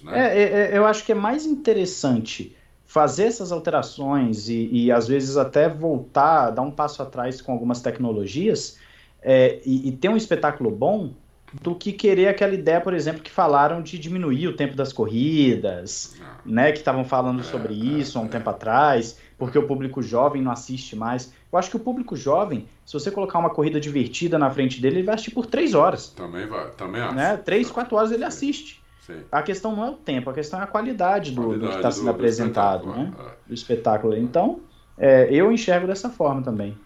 Né? 0.02 0.12
É, 0.12 0.42
é, 0.42 0.72
é, 0.72 0.78
eu 0.78 0.84
acho 0.84 1.04
que 1.04 1.12
é 1.12 1.14
mais 1.14 1.46
interessante 1.46 2.54
fazer 2.84 3.24
essas 3.24 3.52
alterações 3.52 4.48
e, 4.48 4.68
e, 4.70 4.92
às 4.92 5.06
vezes 5.06 5.36
até 5.36 5.68
voltar, 5.68 6.50
dar 6.50 6.62
um 6.62 6.72
passo 6.72 7.02
atrás 7.02 7.40
com 7.40 7.52
algumas 7.52 7.80
tecnologias 7.80 8.78
é, 9.22 9.60
e, 9.64 9.88
e, 9.88 9.92
ter 9.92 10.08
um 10.08 10.16
espetáculo 10.16 10.70
bom 10.70 11.14
do 11.52 11.74
que 11.74 11.92
querer 11.92 12.28
aquela 12.28 12.54
ideia, 12.54 12.80
por 12.80 12.94
exemplo, 12.94 13.22
que 13.22 13.30
falaram 13.30 13.82
de 13.82 13.98
diminuir 13.98 14.48
o 14.48 14.56
tempo 14.56 14.76
das 14.76 14.92
corridas, 14.92 16.16
ah. 16.22 16.38
né? 16.44 16.72
Que 16.72 16.78
estavam 16.78 17.04
falando 17.04 17.42
sobre 17.42 17.74
é, 17.74 17.76
isso 17.76 18.18
há 18.18 18.22
um 18.22 18.26
é. 18.26 18.28
tempo 18.28 18.48
atrás, 18.50 19.18
porque 19.36 19.58
o 19.58 19.66
público 19.66 20.02
jovem 20.02 20.42
não 20.42 20.52
assiste 20.52 20.94
mais. 20.94 21.32
Eu 21.52 21.58
acho 21.58 21.70
que 21.70 21.76
o 21.76 21.80
público 21.80 22.14
jovem, 22.14 22.66
se 22.86 22.92
você 22.92 23.10
colocar 23.10 23.38
uma 23.38 23.50
corrida 23.50 23.80
divertida 23.80 24.38
na 24.38 24.50
frente 24.50 24.80
dele, 24.80 24.96
ele 24.96 25.06
vai 25.06 25.14
assistir 25.14 25.34
por 25.34 25.46
três 25.46 25.74
horas. 25.74 26.10
Também 26.10 26.46
vai, 26.46 26.70
também 26.70 27.00
acho. 27.00 27.14
Né? 27.14 27.36
Três, 27.38 27.70
quatro 27.70 27.96
horas 27.96 28.12
ele 28.12 28.24
assiste. 28.24 28.80
Sim. 29.00 29.22
A 29.32 29.42
questão 29.42 29.74
não 29.74 29.84
é 29.84 29.90
o 29.90 29.94
tempo, 29.94 30.30
a 30.30 30.32
questão 30.32 30.60
é 30.60 30.64
a 30.64 30.66
qualidade 30.66 31.32
do, 31.32 31.42
qualidade 31.42 31.66
do 31.66 31.70
que 31.72 31.76
está 31.76 31.90
sendo 31.90 32.04
do, 32.04 32.10
apresentado, 32.10 32.82
do 32.82 32.90
espetáculo, 32.90 33.04
né? 33.04 33.12
É. 33.18 33.48
Do 33.48 33.54
espetáculo. 33.54 34.16
Então, 34.16 34.60
é, 34.96 35.28
eu 35.32 35.50
enxergo 35.50 35.86
dessa 35.86 36.10
forma 36.10 36.42
também. 36.42 36.76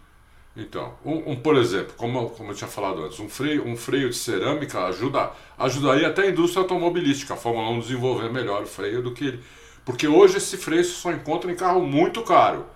Então, 0.57 0.95
um, 1.05 1.33
um, 1.33 1.37
por 1.37 1.57
exemplo, 1.57 1.95
como, 1.97 2.31
como 2.31 2.53
eu 2.53 2.55
tinha 2.55 2.69
falado 2.69 3.05
antes, 3.05 3.19
um 3.19 3.29
freio, 3.29 3.67
um 3.67 3.77
freio 3.77 4.09
de 4.09 4.15
cerâmica 4.15 4.85
ajuda, 4.85 5.33
ajudaria 5.59 6.07
até 6.07 6.23
a 6.23 6.31
indústria 6.31 6.63
automobilística, 6.63 7.35
a 7.35 7.37
Fórmula 7.37 7.71
1 7.71 7.81
desenvolver 7.81 8.31
melhor 8.31 8.63
o 8.63 8.67
freio 8.67 9.03
do 9.03 9.13
que 9.13 9.27
ele. 9.27 9.41
Porque 9.85 10.07
hoje 10.07 10.37
esse 10.37 10.57
freio 10.57 10.85
só 10.85 11.11
encontra 11.11 11.51
em 11.51 11.57
carro 11.57 11.81
muito 11.81 12.23
caro. 12.23 12.67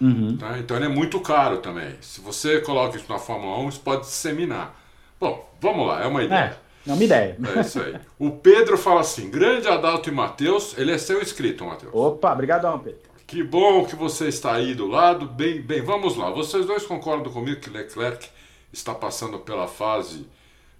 Uhum. 0.00 0.36
Tá? 0.36 0.58
Então 0.58 0.76
ele 0.76 0.86
é 0.86 0.88
muito 0.88 1.20
caro 1.20 1.58
também. 1.58 1.94
Se 2.00 2.20
você 2.20 2.60
coloca 2.60 2.96
isso 2.96 3.06
na 3.08 3.18
Fórmula 3.18 3.58
1, 3.60 3.68
isso 3.68 3.80
pode 3.80 4.02
disseminar. 4.02 4.74
Bom, 5.20 5.48
vamos 5.60 5.86
lá, 5.86 6.02
é 6.02 6.06
uma 6.06 6.22
ideia. 6.22 6.58
É, 6.86 6.90
é 6.90 6.92
uma 6.92 7.04
ideia. 7.04 7.36
É 7.56 7.60
isso 7.60 7.80
aí. 7.80 7.96
O 8.18 8.30
Pedro 8.30 8.76
fala 8.76 9.00
assim: 9.00 9.30
grande 9.30 9.68
Adalto 9.68 10.08
e 10.08 10.12
Matheus, 10.12 10.76
ele 10.76 10.92
é 10.92 10.98
seu 10.98 11.20
inscrito, 11.20 11.64
Matheus. 11.64 11.94
Opa, 11.94 12.32
obrigadão, 12.32 12.78
Pedro. 12.78 13.05
Que 13.26 13.42
bom 13.42 13.84
que 13.84 13.96
você 13.96 14.28
está 14.28 14.54
aí 14.54 14.72
do 14.72 14.86
lado. 14.86 15.26
Bem, 15.26 15.60
bem, 15.60 15.82
vamos 15.82 16.16
lá. 16.16 16.30
Vocês 16.30 16.64
dois 16.64 16.86
concordam 16.86 17.32
comigo 17.32 17.60
que 17.60 17.68
Leclerc 17.68 18.28
está 18.72 18.94
passando 18.94 19.40
pela 19.40 19.66
fase 19.66 20.28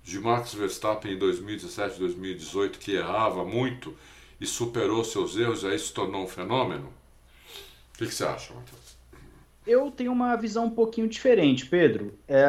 de 0.04 0.20
Max 0.20 0.54
Verstappen 0.54 1.14
em 1.14 1.18
2017, 1.18 1.98
2018, 1.98 2.78
que 2.78 2.94
errava 2.94 3.44
muito 3.44 3.92
e 4.40 4.46
superou 4.46 5.02
seus 5.02 5.36
erros 5.36 5.64
e 5.64 5.66
aí 5.66 5.78
se 5.78 5.92
tornou 5.92 6.22
um 6.22 6.28
fenômeno? 6.28 6.86
O 7.94 7.98
que, 7.98 8.06
que 8.06 8.14
você 8.14 8.24
acha, 8.24 8.54
Matheus? 8.54 8.96
Eu 9.66 9.90
tenho 9.90 10.12
uma 10.12 10.36
visão 10.36 10.66
um 10.66 10.70
pouquinho 10.70 11.08
diferente, 11.08 11.66
Pedro. 11.66 12.16
É, 12.28 12.46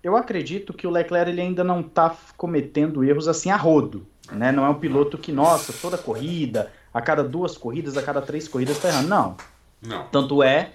eu 0.00 0.16
acredito 0.16 0.72
que 0.72 0.86
o 0.86 0.90
Leclerc 0.90 1.28
ele 1.28 1.40
ainda 1.40 1.64
não 1.64 1.80
está 1.80 2.16
cometendo 2.36 3.02
erros 3.02 3.26
assim 3.26 3.50
a 3.50 3.56
rodo. 3.56 4.06
Né? 4.30 4.52
Não 4.52 4.64
é 4.64 4.68
um 4.68 4.78
piloto 4.78 5.18
que, 5.18 5.32
nossa, 5.32 5.72
toda 5.72 5.98
corrida, 5.98 6.72
a 6.94 7.02
cada 7.02 7.24
duas 7.24 7.58
corridas, 7.58 7.96
a 7.96 8.02
cada 8.02 8.22
três 8.22 8.46
corridas 8.46 8.78
tá 8.78 8.88
errando. 8.88 9.08
Não. 9.08 9.36
Não. 9.82 10.06
Tanto 10.06 10.42
é 10.42 10.70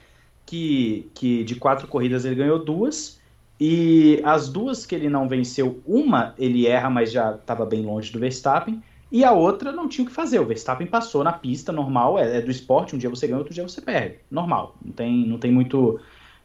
que, 0.45 1.09
que 1.15 1.43
de 1.45 1.55
quatro 1.55 1.87
corridas 1.87 2.25
ele 2.25 2.35
ganhou 2.35 2.63
duas. 2.63 3.17
E 3.57 4.21
as 4.23 4.49
duas 4.49 4.85
que 4.85 4.93
ele 4.93 5.09
não 5.09 5.27
venceu, 5.27 5.81
uma 5.85 6.33
ele 6.37 6.67
erra, 6.67 6.89
mas 6.89 7.11
já 7.11 7.35
estava 7.35 7.65
bem 7.65 7.81
longe 7.81 8.11
do 8.11 8.19
Verstappen. 8.19 8.83
E 9.11 9.23
a 9.23 9.31
outra 9.31 9.71
não 9.71 9.87
tinha 9.87 10.05
o 10.05 10.07
que 10.07 10.13
fazer. 10.13 10.39
O 10.39 10.45
Verstappen 10.45 10.85
passou 10.85 11.23
na 11.23 11.33
pista, 11.33 11.71
normal, 11.71 12.19
é, 12.19 12.37
é 12.37 12.41
do 12.41 12.51
esporte. 12.51 12.95
Um 12.95 12.99
dia 12.99 13.09
você 13.09 13.25
ganha, 13.25 13.39
outro 13.39 13.53
dia 13.53 13.67
você 13.67 13.81
perde. 13.81 14.17
Normal. 14.29 14.75
Não 14.83 14.91
tem, 14.91 15.25
não 15.25 15.37
tem 15.37 15.51
muito 15.51 15.99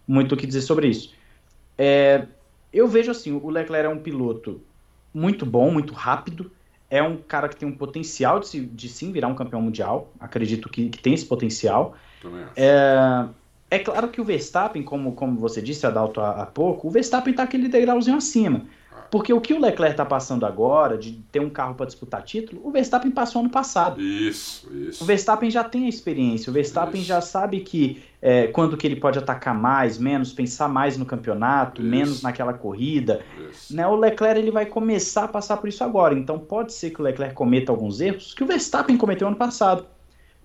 muito 0.07 0.35
o 0.35 0.37
que 0.37 0.47
dizer 0.47 0.63
sobre 0.63 0.89
isso. 0.89 1.13
É, 1.77 2.27
eu 2.73 2.87
vejo 2.87 3.11
assim, 3.11 3.33
o 3.33 3.49
Leclerc 3.49 3.87
é 3.87 3.89
um 3.89 3.99
piloto 3.99 4.61
muito 5.13 5.47
bom, 5.47 5.71
muito 5.71 5.95
rápido 5.95 6.51
é 6.95 7.03
um 7.03 7.17
cara 7.17 7.49
que 7.49 7.57
tem 7.57 7.69
um 7.69 7.75
potencial 7.75 8.39
de, 8.39 8.65
de 8.65 8.89
sim 8.89 9.11
virar 9.11 9.27
um 9.27 9.35
campeão 9.35 9.61
mundial. 9.61 10.13
Acredito 10.21 10.69
que, 10.69 10.89
que 10.89 10.99
tem 11.03 11.13
esse 11.13 11.27
potencial. 11.27 11.97
É, 12.55 13.27
é, 13.69 13.79
claro 13.81 14.09
que 14.09 14.21
o 14.21 14.25
Verstappen, 14.25 14.81
como, 14.85 15.13
como 15.13 15.37
você 15.41 15.61
disse, 15.61 15.85
Adalto, 15.85 16.21
há, 16.21 16.43
há 16.43 16.47
pouco, 16.47 16.87
o 16.87 16.91
Verstappen 16.93 17.33
está 17.33 17.43
aquele 17.43 17.67
degrauzinho 17.67 18.17
acima. 18.17 18.65
Porque 19.15 19.33
o 19.33 19.41
que 19.41 19.55
o 19.55 19.61
Leclerc 19.61 19.93
está 19.93 20.05
passando 20.05 20.45
agora, 20.45 20.99
de 20.99 21.13
ter 21.31 21.39
um 21.39 21.49
carro 21.49 21.77
para 21.77 21.87
disputar 21.87 22.21
título, 22.25 22.61
o 22.65 22.73
Verstappen 22.73 23.13
passou 23.13 23.43
ano 23.43 23.49
passado. 23.49 24.01
Isso, 24.01 24.69
isso. 24.75 25.05
O 25.05 25.07
Verstappen 25.07 25.49
já 25.49 25.63
tem 25.63 25.87
a 25.87 25.89
experiência, 25.89 26.51
o 26.51 26.53
Verstappen 26.53 27.01
isso. 27.01 27.07
já 27.11 27.21
sabe 27.21 27.61
que 27.61 28.03
é, 28.21 28.49
quando 28.49 28.77
que 28.77 28.85
ele 28.85 28.97
pode 28.97 29.17
atacar 29.17 29.55
mais, 29.55 29.99
menos, 29.99 30.33
pensar 30.33 30.67
mais 30.67 30.99
no 30.99 31.07
campeonato, 31.07 31.81
isso. 31.81 31.89
menos 31.89 32.23
naquela 32.23 32.53
corrida. 32.55 33.25
Né? 33.71 33.87
O 33.87 33.95
Leclerc 33.95 34.37
ele 34.37 34.51
vai 34.51 34.67
começar 34.67 35.27
a 35.27 35.29
passar 35.29 35.59
por 35.59 35.69
isso 35.69 35.85
agora. 35.85 36.13
Então 36.19 36.37
pode 36.37 36.73
ser 36.73 36.91
que 36.91 37.01
o 37.01 37.05
Leclerc 37.05 37.37
cometa 37.37 37.71
alguns 37.71 38.01
erros 38.01 38.35
que 38.35 38.43
o 38.43 38.47
Verstappen 38.49 38.97
cometeu 38.97 39.29
ano 39.29 39.37
passado. 39.37 39.87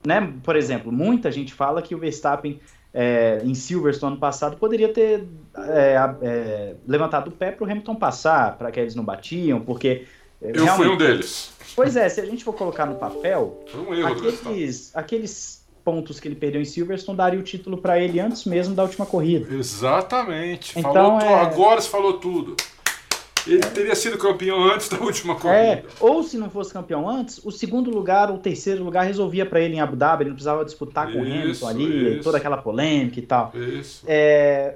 Né? 0.06 0.32
Por 0.44 0.56
exemplo, 0.56 0.92
muita 0.92 1.32
gente 1.32 1.56
fala 1.56 1.82
que 1.82 1.96
o 1.96 1.98
Verstappen 1.98 2.60
é, 2.94 3.42
em 3.44 3.54
Silverstone 3.54 4.14
ano 4.14 4.20
passado 4.20 4.58
poderia 4.58 4.92
ter 4.92 5.24
é, 5.58 5.96
é, 6.22 6.76
levantado 6.88 7.28
o 7.28 7.32
pé 7.32 7.52
para 7.52 7.66
o 7.66 7.70
Hamilton 7.70 7.96
passar, 7.96 8.58
para 8.58 8.72
que 8.72 8.80
eles 8.80 8.96
não 8.96 9.04
batiam, 9.04 9.62
porque. 9.62 10.06
É, 10.42 10.52
Eu 10.58 10.68
fui 10.68 10.88
um 10.88 10.98
deles. 10.98 11.52
Pois 11.76 11.96
é, 11.96 12.10
se 12.10 12.20
a 12.20 12.26
gente 12.26 12.44
for 12.44 12.54
colocar 12.54 12.86
no 12.86 12.96
papel, 12.96 13.64
um 13.76 14.06
aqueles, 14.08 14.96
aqueles 14.96 15.60
pontos 15.84 16.20
que 16.20 16.28
ele 16.28 16.36
perdeu 16.36 16.62
em 16.62 16.66
Silverstone 16.66 17.18
daria 17.18 17.40
o 17.40 17.44
título 17.44 17.78
para 17.78 18.00
ele 18.00 18.20
antes 18.20 18.46
mesmo 18.46 18.74
da 18.74 18.84
última 18.84 19.06
corrida. 19.06 19.54
Exatamente. 19.54 20.78
Então, 20.78 20.94
falou 20.94 21.20
é... 21.20 21.42
Agora 21.42 21.82
você 21.82 21.90
falou 21.90 22.14
tudo. 22.14 22.56
Ele 23.48 23.60
teria 23.60 23.96
sido 23.96 24.18
campeão 24.18 24.64
antes 24.64 24.90
da 24.90 24.98
última 25.00 25.36
corrida. 25.36 25.58
É, 25.58 25.84
ou 26.00 26.24
se 26.24 26.38
não 26.38 26.50
fosse 26.50 26.74
campeão 26.74 27.10
antes, 27.10 27.44
o 27.44 27.52
segundo 27.52 27.90
lugar 27.90 28.30
ou 28.30 28.36
o 28.36 28.40
terceiro 28.40 28.84
lugar 28.84 29.06
resolvia 29.06 29.46
para 29.46 29.60
ele 29.60 29.76
em 29.76 29.80
Abu 29.80 29.96
Dhabi, 29.96 30.24
ele 30.24 30.30
não 30.30 30.36
precisava 30.36 30.66
disputar 30.66 31.12
com 31.12 31.20
o 31.20 31.22
Hamilton 31.22 31.68
ali, 31.68 32.14
isso. 32.16 32.24
toda 32.24 32.38
aquela 32.38 32.58
polêmica 32.58 33.20
e 33.20 33.24
tal. 33.24 33.52
Isso. 33.56 34.04
É, 34.08 34.76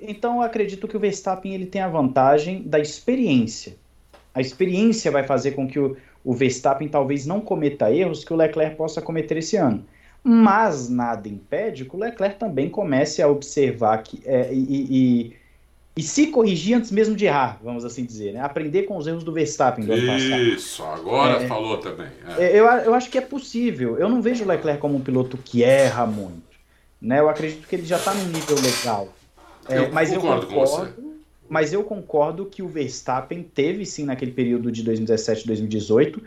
então 0.00 0.36
eu 0.36 0.42
acredito 0.42 0.88
que 0.88 0.96
o 0.96 1.00
Verstappen 1.00 1.54
ele 1.54 1.66
tem 1.66 1.80
a 1.80 1.88
vantagem 1.88 2.62
da 2.62 2.78
experiência. 2.78 3.76
A 4.34 4.40
experiência 4.40 5.10
vai 5.10 5.24
fazer 5.24 5.52
com 5.52 5.66
que 5.66 5.78
o, 5.78 5.96
o 6.24 6.34
Verstappen 6.34 6.88
talvez 6.88 7.24
não 7.24 7.40
cometa 7.40 7.90
erros 7.92 8.24
que 8.24 8.32
o 8.32 8.36
Leclerc 8.36 8.76
possa 8.76 9.00
cometer 9.00 9.38
esse 9.38 9.56
ano. 9.56 9.84
Mas 10.22 10.88
nada 10.88 11.28
impede 11.28 11.84
que 11.84 11.94
o 11.94 11.98
Leclerc 11.98 12.38
também 12.38 12.70
comece 12.70 13.22
a 13.22 13.28
observar 13.28 14.02
que, 14.02 14.22
é, 14.24 14.52
e, 14.52 14.64
e 15.30 15.36
e 15.96 16.02
se 16.02 16.26
corrigir 16.26 16.76
antes 16.76 16.90
mesmo 16.90 17.14
de 17.14 17.24
errar, 17.24 17.60
vamos 17.62 17.84
assim 17.84 18.04
dizer, 18.04 18.32
né? 18.32 18.40
Aprender 18.40 18.82
com 18.82 18.96
os 18.96 19.06
erros 19.06 19.22
do 19.22 19.32
Verstappen 19.32 19.84
do 19.84 19.92
ano 19.92 20.06
passado. 20.06 20.42
Isso, 20.42 20.82
agora 20.82 21.42
é, 21.42 21.46
falou 21.46 21.78
também. 21.78 22.08
É. 22.36 22.44
é. 22.44 22.50
Eu, 22.58 22.64
eu 22.64 22.94
acho 22.94 23.08
que 23.08 23.16
é 23.16 23.20
possível. 23.20 23.96
Eu 23.96 24.08
não 24.08 24.20
vejo 24.20 24.42
o 24.44 24.48
Leclerc 24.48 24.80
como 24.80 24.96
um 24.96 25.00
piloto 25.00 25.38
que 25.38 25.62
erra 25.62 26.04
muito. 26.04 26.42
Né? 27.00 27.20
Eu 27.20 27.28
acredito 27.28 27.68
que 27.68 27.76
ele 27.76 27.86
já 27.86 27.96
está 27.96 28.12
num 28.12 28.26
nível 28.26 28.56
legal. 28.60 29.08
É, 29.68 29.78
eu 29.78 29.92
mas 29.92 30.12
concordo 30.12 30.42
eu 30.42 30.48
concordo. 30.48 30.92
Com 30.94 31.02
você. 31.02 31.08
mas 31.48 31.72
eu 31.72 31.84
concordo 31.84 32.46
que 32.46 32.60
o 32.60 32.68
Verstappen 32.68 33.42
teve 33.42 33.86
sim 33.86 34.04
naquele 34.04 34.32
período 34.32 34.72
de 34.72 34.82
2017 34.82 35.46
2018 35.46 36.20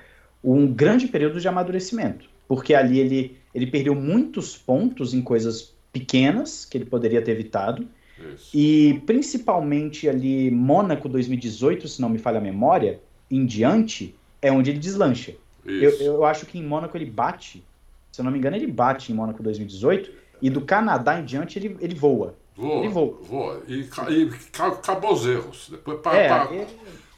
um 0.43 0.65
grande 0.65 1.07
período 1.07 1.41
de 1.41 1.47
amadurecimento, 1.47 2.29
porque 2.47 2.73
ali 2.73 2.99
ele, 2.99 3.37
ele 3.53 3.67
perdeu 3.67 3.93
muitos 3.93 4.55
pontos 4.55 5.13
em 5.13 5.21
coisas 5.21 5.73
pequenas 5.91 6.63
que 6.63 6.77
ele 6.77 6.85
poderia 6.85 7.21
ter 7.21 7.31
evitado. 7.31 7.87
Isso. 8.33 8.49
E 8.53 9.01
principalmente 9.05 10.07
ali 10.07 10.49
Mônaco 10.51 11.07
2018, 11.07 11.87
se 11.87 12.01
não 12.01 12.09
me 12.09 12.17
falha 12.17 12.37
a 12.37 12.41
memória, 12.41 12.99
em 13.29 13.45
diante, 13.45 14.15
é 14.41 14.51
onde 14.51 14.69
ele 14.69 14.79
deslancha. 14.79 15.35
Eu, 15.65 15.91
eu 15.99 16.25
acho 16.25 16.45
que 16.45 16.57
em 16.57 16.63
Mônaco 16.63 16.95
ele 16.95 17.05
bate, 17.05 17.63
se 18.11 18.21
eu 18.21 18.25
não 18.25 18.31
me 18.31 18.37
engano, 18.37 18.55
ele 18.55 18.67
bate 18.67 19.11
em 19.11 19.15
Mônaco 19.15 19.43
2018, 19.43 20.11
e 20.41 20.49
do 20.49 20.61
Canadá 20.61 21.19
em 21.19 21.25
diante 21.25 21.59
ele, 21.59 21.77
ele 21.81 21.93
voa. 21.93 22.35
Voa, 22.55 22.79
ele 22.79 22.89
voa. 22.89 23.17
voa. 23.21 23.63
E, 23.67 23.81
e 24.09 24.31
acabou 24.57 25.13
os 25.13 25.25
erros. 25.25 25.67
Depois 25.69 25.99
pra, 25.99 26.15
é, 26.15 26.27
pra, 26.27 26.53
ele, 26.53 26.67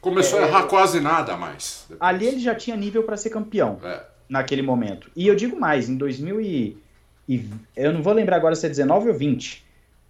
começou 0.02 0.40
é, 0.40 0.44
a 0.44 0.48
errar 0.48 0.64
quase 0.64 1.00
nada 1.00 1.38
mais. 1.38 1.86
Depois. 1.88 2.10
Ali 2.10 2.26
ele 2.26 2.40
já 2.40 2.56
tinha 2.56 2.76
nível 2.76 3.04
para 3.04 3.16
ser 3.16 3.30
campeão. 3.30 3.80
É. 3.84 4.04
Naquele 4.28 4.62
momento. 4.62 5.10
E 5.16 5.28
eu 5.28 5.36
digo 5.36 5.60
mais, 5.60 5.90
em 5.90 5.96
2000 5.96 6.42
e, 6.42 6.78
e, 7.28 7.50
eu 7.76 7.92
não 7.92 8.04
vou 8.04 8.14
lembrar 8.14 8.36
agora 8.36 8.56
se 8.56 8.66
é 8.66 8.70
19 8.70 9.10
ou 9.10 9.16
20, 9.16 9.66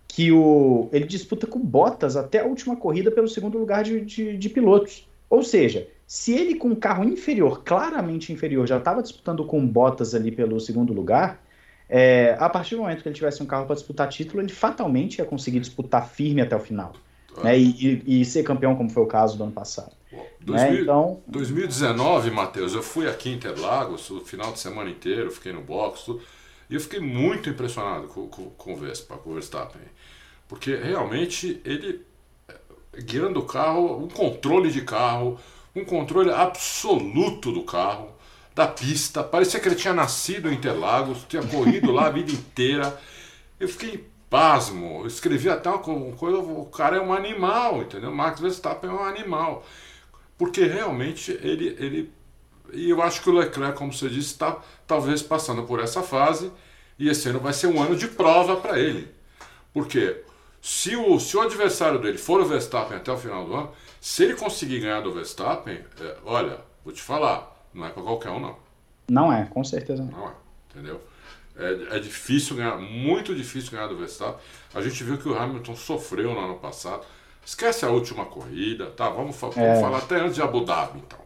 que 0.10 0.32
o, 0.32 0.90
ele 0.92 1.06
disputa 1.06 1.48
com 1.48 1.60
Bottas 1.60 2.18
até 2.18 2.40
a 2.40 2.46
última 2.46 2.76
corrida 2.76 3.12
pelo 3.12 3.28
segundo 3.28 3.58
lugar 3.58 3.84
de, 3.84 4.02
de, 4.02 4.36
de 4.36 4.50
pilotos. 4.50 5.08
Ou 5.30 5.44
seja, 5.44 5.88
se 6.06 6.34
ele 6.34 6.56
com 6.56 6.70
um 6.70 6.76
carro 6.76 7.04
inferior, 7.04 7.64
claramente 7.64 8.34
inferior, 8.34 8.68
já 8.68 8.80
estava 8.80 9.04
disputando 9.04 9.46
com 9.46 9.66
Bottas 9.66 10.16
ali 10.16 10.32
pelo 10.32 10.60
segundo 10.60 10.92
lugar, 10.92 11.42
é, 11.88 12.36
a 12.40 12.50
partir 12.50 12.76
do 12.76 12.82
momento 12.82 13.04
que 13.04 13.08
ele 13.08 13.16
tivesse 13.16 13.42
um 13.42 13.46
carro 13.46 13.66
para 13.66 13.76
disputar 13.76 14.10
título, 14.10 14.42
ele 14.42 14.52
fatalmente 14.52 15.20
ia 15.20 15.26
conseguir 15.26 15.60
disputar 15.60 16.10
firme 16.10 16.42
até 16.42 16.56
o 16.56 16.60
final. 16.60 16.94
Ah. 17.38 17.44
Né, 17.44 17.60
e, 17.60 18.04
e, 18.06 18.22
e, 18.22 18.26
ser 18.26 18.44
campeão, 18.44 18.76
como 18.76 18.90
foi 18.90 19.04
o 19.04 19.08
caso 19.08 19.38
do 19.38 19.44
ano 19.44 19.54
passado. 19.54 19.92
2000, 20.42 20.72
né, 20.74 20.82
então... 20.82 21.22
2019, 21.28 22.32
Matheus, 22.32 22.74
eu 22.74 22.82
fui 22.82 23.08
aqui 23.08 23.30
em 23.30 23.34
Interlagos 23.34 24.10
o 24.10 24.22
final 24.22 24.52
de 24.52 24.60
semana 24.60 24.90
inteiro, 24.90 25.30
fiquei 25.30 25.54
no 25.54 25.62
box, 25.62 26.06
tudo, 26.06 26.22
e 26.70 26.76
eu 26.76 26.80
fiquei 26.80 27.00
muito 27.00 27.50
impressionado 27.50 28.08
com, 28.08 28.28
com, 28.28 28.50
com 28.52 28.74
o 28.74 28.76
Vespa, 28.76 29.18
com 29.18 29.32
o 29.32 29.34
Verstappen. 29.34 29.82
Porque 30.50 30.76
realmente 30.76 31.62
ele, 31.64 32.02
guiando 33.06 33.40
o 33.40 33.46
carro, 33.46 34.04
um 34.04 34.10
controle 34.10 34.72
de 34.72 34.82
carro, 34.82 35.40
um 35.76 35.86
controle 35.86 36.32
absoluto 36.32 37.52
do 37.52 37.62
carro, 37.62 38.12
da 38.56 38.68
pista. 38.68 39.24
Parecia 39.24 39.60
que 39.60 39.68
ele 39.70 39.76
tinha 39.76 39.94
nascido 39.94 40.50
em 40.50 40.56
Interlagos, 40.56 41.24
tinha 41.30 41.44
corrido 41.44 41.92
lá 41.92 42.08
a 42.08 42.10
vida 42.10 42.32
inteira. 42.32 43.00
Eu 43.60 43.70
fiquei 43.70 44.10
pasmo. 44.28 45.02
Eu 45.02 45.08
escrevi 45.08 45.50
até 45.50 45.70
uma 45.70 45.78
coisa: 45.78 46.40
o 46.40 46.66
cara 46.66 46.98
é 46.98 47.02
um 47.02 47.14
animal, 47.14 47.84
entendeu? 47.84 48.12
Max 48.12 48.40
Verstappen 48.40 48.90
é 48.90 48.94
um 48.94 49.04
animal. 49.04 49.64
Porque 50.36 50.66
realmente 50.66 51.32
ele. 51.44 51.76
ele 51.80 52.12
e 52.74 52.90
eu 52.90 53.02
acho 53.02 53.22
que 53.22 53.30
o 53.30 53.34
Leclerc, 53.34 53.78
como 53.78 53.94
você 53.94 54.10
disse, 54.10 54.34
está 54.34 54.58
talvez 54.88 55.22
passando 55.22 55.64
por 55.64 55.80
essa 55.80 56.02
fase. 56.02 56.52
E 56.98 57.08
esse 57.08 57.30
ano 57.30 57.40
vai 57.40 57.54
ser 57.54 57.68
um 57.68 57.82
ano 57.82 57.96
de 57.96 58.08
prova 58.08 58.58
para 58.58 58.80
ele. 58.80 59.08
Porque 59.74 60.24
se 60.62 60.96
o, 60.96 61.20
se 61.20 61.36
o 61.38 61.42
adversário 61.42 62.00
dele 62.00 62.18
for 62.18 62.42
o 62.42 62.46
Verstappen 62.46 62.98
até 62.98 63.12
o 63.12 63.18
final 63.18 63.46
do 63.46 63.56
ano, 63.56 63.72
se 64.02 64.24
ele 64.24 64.36
conseguir 64.36 64.80
ganhar 64.80 65.02
do 65.02 65.12
Verstappen, 65.12 65.80
é, 66.00 66.18
olha, 66.26 66.58
vou 66.84 66.94
te 66.94 67.02
falar, 67.02 67.56
não 67.74 67.86
é 67.86 67.90
para 67.90 68.04
qualquer 68.04 68.30
um, 68.30 68.40
não. 68.40 68.56
Não 69.10 69.34
é, 69.34 69.46
com 69.46 69.64
certeza 69.64 70.04
não. 70.04 70.12
Não 70.12 70.28
é, 70.28 70.32
entendeu? 70.70 71.02
É, 71.58 71.98
é 71.98 72.00
difícil 72.00 72.56
ganhar, 72.56 72.78
muito 72.78 73.36
difícil 73.36 73.72
ganhar 73.72 73.88
do 73.88 73.98
Verstappen. 73.98 74.40
A 74.74 74.82
gente 74.82 75.04
viu 75.04 75.18
que 75.18 75.28
o 75.28 75.38
Hamilton 75.38 75.76
sofreu 75.76 76.34
no 76.34 76.40
ano 76.40 76.56
passado. 76.56 77.04
Esquece 77.46 77.84
a 77.86 77.90
última 77.90 78.26
corrida, 78.26 78.88
tá? 78.88 79.10
Vamos, 79.10 79.36
vamos 79.36 79.58
é. 79.58 79.82
falar 79.82 79.98
até 80.00 80.20
antes 80.20 80.36
de 80.36 80.42
Abu 80.42 80.64
Dhabi, 80.64 81.00
então. 81.00 81.20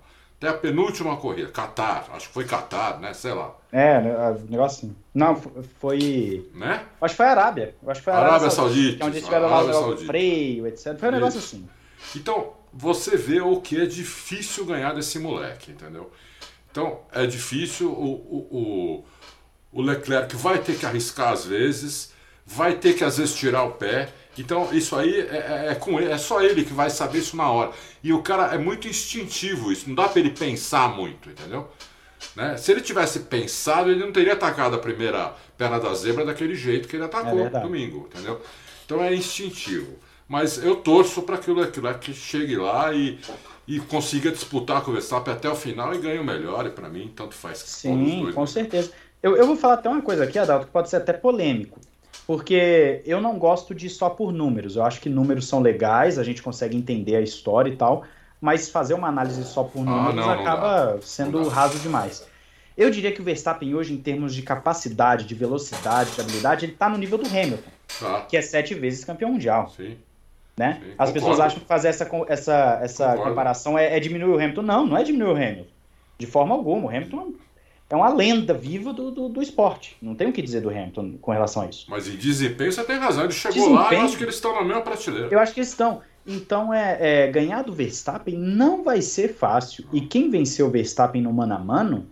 Até 0.44 0.50
a 0.50 0.58
penúltima 0.58 1.16
corrida, 1.16 1.50
Qatar, 1.50 2.10
acho 2.12 2.28
que 2.28 2.34
foi 2.34 2.44
Qatar, 2.44 3.00
né? 3.00 3.14
Sei 3.14 3.32
lá. 3.34 3.56
É, 3.72 4.02
né, 4.02 4.38
negócio 4.50 4.80
assim. 4.80 4.96
Não, 5.14 5.42
foi. 5.80 6.52
Né? 6.54 6.84
Acho 7.00 7.14
que 7.14 7.18
foi 7.18 7.26
a 7.28 7.32
Arábia. 7.32 7.76
Acho 7.88 8.02
que 8.02 8.04
foi 8.04 8.12
a 8.12 8.16
Arábia, 8.18 8.34
Arábia 8.34 8.52
Saudita. 8.52 8.82
Saudita. 8.82 9.04
É 9.04 9.08
onde 9.08 9.18
eles 9.20 9.26
tiveram 9.26 9.50
lá 9.50 9.88
o 9.88 9.98
freio, 10.00 10.68
etc. 10.68 11.00
Foi 11.00 11.08
um 11.08 11.12
negócio 11.14 11.40
Isso. 11.40 11.56
assim. 11.56 11.70
Então, 12.18 12.56
você 12.74 13.16
vê 13.16 13.40
o 13.40 13.62
que 13.62 13.80
é 13.80 13.86
difícil 13.86 14.66
ganhar 14.66 14.94
desse 14.94 15.18
moleque, 15.18 15.72
entendeu? 15.72 16.12
Então, 16.70 17.00
é 17.14 17.26
difícil. 17.26 17.90
O, 17.90 18.04
o, 18.04 19.06
o, 19.72 19.80
o 19.80 19.82
Leclerc 19.82 20.36
vai 20.36 20.58
ter 20.58 20.78
que 20.78 20.86
arriscar 20.86 21.32
às 21.32 21.46
vezes, 21.46 22.12
vai 22.46 22.76
ter 22.76 22.96
que 22.96 23.06
às 23.06 23.18
vezes 23.18 23.34
tirar 23.34 23.64
o 23.64 23.72
pé. 23.72 24.10
Então, 24.38 24.74
isso 24.74 24.96
aí 24.96 25.22
é, 25.22 25.68
é, 25.68 25.72
é, 25.72 25.76
com 25.76 26.00
ele, 26.00 26.12
é 26.12 26.18
só 26.18 26.42
ele 26.42 26.64
que 26.64 26.74
vai 26.74 26.90
saber 26.90 27.20
isso 27.20 27.38
na 27.38 27.50
hora. 27.50 27.72
E 28.04 28.12
o 28.12 28.22
cara 28.22 28.54
é 28.54 28.58
muito 28.58 28.88
instintivo 28.88 29.72
isso, 29.72 29.88
não 29.88 29.96
dá 29.96 30.08
para 30.08 30.20
ele 30.20 30.32
pensar 30.32 30.90
muito, 30.90 31.30
entendeu? 31.30 31.70
Né? 32.36 32.58
Se 32.58 32.72
ele 32.72 32.82
tivesse 32.82 33.20
pensado, 33.22 33.92
ele 33.92 34.04
não 34.04 34.12
teria 34.12 34.34
atacado 34.34 34.76
a 34.76 34.80
primeira 34.80 35.34
perna 35.58 35.80
da 35.80 35.94
zebra 35.94 36.26
daquele 36.26 36.56
jeito 36.56 36.88
que 36.88 36.96
ele 36.96 37.04
atacou 37.04 37.46
é 37.46 37.50
domingo, 37.50 38.10
entendeu? 38.12 38.42
Então 38.86 39.04
é 39.04 39.14
instintivo. 39.14 40.00
Mas 40.28 40.58
eu 40.58 40.78
torço 40.78 41.22
para 41.22 41.38
que 41.38 41.52
o 41.52 41.54
Leclerc 41.54 42.14
chegue 42.14 42.56
lá 42.56 42.94
e, 42.94 43.20
e 43.68 43.80
consiga 43.80 44.32
disputar 44.32 44.82
com 44.82 44.92
o 44.92 44.94
Verstappen 44.94 45.34
até 45.34 45.50
o 45.50 45.56
final 45.56 45.94
e 45.94 46.00
ganhe 46.00 46.18
o 46.18 46.24
melhor. 46.24 46.66
E 46.66 46.70
para 46.70 46.90
mim, 46.90 47.12
tanto 47.16 47.36
faz. 47.36 47.60
Sim, 47.60 48.32
com 48.34 48.42
né? 48.42 48.48
certeza. 48.48 48.92
Eu, 49.22 49.36
eu 49.38 49.46
vou 49.46 49.56
falar 49.56 49.76
até 49.76 49.90
uma 49.90 50.02
coisa 50.02 50.24
aqui, 50.24 50.40
Adalto, 50.40 50.66
que 50.66 50.72
pode 50.72 50.90
ser 50.90 50.98
até 50.98 51.14
polêmico. 51.14 51.80
Porque 52.26 53.02
eu 53.06 53.20
não 53.20 53.38
gosto 53.38 53.76
de 53.76 53.90
só 53.90 54.10
por 54.10 54.32
números. 54.32 54.76
Eu 54.76 54.84
acho 54.84 55.02
que 55.02 55.10
números 55.10 55.48
são 55.48 55.60
legais, 55.60 56.18
a 56.18 56.24
gente 56.24 56.42
consegue 56.42 56.76
entender 56.78 57.16
a 57.16 57.22
história 57.22 57.70
e 57.70 57.76
tal. 57.76 58.04
Mas 58.40 58.70
fazer 58.70 58.94
uma 58.94 59.08
análise 59.08 59.44
só 59.46 59.64
por 59.64 59.82
ah, 59.82 59.84
números 59.84 60.26
ah, 60.26 60.36
não, 60.36 60.42
acaba 60.42 60.94
não 60.94 61.02
sendo 61.02 61.48
raso 61.48 61.80
demais. 61.80 62.28
Eu 62.76 62.90
diria 62.90 63.12
que 63.12 63.22
o 63.22 63.24
Verstappen 63.24 63.76
hoje, 63.76 63.94
em 63.94 63.98
termos 63.98 64.34
de 64.34 64.42
capacidade, 64.42 65.26
de 65.26 65.36
velocidade, 65.36 66.12
de 66.12 66.22
habilidade, 66.22 66.66
ele 66.66 66.74
está 66.74 66.90
no 66.90 66.98
nível 66.98 67.18
do 67.18 67.28
Hamilton, 67.28 67.70
tá. 68.00 68.22
que 68.22 68.36
é 68.36 68.42
sete 68.42 68.74
vezes 68.74 69.06
campeão 69.06 69.32
mundial. 69.32 69.70
Sim. 69.70 69.98
Né? 70.58 70.82
Sim, 70.84 70.94
As 70.98 71.12
pessoas 71.12 71.40
acham 71.40 71.60
que 71.60 71.66
fazer 71.66 71.88
essa, 71.88 72.10
essa, 72.28 72.80
essa 72.82 73.18
comparação 73.18 73.78
é, 73.78 73.96
é, 73.96 74.00
diminuir 74.00 74.32
o 74.32 74.36
Hamilton. 74.36 74.62
Não, 74.62 74.86
não 74.86 74.98
é 74.98 75.04
diminuir 75.04 75.32
o 75.32 75.36
Hamilton. 75.36 75.72
De 76.18 76.28
forma 76.28 76.54
alguma. 76.54 76.88
O 76.88 76.90
Hamilton 76.90 77.20
é 77.22 77.34
uma 77.92 78.14
lenda 78.14 78.54
viva 78.54 78.92
do, 78.92 79.12
do, 79.12 79.30
do, 79.30 79.42
esporte. 79.42 79.96
Não 80.02 80.16
tem 80.16 80.28
o 80.28 80.34
que 80.34 80.42
dizer 80.42 80.62
do 80.62 80.70
Hamilton 80.70 81.18
com 81.22 81.32
relação 81.32 81.64
a 81.64 81.68
isso. 81.68 81.86
Mas 81.90 82.08
em 82.08 82.16
desempenho 82.16 82.72
você 82.72 82.84
tem 82.84 82.98
razão. 82.98 83.24
Ele 83.24 83.34
chegou 83.34 83.54
desempenho, 83.54 83.76
lá 83.76 83.94
e 83.94 83.96
eu 83.96 84.02
acho 84.02 84.18
que 84.18 84.24
eles 84.24 84.36
estão 84.36 84.56
na 84.56 84.64
mesma 84.64 84.82
prateleira. 84.82 85.28
Eu 85.30 85.40
acho 85.40 85.54
que 85.54 85.60
eles 85.60 85.70
estão. 85.70 86.02
Então, 86.26 86.74
é, 86.74 86.98
é, 87.00 87.28
ganhar 87.28 87.64
do 87.64 87.74
Verstappen 87.74 88.38
não 88.38 88.84
vai 88.84 89.02
ser 89.02 89.34
fácil. 89.34 89.86
E 89.92 90.02
quem 90.02 90.30
venceu 90.30 90.68
o 90.68 90.70
Verstappen 90.70 91.22
no 91.22 91.34
mano 91.34 91.54
a 91.54 91.60
mano 91.60 92.08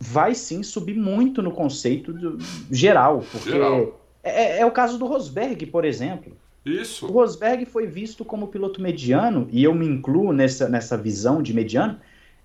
vai 0.00 0.34
sim 0.34 0.62
subir 0.62 0.96
muito 0.96 1.42
no 1.42 1.52
conceito 1.52 2.12
do, 2.12 2.38
geral. 2.70 3.22
Porque 3.30 3.50
geral. 3.50 4.00
É, 4.22 4.58
é, 4.58 4.66
o 4.66 4.70
caso 4.70 4.98
do 4.98 5.06
Rosberg, 5.06 5.66
por 5.66 5.84
exemplo. 5.84 6.36
Isso. 6.64 7.06
O 7.06 7.12
Rosberg 7.12 7.66
foi 7.66 7.86
visto 7.86 8.24
como 8.24 8.48
piloto 8.48 8.80
mediano, 8.80 9.48
e 9.50 9.62
eu 9.62 9.74
me 9.74 9.86
incluo 9.86 10.32
nessa, 10.32 10.68
nessa 10.68 10.96
visão 10.96 11.42
de 11.42 11.52
mediano, 11.52 11.98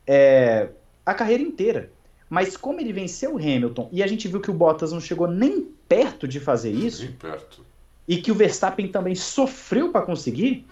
é, 0.05 0.69
a 1.05 1.13
carreira 1.13 1.43
inteira. 1.43 1.91
Mas 2.29 2.57
como 2.57 2.79
ele 2.79 2.91
venceu 2.91 3.35
o 3.35 3.37
Hamilton, 3.37 3.89
e 3.91 4.03
a 4.03 4.07
gente 4.07 4.27
viu 4.27 4.41
que 4.41 4.51
o 4.51 4.53
Bottas 4.53 4.91
não 4.91 4.99
chegou 4.99 5.27
nem 5.27 5.61
perto 5.87 6.27
de 6.27 6.39
fazer 6.39 6.71
isso, 6.71 7.03
nem 7.03 7.13
perto. 7.13 7.61
e 8.07 8.17
que 8.17 8.31
o 8.31 8.35
Verstappen 8.35 8.87
também 8.89 9.15
sofreu 9.15 9.91
para 9.91 10.01
conseguir, 10.01 10.65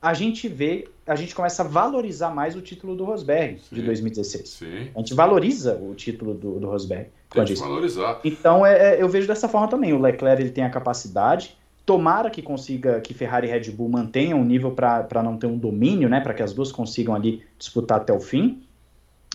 a 0.00 0.12
gente 0.12 0.48
vê, 0.48 0.88
a 1.06 1.14
gente 1.14 1.34
começa 1.34 1.62
a 1.62 1.66
valorizar 1.66 2.30
mais 2.30 2.56
o 2.56 2.60
título 2.60 2.94
do 2.94 3.04
Rosberg 3.04 3.60
sim, 3.60 3.76
de 3.76 3.82
2016. 3.82 4.48
Sim. 4.48 4.90
A 4.94 4.98
gente 4.98 5.14
valoriza 5.14 5.76
o 5.76 5.94
título 5.94 6.34
do, 6.34 6.58
do 6.58 6.66
Rosberg. 6.66 7.06
Tem 7.30 7.44
que 7.44 7.54
valorizar. 7.54 8.20
Então 8.24 8.66
é, 8.66 8.96
é, 8.96 9.02
eu 9.02 9.08
vejo 9.08 9.26
dessa 9.26 9.48
forma 9.48 9.68
também. 9.68 9.92
O 9.92 10.00
Leclerc 10.00 10.42
ele 10.42 10.50
tem 10.50 10.64
a 10.64 10.70
capacidade, 10.70 11.56
Tomara 11.84 12.30
que 12.30 12.40
consiga 12.40 13.00
que 13.00 13.12
Ferrari 13.12 13.48
e 13.48 13.50
Red 13.50 13.70
Bull 13.72 13.88
mantenham 13.88 14.38
um 14.38 14.44
nível 14.44 14.70
para 14.70 15.22
não 15.22 15.36
ter 15.36 15.46
um 15.46 15.58
domínio, 15.58 16.08
né? 16.08 16.20
Para 16.20 16.32
que 16.32 16.42
as 16.42 16.52
duas 16.52 16.70
consigam 16.70 17.12
ali 17.12 17.42
disputar 17.58 17.98
até 17.98 18.12
o 18.12 18.20
fim. 18.20 18.62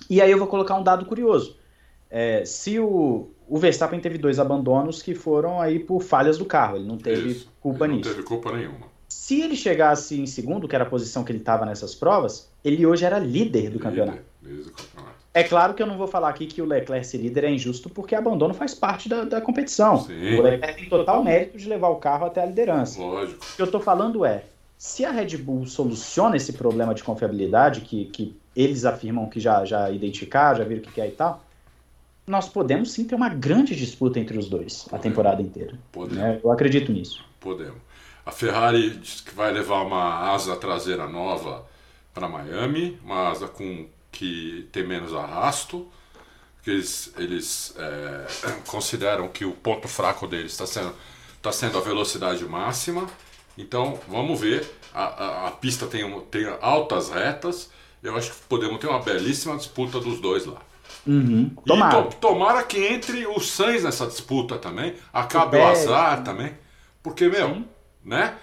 E 0.09 0.21
aí 0.21 0.31
eu 0.31 0.37
vou 0.37 0.47
colocar 0.47 0.75
um 0.75 0.83
dado 0.83 1.05
curioso. 1.05 1.57
É, 2.09 2.45
se 2.45 2.79
o, 2.79 3.29
o 3.47 3.57
Verstappen 3.57 3.99
teve 3.99 4.17
dois 4.17 4.39
abandonos 4.39 5.01
que 5.01 5.13
foram 5.13 5.59
aí 5.59 5.79
por 5.79 6.01
falhas 6.01 6.37
do 6.37 6.45
carro, 6.45 6.77
ele 6.77 6.85
não 6.85 6.97
teve 6.97 7.31
Isso, 7.31 7.51
culpa 7.59 7.85
ele 7.85 7.93
não 7.93 7.97
nisso. 7.97 8.09
Não 8.09 8.15
teve 8.15 8.27
culpa 8.27 8.51
nenhuma. 8.53 8.97
Se 9.07 9.41
ele 9.41 9.55
chegasse 9.55 10.19
em 10.19 10.25
segundo, 10.25 10.67
que 10.67 10.75
era 10.75 10.83
a 10.83 10.89
posição 10.89 11.23
que 11.23 11.31
ele 11.31 11.39
estava 11.39 11.65
nessas 11.65 11.93
provas, 11.95 12.49
ele 12.63 12.85
hoje 12.85 13.03
era 13.03 13.19
líder 13.19 13.63
do 13.63 13.73
líder, 13.73 13.79
campeonato. 13.79 14.21
Líder 14.41 14.63
do 14.63 14.71
campeonato. 14.71 15.17
É 15.33 15.43
claro 15.43 15.73
que 15.73 15.83
eu 15.83 15.85
não 15.85 15.97
vou 15.97 16.07
falar 16.07 16.29
aqui 16.29 16.47
que 16.47 16.61
o 16.61 16.65
Leclerc 16.65 17.05
ser 17.05 17.19
líder 17.19 17.43
é 17.43 17.51
injusto, 17.51 17.89
porque 17.89 18.15
abandono 18.15 18.53
faz 18.53 18.73
parte 18.73 19.07
da, 19.07 19.23
da 19.23 19.39
competição. 19.39 19.99
Sim. 19.99 20.35
O 20.35 20.41
Leclerc 20.41 20.79
tem 20.79 20.89
total 20.89 21.23
mérito 21.23 21.57
de 21.57 21.69
levar 21.69 21.89
o 21.89 21.97
carro 21.97 22.25
até 22.25 22.41
a 22.41 22.45
liderança. 22.45 22.99
Lógico. 22.99 23.45
O 23.53 23.55
que 23.55 23.61
eu 23.61 23.65
estou 23.65 23.79
falando 23.79 24.25
é, 24.25 24.43
se 24.77 25.05
a 25.05 25.11
Red 25.11 25.37
Bull 25.37 25.67
soluciona 25.67 26.37
esse 26.37 26.53
problema 26.53 26.95
de 26.95 27.03
confiabilidade, 27.03 27.81
que, 27.81 28.05
que 28.05 28.35
eles 28.57 28.85
afirmam 28.85 29.29
que 29.29 29.39
já, 29.39 29.63
já 29.63 29.91
identificaram, 29.91 30.57
já 30.57 30.63
viram 30.63 30.81
o 30.81 30.91
que 30.91 30.99
é 30.99 31.07
e 31.07 31.11
tal, 31.11 31.45
nós 32.25 32.49
podemos 32.49 32.91
sim 32.91 33.05
ter 33.05 33.13
uma 33.13 33.29
grande 33.29 33.75
disputa 33.75 34.19
entre 34.19 34.37
os 34.37 34.49
dois 34.49 34.83
podemos. 34.83 34.93
a 34.93 34.97
temporada 34.97 35.41
inteira. 35.41 35.79
Podemos. 35.91 36.17
Né? 36.17 36.41
Eu 36.43 36.51
acredito 36.51 36.91
nisso. 36.91 37.23
Podemos. 37.39 37.79
A 38.25 38.31
Ferrari 38.31 38.89
diz 38.97 39.21
que 39.21 39.33
vai 39.33 39.53
levar 39.53 39.83
uma 39.83 40.31
asa 40.33 40.55
traseira 40.55 41.07
nova 41.07 41.65
para 42.13 42.27
Miami, 42.27 42.99
uma 43.03 43.29
asa 43.29 43.47
com 43.47 43.87
que 44.11 44.67
tem 44.71 44.85
menos 44.85 45.13
arrasto, 45.13 45.87
que 46.63 46.71
eles, 46.71 47.13
eles 47.17 47.75
é, 47.77 48.25
consideram 48.67 49.29
que 49.29 49.45
o 49.45 49.51
ponto 49.51 49.87
fraco 49.87 50.27
deles 50.27 50.51
está 50.51 50.65
sendo, 50.65 50.93
tá 51.41 51.51
sendo 51.51 51.77
a 51.77 51.81
velocidade 51.81 52.43
máxima. 52.43 53.07
Então 53.57 53.99
vamos 54.07 54.41
ver, 54.41 54.69
a, 54.93 55.03
a, 55.03 55.47
a 55.47 55.51
pista 55.51 55.85
tem, 55.85 56.19
tem 56.31 56.45
altas 56.59 57.09
retas, 57.09 57.69
eu 58.01 58.15
acho 58.15 58.31
que 58.31 58.37
podemos 58.47 58.79
ter 58.79 58.87
uma 58.87 59.01
belíssima 59.01 59.55
disputa 59.55 59.99
dos 59.99 60.19
dois 60.19 60.45
lá. 60.45 60.61
Uhum. 61.05 61.51
Tomara. 61.65 61.99
E 61.99 62.03
to, 62.03 62.15
tomara 62.17 62.63
que 62.63 62.85
entre 62.85 63.25
o 63.25 63.39
Sainz 63.39 63.83
nessa 63.83 64.05
disputa 64.05 64.57
também, 64.57 64.95
acabe 65.11 65.57
o, 65.57 65.61
o 65.61 65.67
azar 65.67 66.23
também. 66.23 66.53
Porque, 67.01 67.27
meu, 67.27 67.47
Sim. 67.47 67.65
né? 68.03 68.35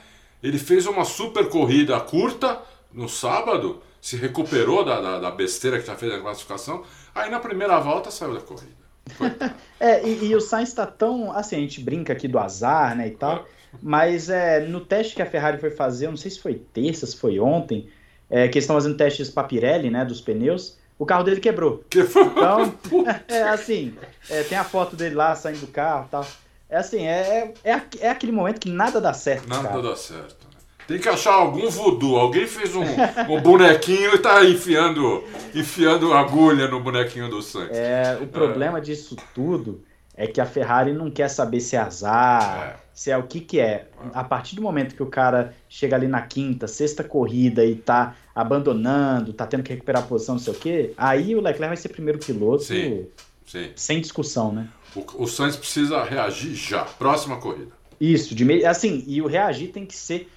Ele 0.42 0.58
fez 0.58 0.86
uma 0.86 1.04
super 1.04 1.48
corrida 1.48 1.98
curta 2.00 2.60
no 2.92 3.08
sábado, 3.08 3.82
se 4.00 4.16
recuperou 4.16 4.84
da, 4.84 5.00
da, 5.00 5.18
da 5.18 5.30
besteira 5.30 5.80
que 5.80 5.86
já 5.86 5.96
fez 5.96 6.12
na 6.12 6.20
classificação, 6.20 6.84
aí 7.14 7.30
na 7.30 7.40
primeira 7.40 7.80
volta 7.80 8.10
saiu 8.10 8.34
da 8.34 8.40
corrida. 8.40 8.84
é, 9.80 10.06
e, 10.06 10.26
e, 10.26 10.36
o 10.36 10.40
Sainz 10.40 10.68
está 10.70 10.86
tão. 10.86 11.32
Assim, 11.32 11.56
a 11.56 11.60
gente 11.60 11.80
brinca 11.80 12.12
aqui 12.12 12.28
do 12.28 12.38
azar, 12.38 12.96
né, 12.96 13.08
e 13.08 13.10
tal. 13.12 13.36
É. 13.36 13.44
Mas 13.82 14.28
é, 14.28 14.60
no 14.60 14.80
teste 14.80 15.14
que 15.14 15.22
a 15.22 15.26
Ferrari 15.26 15.58
foi 15.58 15.70
fazer, 15.70 16.06
eu 16.06 16.10
não 16.10 16.16
sei 16.16 16.30
se 16.30 16.40
foi 16.40 16.54
terça, 16.54 17.06
se 17.06 17.16
foi 17.16 17.40
ontem, 17.40 17.88
é, 18.30 18.48
que 18.48 18.58
eles 18.58 18.64
estão 18.64 18.76
fazendo 18.76 18.96
testes 18.96 19.30
para 19.30 19.46
Pirelli, 19.46 19.90
né, 19.90 20.04
dos 20.04 20.20
pneus, 20.20 20.78
o 20.98 21.04
carro 21.04 21.24
dele 21.24 21.40
quebrou. 21.40 21.84
Então, 21.94 22.74
é 23.28 23.42
assim, 23.44 23.94
é, 24.30 24.42
tem 24.42 24.56
a 24.56 24.64
foto 24.64 24.96
dele 24.96 25.14
lá 25.14 25.34
saindo 25.34 25.60
do 25.60 25.66
carro 25.66 26.06
e 26.06 26.10
tal. 26.10 26.26
É 26.68 26.76
assim, 26.76 27.06
é, 27.06 27.54
é, 27.62 27.72
é, 27.72 27.82
é 28.00 28.10
aquele 28.10 28.32
momento 28.32 28.60
que 28.60 28.70
nada 28.70 29.00
dá 29.00 29.12
certo. 29.12 29.48
Nada 29.48 29.68
cara. 29.68 29.82
dá 29.82 29.96
certo. 29.96 30.46
Né? 30.46 30.60
Tem 30.86 30.98
que 30.98 31.08
achar 31.08 31.32
algum 31.32 31.68
voodoo. 31.70 32.16
Alguém 32.16 32.46
fez 32.46 32.74
um, 32.74 32.82
um 32.82 33.40
bonequinho 33.40 34.14
e 34.14 34.18
tá 34.18 34.44
enfiando, 34.44 35.24
enfiando 35.54 36.12
agulha 36.12 36.68
no 36.68 36.80
bonequinho 36.80 37.28
do 37.28 37.42
Sainz. 37.42 37.70
É, 37.70 38.18
o 38.20 38.26
problema 38.26 38.78
é. 38.78 38.80
disso 38.80 39.16
tudo 39.34 39.82
é 40.16 40.26
que 40.26 40.40
a 40.40 40.46
Ferrari 40.46 40.92
não 40.92 41.10
quer 41.10 41.28
saber 41.28 41.60
se 41.60 41.76
é 41.76 41.80
azar, 41.80 42.76
é. 42.80 42.83
Se 42.94 43.10
é 43.10 43.16
o 43.18 43.24
que 43.24 43.40
que 43.40 43.58
é. 43.58 43.88
A 44.14 44.22
partir 44.22 44.54
do 44.54 44.62
momento 44.62 44.94
que 44.94 45.02
o 45.02 45.06
cara 45.06 45.52
chega 45.68 45.96
ali 45.96 46.06
na 46.06 46.22
quinta, 46.22 46.68
sexta 46.68 47.02
corrida 47.02 47.64
e 47.64 47.74
tá 47.74 48.16
abandonando, 48.32 49.32
tá 49.32 49.46
tendo 49.46 49.64
que 49.64 49.72
recuperar 49.72 50.02
a 50.02 50.06
posição, 50.06 50.36
não 50.36 50.42
sei 50.42 50.52
o 50.52 50.56
quê, 50.56 50.92
aí 50.96 51.34
o 51.34 51.40
Leclerc 51.40 51.68
vai 51.68 51.76
ser 51.76 51.88
primeiro 51.88 52.20
piloto 52.20 52.62
sim, 52.62 53.06
sim. 53.44 53.70
sem 53.74 54.00
discussão, 54.00 54.52
né? 54.52 54.68
O, 54.94 55.24
o 55.24 55.26
Sainz 55.26 55.56
precisa 55.56 56.04
reagir 56.04 56.54
já, 56.54 56.84
próxima 56.84 57.36
corrida. 57.38 57.72
Isso, 58.00 58.34
de 58.34 58.44
meio, 58.44 58.68
assim, 58.68 59.02
e 59.06 59.20
o 59.20 59.26
reagir 59.26 59.72
tem 59.72 59.84
que 59.84 59.96
ser, 59.96 60.30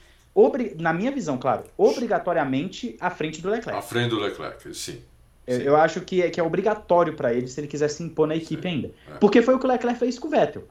na 0.80 0.92
minha 0.92 1.12
visão, 1.12 1.38
claro, 1.38 1.64
obrigatoriamente 1.78 2.98
à 3.00 3.12
frente 3.12 3.40
do 3.40 3.50
Leclerc. 3.50 3.78
À 3.78 3.84
frente 3.84 4.10
do 4.10 4.20
Leclerc, 4.20 4.74
sim. 4.76 5.00
Eu, 5.46 5.62
eu, 5.62 5.76
acho 5.78 6.02
que 6.02 6.22
é, 6.22 6.30
que 6.30 6.40
é 6.42 6.44
obrigatório 6.44 7.14
para 7.14 7.34
ele 7.34 7.48
se 7.48 7.60
ele 7.60 7.68
quiser 7.68 7.88
se 7.88 8.04
impor 8.04 8.28
na 8.28 8.36
equipe 8.36 8.64
Sim. 8.64 8.68
ainda. 8.68 8.92
É. 9.10 9.14
Porque 9.14 9.42
foi 9.42 9.56
o 9.56 9.60
que 9.60 9.66
o 9.66 9.70
Leclerc 9.70 9.98
fez 9.98 10.20
com 10.20 10.28
o 10.28 10.30
Vettel. 10.30 10.68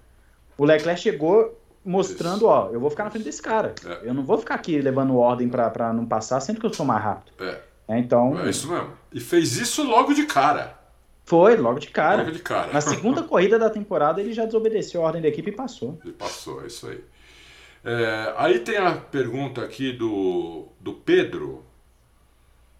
O 0.58 0.66
Leclerc 0.66 1.00
chegou 1.00 1.58
mostrando, 1.86 2.38
Isso. 2.38 2.46
ó, 2.46 2.68
eu 2.72 2.80
vou 2.80 2.90
ficar 2.90 3.04
na 3.04 3.10
frente 3.10 3.24
desse 3.24 3.40
cara. 3.40 3.74
É. 3.84 4.08
Eu 4.08 4.12
não 4.12 4.24
vou 4.24 4.36
ficar 4.36 4.56
aqui 4.56 4.80
levando 4.80 5.16
ordem 5.16 5.48
para 5.48 5.92
não 5.92 6.04
passar, 6.04 6.40
sendo 6.40 6.58
que 6.58 6.66
eu 6.66 6.74
sou 6.74 6.84
mais 6.84 7.02
rápido. 7.02 7.32
É. 7.38 7.60
é. 7.88 7.98
então. 7.98 8.38
É 8.40 8.50
isso 8.50 8.68
mesmo. 8.68 8.90
E 9.12 9.20
fez 9.20 9.56
isso 9.56 9.84
logo 9.84 10.12
de 10.12 10.26
cara. 10.26 10.76
Foi, 11.24 11.56
logo 11.56 11.78
de 11.78 11.88
cara. 11.88 12.22
Logo 12.22 12.32
de 12.32 12.40
cara. 12.40 12.72
Na 12.72 12.80
segunda 12.80 13.22
corrida 13.24 13.58
da 13.58 13.70
temporada, 13.70 14.20
ele 14.20 14.32
já 14.32 14.44
desobedeceu 14.44 15.02
a 15.02 15.06
ordem 15.06 15.22
da 15.22 15.28
equipe 15.28 15.50
e 15.50 15.54
passou. 15.54 15.98
Ele 16.04 16.12
passou, 16.12 16.62
é 16.62 16.66
isso 16.66 16.88
aí. 16.88 17.02
É, 17.84 18.34
aí 18.36 18.58
tem 18.58 18.76
a 18.76 18.92
pergunta 18.92 19.62
aqui 19.62 19.92
do, 19.92 20.66
do 20.80 20.92
Pedro. 20.92 21.64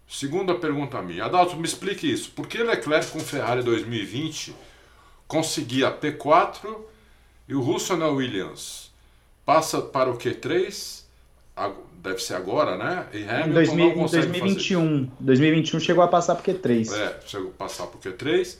Segunda 0.05 0.53
pergunta 0.55 1.01
minha. 1.01 1.25
Adalto, 1.25 1.55
me 1.55 1.65
explique 1.65 2.11
isso. 2.11 2.31
Por 2.31 2.47
que 2.47 2.61
Leclerc 2.61 3.11
com 3.11 3.19
Ferrari 3.19 3.63
2020 3.63 4.53
conseguia 5.27 5.91
P4 5.91 6.77
e 7.47 7.55
o 7.55 7.61
Russell 7.61 7.97
na 7.97 8.07
Williams 8.07 8.86
passa 9.47 9.81
para 9.81 10.09
o 10.09 10.17
Q3? 10.17 11.03
Deve 12.03 12.19
ser 12.19 12.35
agora, 12.35 12.77
né? 12.77 13.07
E 13.13 13.23
Hamilton 13.23 13.49
em 13.49 13.53
2000, 13.53 13.87
não 13.87 13.95
consegue 13.95 14.27
2021. 14.27 15.11
2021 15.19 15.79
chegou 15.79 16.03
a 16.03 16.07
passar 16.07 16.35
para 16.35 16.51
o 16.51 16.55
Q3. 16.55 16.93
É, 16.93 17.19
chegou 17.25 17.49
a 17.49 17.53
passar 17.53 17.87
para 17.87 17.97
o 17.97 18.01
Q3. 18.01 18.57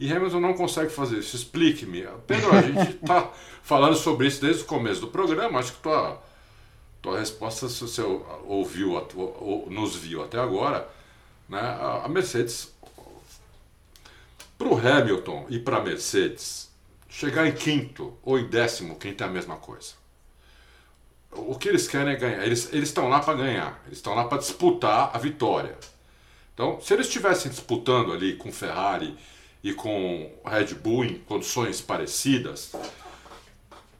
E 0.00 0.10
Hamilton 0.10 0.40
não 0.40 0.54
consegue 0.54 0.90
fazer 0.90 1.18
isso. 1.18 1.36
Explique-me. 1.36 2.08
Pedro, 2.26 2.50
a 2.50 2.62
gente 2.62 2.94
está 2.94 3.30
falando 3.62 3.94
sobre 3.94 4.26
isso 4.26 4.40
desde 4.40 4.62
o 4.62 4.64
começo 4.64 5.02
do 5.02 5.08
programa. 5.08 5.60
Acho 5.60 5.74
que 5.74 5.80
tua 5.80 6.20
tua 7.02 7.18
resposta, 7.18 7.68
se 7.68 7.80
você 7.80 8.00
ouviu, 8.46 8.92
ou 9.16 9.66
nos 9.68 9.96
viu 9.96 10.22
até 10.22 10.38
agora, 10.38 10.88
né, 11.48 11.60
a 11.60 12.08
Mercedes, 12.08 12.72
para 14.56 14.68
o 14.68 14.78
Hamilton 14.78 15.46
e 15.48 15.58
para 15.58 15.78
a 15.78 15.82
Mercedes, 15.82 16.70
chegar 17.08 17.48
em 17.48 17.52
quinto 17.52 18.16
ou 18.22 18.38
em 18.38 18.46
décimo, 18.46 18.94
quinto 18.94 19.24
é 19.24 19.26
a 19.26 19.30
mesma 19.30 19.56
coisa. 19.56 20.01
O 21.32 21.56
que 21.56 21.68
eles 21.68 21.88
querem 21.88 22.12
é 22.12 22.16
ganhar. 22.16 22.44
Eles 22.44 22.70
estão 22.72 23.08
lá 23.08 23.20
para 23.20 23.34
ganhar. 23.34 23.82
Eles 23.86 23.98
estão 23.98 24.14
lá 24.14 24.24
para 24.24 24.38
disputar 24.38 25.10
a 25.14 25.18
vitória. 25.18 25.76
Então, 26.54 26.78
se 26.80 26.92
eles 26.92 27.06
estivessem 27.06 27.50
disputando 27.50 28.12
ali 28.12 28.36
com 28.36 28.52
Ferrari 28.52 29.16
e 29.64 29.72
com 29.72 30.30
Red 30.44 30.74
Bull 30.74 31.04
em 31.04 31.18
condições 31.20 31.80
parecidas, 31.80 32.72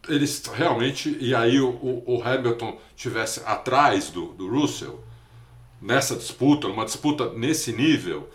eles 0.09 0.42
realmente, 0.52 1.16
e 1.20 1.34
aí 1.34 1.60
o, 1.60 2.02
o, 2.06 2.22
Hamilton 2.22 2.78
tivesse 2.96 3.40
atrás 3.46 4.10
do, 4.10 4.26
do 4.34 4.48
Russell, 4.48 5.02
nessa 5.80 6.14
disputa, 6.16 6.68
numa 6.68 6.84
disputa 6.84 7.30
nesse 7.32 7.72
nível, 7.72 8.28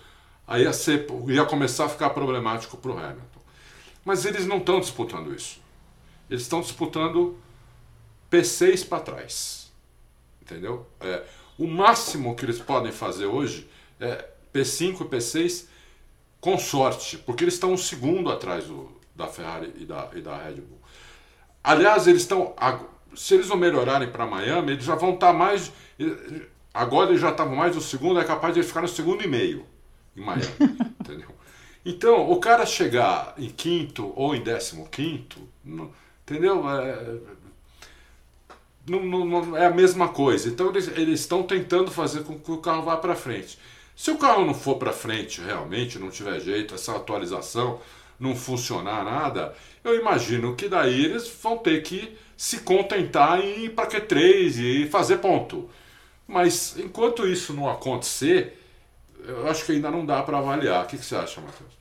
aí 0.48 0.64
ia, 0.64 0.74
ser, 0.74 1.06
ia 1.28 1.46
começar 1.46 1.86
a 1.86 1.90
ficar 1.90 2.10
problemático 2.12 2.78
para 2.78 2.92
o 2.92 2.98
Hamilton. 2.98 3.42
Mas 4.04 4.26
eles 4.26 4.46
não 4.48 4.58
estão 4.58 4.80
disputando 4.80 5.36
isso. 5.36 5.60
Eles 6.30 6.44
estão 6.44 6.62
disputando 6.62 7.38
P6 8.32 8.88
para 8.88 9.00
trás. 9.02 9.72
Entendeu? 10.42 10.86
É, 11.00 11.24
o 11.58 11.68
máximo 11.68 12.36
que 12.36 12.46
eles 12.46 12.60
podem 12.60 12.92
fazer 12.92 13.26
hoje 13.26 13.70
é 14.00 14.26
P5 14.54 15.02
e 15.02 15.06
P6 15.06 15.66
com 16.40 16.58
sorte, 16.58 17.18
porque 17.18 17.44
eles 17.44 17.56
estão 17.56 17.74
um 17.74 17.78
segundo 17.78 18.30
atrás 18.30 18.66
do, 18.66 18.92
da 19.16 19.28
Ferrari 19.28 19.74
e 19.78 19.86
da, 19.86 20.10
e 20.16 20.22
da 20.22 20.38
Red 20.38 20.62
Bull. 20.62 20.80
Aliás, 21.64 22.08
eles 22.08 22.22
estão. 22.22 22.56
Se 23.16 23.34
eles 23.34 23.50
não 23.50 23.58
melhorarem 23.58 24.10
para 24.10 24.26
Miami, 24.26 24.74
eles 24.74 24.86
já 24.86 24.96
vão 24.96 25.16
estar 25.16 25.28
tá 25.28 25.34
mais. 25.34 25.72
Agora 26.74 27.10
eles 27.10 27.22
já 27.22 27.32
estavam 27.32 27.56
mais 27.56 27.76
no 27.76 27.82
segundo, 27.82 28.20
é 28.20 28.24
capaz 28.24 28.54
de 28.54 28.60
eles 28.60 28.70
ficar 28.70 28.82
no 28.82 28.88
segundo 28.88 29.24
e 29.24 29.28
meio 29.28 29.66
em 30.16 30.22
Miami. 30.22 30.46
entendeu? 31.02 31.30
Então, 31.84 32.30
o 32.30 32.40
cara 32.40 32.66
chegar 32.66 33.34
em 33.38 33.50
quinto 33.50 34.14
ou 34.16 34.36
em 34.36 34.44
décimo 34.44 34.88
quinto, 34.88 35.40
entendeu? 36.24 36.70
É, 36.70 37.18
não, 38.88 39.26
não, 39.26 39.58
é 39.58 39.66
a 39.66 39.72
mesma 39.72 40.10
coisa. 40.10 40.50
Então, 40.50 40.70
eles, 40.70 40.88
eles 40.90 41.20
estão 41.20 41.44
tentando 41.44 41.92
fazer 41.92 42.24
com 42.24 42.40
que 42.40 42.52
o 42.52 42.58
carro 42.58 42.84
vá 42.84 42.98
para 42.98 43.16
frente. 43.16 43.58
Se 43.96 44.12
o 44.12 44.18
carro 44.18 44.46
não 44.46 44.54
for 44.54 44.76
para 44.78 44.94
frente 44.94 45.42
realmente, 45.42 45.98
não 45.98 46.10
tiver 46.10 46.40
jeito, 46.40 46.76
essa 46.76 46.96
atualização 46.96 47.80
não 48.20 48.36
funcionar 48.36 49.04
nada, 49.04 49.56
eu 49.84 50.00
imagino 50.00 50.56
que 50.56 50.68
daí 50.68 51.06
eles 51.06 51.28
vão 51.42 51.58
ter 51.58 51.82
que 51.82 52.16
se 52.36 52.60
contentar 52.60 53.40
em 53.40 53.66
ir 53.66 53.70
para 53.72 53.90
Q3 53.90 54.58
e 54.58 54.88
fazer 54.88 55.18
ponto. 55.18 55.70
Mas 56.28 56.78
enquanto 56.78 57.28
isso 57.28 57.54
não 57.54 57.70
acontecer, 57.70 58.62
eu 59.24 59.48
acho 59.48 59.66
que 59.66 59.72
ainda 59.72 59.90
não 59.90 60.06
dá 60.06 60.22
para 60.22 60.38
avaliar. 60.38 60.84
O 60.84 60.88
que, 60.88 60.98
que, 60.98 61.06
você 61.06 61.16
acha, 61.16 61.42
Matheus? 61.42 61.77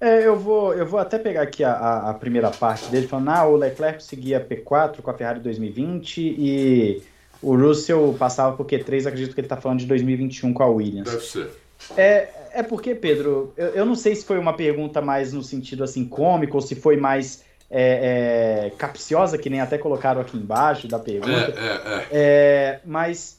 É, 0.00 0.26
eu 0.26 0.38
vou, 0.38 0.72
eu 0.72 0.86
vou 0.86 0.98
até 0.98 1.18
pegar 1.18 1.42
aqui 1.42 1.62
a, 1.62 1.72
a, 1.72 2.10
a 2.10 2.14
primeira 2.14 2.50
parte 2.50 2.88
dele, 2.88 3.06
falando, 3.06 3.28
ah, 3.28 3.46
o 3.46 3.56
Leclerc 3.56 4.02
seguia 4.02 4.40
P4 4.40 5.02
com 5.02 5.10
a 5.10 5.14
Ferrari 5.14 5.40
2020 5.40 6.18
e 6.18 7.02
o 7.42 7.54
Russell 7.54 8.14
passava 8.18 8.56
por 8.56 8.66
Q3, 8.66 9.06
acredito 9.06 9.34
que 9.34 9.40
ele 9.40 9.46
está 9.46 9.58
falando 9.58 9.80
de 9.80 9.86
2021 9.86 10.54
com 10.54 10.62
a 10.62 10.66
Williams. 10.66 11.10
Deve 11.10 11.24
ser. 11.24 11.50
É, 11.96 12.28
é 12.52 12.62
porque, 12.62 12.94
Pedro, 12.94 13.52
eu, 13.56 13.68
eu 13.68 13.84
não 13.84 13.94
sei 13.94 14.14
se 14.14 14.24
foi 14.24 14.38
uma 14.38 14.54
pergunta 14.54 15.02
mais 15.02 15.34
no 15.34 15.42
sentido 15.42 15.84
assim 15.84 16.06
cômico 16.06 16.56
ou 16.56 16.62
se 16.62 16.74
foi 16.74 16.96
mais 16.96 17.44
é, 17.70 18.66
é, 18.66 18.70
capciosa, 18.70 19.38
que 19.38 19.48
nem 19.48 19.60
até 19.60 19.78
colocaram 19.78 20.20
aqui 20.20 20.36
embaixo 20.36 20.88
da 20.88 20.98
pergunta. 20.98 21.54
É, 21.56 21.66
é, 21.66 21.96
é. 22.00 22.08
é 22.10 22.80
mas 22.84 23.38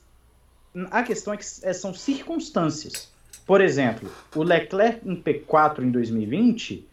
a 0.90 1.04
questão 1.04 1.34
é 1.34 1.38
que 1.38 1.46
são 1.46 1.94
circunstâncias. 1.94 3.11
Por 3.52 3.60
exemplo, 3.60 4.10
o 4.34 4.44
Leclerc 4.44 5.02
em 5.06 5.14
P4 5.14 5.84
em 5.84 5.92
2020 5.92 6.88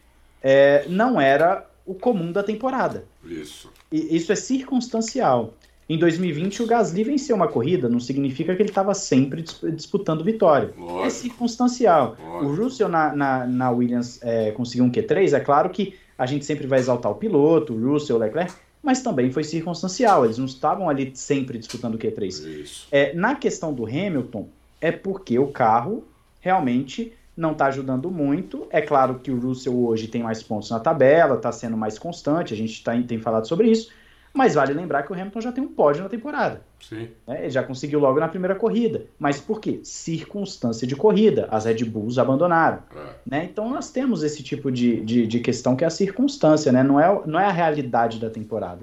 não 0.89 1.20
era 1.20 1.64
o 1.86 1.94
comum 1.94 2.32
da 2.32 2.43
temporada. 2.43 3.05
Isso. 3.24 3.70
E 3.93 4.16
isso 4.16 4.32
é 4.32 4.35
circunstancial. 4.35 5.55
Em 5.89 5.97
2020, 5.97 6.64
o 6.64 6.66
Gasly 6.66 7.05
venceu 7.05 7.36
uma 7.36 7.47
corrida, 7.47 7.89
não 7.89 8.01
significa 8.01 8.56
que 8.56 8.62
ele 8.62 8.70
estava 8.70 8.93
sempre 8.93 9.44
disputando 9.72 10.24
vitória. 10.24 10.74
Lógico. 10.76 11.06
É 11.06 11.10
circunstancial. 11.10 12.16
Lógico. 12.20 12.44
O 12.44 12.56
Russell 12.56 12.89
na, 12.89 13.14
na, 13.14 13.47
na 13.47 13.70
Williams 13.70 14.18
é, 14.20 14.51
conseguiu 14.51 14.85
um 14.85 14.90
Q3, 14.90 15.35
é 15.35 15.40
claro 15.40 15.70
que 15.70 15.94
a 16.18 16.26
gente 16.26 16.44
sempre 16.44 16.66
vai 16.66 16.80
exaltar 16.80 17.12
o 17.12 17.14
piloto, 17.14 17.72
o 17.72 17.93
Russell, 17.93 18.16
o 18.16 18.18
Leclerc, 18.18 18.52
mas 18.82 19.01
também 19.01 19.30
foi 19.30 19.44
circunstancial. 19.44 20.24
Eles 20.24 20.39
não 20.39 20.47
estavam 20.47 20.90
ali 20.90 21.12
sempre 21.14 21.56
disputando 21.56 21.94
o 21.94 21.98
Q3. 21.98 22.62
Isso. 22.62 22.89
É, 22.90 23.14
na 23.14 23.36
questão 23.36 23.72
do 23.72 23.86
Hamilton, 23.86 24.48
é 24.80 24.90
porque 24.90 25.39
o 25.39 25.47
carro 25.52 26.05
realmente 26.40 27.12
não 27.36 27.52
está 27.52 27.66
ajudando 27.66 28.10
muito. 28.10 28.66
É 28.70 28.81
claro 28.81 29.20
que 29.20 29.31
o 29.31 29.39
Russell 29.39 29.78
hoje 29.78 30.09
tem 30.09 30.23
mais 30.23 30.43
pontos 30.43 30.70
na 30.70 30.81
tabela, 30.81 31.36
está 31.36 31.52
sendo 31.52 31.77
mais 31.77 31.98
constante, 31.98 32.52
a 32.52 32.56
gente 32.56 32.82
tá, 32.82 33.01
tem 33.02 33.19
falado 33.19 33.47
sobre 33.47 33.70
isso. 33.70 33.90
Mas 34.32 34.55
vale 34.55 34.73
lembrar 34.73 35.02
que 35.05 35.10
o 35.10 35.15
Hamilton 35.15 35.40
já 35.40 35.52
tem 35.52 35.65
um 35.65 35.69
pódio 35.69 36.02
na 36.02 36.09
temporada. 36.09 36.60
Sim. 36.81 37.09
Né? 37.27 37.40
Ele 37.40 37.51
já 37.51 37.62
conseguiu 37.62 37.98
logo 37.98 38.20
na 38.20 38.28
primeira 38.28 38.55
corrida. 38.55 39.06
Mas 39.19 39.40
por 39.40 39.60
quê? 39.60 39.81
Circunstância 39.82 40.86
de 40.86 40.94
corrida. 40.94 41.48
As 41.51 41.65
Red 41.65 41.85
Bulls 41.85 42.19
abandonaram. 42.19 42.82
É. 42.94 43.15
Né? 43.27 43.48
Então 43.51 43.70
nós 43.70 43.90
temos 43.90 44.23
esse 44.23 44.43
tipo 44.43 44.70
de, 44.70 45.01
de, 45.01 45.27
de, 45.27 45.40
questão 45.40 45.74
que 45.74 45.82
é 45.82 45.86
a 45.86 45.90
circunstância, 45.90 46.70
né? 46.70 46.82
não, 46.82 47.01
é, 47.01 47.23
não 47.27 47.40
é 47.40 47.47
a 47.47 47.52
realidade 47.52 48.20
da 48.20 48.28
temporada. 48.28 48.81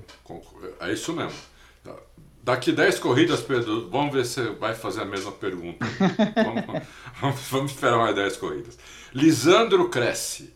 É 0.80 0.92
isso 0.92 1.14
mesmo. 1.14 1.38
Daqui 2.46 2.72
10 2.72 3.00
corridas, 3.00 3.42
Pedro, 3.42 3.90
vamos 3.90 4.14
ver 4.14 4.24
se 4.24 4.40
vai 4.60 4.76
fazer 4.76 5.02
a 5.02 5.06
mesma 5.06 5.32
pergunta. 5.32 5.84
vamos, 6.38 6.84
vamos, 7.20 7.40
vamos, 7.50 7.72
esperar 7.72 7.98
mais 7.98 8.14
10 8.14 8.38
corridas. 8.38 8.78
Lisandro 9.12 9.90
cresce. 9.90 10.54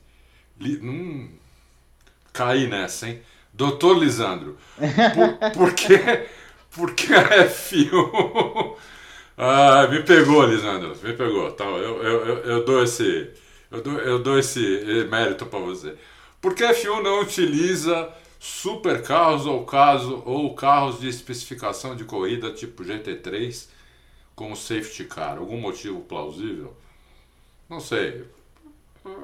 Li, 0.59 0.77
hum, 0.77 1.31
caí 2.31 2.67
nessa, 2.67 3.09
hein? 3.09 3.19
Doutor 3.51 3.97
Lisandro, 3.97 4.55
por, 4.77 5.51
por 5.51 5.73
que, 5.73 5.97
por 6.69 6.93
que 6.93 7.11
a 7.11 7.27
F1... 7.47 8.75
ah, 9.35 9.87
me 9.89 10.03
pegou, 10.03 10.45
Lisandro, 10.45 10.95
me 11.01 11.13
pegou. 11.13 11.51
Tá, 11.53 11.63
eu, 11.63 12.03
eu, 12.03 12.25
eu, 12.27 12.37
eu 12.37 12.65
dou 12.65 12.83
esse, 12.83 13.31
eu, 13.71 13.81
dou, 13.81 13.93
eu 13.93 14.19
dou 14.19 14.37
esse 14.37 15.07
mérito 15.09 15.47
para 15.47 15.57
você. 15.57 15.95
Por 16.39 16.53
que 16.53 16.63
a 16.63 16.71
F1 16.71 17.01
não 17.01 17.21
utiliza 17.21 18.13
super 18.39 19.03
carros 19.03 19.45
ou, 19.45 19.65
caso, 19.65 20.23
ou 20.25 20.55
carros 20.55 20.99
de 20.99 21.09
especificação 21.09 21.95
de 21.95 22.05
corrida 22.05 22.51
tipo 22.51 22.83
GT3 22.83 23.67
com 24.35 24.55
safety 24.55 25.03
car? 25.03 25.37
Algum 25.37 25.59
motivo 25.59 25.99
plausível? 26.01 26.73
Não 27.69 27.79
sei. 27.79 28.25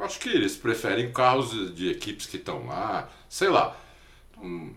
Acho 0.02 0.20
que 0.20 0.30
eles 0.30 0.56
preferem 0.56 1.12
carros 1.12 1.74
de 1.74 1.90
equipes 1.90 2.26
que 2.26 2.38
estão 2.38 2.68
lá, 2.68 3.10
sei 3.30 3.50
lá. 3.50 3.76
Hum, 4.42 4.74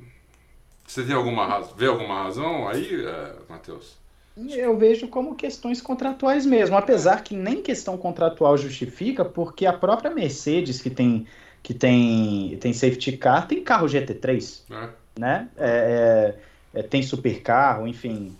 você 0.87 1.05
tem 1.05 1.15
alguma 1.15 1.47
razão, 1.47 1.75
vê 1.77 1.87
alguma 1.87 2.23
razão 2.23 2.69
aí, 2.69 3.05
é, 3.05 3.35
Matheus? 3.49 3.99
Eu 4.37 4.77
vejo 4.79 5.09
como 5.09 5.35
questões 5.35 5.83
contratuais 5.83 6.47
mesmo, 6.47 6.77
apesar 6.77 7.23
que 7.25 7.35
nem 7.35 7.61
questão 7.61 7.99
contratual 7.99 8.57
justifica, 8.57 9.25
porque 9.25 9.67
a 9.67 9.73
própria 9.73 10.11
Mercedes, 10.15 10.81
que 10.81 10.89
tem, 10.91 11.27
que 11.63 11.75
tem, 11.75 12.57
tem 12.61 12.73
safety 12.73 13.17
car, 13.17 13.47
tem 13.47 13.63
carro 13.63 13.87
GT3, 13.87 14.63
é. 14.71 14.89
né? 15.19 15.49
É, 15.57 16.35
é, 16.75 16.81
é, 16.81 16.83
tem 16.83 17.03
supercarro, 17.03 17.87
enfim. 17.87 18.37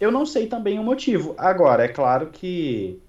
Eu 0.00 0.10
não 0.12 0.24
sei 0.24 0.46
também 0.46 0.78
o 0.78 0.82
motivo. 0.82 1.34
Agora, 1.38 1.84
é 1.84 1.88
claro 1.88 2.28
que 2.28 3.00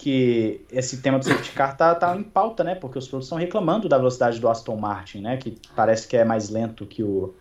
que 0.00 0.64
esse 0.72 1.02
tema 1.02 1.18
do 1.18 1.26
safety 1.26 1.52
car 1.52 1.76
tá, 1.76 1.94
tá 1.94 2.16
em 2.16 2.22
pauta, 2.22 2.64
né? 2.64 2.74
Porque 2.74 2.98
os 2.98 3.06
pilotos 3.06 3.26
estão 3.26 3.36
reclamando 3.36 3.86
da 3.86 3.98
velocidade 3.98 4.40
do 4.40 4.48
Aston 4.48 4.76
Martin, 4.76 5.20
né? 5.20 5.36
Que 5.36 5.58
parece 5.76 6.08
que 6.08 6.16
é 6.16 6.24
mais 6.24 6.48
lento 6.48 6.86
que 6.86 7.02
o, 7.02 7.34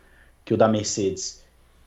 que 0.44 0.54
o 0.54 0.58
da 0.58 0.68
Mercedes. 0.68 1.42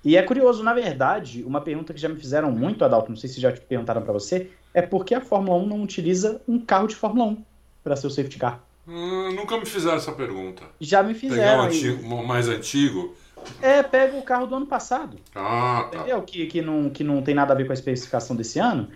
E 0.05 0.16
é 0.16 0.23
curioso, 0.23 0.62
na 0.62 0.73
verdade, 0.73 1.44
uma 1.44 1.61
pergunta 1.61 1.93
que 1.93 2.01
já 2.01 2.09
me 2.09 2.16
fizeram 2.16 2.51
muito, 2.51 2.85
Adalto, 2.85 3.11
não 3.11 3.16
sei 3.16 3.28
se 3.28 3.40
já 3.40 3.53
te 3.53 3.61
perguntaram 3.61 4.03
para 4.03 4.12
você, 4.12 4.51
é 4.73 4.81
por 4.81 5.05
que 5.05 5.15
a 5.15 5.20
Fórmula 5.20 5.59
1 5.59 5.66
não 5.66 5.82
utiliza 5.82 6.40
um 6.49 6.59
carro 6.59 6.89
de 6.89 6.97
Fórmula 6.97 7.31
1 7.32 7.44
para 7.85 7.94
ser 7.94 8.07
o 8.07 8.11
safety 8.11 8.39
car? 8.39 8.61
Hum, 8.86 9.32
nunca 9.32 9.56
me 9.56 9.66
fizeram 9.66 9.96
essa 9.96 10.12
pergunta. 10.12 10.64
Já 10.80 11.02
me 11.02 11.14
fizeram. 11.14 11.42
Pegar 11.42 11.62
um, 11.62 11.66
antigo, 11.66 12.14
um 12.14 12.26
mais 12.26 12.48
antigo. 12.48 13.14
É, 13.60 13.82
pega 13.82 14.16
o 14.16 14.22
carro 14.22 14.46
do 14.46 14.54
ano 14.54 14.66
passado. 14.66 15.18
Ah, 15.34 15.88
tá. 15.90 15.98
Entendeu? 15.98 16.22
Que, 16.22 16.46
que, 16.46 16.62
não, 16.62 16.90
que 16.90 17.02
não 17.02 17.22
tem 17.22 17.34
nada 17.34 17.52
a 17.52 17.56
ver 17.56 17.64
com 17.64 17.72
a 17.72 17.74
especificação 17.74 18.36
desse 18.36 18.59
ano. 18.59 18.88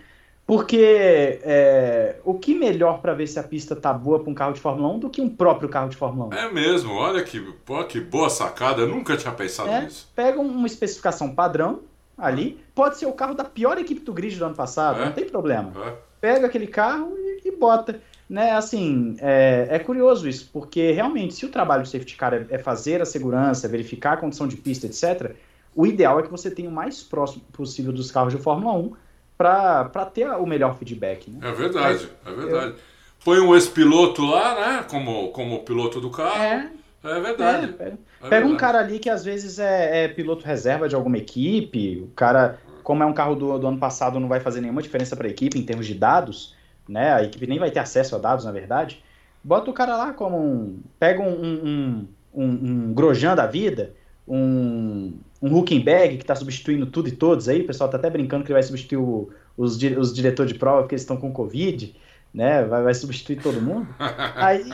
Porque 0.47 1.41
é, 1.43 2.15
o 2.23 2.33
que 2.35 2.55
melhor 2.55 3.01
para 3.01 3.13
ver 3.13 3.27
se 3.27 3.37
a 3.37 3.43
pista 3.43 3.75
tá 3.75 3.91
boa 3.91 4.21
para 4.21 4.31
um 4.31 4.33
carro 4.33 4.53
de 4.53 4.61
Fórmula 4.61 4.87
1 4.93 4.99
do 4.99 5.09
que 5.09 5.19
um 5.19 5.29
próprio 5.29 5.67
carro 5.67 5.89
de 5.89 5.97
Fórmula 5.97 6.33
1? 6.33 6.37
É 6.37 6.49
mesmo, 6.49 6.93
olha 6.93 7.21
que, 7.21 7.41
pô, 7.65 7.83
que 7.83 7.99
boa 7.99 8.29
sacada, 8.29 8.81
eu 8.81 8.87
nunca 8.87 9.17
tinha 9.17 9.33
pensado 9.33 9.69
é, 9.69 9.81
nisso. 9.81 10.09
Pega 10.15 10.39
uma 10.39 10.65
especificação 10.65 11.35
padrão 11.35 11.81
ali, 12.17 12.63
pode 12.73 12.97
ser 12.97 13.07
o 13.07 13.11
carro 13.11 13.33
da 13.33 13.43
pior 13.43 13.77
equipe 13.77 13.99
do 13.99 14.13
grid 14.13 14.37
do 14.37 14.45
ano 14.45 14.55
passado, 14.55 15.01
é, 15.01 15.05
não 15.05 15.11
tem 15.11 15.25
problema. 15.25 15.73
É. 15.85 15.93
Pega 16.21 16.47
aquele 16.47 16.67
carro 16.67 17.13
e, 17.17 17.49
e 17.49 17.51
bota. 17.51 18.01
Né, 18.29 18.51
assim, 18.51 19.15
é, 19.21 19.67
é, 19.69 19.79
curioso 19.79 20.27
isso, 20.27 20.49
porque 20.51 20.91
realmente, 20.91 21.33
se 21.33 21.45
o 21.45 21.49
trabalho 21.49 21.83
do 21.83 21.87
safety 21.87 22.17
car 22.17 22.33
é, 22.33 22.45
é 22.49 22.57
fazer 22.57 23.01
a 23.01 23.05
segurança, 23.05 23.69
verificar 23.69 24.13
a 24.13 24.17
condição 24.17 24.47
de 24.47 24.57
pista, 24.57 24.85
etc., 24.85 25.33
o 25.73 25.85
ideal 25.85 26.19
é 26.19 26.23
que 26.23 26.31
você 26.31 26.51
tenha 26.51 26.67
o 26.67 26.71
mais 26.71 27.01
próximo 27.03 27.43
possível 27.53 27.93
dos 27.93 28.11
carros 28.11 28.33
de 28.33 28.41
Fórmula 28.41 28.73
1 28.73 28.93
para 29.37 30.05
ter 30.11 30.27
o 30.27 30.45
melhor 30.45 30.75
feedback. 30.77 31.29
Né? 31.29 31.39
É 31.47 31.51
verdade, 31.51 32.09
é 32.25 32.31
verdade. 32.31 32.71
Eu... 32.71 32.97
Põe 33.23 33.39
um 33.39 33.53
ex-piloto 33.53 34.25
lá, 34.25 34.55
né? 34.55 34.85
Como, 34.89 35.29
como 35.29 35.59
piloto 35.59 36.01
do 36.01 36.09
carro. 36.09 36.41
É, 36.41 36.71
é 37.03 37.19
verdade. 37.19 37.65
É, 37.65 37.67
pega, 37.67 37.97
é 38.23 38.29
pega 38.29 38.47
um 38.47 38.57
cara 38.57 38.79
ali 38.79 38.99
que 38.99 39.09
às 39.09 39.23
vezes 39.23 39.59
é, 39.59 40.05
é, 40.05 40.07
piloto 40.07 40.45
reserva 40.45 40.89
de 40.89 40.95
alguma 40.95 41.17
equipe. 41.17 42.01
O 42.01 42.07
cara, 42.15 42.59
como 42.83 43.03
é 43.03 43.05
um 43.05 43.13
carro 43.13 43.35
do, 43.35 43.59
do 43.59 43.67
ano 43.67 43.77
passado, 43.77 44.19
não 44.19 44.27
vai 44.27 44.39
fazer 44.39 44.61
nenhuma 44.61 44.81
diferença 44.81 45.15
para 45.15 45.27
a 45.27 45.29
equipe 45.29 45.59
em 45.59 45.63
termos 45.63 45.85
de 45.85 45.93
dados, 45.93 46.55
né? 46.87 47.13
A 47.13 47.23
equipe 47.23 47.47
nem 47.47 47.59
vai 47.59 47.71
ter 47.71 47.79
acesso 47.79 48.15
a 48.15 48.19
dados, 48.19 48.45
na 48.45 48.51
verdade. 48.51 49.03
Bota 49.43 49.69
o 49.69 49.73
cara 49.73 49.95
lá 49.97 50.13
como 50.13 50.37
um. 50.37 50.79
Pega 50.99 51.21
um, 51.21 51.43
um, 51.43 52.07
um, 52.33 52.45
um 52.45 52.93
Grosjean 52.93 53.35
da 53.35 53.45
vida, 53.45 53.93
um, 54.27 55.13
um 55.41 55.57
Huckenberg 55.57 56.17
que 56.17 56.23
está 56.23 56.35
substituindo 56.35 56.85
tudo 56.85 57.07
e 57.07 57.11
todos 57.11 57.47
aí. 57.47 57.61
O 57.61 57.67
pessoal 57.67 57.87
está 57.87 57.97
até 57.97 58.09
brincando 58.09 58.43
que 58.43 58.51
ele 58.51 58.59
vai 58.59 58.63
substituir 58.63 58.97
o, 58.97 59.29
os, 59.55 59.81
os 59.81 60.13
diretores 60.13 60.51
de 60.51 60.59
prova 60.59 60.81
porque 60.81 60.95
eles 60.95 61.03
estão 61.03 61.17
com 61.17 61.31
Covid, 61.31 61.95
né? 62.33 62.63
Vai, 62.65 62.83
vai 62.83 62.93
substituir 62.93 63.41
todo 63.41 63.61
mundo. 63.61 63.87
Aí 64.35 64.69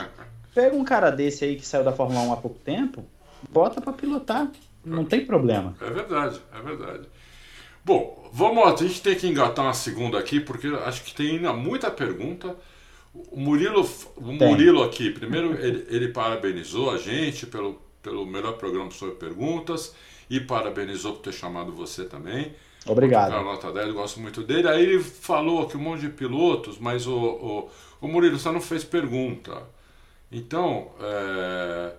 pega 0.54 0.76
um 0.76 0.84
cara 0.84 1.10
desse 1.10 1.44
aí 1.44 1.56
que 1.56 1.66
saiu 1.66 1.82
da 1.82 1.92
Fórmula 1.92 2.20
1 2.20 2.32
há 2.32 2.36
pouco 2.36 2.58
tempo, 2.60 3.04
bota 3.50 3.80
para 3.80 3.92
pilotar. 3.92 4.48
Não 4.84 5.04
tem 5.04 5.26
problema. 5.26 5.74
É 5.80 5.90
verdade, 5.90 6.40
é 6.52 6.62
verdade. 6.62 7.08
Bom, 7.84 8.30
vamos, 8.32 8.64
a 8.64 8.76
gente 8.84 9.02
tem 9.02 9.14
que 9.14 9.26
engatar 9.26 9.64
uma 9.64 9.74
segunda 9.74 10.18
aqui, 10.18 10.40
porque 10.40 10.68
acho 10.68 11.04
que 11.04 11.14
tem 11.14 11.32
ainda 11.32 11.52
muita 11.52 11.90
pergunta. 11.90 12.56
O 13.12 13.38
Murilo, 13.38 13.88
o 14.16 14.32
Murilo 14.32 14.82
aqui, 14.82 15.10
primeiro 15.10 15.54
ele, 15.54 15.86
ele 15.88 16.08
parabenizou 16.08 16.90
a 16.90 16.98
gente 16.98 17.46
pelo, 17.46 17.80
pelo 18.02 18.24
melhor 18.26 18.54
programa 18.54 18.90
sobre 18.90 19.16
perguntas 19.16 19.94
e 20.28 20.40
parabenizou 20.40 21.12
por 21.12 21.22
ter 21.22 21.32
chamado 21.32 21.72
você 21.72 22.04
também. 22.04 22.54
Obrigado. 22.86 23.32
A 23.32 23.42
nota 23.42 23.72
10, 23.72 23.88
eu 23.88 23.94
gosto 23.94 24.20
muito 24.20 24.42
dele. 24.42 24.66
Aí 24.68 24.82
ele 24.82 25.02
falou 25.02 25.66
que 25.66 25.76
um 25.76 25.80
monte 25.80 26.00
de 26.00 26.08
pilotos, 26.08 26.78
mas 26.78 27.06
o, 27.06 27.16
o, 27.16 27.70
o 28.00 28.08
Murilo 28.08 28.38
só 28.38 28.50
não 28.50 28.60
fez 28.60 28.82
pergunta. 28.82 29.62
Então, 30.32 30.90
é, 31.00 31.92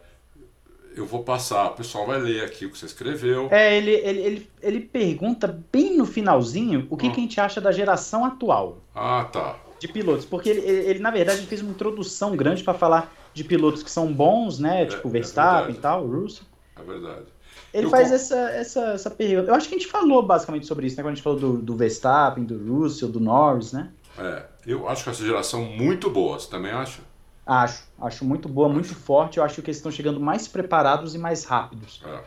eu 0.96 1.06
vou 1.06 1.24
passar, 1.24 1.68
o 1.68 1.76
pessoal 1.76 2.06
vai 2.06 2.20
ler 2.20 2.44
aqui 2.44 2.66
o 2.66 2.72
que 2.72 2.78
você 2.78 2.86
escreveu. 2.86 3.48
É, 3.52 3.78
ele, 3.78 3.92
ele, 3.92 4.20
ele, 4.20 4.50
ele 4.62 4.80
pergunta 4.80 5.48
bem 5.72 5.98
no 5.98 6.06
finalzinho 6.06 6.88
o 6.90 6.98
que, 6.98 7.08
ah. 7.08 7.12
que 7.12 7.20
a 7.20 7.24
gente 7.24 7.40
acha 7.40 7.60
da 7.60 7.72
geração 7.72 8.24
atual. 8.24 8.78
Ah, 8.94 9.28
tá. 9.32 9.58
De 9.80 9.88
pilotos, 9.88 10.26
porque 10.26 10.50
ele, 10.50 10.62
ele, 10.62 10.90
ele 10.90 11.00
na 11.00 11.12
verdade, 11.12 11.46
fez 11.46 11.62
uma 11.62 11.72
introdução 11.72 12.36
grande 12.36 12.64
para 12.64 12.74
falar 12.74 13.14
de 13.34 13.44
pilotos 13.44 13.84
que 13.84 13.92
são 13.92 14.12
bons, 14.12 14.58
né? 14.58 14.84
É, 14.84 14.86
tipo 14.86 15.08
é, 15.08 15.12
Verstappen 15.12 15.76
é 15.76 15.78
e 15.78 15.82
tal, 15.82 16.08
Russell. 16.08 16.46
É 16.80 16.84
verdade. 16.84 17.26
Ele 17.74 17.88
eu 17.88 17.90
faz 17.90 18.08
com... 18.08 18.16
essa, 18.16 18.50
essa, 18.52 18.86
essa 18.94 19.12
pergunta. 19.12 19.52
Eu 19.52 19.56
acho 19.56 19.68
que 19.68 19.76
a 19.76 19.78
gente 19.78 19.92
falou 19.92 20.24
basicamente 20.24 20.66
sobre 20.66 20.88
isso, 20.88 20.96
né? 20.96 21.04
Quando 21.04 21.12
a 21.12 21.16
gente 21.16 21.24
falou 21.24 21.40
do, 21.40 21.58
do 21.58 21.76
Verstappen, 21.76 22.46
do 22.46 22.58
Russell, 22.58 23.10
do 23.10 23.20
Norris, 23.20 23.74
né? 23.74 23.90
É, 24.18 24.44
eu 24.66 24.88
acho 24.88 25.04
que 25.04 25.10
essa 25.10 25.26
geração 25.26 25.62
muito 25.64 26.10
boa, 26.10 26.40
você 26.40 26.50
também 26.50 26.72
acha? 26.72 27.02
Acho, 27.46 27.84
acho 28.02 28.26
muito 28.26 28.50
boa, 28.50 28.68
acho. 28.68 28.74
muito 28.76 28.96
forte. 28.96 29.38
Eu 29.38 29.44
acho 29.44 29.62
que 29.62 29.70
eles 29.70 29.78
estão 29.78 29.92
chegando 29.92 30.20
mais 30.20 30.48
preparados 30.48 31.14
e 31.14 31.18
mais 31.18 31.44
rápidos. 31.44 32.02
É. 32.06 32.20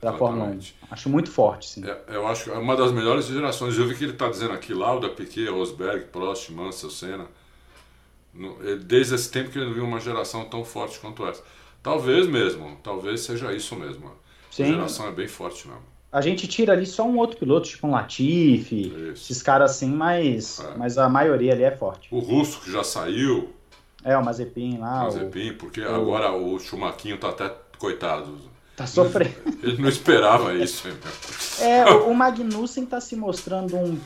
Para 0.00 0.10
a 0.10 0.12
Fórmula 0.12 0.50
1. 0.50 0.60
Acho 0.90 1.08
muito 1.08 1.30
forte, 1.30 1.68
sim. 1.68 1.84
É, 1.84 2.00
eu 2.08 2.26
acho 2.28 2.44
que 2.44 2.50
é 2.50 2.54
uma 2.54 2.76
das 2.76 2.92
melhores 2.92 3.26
gerações. 3.26 3.76
Eu 3.76 3.88
vi 3.88 3.96
que 3.96 4.04
ele 4.04 4.12
está 4.12 4.28
dizendo 4.28 4.52
aqui, 4.52 4.72
Lauda, 4.72 5.08
Piquet, 5.08 5.48
Rosberg, 5.48 6.04
Prost, 6.06 6.50
Mansell, 6.50 6.90
Senna. 6.90 7.26
Desde 8.84 9.16
esse 9.16 9.28
tempo 9.28 9.50
que 9.50 9.58
ele 9.58 9.66
não 9.66 9.74
viu 9.74 9.84
uma 9.84 9.98
geração 9.98 10.44
tão 10.44 10.64
forte 10.64 11.00
quanto 11.00 11.26
essa. 11.26 11.42
Talvez 11.82 12.28
mesmo, 12.28 12.78
talvez 12.82 13.22
seja 13.22 13.52
isso 13.52 13.74
mesmo. 13.74 14.12
Sim. 14.50 14.64
A 14.64 14.66
geração 14.66 15.08
é 15.08 15.12
bem 15.12 15.26
forte 15.26 15.66
mesmo. 15.66 15.82
A 16.10 16.20
gente 16.20 16.46
tira 16.46 16.72
ali 16.72 16.86
só 16.86 17.06
um 17.06 17.18
outro 17.18 17.36
piloto, 17.36 17.68
tipo 17.68 17.86
um 17.86 17.90
Latifi, 17.90 19.12
esses 19.12 19.42
caras 19.42 19.72
assim, 19.72 19.90
mas, 19.90 20.58
é. 20.60 20.76
mas 20.76 20.96
a 20.96 21.08
maioria 21.08 21.52
ali 21.52 21.64
é 21.64 21.76
forte. 21.76 22.08
O 22.10 22.18
Russo 22.18 22.60
que 22.60 22.72
já 22.72 22.82
saiu. 22.82 23.52
É, 24.04 24.16
o 24.16 24.24
Mazepin 24.24 24.78
lá. 24.78 25.02
O 25.02 25.04
Mazepin, 25.04 25.54
porque 25.54 25.80
o... 25.80 25.94
agora 25.94 26.32
o 26.32 26.58
Chumaquinho 26.58 27.18
tá 27.18 27.30
até 27.30 27.52
coitado. 27.78 28.38
Tá 28.76 28.86
sofrendo. 28.86 29.34
Ele 29.62 29.82
não 29.82 29.88
esperava 29.88 30.54
isso. 30.54 30.86
é, 31.60 31.84
o 31.84 32.14
Magnussen 32.14 32.86
tá 32.86 33.00
se 33.00 33.16
mostrando 33.16 33.76
um 33.76 33.98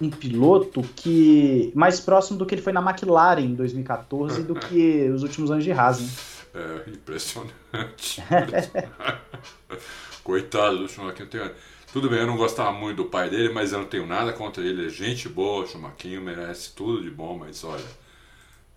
um 0.00 0.10
piloto 0.10 0.82
que 0.94 1.72
mais 1.74 2.00
próximo 2.00 2.38
do 2.38 2.46
que 2.46 2.54
ele 2.54 2.62
foi 2.62 2.72
na 2.72 2.80
McLaren 2.80 3.40
em 3.40 3.54
2014 3.54 4.42
do 4.42 4.54
que 4.54 5.08
os 5.10 5.22
últimos 5.22 5.50
anos 5.50 5.64
de 5.64 5.72
Haas. 5.72 6.00
Né? 6.00 6.08
É 6.54 6.90
impressionante. 6.90 8.22
Coitado 10.22 10.78
do 10.78 10.88
Schumacher. 10.88 11.28
Tenho... 11.28 11.50
Tudo 11.92 12.10
bem, 12.10 12.20
eu 12.20 12.26
não 12.26 12.36
gostava 12.36 12.72
muito 12.72 12.98
do 12.98 13.04
pai 13.06 13.30
dele, 13.30 13.50
mas 13.50 13.72
eu 13.72 13.80
não 13.80 13.86
tenho 13.86 14.06
nada 14.06 14.32
contra 14.32 14.62
ele. 14.62 14.86
É 14.86 14.90
gente 14.90 15.28
boa, 15.28 15.64
o 15.64 15.66
Schumacher 15.66 16.20
merece 16.20 16.72
tudo 16.74 17.02
de 17.02 17.10
bom, 17.10 17.38
mas 17.38 17.64
olha, 17.64 17.84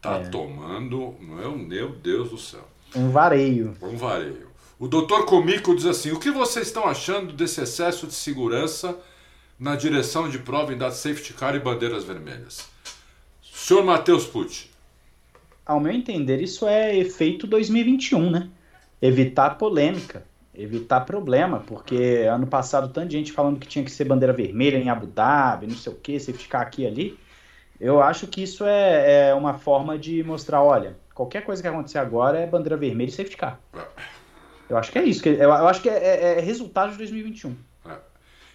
tá 0.02 0.18
é. 0.18 0.30
tomando, 0.30 1.16
meu, 1.20 1.58
meu 1.58 1.90
Deus 1.92 2.30
do 2.30 2.38
céu. 2.38 2.68
Um 2.96 3.10
vareio. 3.10 3.76
Um 3.82 3.98
vareio. 3.98 4.50
O 4.80 4.88
doutor 4.88 5.26
Comico 5.26 5.76
diz 5.76 5.86
assim: 5.86 6.12
o 6.12 6.20
que 6.20 6.32
vocês 6.32 6.68
estão 6.68 6.86
achando 6.86 7.34
desse 7.34 7.62
excesso 7.62 8.08
de 8.08 8.14
segurança 8.14 8.98
na 9.60 9.76
direção 9.76 10.30
de 10.30 10.40
prova 10.40 10.74
em 10.74 10.78
dar 10.78 10.92
safety 10.92 11.34
car 11.34 11.54
e 11.56 11.60
bandeiras 11.60 12.04
vermelhas? 12.04 12.68
Senhor 13.42 13.84
Matheus 13.84 14.26
Pucci. 14.26 14.70
Ao 15.66 15.80
meu 15.80 15.92
entender, 15.92 16.42
isso 16.42 16.68
é 16.68 16.98
efeito 16.98 17.46
2021, 17.46 18.32
né? 18.32 18.50
Evitar 19.02 19.58
polêmica, 19.58 20.26
evitar 20.56 21.02
problema, 21.02 21.60
porque 21.60 22.26
ano 22.32 22.48
passado 22.48 22.92
tanta 22.92 23.12
gente 23.12 23.32
falando 23.32 23.60
que 23.60 23.68
tinha 23.68 23.86
que 23.86 23.92
ser 23.92 24.06
bandeira 24.06 24.34
vermelha 24.34 24.78
em 24.78 24.90
Abu 24.90 25.06
Dhabi, 25.06 25.68
não 25.68 25.76
sei 25.76 25.94
o 25.94 25.96
que, 25.96 26.20
safety 26.20 26.48
car 26.48 26.62
aqui 26.62 26.82
e 26.84 26.88
ali. 26.88 27.20
Eu 27.80 28.02
acho 28.02 28.28
que 28.28 28.44
isso 28.44 28.66
é, 28.66 29.30
é 29.30 29.34
uma 29.34 29.54
forma 29.54 29.98
de 29.98 30.22
mostrar, 30.24 30.62
olha, 30.62 30.98
qualquer 31.14 31.46
coisa 31.46 31.62
que 31.62 31.68
acontecer 31.68 31.98
agora 31.98 32.40
é 32.40 32.46
bandeira 32.46 32.76
vermelha 32.76 33.10
e 33.10 33.12
safety 33.12 33.38
car. 33.38 33.60
Eu 34.70 34.78
acho 34.78 34.92
que 34.92 35.00
é 35.00 35.04
isso. 35.04 35.28
Eu 35.28 35.52
acho 35.52 35.82
que 35.82 35.90
é, 35.90 35.98
é, 35.98 36.38
é 36.38 36.42
resultado 36.42 36.92
de 36.92 36.98
2021. 36.98 37.56
É. 37.86 37.96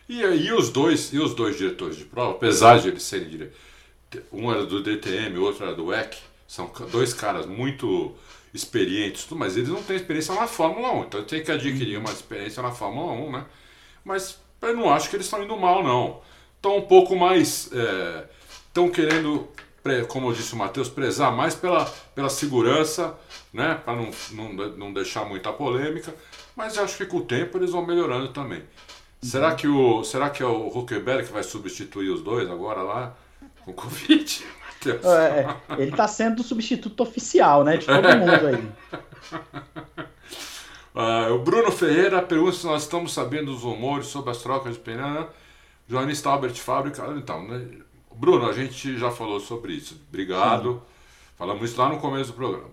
E, 0.08 0.20
e, 0.20 0.52
os 0.52 0.70
dois, 0.70 1.12
e 1.12 1.18
os 1.18 1.34
dois 1.34 1.56
diretores 1.56 1.96
de 1.96 2.04
prova, 2.04 2.32
apesar 2.32 2.78
de 2.78 2.88
eles 2.88 3.02
serem 3.02 3.28
dire... 3.28 3.52
um 4.32 4.50
era 4.52 4.64
do 4.66 4.82
DTM, 4.82 5.38
o 5.38 5.42
outro 5.42 5.64
era 5.64 5.74
do 5.74 5.86
WEC, 5.86 6.18
são 6.46 6.70
dois 6.92 7.12
caras 7.12 7.46
muito 7.46 8.14
experientes, 8.52 9.26
mas 9.30 9.56
eles 9.56 9.68
não 9.68 9.82
têm 9.82 9.96
experiência 9.96 10.34
na 10.34 10.46
Fórmula 10.46 10.92
1. 10.92 11.04
Então 11.04 11.24
tem 11.24 11.42
que 11.42 11.50
adquirir 11.50 11.98
uma 11.98 12.10
experiência 12.10 12.62
na 12.62 12.70
Fórmula 12.70 13.12
1, 13.12 13.32
né? 13.32 13.46
Mas 14.04 14.38
eu 14.62 14.76
não 14.76 14.92
acho 14.92 15.10
que 15.10 15.16
eles 15.16 15.26
estão 15.26 15.42
indo 15.42 15.56
mal, 15.56 15.82
não. 15.82 16.20
Estão 16.56 16.76
um 16.76 16.82
pouco 16.82 17.16
mais. 17.16 17.70
Estão 18.74 18.86
é, 18.86 18.90
querendo 18.90 19.48
como 20.08 20.32
disse 20.32 20.52
o 20.52 20.56
Matheus, 20.56 20.88
prezar 20.88 21.30
mais 21.30 21.54
pela, 21.54 21.84
pela 22.12 22.28
segurança, 22.28 23.14
né? 23.52 23.80
Para 23.84 23.94
não, 23.94 24.10
não, 24.32 24.52
não 24.70 24.92
deixar 24.92 25.24
muita 25.24 25.52
polêmica. 25.52 26.12
Mas 26.56 26.76
acho 26.76 26.96
que 26.96 27.06
com 27.06 27.18
o 27.18 27.24
tempo 27.24 27.56
eles 27.56 27.70
vão 27.70 27.86
melhorando 27.86 28.28
também. 28.28 28.60
Uhum. 28.60 28.64
Será 29.22 29.54
que, 29.54 29.68
o, 29.68 30.02
será 30.02 30.28
que 30.28 30.42
é 30.42 30.46
o 30.46 30.68
Huckenberg 30.68 31.26
que 31.26 31.32
vai 31.32 31.44
substituir 31.44 32.08
os 32.08 32.20
dois 32.20 32.50
agora 32.50 32.82
lá 32.82 33.14
com 33.64 33.70
o 33.70 33.74
Covid? 33.74 34.44
É, 34.86 35.80
ele 35.80 35.92
está 35.92 36.06
sendo 36.06 36.40
o 36.40 36.42
substituto 36.42 37.00
oficial, 37.02 37.64
né? 37.64 37.78
De 37.78 37.86
todo 37.86 38.06
mundo 38.18 38.46
aí. 38.48 38.68
Uh, 40.94 41.32
o 41.32 41.38
Bruno 41.38 41.72
Ferreira 41.72 42.20
pergunta 42.20 42.52
se 42.52 42.66
nós 42.66 42.82
estamos 42.82 43.14
sabendo 43.14 43.50
dos 43.50 43.62
rumores 43.62 44.08
sobre 44.08 44.30
as 44.30 44.42
trocas 44.42 44.74
de 44.74 44.80
pneu. 44.80 45.30
Jornalista 45.88 46.28
Albert 46.28 46.56
Fábrica. 46.56 47.02
Então, 47.16 47.48
né? 47.48 47.66
Bruno, 48.14 48.48
a 48.48 48.52
gente 48.52 48.96
já 48.96 49.10
falou 49.10 49.40
sobre 49.40 49.72
isso. 49.74 50.00
Obrigado. 50.08 50.82
Falamos 51.36 51.70
isso 51.70 51.80
lá 51.80 51.88
no 51.88 51.98
começo 51.98 52.30
do 52.30 52.36
programa. 52.36 52.70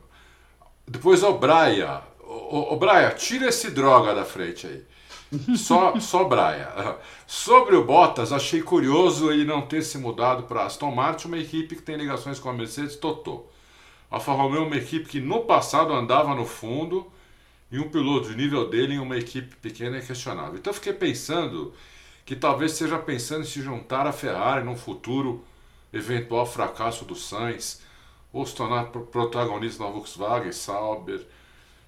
Depois, 0.88 1.24
o 1.24 1.34
Braia. 1.34 2.02
Ô, 2.20 2.76
Braia, 2.76 3.10
tira 3.12 3.48
esse 3.48 3.72
droga 3.72 4.14
da 4.14 4.26
frente 4.26 4.68
aí. 4.68 4.84
Só, 5.56 5.98
só 5.98 6.26
Braia. 6.26 6.98
Sobre 7.26 7.78
o 7.78 7.86
Bottas, 7.86 8.34
achei 8.34 8.62
curioso 8.62 9.32
ele 9.32 9.46
não 9.46 9.62
ter 9.62 9.82
se 9.82 9.98
mudado 9.98 10.44
para 10.44 10.66
Aston 10.66 10.92
Martin, 10.92 11.30
uma 11.30 11.38
equipe 11.38 11.78
que 11.78 11.82
tem 11.82 11.96
ligações 11.96 12.38
com 12.38 12.50
a 12.50 12.54
Mercedes 12.54 12.98
Totó. 12.98 13.46
A 14.10 14.16
Alfa 14.16 14.34
Romeo 14.34 14.64
é 14.64 14.66
uma 14.66 14.76
equipe 14.76 15.08
que 15.08 15.22
no 15.22 15.46
passado 15.46 15.94
andava 15.94 16.36
no 16.36 16.46
fundo 16.46 17.10
e 17.72 17.80
um 17.80 17.90
piloto 17.90 18.28
de 18.28 18.36
nível 18.36 18.70
dele 18.70 18.96
em 18.96 19.00
uma 19.00 19.18
equipe 19.18 19.56
pequena 19.56 19.98
é 19.98 20.02
questionável. 20.02 20.56
Então 20.56 20.72
eu 20.72 20.76
fiquei 20.76 20.92
pensando 20.92 21.74
que 22.32 22.36
talvez 22.38 22.72
esteja 22.72 22.98
pensando 22.98 23.42
em 23.42 23.46
se 23.46 23.62
juntar 23.62 24.08
à 24.08 24.14
Ferrari 24.14 24.64
num 24.64 24.78
futuro 24.78 25.44
eventual 25.92 26.46
fracasso 26.46 27.04
do 27.04 27.14
Sainz, 27.14 27.82
ou 28.32 28.46
se 28.46 28.56
tornar 28.56 28.86
protagonista 28.86 29.84
na 29.84 29.90
Volkswagen, 29.90 30.54
Sauber, 30.54 31.28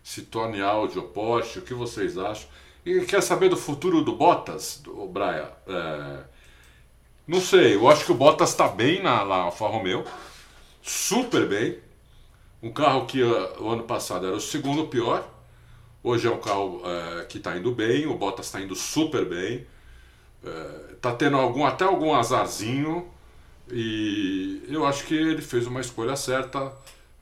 se 0.03 0.24
torne 0.24 0.61
Audi 0.61 0.99
ou 0.99 1.06
Porsche, 1.06 1.60
o 1.60 1.61
que 1.61 1.74
vocês 1.74 2.18
acham? 2.18 2.49
E 2.86 3.06
quer 3.06 3.24
saber 3.24 3.48
do 3.48 3.56
futuro 3.56 4.02
do 4.02 4.18
Bottas, 4.18 4.82
do 4.84 5.07
Braia? 5.07 5.49
É... 5.65 6.24
Não 7.26 7.40
sei, 7.40 7.76
eu 7.76 7.88
acho 7.88 8.03
que 8.03 8.11
o 8.11 8.15
Bottas 8.15 8.49
está 8.49 8.68
bem 8.68 9.02
na, 9.02 9.24
na 9.24 9.36
Alfa 9.36 9.65
Romeo, 9.65 10.03
super 10.82 11.48
bem. 11.48 11.80
Um 12.61 12.74
carro 12.74 13.06
que 13.06 13.24
uh, 13.24 13.64
o 13.64 13.70
ano 13.70 13.84
passado 13.84 14.28
era 14.28 14.36
o 14.36 14.41
segundo 14.41 14.88
pior, 14.88 15.26
hoje 16.03 16.28
é 16.28 16.30
um 16.30 16.41
carro 16.41 16.82
uh, 16.82 17.26
que 17.30 17.38
está 17.38 17.56
indo 17.56 17.72
bem, 17.72 18.06
o 18.07 18.18
Bottas 18.18 18.48
está 18.48 18.60
indo 18.60 18.76
super 18.76 19.24
bem 19.24 19.72
está 20.94 21.10
é, 21.10 21.15
tendo 21.15 21.38
algum, 21.38 21.65
até 21.65 21.86
algum 21.86 22.14
azarzinho 22.14 23.11
e 23.72 24.64
eu 24.68 24.86
acho 24.86 25.06
que 25.06 25.14
ele 25.14 25.41
fez 25.41 25.65
uma 25.68 25.82
escolha 25.82 26.15
certa 26.15 26.72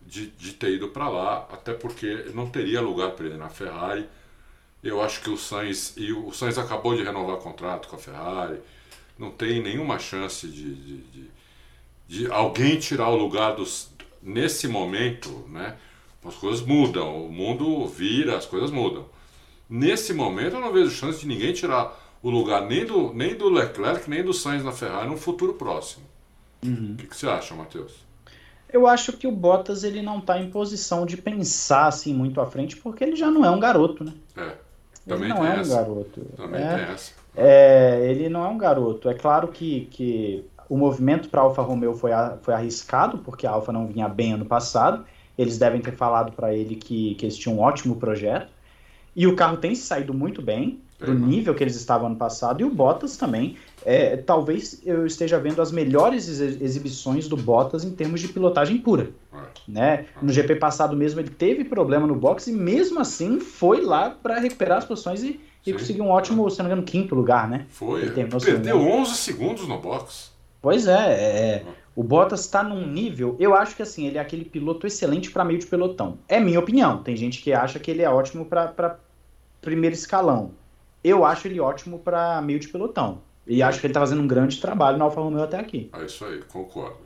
de, 0.02 0.27
de 0.27 0.53
ter 0.53 0.72
ido 0.72 0.89
para 0.89 1.07
lá, 1.07 1.48
até 1.52 1.73
porque 1.73 2.26
não 2.34 2.49
teria 2.49 2.81
lugar 2.81 3.11
para 3.11 3.26
ele 3.26 3.38
na 3.38 3.49
Ferrari. 3.49 4.07
Eu 4.84 5.02
acho 5.02 5.22
que 5.22 5.30
o 5.30 5.38
Sainz, 5.38 5.93
e 5.95 6.11
o 6.11 6.31
Sainz 6.34 6.57
acabou 6.57 6.95
de 6.95 7.03
renovar 7.03 7.38
contrato 7.38 7.88
com 7.88 7.95
a 7.95 7.99
Ferrari, 7.99 8.60
não 9.18 9.30
tem 9.30 9.61
nenhuma 9.61 9.99
chance 9.99 10.48
de, 10.48 10.73
de, 10.76 10.98
de, 10.98 11.31
de 12.07 12.31
alguém 12.31 12.80
tirar 12.80 13.10
o 13.10 13.15
lugar 13.15 13.56
dos. 13.56 13.89
Nesse 14.23 14.68
momento, 14.68 15.30
né? 15.49 15.77
As 16.23 16.35
coisas 16.35 16.61
mudam, 16.61 17.26
o 17.26 17.31
mundo 17.31 17.88
vira, 17.88 18.38
as 18.38 18.45
coisas 18.45 18.69
mudam. 18.69 19.07
Nesse 19.68 20.14
momento 20.14 20.56
eu 20.56 20.61
não 20.61 20.72
vejo 20.72 20.91
chance 20.91 21.22
de 21.22 21.27
ninguém 21.27 21.53
tirar 21.53 21.98
o 22.23 22.30
lugar 22.30 22.68
nem 22.68 22.85
do, 22.85 23.14
nem 23.14 23.35
do 23.35 23.49
Leclerc, 23.49 24.10
nem 24.10 24.23
do 24.23 24.34
Sainz 24.34 24.64
na 24.64 24.72
Ferrari 24.72 25.10
no 25.10 25.18
futuro 25.18 25.53
próximo. 25.53 26.06
Uhum. 26.64 26.93
O 26.93 26.95
que, 26.98 27.07
que, 27.07 27.15
você 27.15 27.27
acha, 27.27 27.56
Matheus? 27.56 27.93
Eu 28.72 28.88
acho 28.88 29.14
que 29.14 29.27
o 29.27 29.31
Bottas 29.31 29.84
ele 29.84 30.02
não 30.02 30.19
está 30.19 30.39
em 30.39 30.49
posição 30.49 31.06
de 31.06 31.18
pensar 31.18 31.88
assim 31.88 32.14
muito 32.14 32.39
à 32.39 32.45
frente, 32.45 32.77
porque 32.77 33.03
ele 33.03 33.15
já 33.15 33.30
não 33.30 33.43
é 33.43 33.49
um 33.49 33.60
garoto, 33.60 34.03
né? 34.03 34.14
É. 34.38 34.53
Também 35.06 35.30
ele 35.30 35.34
não 35.34 35.45
é 35.45 35.60
essa. 35.60 35.73
um 35.73 35.76
garoto. 35.76 36.22
Também 36.38 36.61
é, 36.61 36.76
tem 36.76 36.93
essa. 36.93 37.11
É, 37.35 38.07
ele 38.10 38.30
não 38.30 38.45
é 38.45 38.48
um 38.48 38.57
garoto. 38.57 39.10
É 39.10 39.14
claro 39.14 39.48
que, 39.48 39.88
que 39.91 40.45
o 40.69 40.77
movimento 40.77 41.27
para 41.27 41.41
a 41.41 41.43
Alfa 41.43 41.61
Romeo 41.61 41.95
foi, 41.95 42.14
a, 42.14 42.38
foi 42.41 42.53
arriscado, 42.53 43.18
porque 43.18 43.48
a 43.48 43.52
Alfa 43.52 43.73
não 43.73 43.88
vinha 43.88 44.07
bem 44.07 44.34
ano 44.34 44.45
passado. 44.45 45.03
Eles 45.38 45.57
devem 45.57 45.81
ter 45.81 45.93
falado 45.93 46.31
para 46.31 46.53
ele 46.53 46.76
que, 46.76 47.15
que 47.15 47.26
eles 47.26 47.38
tinham 47.38 47.57
um 47.57 47.61
ótimo 47.61 47.95
projeto. 47.95 48.52
E 49.15 49.27
o 49.27 49.35
carro 49.35 49.57
tem 49.57 49.76
saído 49.76 50.14
muito 50.14 50.41
bem 50.41 50.80
do 51.06 51.14
nível 51.14 51.56
que 51.56 51.64
eles 51.64 51.76
estavam 51.76 52.07
ano 52.07 52.15
passado, 52.15 52.61
e 52.61 52.64
o 52.64 52.69
Bottas 52.69 53.18
também. 53.18 53.57
É, 53.84 54.15
talvez 54.15 54.80
eu 54.86 55.07
esteja 55.07 55.40
vendo 55.40 55.60
as 55.61 55.72
melhores 55.72 56.28
exibições 56.40 57.28
do 57.28 57.36
Bottas 57.36 57.84
em 57.84 57.91
termos 57.91 58.22
de 58.22 58.28
pilotagem 58.28 58.78
pura. 58.78 59.10
É. 59.34 59.38
Né? 59.68 60.06
No 60.22 60.32
GP 60.32 60.56
passado 60.57 60.95
mesmo 60.95 61.19
ele 61.19 61.30
teve 61.30 61.64
problema 61.64 62.06
no 62.06 62.15
box 62.15 62.48
e 62.48 62.52
mesmo 62.52 62.99
assim 62.99 63.40
foi 63.40 63.82
lá 63.82 64.10
para 64.11 64.40
recuperar 64.40 64.78
as 64.78 64.86
posições 64.86 65.23
e, 65.23 65.40
e 65.65 65.73
conseguiu 65.73 66.03
um 66.03 66.10
ótimo, 66.10 66.48
se 66.49 66.60
não 66.60 66.65
me 66.65 66.72
engano, 66.72 66.86
quinto 66.86 67.15
lugar, 67.15 67.49
né? 67.49 67.65
Foi. 67.69 68.02
Perdeu 68.45 68.80
11 68.80 69.15
segundos 69.15 69.68
no 69.68 69.80
box. 69.80 70.32
Pois 70.61 70.86
é, 70.86 71.14
é, 71.14 71.56
é. 71.56 71.65
o 71.95 72.03
Bottas 72.03 72.41
está 72.41 72.61
num 72.61 72.86
nível. 72.86 73.36
Eu 73.40 73.56
acho 73.56 73.76
que 73.76 73.82
assim 73.82 74.06
ele 74.06 74.19
é 74.19 74.22
aquele 74.22 74.45
piloto 74.45 74.86
excelente 74.86 75.32
para 75.32 75.44
meio 75.44 75.57
de 75.57 75.65
pelotão. 75.65 76.19
É 76.28 76.40
minha 76.40 76.60
opinião. 76.60 77.02
Tem 77.02 77.15
gente 77.15 77.41
que 77.41 77.52
acha 77.52 77.80
que 77.80 77.90
ele 77.90 78.03
é 78.03 78.10
ótimo 78.10 78.45
para 78.45 78.99
primeiro 79.60 79.95
escalão 79.95 80.52
eu 81.03 81.26
acho 81.26 81.48
ele 81.48 81.60
ótimo 81.60 81.99
para 81.99 82.41
meio 82.41 82.60
de 82.60 82.68
pelotão. 82.68 83.22
E 83.45 83.61
acho 83.64 83.80
que 83.80 83.88
ele 83.88 83.91
está 83.91 83.99
fazendo 83.99 84.22
um 84.22 84.28
grande 84.28 84.60
trabalho 84.61 84.98
na 84.98 85.06
Alfa 85.06 85.19
Romeo 85.19 85.44
até 85.44 85.60
aqui. 85.60 85.90
É 85.94 86.06
isso 86.06 86.23
aí, 86.23 86.41
concordo. 86.44 86.99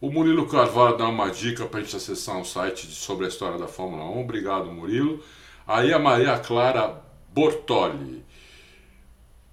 O 0.00 0.10
Murilo 0.10 0.48
Carvalho 0.48 0.96
dá 0.96 1.08
uma 1.08 1.30
dica 1.30 1.64
para 1.66 1.78
a 1.78 1.82
gente 1.82 1.94
acessar 1.94 2.36
um 2.36 2.44
site 2.44 2.86
sobre 2.86 3.24
a 3.24 3.28
história 3.28 3.56
da 3.56 3.68
Fórmula 3.68 4.04
1. 4.04 4.20
Obrigado, 4.20 4.72
Murilo. 4.72 5.22
Aí 5.66 5.92
a 5.92 5.98
Maria 5.98 6.36
Clara 6.40 7.00
Bortoli. 7.32 8.24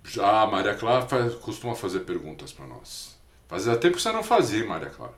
Já 0.03 0.41
a 0.41 0.47
Maria 0.47 0.73
Clara 0.73 1.05
faz, 1.05 1.35
costuma 1.35 1.75
fazer 1.75 1.99
perguntas 1.99 2.51
para 2.51 2.65
nós. 2.65 3.15
Fazia 3.47 3.77
tempo 3.77 3.97
que 3.97 4.01
você 4.01 4.11
não 4.11 4.23
fazia, 4.23 4.65
Maria 4.65 4.89
Clara. 4.89 5.13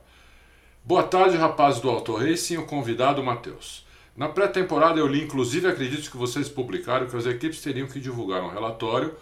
Boa 0.84 1.02
tarde, 1.02 1.36
rapazes 1.36 1.80
do 1.80 1.88
Auto 1.88 2.14
Racing, 2.14 2.58
o 2.58 2.66
convidado 2.66 3.22
Matheus. 3.22 3.86
Na 4.14 4.28
pré-temporada 4.28 5.00
eu 5.00 5.06
li, 5.06 5.24
inclusive 5.24 5.66
acredito 5.66 6.10
que 6.10 6.16
vocês 6.16 6.48
publicaram 6.48 7.06
que 7.06 7.16
as 7.16 7.24
equipes 7.24 7.62
teriam 7.62 7.88
que 7.88 7.98
divulgar 7.98 8.42
um 8.42 8.50
relatório 8.50 9.14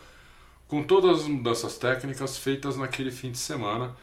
com 0.66 0.82
todas 0.82 1.22
as 1.22 1.28
mudanças 1.28 1.78
técnicas 1.78 2.38
feitas 2.38 2.76
naquele 2.76 3.10
fim 3.10 3.30
de 3.30 3.38
semana, 3.38 3.94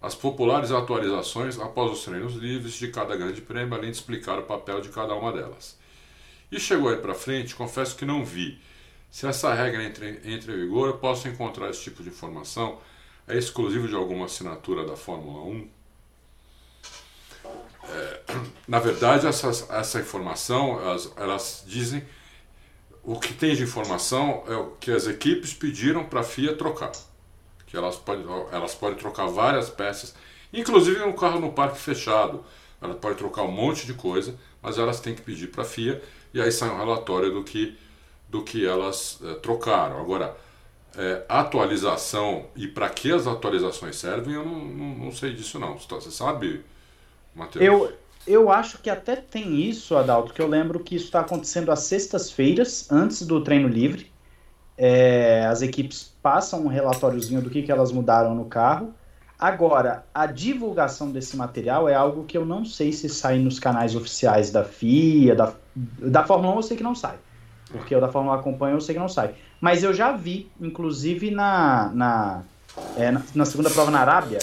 as 0.00 0.14
populares 0.14 0.70
atualizações 0.70 1.58
após 1.58 1.92
os 1.92 2.04
treinos 2.04 2.34
livres 2.34 2.74
de 2.74 2.88
cada 2.88 3.16
grande 3.16 3.40
prêmio, 3.40 3.74
além 3.74 3.90
de 3.90 3.96
explicar 3.96 4.38
o 4.38 4.42
papel 4.42 4.80
de 4.80 4.88
cada 4.88 5.14
uma 5.14 5.32
delas. 5.32 5.78
E 6.50 6.60
chegou 6.60 6.90
aí 6.90 6.96
para 6.96 7.14
frente, 7.14 7.54
confesso 7.54 7.96
que 7.96 8.04
não 8.04 8.24
vi. 8.24 8.60
Se 9.10 9.26
essa 9.26 9.54
regra 9.54 9.82
entre, 9.82 10.20
entre 10.24 10.52
em 10.52 10.56
vigor, 10.56 10.88
eu 10.88 10.98
posso 10.98 11.26
encontrar 11.26 11.70
esse 11.70 11.84
tipo 11.84 12.02
de 12.02 12.10
informação. 12.10 12.78
É 13.26 13.36
exclusivo 13.36 13.88
de 13.88 13.94
alguma 13.94 14.26
assinatura 14.26 14.84
da 14.84 14.96
Fórmula 14.96 15.44
1? 15.44 15.68
É, 17.94 18.20
na 18.66 18.78
verdade, 18.78 19.26
essa, 19.26 19.48
essa 19.70 20.00
informação, 20.00 20.80
elas, 20.80 21.12
elas 21.16 21.64
dizem. 21.66 22.04
O 23.02 23.20
que 23.20 23.34
tem 23.34 23.54
de 23.54 23.62
informação 23.62 24.44
é 24.48 24.56
o 24.56 24.70
que 24.80 24.90
as 24.90 25.06
equipes 25.06 25.52
pediram 25.52 26.04
para 26.04 26.20
a 26.20 26.24
FIA 26.24 26.56
trocar. 26.56 26.90
Que 27.66 27.76
elas 27.76 27.96
podem, 27.96 28.24
elas 28.50 28.74
podem 28.74 28.96
trocar 28.96 29.26
várias 29.26 29.68
peças, 29.68 30.14
inclusive 30.50 31.02
um 31.02 31.12
carro 31.12 31.38
no 31.38 31.52
parque 31.52 31.78
fechado. 31.78 32.42
Ela 32.80 32.94
pode 32.94 33.16
trocar 33.16 33.42
um 33.42 33.50
monte 33.50 33.86
de 33.86 33.94
coisa, 33.94 34.34
mas 34.62 34.78
elas 34.78 35.00
têm 35.00 35.14
que 35.14 35.22
pedir 35.22 35.48
para 35.48 35.62
a 35.62 35.66
FIA 35.66 36.02
e 36.32 36.40
aí 36.40 36.50
sai 36.50 36.70
um 36.70 36.78
relatório 36.78 37.30
do 37.30 37.44
que, 37.44 37.78
do 38.28 38.42
que 38.42 38.66
elas 38.66 39.18
é, 39.22 39.34
trocaram. 39.34 40.00
Agora, 40.00 40.36
é, 40.96 41.24
atualização 41.28 42.46
e 42.56 42.66
para 42.66 42.88
que 42.88 43.12
as 43.12 43.26
atualizações 43.26 43.96
servem, 43.96 44.34
eu 44.34 44.44
não, 44.44 44.64
não, 44.64 44.94
não 45.06 45.12
sei 45.12 45.34
disso 45.34 45.58
não. 45.58 45.76
Você 45.78 46.10
sabe, 46.10 46.64
Eu, 47.56 47.92
eu 48.26 48.50
acho 48.50 48.78
que 48.78 48.88
até 48.88 49.16
tem 49.16 49.60
isso, 49.60 49.96
Adalto, 49.96 50.32
que 50.32 50.40
eu 50.40 50.46
lembro 50.46 50.80
que 50.80 50.96
isso 50.96 51.06
está 51.06 51.20
acontecendo 51.20 51.70
às 51.70 51.80
sextas-feiras, 51.80 52.90
antes 52.90 53.22
do 53.22 53.42
treino 53.42 53.68
livre. 53.68 54.12
É, 54.76 55.46
as 55.46 55.62
equipes 55.62 56.14
passam 56.22 56.64
um 56.64 56.68
relatóriozinho 56.68 57.40
do 57.40 57.50
que, 57.50 57.62
que 57.62 57.70
elas 57.70 57.92
mudaram 57.92 58.34
no 58.34 58.46
carro. 58.46 58.94
Agora, 59.38 60.06
a 60.14 60.26
divulgação 60.26 61.10
desse 61.10 61.36
material 61.36 61.88
é 61.88 61.94
algo 61.94 62.24
que 62.24 62.38
eu 62.38 62.44
não 62.46 62.64
sei 62.64 62.92
se 62.92 63.08
sai 63.08 63.38
nos 63.38 63.58
canais 63.58 63.94
oficiais 63.94 64.50
da 64.50 64.64
FIA, 64.64 65.34
da, 65.34 65.52
da 65.74 66.24
Fórmula 66.24 66.54
1 66.54 66.56
eu 66.56 66.62
sei 66.62 66.76
que 66.76 66.82
não 66.82 66.94
sai. 66.94 67.16
Porque 67.70 67.94
o 67.94 68.00
da 68.00 68.08
Fórmula 68.08 68.36
1 68.36 68.40
acompanha, 68.40 68.74
eu 68.74 68.80
sei 68.80 68.94
que 68.94 69.00
não 69.00 69.08
sai. 69.08 69.34
Mas 69.60 69.82
eu 69.82 69.92
já 69.92 70.12
vi, 70.12 70.50
inclusive 70.60 71.30
na, 71.30 71.90
na, 71.92 72.42
é, 72.96 73.10
na, 73.34 73.44
segunda 73.44 73.70
prova 73.70 73.90
na 73.90 74.00
Arábia, 74.00 74.38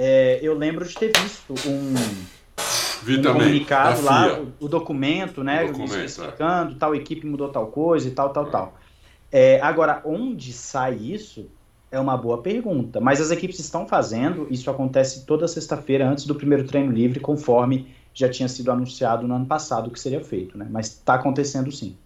é, 0.00 0.38
eu 0.40 0.56
lembro 0.56 0.86
de 0.86 0.94
ter 0.94 1.10
visto 1.18 1.54
um, 1.68 1.92
Vi 3.02 3.18
um 3.18 3.22
também, 3.22 3.42
comunicado 3.42 4.00
lá, 4.02 4.38
o, 4.38 4.66
o 4.66 4.68
documento, 4.68 5.42
né? 5.42 5.64
O 5.64 5.72
documento, 5.72 6.04
explicando, 6.04 6.76
tal 6.76 6.94
equipe 6.94 7.26
mudou 7.26 7.48
tal 7.48 7.66
coisa 7.66 8.06
e 8.06 8.12
tal, 8.12 8.30
tal, 8.30 8.46
tal. 8.46 8.78
É, 9.32 9.60
agora, 9.60 10.00
onde 10.04 10.52
sai 10.52 10.94
isso 10.94 11.50
é 11.90 11.98
uma 11.98 12.16
boa 12.16 12.38
pergunta. 12.38 13.00
Mas 13.00 13.20
as 13.20 13.32
equipes 13.32 13.58
estão 13.58 13.88
fazendo, 13.88 14.46
isso 14.50 14.70
acontece 14.70 15.26
toda 15.26 15.48
sexta-feira 15.48 16.08
antes 16.08 16.26
do 16.26 16.34
primeiro 16.36 16.64
treino 16.64 16.92
livre, 16.92 17.18
conforme 17.18 17.92
já 18.14 18.28
tinha 18.28 18.48
sido 18.48 18.70
anunciado 18.70 19.26
no 19.26 19.34
ano 19.34 19.46
passado 19.46 19.90
que 19.90 19.98
seria 19.98 20.22
feito, 20.22 20.56
né? 20.56 20.68
Mas 20.70 20.86
está 20.86 21.14
acontecendo 21.14 21.72
sim. 21.72 21.96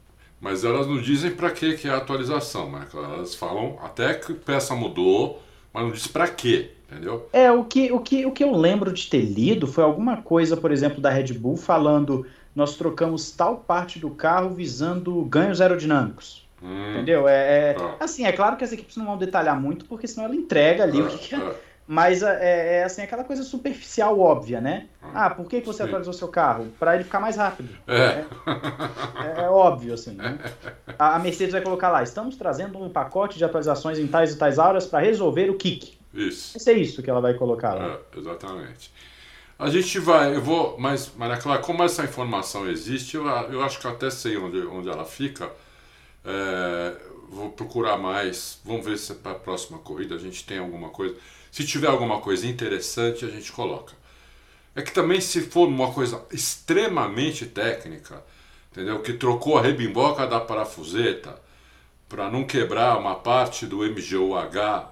Mas 0.41 0.65
elas 0.65 0.87
não 0.87 0.99
dizem 0.99 1.31
para 1.31 1.51
que 1.51 1.77
que 1.77 1.89
é 1.89 1.91
a 1.91 1.99
atualização, 1.99 2.73
né? 2.73 2.87
Elas 2.95 3.35
falam 3.35 3.77
até 3.83 4.15
que 4.15 4.33
peça 4.33 4.75
mudou, 4.75 5.43
mas 5.75 5.83
não 5.85 5.91
diz 5.91 6.07
para 6.07 6.27
quê, 6.27 6.71
entendeu? 6.93 7.29
É, 7.33 7.51
o 7.51 7.65
que, 7.65 7.91
o, 7.93 7.99
que, 8.01 8.25
o 8.27 8.31
que 8.31 8.45
eu 8.45 8.53
lembro 8.57 8.93
de 8.93 9.09
ter 9.09 9.21
lido 9.23 9.67
foi 9.67 9.83
alguma 9.83 10.23
coisa, 10.23 10.57
por 10.57 10.71
exemplo, 10.71 11.01
da 11.01 11.11
Red 11.11 11.33
Bull 11.35 11.57
falando 11.57 12.27
nós 12.55 12.77
trocamos 12.77 13.31
tal 13.31 13.57
parte 13.59 13.99
do 13.99 14.11
carro 14.11 14.51
visando 14.51 15.23
ganhos 15.25 15.61
aerodinâmicos. 15.61 16.47
Hum, 16.63 16.93
Entendeu? 16.93 17.27
É, 17.27 17.71
é- 17.71 17.75
Tá. 17.75 17.97
assim, 17.99 18.25
é 18.27 18.33
claro 18.33 18.57
que 18.57 18.65
as 18.65 18.73
equipes 18.73 18.97
não 18.97 19.07
vão 19.07 19.17
detalhar 19.17 19.59
muito, 19.61 19.87
porque 19.87 20.07
senão 20.07 20.27
ela 20.27 20.37
entrega 20.37 20.85
ali 20.85 21.01
o 21.01 21.09
que, 21.09 21.19
que 21.19 21.35
é. 21.35 21.39
é, 21.39 21.55
Mas 21.87 22.23
é, 22.23 22.77
é, 22.81 22.85
assim, 22.85 23.03
aquela 23.03 23.25
coisa 23.25 23.43
superficial 23.43 24.21
óbvia, 24.21 24.61
né? 24.61 24.87
Ah, 25.15 25.29
por 25.31 25.47
que, 25.49 25.61
que 25.61 25.67
você 25.67 25.79
Sim. 25.83 25.89
atualizou 25.89 26.13
seu 26.13 26.29
carro? 26.29 26.67
Para 26.79 26.95
ele 26.95 27.05
ficar 27.05 27.19
mais 27.21 27.37
rápido. 27.37 27.71
é. 27.89 28.25
É, 29.41 29.45
é 29.45 29.49
óbvio, 29.49 29.95
assim. 29.95 30.13
Né? 30.13 30.39
A 30.99 31.17
a 31.17 31.19
Mercedes 31.19 31.53
vai 31.53 31.61
colocar 31.63 31.91
lá: 31.91 32.03
estamos 32.03 32.37
trazendo 32.37 32.79
um 32.83 32.91
pacote 32.91 33.39
de 33.39 33.45
atualizações 33.45 33.99
em 33.99 34.07
tais 34.07 34.33
e 34.35 34.37
tais 34.39 34.59
horas 34.59 34.85
para 34.87 34.99
resolver 35.01 35.49
o 35.51 35.55
kick. 35.55 35.99
Isso. 36.13 36.53
Vai 36.55 36.61
ser 36.61 36.77
isso 36.79 37.03
que 37.03 37.11
ela 37.11 37.21
vai 37.21 37.35
colocar 37.35 37.75
lá. 37.75 37.99
É, 38.15 38.19
exatamente. 38.19 38.93
A 39.59 39.71
gente 39.71 39.99
vai, 39.99 40.35
eu 40.35 40.43
vou, 40.43 40.77
mas 40.79 41.13
Maria 41.17 41.37
Clara, 41.37 41.63
como 41.63 41.83
essa 41.83 42.05
informação 42.05 42.69
existe, 42.69 43.17
eu, 43.17 43.27
eu 43.27 43.63
acho 43.63 43.79
que 43.79 43.87
até 43.87 44.11
sei 44.11 44.37
onde, 44.37 44.59
onde 44.67 44.89
ela 44.89 45.05
fica. 45.05 45.51
É, 46.25 46.97
vou 47.29 47.51
procurar 47.51 47.97
mais, 47.97 48.61
vamos 48.65 48.85
ver 48.85 48.99
se 48.99 49.15
para 49.15 49.33
a 49.33 49.37
próxima 49.37 49.79
corrida 49.79 50.15
a 50.15 50.19
gente 50.19 50.45
tem 50.45 50.59
alguma 50.59 50.91
coisa. 50.91 51.15
Se 51.51 51.65
tiver 51.65 51.89
alguma 51.89 52.21
coisa 52.21 52.47
interessante, 52.47 53.25
a 53.25 53.29
gente 53.29 53.53
coloca. 53.53 53.95
É 54.75 54.83
que 54.83 54.93
também 54.93 55.21
se 55.21 55.43
for 55.43 55.69
uma 55.69 55.93
coisa 55.93 56.25
extremamente 56.33 57.47
técnica, 57.47 58.23
entendeu? 58.71 59.01
Que 59.01 59.13
trocou 59.13 59.59
a 59.59 59.63
rebimboca 59.63 60.27
da 60.27 60.41
parafuseta 60.41 61.41
para 62.09 62.31
não 62.31 62.45
quebrar 62.45 62.99
uma 62.99 63.15
parte 63.15 63.67
do 63.67 63.79
MGUH 63.79 64.92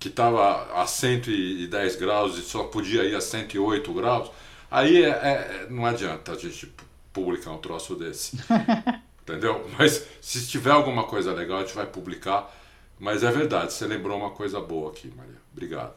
que 0.00 0.08
estava 0.08 0.72
a 0.82 0.86
110 0.86 1.96
graus 1.96 2.36
e 2.38 2.42
só 2.42 2.64
podia 2.64 3.04
ir 3.04 3.14
a 3.14 3.20
108 3.20 3.92
graus, 3.92 4.30
aí 4.70 5.04
é, 5.04 5.08
é- 5.10 5.66
não 5.70 5.86
adianta 5.86 6.32
a 6.32 6.36
gente 6.36 6.66
pu- 6.66 6.84
publicar 7.12 7.52
um 7.52 7.58
troço 7.58 7.94
desse. 7.94 8.36
Entendeu? 9.22 9.64
Mas 9.78 10.04
se 10.20 10.46
tiver 10.48 10.70
alguma 10.72 11.04
coisa 11.04 11.32
legal, 11.32 11.58
a 11.58 11.62
gente 11.62 11.74
vai 11.76 11.86
publicar. 11.86 12.52
Mas 12.98 13.22
é 13.22 13.30
verdade, 13.30 13.72
você 13.72 13.86
lembrou 13.86 14.18
uma 14.18 14.30
coisa 14.30 14.60
boa 14.60 14.90
aqui, 14.90 15.12
Maria. 15.16 15.36
Obrigado. 15.52 15.94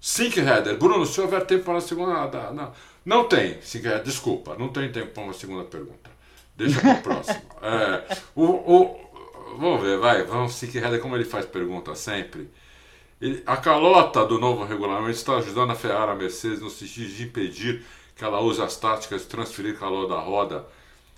Sync 0.00 0.38
Header. 0.38 0.76
Bruno, 0.76 1.06
se 1.06 1.20
houver 1.20 1.46
tempo 1.46 1.64
para 1.64 1.78
a 1.78 1.80
segunda. 1.80 2.28
Não, 2.28 2.52
não, 2.54 2.72
não 3.04 3.24
tem, 3.28 3.60
Sync 3.62 3.86
Header, 3.86 4.02
desculpa, 4.02 4.56
não 4.58 4.68
tem 4.68 4.90
tempo 4.92 5.12
para 5.12 5.22
uma 5.22 5.32
segunda 5.32 5.64
pergunta. 5.64 6.10
Deixa 6.56 6.80
para 6.80 6.92
o 6.98 7.02
próximo. 7.02 7.42
É, 7.62 8.18
o, 8.34 8.44
o, 8.44 9.56
vamos 9.58 9.80
ver, 9.82 9.98
vai, 9.98 10.22
vamos, 10.24 10.54
Sync 10.54 10.76
Header, 10.76 11.00
como 11.00 11.16
ele 11.16 11.24
faz 11.24 11.46
pergunta 11.46 11.94
sempre. 11.94 12.50
Ele- 13.22 13.42
a 13.46 13.56
calota 13.56 14.26
do 14.26 14.38
novo 14.38 14.64
regulamento 14.64 15.12
está 15.12 15.36
ajudando 15.36 15.70
a 15.70 15.76
ferrar 15.76 16.08
a 16.10 16.14
Mercedes 16.16 16.60
no 16.60 16.70
sentido 16.70 17.08
de 17.14 17.24
impedir 17.24 17.84
que 18.16 18.24
ela 18.24 18.40
use 18.40 18.60
as 18.62 18.76
táticas 18.76 19.22
de 19.22 19.28
transferir 19.28 19.78
calor 19.78 20.08
da 20.08 20.18
roda 20.20 20.66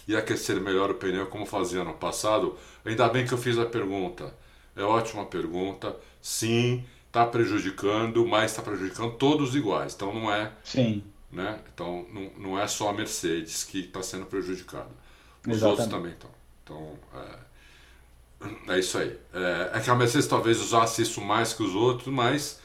e 0.06 0.14
aquecer 0.16 0.60
melhor 0.60 0.90
o 0.90 0.94
pneu 0.94 1.26
como 1.28 1.46
fazia 1.46 1.82
no 1.84 1.94
passado? 1.94 2.56
Ainda 2.84 3.08
bem 3.08 3.26
que 3.26 3.32
eu 3.34 3.38
fiz 3.38 3.58
a 3.58 3.66
pergunta. 3.66 4.34
É 4.76 4.82
ótima 4.82 5.24
pergunta. 5.26 5.96
Sim, 6.20 6.84
está 7.06 7.26
prejudicando, 7.26 8.26
mas 8.26 8.50
está 8.52 8.62
prejudicando 8.62 9.14
todos 9.16 9.56
iguais. 9.56 9.94
Então 9.94 10.12
não 10.14 10.32
é, 10.32 10.52
Sim. 10.64 11.04
né? 11.32 11.60
Então 11.72 12.06
não, 12.12 12.30
não 12.38 12.58
é 12.58 12.66
só 12.68 12.90
a 12.90 12.92
Mercedes 12.92 13.64
que 13.64 13.80
está 13.80 14.02
sendo 14.02 14.26
prejudicada. 14.26 14.90
Os 15.46 15.62
Exatamente. 15.62 15.64
outros 15.64 15.86
também 15.88 16.12
estão. 16.12 16.30
Então 16.64 16.98
é, 17.14 17.38
é 18.68 18.78
isso 18.78 18.98
aí. 18.98 19.16
É, 19.32 19.78
é 19.78 19.80
que 19.80 19.90
a 19.90 19.94
Mercedes 19.94 20.26
talvez 20.26 20.60
usasse 20.60 21.02
isso 21.02 21.20
mais 21.20 21.52
que 21.52 21.62
os 21.62 21.74
outros, 21.74 22.12
mas 22.12 22.60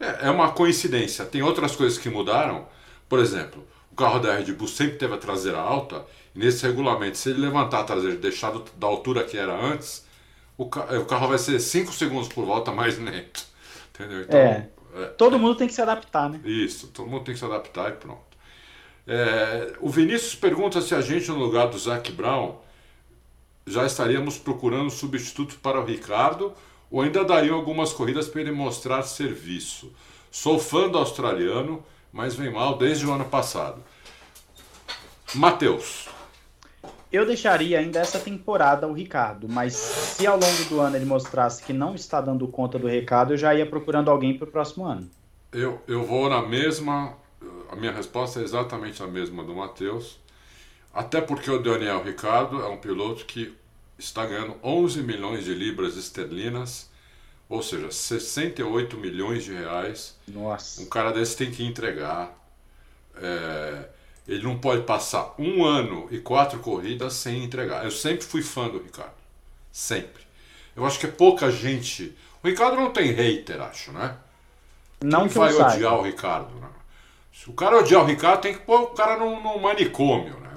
é, 0.00 0.28
é 0.28 0.30
uma 0.30 0.52
coincidência. 0.52 1.24
Tem 1.26 1.42
outras 1.42 1.76
coisas 1.76 1.98
que 1.98 2.08
mudaram. 2.10 2.66
Por 3.08 3.18
exemplo, 3.20 3.66
o 3.92 3.96
carro 3.96 4.20
da 4.20 4.34
Red 4.36 4.52
Bull 4.54 4.68
sempre 4.68 4.98
teve 4.98 5.14
a 5.14 5.18
traseira 5.18 5.58
alta. 5.60 6.06
E 6.34 6.38
nesse 6.40 6.66
regulamento, 6.66 7.18
se 7.18 7.30
ele 7.30 7.40
levantar 7.42 7.80
a 7.80 7.84
traseira 7.84 8.16
e 8.16 8.18
deixar 8.18 8.52
da 8.76 8.86
altura 8.86 9.24
que 9.24 9.36
era 9.38 9.54
antes, 9.54 10.06
o, 10.58 10.68
ca- 10.68 10.86
o 11.00 11.06
carro 11.06 11.28
vai 11.28 11.38
ser 11.38 11.60
5 11.60 11.92
segundos 11.92 12.28
por 12.28 12.44
volta 12.46 12.72
mais 12.72 12.98
lento. 12.98 13.46
Entendeu? 13.94 14.22
Então, 14.22 14.46
É. 14.46 14.70
é, 14.94 15.14
Todo 15.16 15.38
mundo 15.38 15.56
tem 15.56 15.66
que 15.68 15.74
se 15.74 15.82
adaptar, 15.82 16.28
né? 16.30 16.44
isso, 16.44 16.88
todo 16.88 17.08
mundo 17.08 17.24
tem 17.24 17.34
que 17.34 17.38
se 17.40 17.44
adaptar 17.44 17.90
e 17.90 17.96
pronto. 17.96 18.22
É, 19.06 19.74
o 19.80 19.88
Vinícius 19.90 20.34
pergunta 20.34 20.80
se 20.82 20.94
a 20.94 21.00
gente, 21.00 21.28
no 21.30 21.38
lugar 21.38 21.68
do 21.68 21.78
Zac 21.78 22.12
Brown, 22.12 22.56
já 23.70 23.86
estaríamos 23.86 24.38
procurando 24.38 24.90
substitutos 24.90 25.56
para 25.56 25.80
o 25.80 25.84
Ricardo 25.84 26.52
ou 26.90 27.02
ainda 27.02 27.24
dariam 27.24 27.56
algumas 27.56 27.92
corridas 27.92 28.28
para 28.28 28.40
ele 28.40 28.52
mostrar 28.52 29.02
serviço. 29.02 29.92
Sou 30.30 30.58
fã 30.58 30.88
do 30.88 30.98
australiano, 30.98 31.82
mas 32.12 32.34
vem 32.34 32.52
mal 32.52 32.76
desde 32.78 33.06
o 33.06 33.12
ano 33.12 33.24
passado. 33.24 33.82
Matheus, 35.34 36.08
Eu 37.10 37.24
deixaria 37.26 37.78
ainda 37.78 38.00
essa 38.00 38.18
temporada 38.18 38.86
o 38.86 38.92
Ricardo, 38.92 39.48
mas 39.48 39.74
se 39.74 40.26
ao 40.26 40.38
longo 40.38 40.64
do 40.68 40.80
ano 40.80 40.96
ele 40.96 41.04
mostrasse 41.06 41.62
que 41.62 41.72
não 41.72 41.94
está 41.94 42.20
dando 42.20 42.46
conta 42.48 42.78
do 42.78 42.86
recado, 42.86 43.32
eu 43.32 43.36
já 43.38 43.54
ia 43.54 43.66
procurando 43.66 44.10
alguém 44.10 44.36
para 44.36 44.48
o 44.48 44.50
próximo 44.50 44.84
ano. 44.84 45.08
eu, 45.52 45.80
eu 45.86 46.04
vou 46.04 46.28
na 46.28 46.42
mesma. 46.42 47.14
A 47.70 47.76
minha 47.76 47.92
resposta 47.92 48.40
é 48.40 48.42
exatamente 48.42 49.02
a 49.02 49.06
mesma 49.06 49.42
do 49.44 49.54
Matheus. 49.54 50.18
Até 50.92 51.20
porque 51.20 51.50
o 51.50 51.62
Daniel 51.62 52.02
Ricardo 52.02 52.62
é 52.62 52.68
um 52.68 52.76
piloto 52.76 53.24
que 53.24 53.54
está 53.98 54.24
ganhando 54.24 54.56
11 54.62 55.02
milhões 55.02 55.44
de 55.44 55.54
libras 55.54 55.96
esterlinas, 55.96 56.88
ou 57.48 57.62
seja, 57.62 57.90
68 57.90 58.96
milhões 58.96 59.44
de 59.44 59.52
reais. 59.52 60.16
Nossa. 60.26 60.82
Um 60.82 60.86
cara 60.86 61.12
desse 61.12 61.36
tem 61.36 61.50
que 61.50 61.64
entregar. 61.64 62.36
É, 63.16 63.88
ele 64.26 64.42
não 64.42 64.58
pode 64.58 64.82
passar 64.82 65.34
um 65.38 65.64
ano 65.64 66.06
e 66.10 66.18
quatro 66.18 66.58
corridas 66.60 67.14
sem 67.14 67.42
entregar. 67.42 67.84
Eu 67.84 67.90
sempre 67.90 68.24
fui 68.24 68.42
fã 68.42 68.68
do 68.68 68.78
Ricardo. 68.78 69.16
Sempre. 69.72 70.22
Eu 70.76 70.84
acho 70.84 70.98
que 70.98 71.06
é 71.06 71.10
pouca 71.10 71.50
gente. 71.50 72.14
O 72.42 72.46
Ricardo 72.46 72.76
não 72.76 72.92
tem 72.92 73.10
hater, 73.10 73.60
acho, 73.60 73.90
né? 73.92 74.16
Não 75.02 75.20
Quem 75.20 75.28
que 75.28 75.38
vai 75.38 75.54
odiar 75.54 75.94
o 75.94 76.02
Ricardo, 76.02 76.54
né? 76.56 76.68
Se 77.32 77.48
o 77.48 77.52
cara 77.52 77.78
odiar 77.78 78.02
o 78.02 78.06
Ricardo, 78.06 78.42
tem 78.42 78.52
que 78.52 78.60
pôr 78.60 78.82
o 78.82 78.86
cara 78.88 79.16
num, 79.16 79.42
num 79.42 79.58
manicômio, 79.58 80.38
né? 80.40 80.47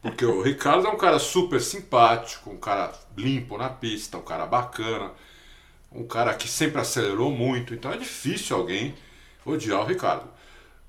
Porque 0.00 0.24
o 0.24 0.42
Ricardo 0.42 0.86
é 0.86 0.90
um 0.90 0.96
cara 0.96 1.18
super 1.18 1.60
simpático, 1.60 2.50
um 2.50 2.56
cara 2.58 2.92
limpo 3.16 3.56
na 3.58 3.68
pista, 3.70 4.18
um 4.18 4.22
cara 4.22 4.46
bacana, 4.46 5.12
um 5.92 6.06
cara 6.06 6.34
que 6.34 6.48
sempre 6.48 6.80
acelerou 6.80 7.30
muito, 7.30 7.74
então 7.74 7.92
é 7.92 7.96
difícil 7.98 8.56
alguém 8.56 8.94
odiar 9.44 9.82
o 9.82 9.86
Ricardo. 9.86 10.28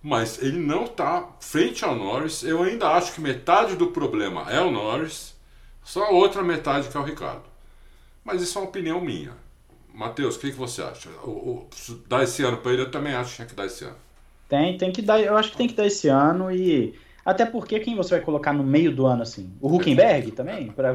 mas 0.01 0.41
ele 0.41 0.59
não 0.59 0.85
está 0.85 1.29
frente 1.39 1.85
ao 1.85 1.95
Norris. 1.95 2.43
Eu 2.43 2.63
ainda 2.63 2.89
acho 2.89 3.13
que 3.13 3.21
metade 3.21 3.75
do 3.75 3.87
problema 3.87 4.51
é 4.51 4.61
o 4.61 4.71
Norris, 4.71 5.35
só 5.83 6.05
a 6.05 6.11
outra 6.11 6.43
metade 6.43 6.89
que 6.89 6.97
é 6.97 6.99
o 6.99 7.03
Ricardo. 7.03 7.43
Mas 8.23 8.41
isso 8.41 8.57
é 8.57 8.61
uma 8.61 8.69
opinião 8.69 9.01
minha. 9.01 9.33
Matheus, 9.93 10.35
o 10.37 10.39
que, 10.39 10.51
que 10.51 10.57
você 10.57 10.81
acha? 10.81 11.09
O, 11.23 11.69
dar 12.07 12.23
esse 12.23 12.43
ano 12.43 12.57
para 12.57 12.73
ele, 12.73 12.83
eu 12.83 12.91
também 12.91 13.13
acho 13.15 13.31
que 13.31 13.35
tinha 13.37 13.47
que 13.47 13.55
dar 13.55 13.65
esse 13.67 13.85
ano. 13.85 13.97
Tem, 14.47 14.77
tem 14.77 14.91
que 14.91 15.01
dar. 15.01 15.19
Eu 15.21 15.35
acho 15.37 15.51
que 15.51 15.57
tem 15.57 15.67
que 15.67 15.73
dar 15.73 15.85
esse 15.87 16.07
ano 16.07 16.51
e. 16.51 16.97
Até 17.25 17.45
porque 17.45 17.79
quem 17.79 17.95
você 17.95 18.15
vai 18.15 18.21
colocar 18.21 18.53
no 18.53 18.63
meio 18.63 18.93
do 18.93 19.05
ano 19.05 19.21
assim? 19.21 19.53
O 19.61 19.73
Huckenberg 19.73 20.31
também? 20.35 20.67
Pra, 20.71 20.93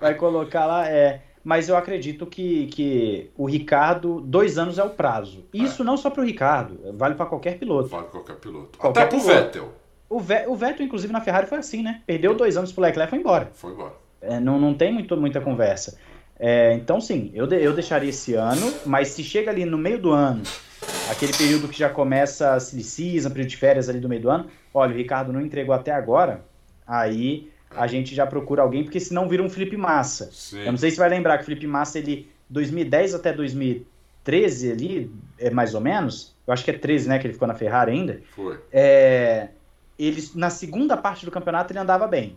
vai 0.00 0.14
colocar 0.14 0.66
lá. 0.66 0.88
É, 0.88 1.20
mas 1.44 1.68
eu 1.68 1.76
acredito 1.76 2.26
que, 2.26 2.66
que 2.66 3.30
o 3.36 3.46
Ricardo, 3.46 4.20
dois 4.20 4.58
anos 4.58 4.78
é 4.78 4.84
o 4.84 4.90
prazo. 4.90 5.44
Isso 5.52 5.82
é. 5.82 5.84
não 5.84 5.96
só 5.96 6.10
para 6.10 6.22
o 6.22 6.24
Ricardo, 6.24 6.78
vale 6.94 7.14
para 7.14 7.26
qualquer 7.26 7.58
piloto. 7.58 7.88
Vale 7.88 8.06
qualquer 8.06 8.36
piloto. 8.36 8.78
Qualquer 8.78 9.02
Até 9.02 9.16
para 9.16 9.18
o 9.18 9.26
Vettel. 9.26 9.72
O, 10.08 10.20
Ve 10.20 10.44
o 10.46 10.54
Vettel, 10.54 10.86
inclusive, 10.86 11.12
na 11.12 11.20
Ferrari 11.20 11.46
foi 11.46 11.58
assim, 11.58 11.82
né? 11.82 12.02
Perdeu 12.06 12.34
dois 12.34 12.56
anos 12.56 12.70
pro 12.70 12.82
Leclerc 12.82 13.08
e 13.08 13.10
foi 13.10 13.18
embora. 13.18 13.50
Foi 13.52 13.72
embora. 13.72 13.94
É, 14.20 14.38
não, 14.38 14.60
não 14.60 14.74
tem 14.74 14.92
muito, 14.92 15.16
muita 15.16 15.40
conversa. 15.40 15.98
É, 16.38 16.74
então, 16.74 17.00
sim, 17.00 17.30
eu, 17.34 17.46
de, 17.46 17.62
eu 17.62 17.72
deixaria 17.72 18.10
esse 18.10 18.34
ano, 18.34 18.72
mas 18.84 19.08
se 19.08 19.22
chega 19.22 19.50
ali 19.50 19.64
no 19.64 19.78
meio 19.78 19.98
do 19.98 20.10
ano, 20.10 20.42
aquele 21.10 21.32
período 21.32 21.68
que 21.68 21.78
já 21.78 21.88
começa 21.88 22.54
a 22.54 22.60
season, 22.60 23.30
período 23.30 23.50
de 23.50 23.56
férias 23.56 23.88
ali 23.88 24.00
do 24.00 24.08
meio 24.08 24.22
do 24.22 24.30
ano, 24.30 24.46
olha, 24.72 24.92
o 24.92 24.96
Ricardo 24.96 25.32
não 25.32 25.40
entregou 25.40 25.74
até 25.74 25.92
agora, 25.92 26.44
aí 26.86 27.50
a 27.70 27.86
gente 27.86 28.14
já 28.14 28.26
procura 28.26 28.62
alguém, 28.62 28.82
porque 28.84 29.00
senão 29.00 29.28
vira 29.28 29.42
um 29.42 29.48
Felipe 29.48 29.76
Massa. 29.76 30.30
Sim. 30.32 30.60
Eu 30.60 30.72
não 30.72 30.78
sei 30.78 30.90
se 30.90 30.98
vai 30.98 31.08
lembrar 31.08 31.38
que 31.38 31.42
o 31.42 31.46
Felipe 31.46 31.66
Massa, 31.66 31.98
ele, 31.98 32.30
2010 32.50 33.14
até 33.14 33.32
2013 33.32 34.72
ali, 34.72 35.14
é 35.38 35.50
mais 35.50 35.74
ou 35.74 35.80
menos, 35.80 36.34
eu 36.46 36.52
acho 36.52 36.64
que 36.64 36.70
é 36.70 36.74
13, 36.78 37.08
né, 37.08 37.18
que 37.18 37.26
ele 37.26 37.34
ficou 37.34 37.48
na 37.48 37.54
Ferrari 37.54 37.92
ainda. 37.92 38.20
Foi. 38.34 38.58
É, 38.72 39.48
ele, 39.98 40.22
na 40.34 40.50
segunda 40.50 40.96
parte 40.96 41.24
do 41.24 41.30
campeonato 41.30 41.72
ele 41.72 41.78
andava 41.78 42.06
bem. 42.06 42.36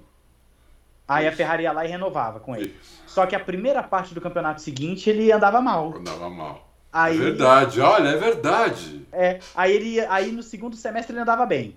Aí 1.07 1.27
a 1.27 1.31
Ferrari 1.31 1.63
ia 1.63 1.71
lá 1.71 1.85
e 1.85 1.87
renovava 1.87 2.39
com 2.39 2.55
ele. 2.55 2.75
Isso. 2.81 3.03
Só 3.05 3.25
que 3.25 3.35
a 3.35 3.39
primeira 3.39 3.83
parte 3.83 4.13
do 4.13 4.21
campeonato 4.21 4.61
seguinte 4.61 5.09
ele 5.09 5.31
andava 5.31 5.61
mal. 5.61 5.95
Andava 5.95 6.29
mal. 6.29 6.64
Aí, 6.95 7.17
é 7.17 7.19
verdade, 7.19 7.81
olha, 7.81 8.07
é 8.07 8.15
verdade. 8.15 9.05
É, 9.11 9.39
aí 9.53 9.73
ele 9.73 9.99
aí 9.99 10.31
no 10.31 10.41
segundo 10.41 10.77
semestre 10.77 11.11
ele 11.13 11.19
andava 11.19 11.45
bem. 11.45 11.75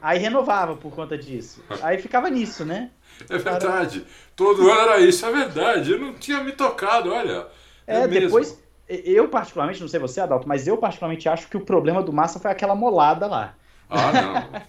Aí 0.00 0.20
renovava 0.20 0.76
por 0.76 0.94
conta 0.94 1.18
disso. 1.18 1.64
Aí 1.82 1.98
ficava 1.98 2.30
nisso, 2.30 2.64
né? 2.64 2.90
É 3.28 3.38
verdade. 3.38 4.06
Todo 4.36 4.70
ano 4.70 4.80
era 4.80 5.00
isso, 5.00 5.26
é 5.26 5.32
verdade. 5.32 5.90
Eu 5.90 5.98
não 5.98 6.14
tinha 6.14 6.44
me 6.44 6.52
tocado, 6.52 7.12
olha. 7.12 7.48
É, 7.84 8.02
é 8.02 8.06
depois. 8.06 8.56
Eu, 8.88 9.26
particularmente, 9.26 9.80
não 9.80 9.88
sei 9.88 9.98
você, 9.98 10.20
Adalto, 10.20 10.46
mas 10.46 10.68
eu, 10.68 10.76
particularmente, 10.76 11.28
acho 11.28 11.48
que 11.48 11.56
o 11.56 11.64
problema 11.64 12.00
do 12.00 12.12
Massa 12.12 12.38
foi 12.38 12.52
aquela 12.52 12.76
molada 12.76 13.26
lá. 13.26 13.54
Ah, 13.90 14.12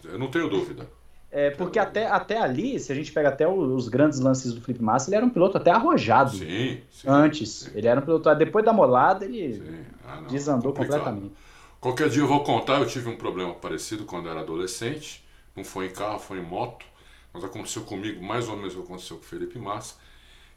não. 0.03 0.11
eu 0.11 0.17
não 0.17 0.31
tenho 0.31 0.49
dúvida. 0.49 0.87
É, 1.35 1.49
porque 1.49 1.79
até, 1.79 2.05
até 2.05 2.37
ali, 2.37 2.79
se 2.79 2.91
a 2.91 2.95
gente 2.95 3.11
pega 3.11 3.29
até 3.29 3.47
os 3.47 3.89
grandes 3.89 4.19
lances 4.19 4.53
do 4.53 4.61
Felipe 4.61 4.83
Massa, 4.83 5.09
ele 5.09 5.15
era 5.15 5.25
um 5.25 5.31
piloto 5.31 5.57
até 5.57 5.71
arrojado. 5.71 6.29
Sim, 6.29 6.79
sim 6.91 7.07
Antes. 7.07 7.49
Sim. 7.49 7.71
Ele 7.73 7.87
era 7.87 7.99
um 7.99 8.03
piloto. 8.03 8.35
Depois 8.35 8.63
da 8.63 8.71
molada, 8.71 9.25
ele 9.25 9.82
ah, 10.13 10.21
não, 10.21 10.27
desandou 10.27 10.73
completamente. 10.73 11.33
Qualquer 11.79 12.09
dia 12.09 12.21
eu 12.21 12.27
vou 12.27 12.43
contar, 12.43 12.79
eu 12.79 12.87
tive 12.87 13.09
um 13.09 13.17
problema 13.17 13.53
parecido 13.53 14.05
quando 14.05 14.29
era 14.29 14.39
adolescente. 14.39 15.23
Não 15.55 15.63
foi 15.63 15.87
em 15.87 15.91
carro, 15.91 16.19
foi 16.19 16.39
em 16.39 16.43
moto. 16.43 16.85
Mas 17.33 17.43
aconteceu 17.43 17.83
comigo 17.83 18.23
mais 18.23 18.47
ou 18.47 18.55
menos 18.55 18.73
o 18.73 18.77
que 18.77 18.83
aconteceu 18.83 19.17
com 19.17 19.23
o 19.23 19.25
Felipe 19.25 19.59
Massa. 19.59 19.95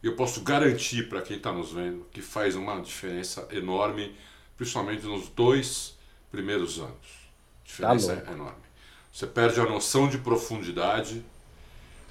E 0.02 0.06
eu 0.06 0.14
posso 0.14 0.42
garantir 0.42 1.08
para 1.08 1.22
quem 1.22 1.36
está 1.36 1.52
nos 1.52 1.72
vendo 1.72 2.06
que 2.12 2.22
faz 2.22 2.54
uma 2.54 2.80
diferença 2.80 3.48
enorme, 3.50 4.14
principalmente 4.56 5.04
nos 5.04 5.28
dois 5.30 5.96
primeiros 6.30 6.78
anos. 6.78 7.26
A 7.64 7.66
diferença 7.66 8.16
tá 8.16 8.30
é 8.30 8.34
enorme. 8.34 8.66
Você 9.12 9.26
perde 9.26 9.58
a 9.60 9.64
noção 9.64 10.08
de 10.08 10.18
profundidade. 10.18 11.24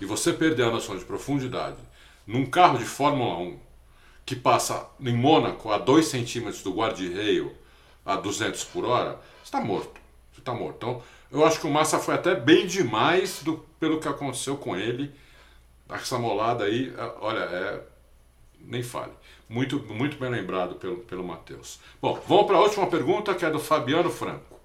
E 0.01 0.05
você 0.05 0.33
perder 0.33 0.63
a 0.63 0.71
noção 0.71 0.97
de 0.97 1.05
profundidade 1.05 1.77
num 2.27 2.45
carro 2.45 2.77
de 2.77 2.85
Fórmula 2.85 3.37
1 3.37 3.59
que 4.25 4.35
passa 4.35 4.87
em 4.99 5.15
Mônaco 5.15 5.71
a 5.71 5.77
2 5.77 6.05
centímetros 6.05 6.63
do 6.63 6.73
guarda-reio 6.73 7.55
a 8.05 8.15
200 8.15 8.63
por 8.65 8.85
hora, 8.85 9.19
está 9.43 9.61
morto. 9.61 10.01
Está 10.37 10.53
morto. 10.53 10.75
Então, 10.77 11.01
eu 11.31 11.45
acho 11.45 11.59
que 11.59 11.67
o 11.67 11.71
Massa 11.71 11.99
foi 11.99 12.15
até 12.15 12.35
bem 12.35 12.67
demais 12.67 13.41
do, 13.43 13.57
pelo 13.79 13.99
que 13.99 14.07
aconteceu 14.07 14.57
com 14.57 14.75
ele. 14.75 15.13
Essa 15.89 16.17
molada 16.17 16.65
aí, 16.65 16.93
é, 16.97 17.13
olha, 17.19 17.39
é. 17.39 17.81
Nem 18.59 18.81
fale. 18.81 19.11
Muito, 19.47 19.79
muito 19.79 20.17
bem 20.17 20.29
lembrado 20.29 20.75
pelo, 20.75 20.97
pelo 20.97 21.23
Matheus. 21.23 21.79
Bom, 22.01 22.19
vamos 22.27 22.47
para 22.47 22.57
a 22.57 22.61
última 22.61 22.87
pergunta 22.87 23.35
que 23.35 23.45
é 23.45 23.49
do 23.51 23.59
Fabiano 23.59 24.09
Franco. 24.09 24.59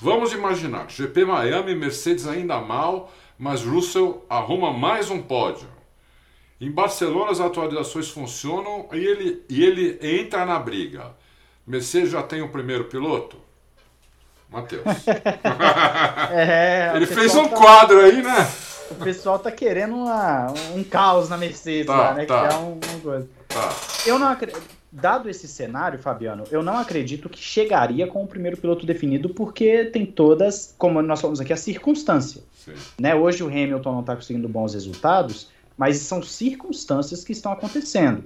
Vamos 0.00 0.32
imaginar, 0.32 0.90
GP 0.90 1.24
Miami, 1.24 1.74
Mercedes 1.74 2.26
ainda 2.26 2.60
mal, 2.60 3.12
mas 3.38 3.62
Russell 3.62 4.24
arruma 4.28 4.72
mais 4.72 5.10
um 5.10 5.22
pódio. 5.22 5.68
Em 6.62 6.70
Barcelona 6.70 7.32
as 7.32 7.40
atualizações 7.40 8.08
funcionam 8.08 8.86
e 8.92 8.98
ele, 8.98 9.42
e 9.48 9.64
ele 9.64 9.98
entra 10.00 10.46
na 10.46 10.60
briga. 10.60 11.10
Mercedes 11.66 12.10
já 12.10 12.22
tem 12.22 12.40
o 12.40 12.50
primeiro 12.50 12.84
piloto? 12.84 13.36
Matheus. 14.48 14.84
é, 16.30 16.92
Ele 16.94 17.06
fez 17.06 17.34
um 17.34 17.48
tá... 17.48 17.56
quadro 17.56 17.98
aí, 17.98 18.22
né? 18.22 18.48
O 18.92 18.94
pessoal 18.94 19.40
tá 19.40 19.50
querendo 19.50 19.96
uma, 19.96 20.54
um 20.72 20.84
caos 20.84 21.28
na 21.28 21.36
Mercedes 21.36 21.86
tá, 21.86 21.96
lá, 21.96 22.14
né? 22.14 22.26
Tá. 22.26 22.46
Criar 22.46 22.60
um, 22.60 22.74
um 22.74 23.00
coisa. 23.00 23.28
Tá. 23.48 23.74
Eu 24.06 24.20
não 24.20 24.28
acredito. 24.28 24.62
Dado 24.94 25.28
esse 25.28 25.48
cenário, 25.48 25.98
Fabiano, 25.98 26.44
eu 26.50 26.62
não 26.62 26.76
acredito 26.76 27.28
que 27.28 27.38
chegaria 27.40 28.06
com 28.06 28.22
o 28.22 28.26
primeiro 28.26 28.58
piloto 28.58 28.84
definido, 28.84 29.30
porque 29.30 29.86
tem 29.86 30.04
todas, 30.04 30.74
como 30.76 31.00
nós 31.00 31.18
falamos 31.18 31.40
aqui, 31.40 31.52
a 31.52 31.56
circunstância. 31.56 32.42
Né? 33.00 33.14
Hoje 33.14 33.42
o 33.42 33.48
Hamilton 33.48 33.90
não 33.90 34.00
está 34.00 34.14
conseguindo 34.14 34.46
bons 34.50 34.74
resultados, 34.74 35.48
mas 35.82 35.96
são 35.96 36.22
circunstâncias 36.22 37.24
que 37.24 37.32
estão 37.32 37.50
acontecendo. 37.50 38.22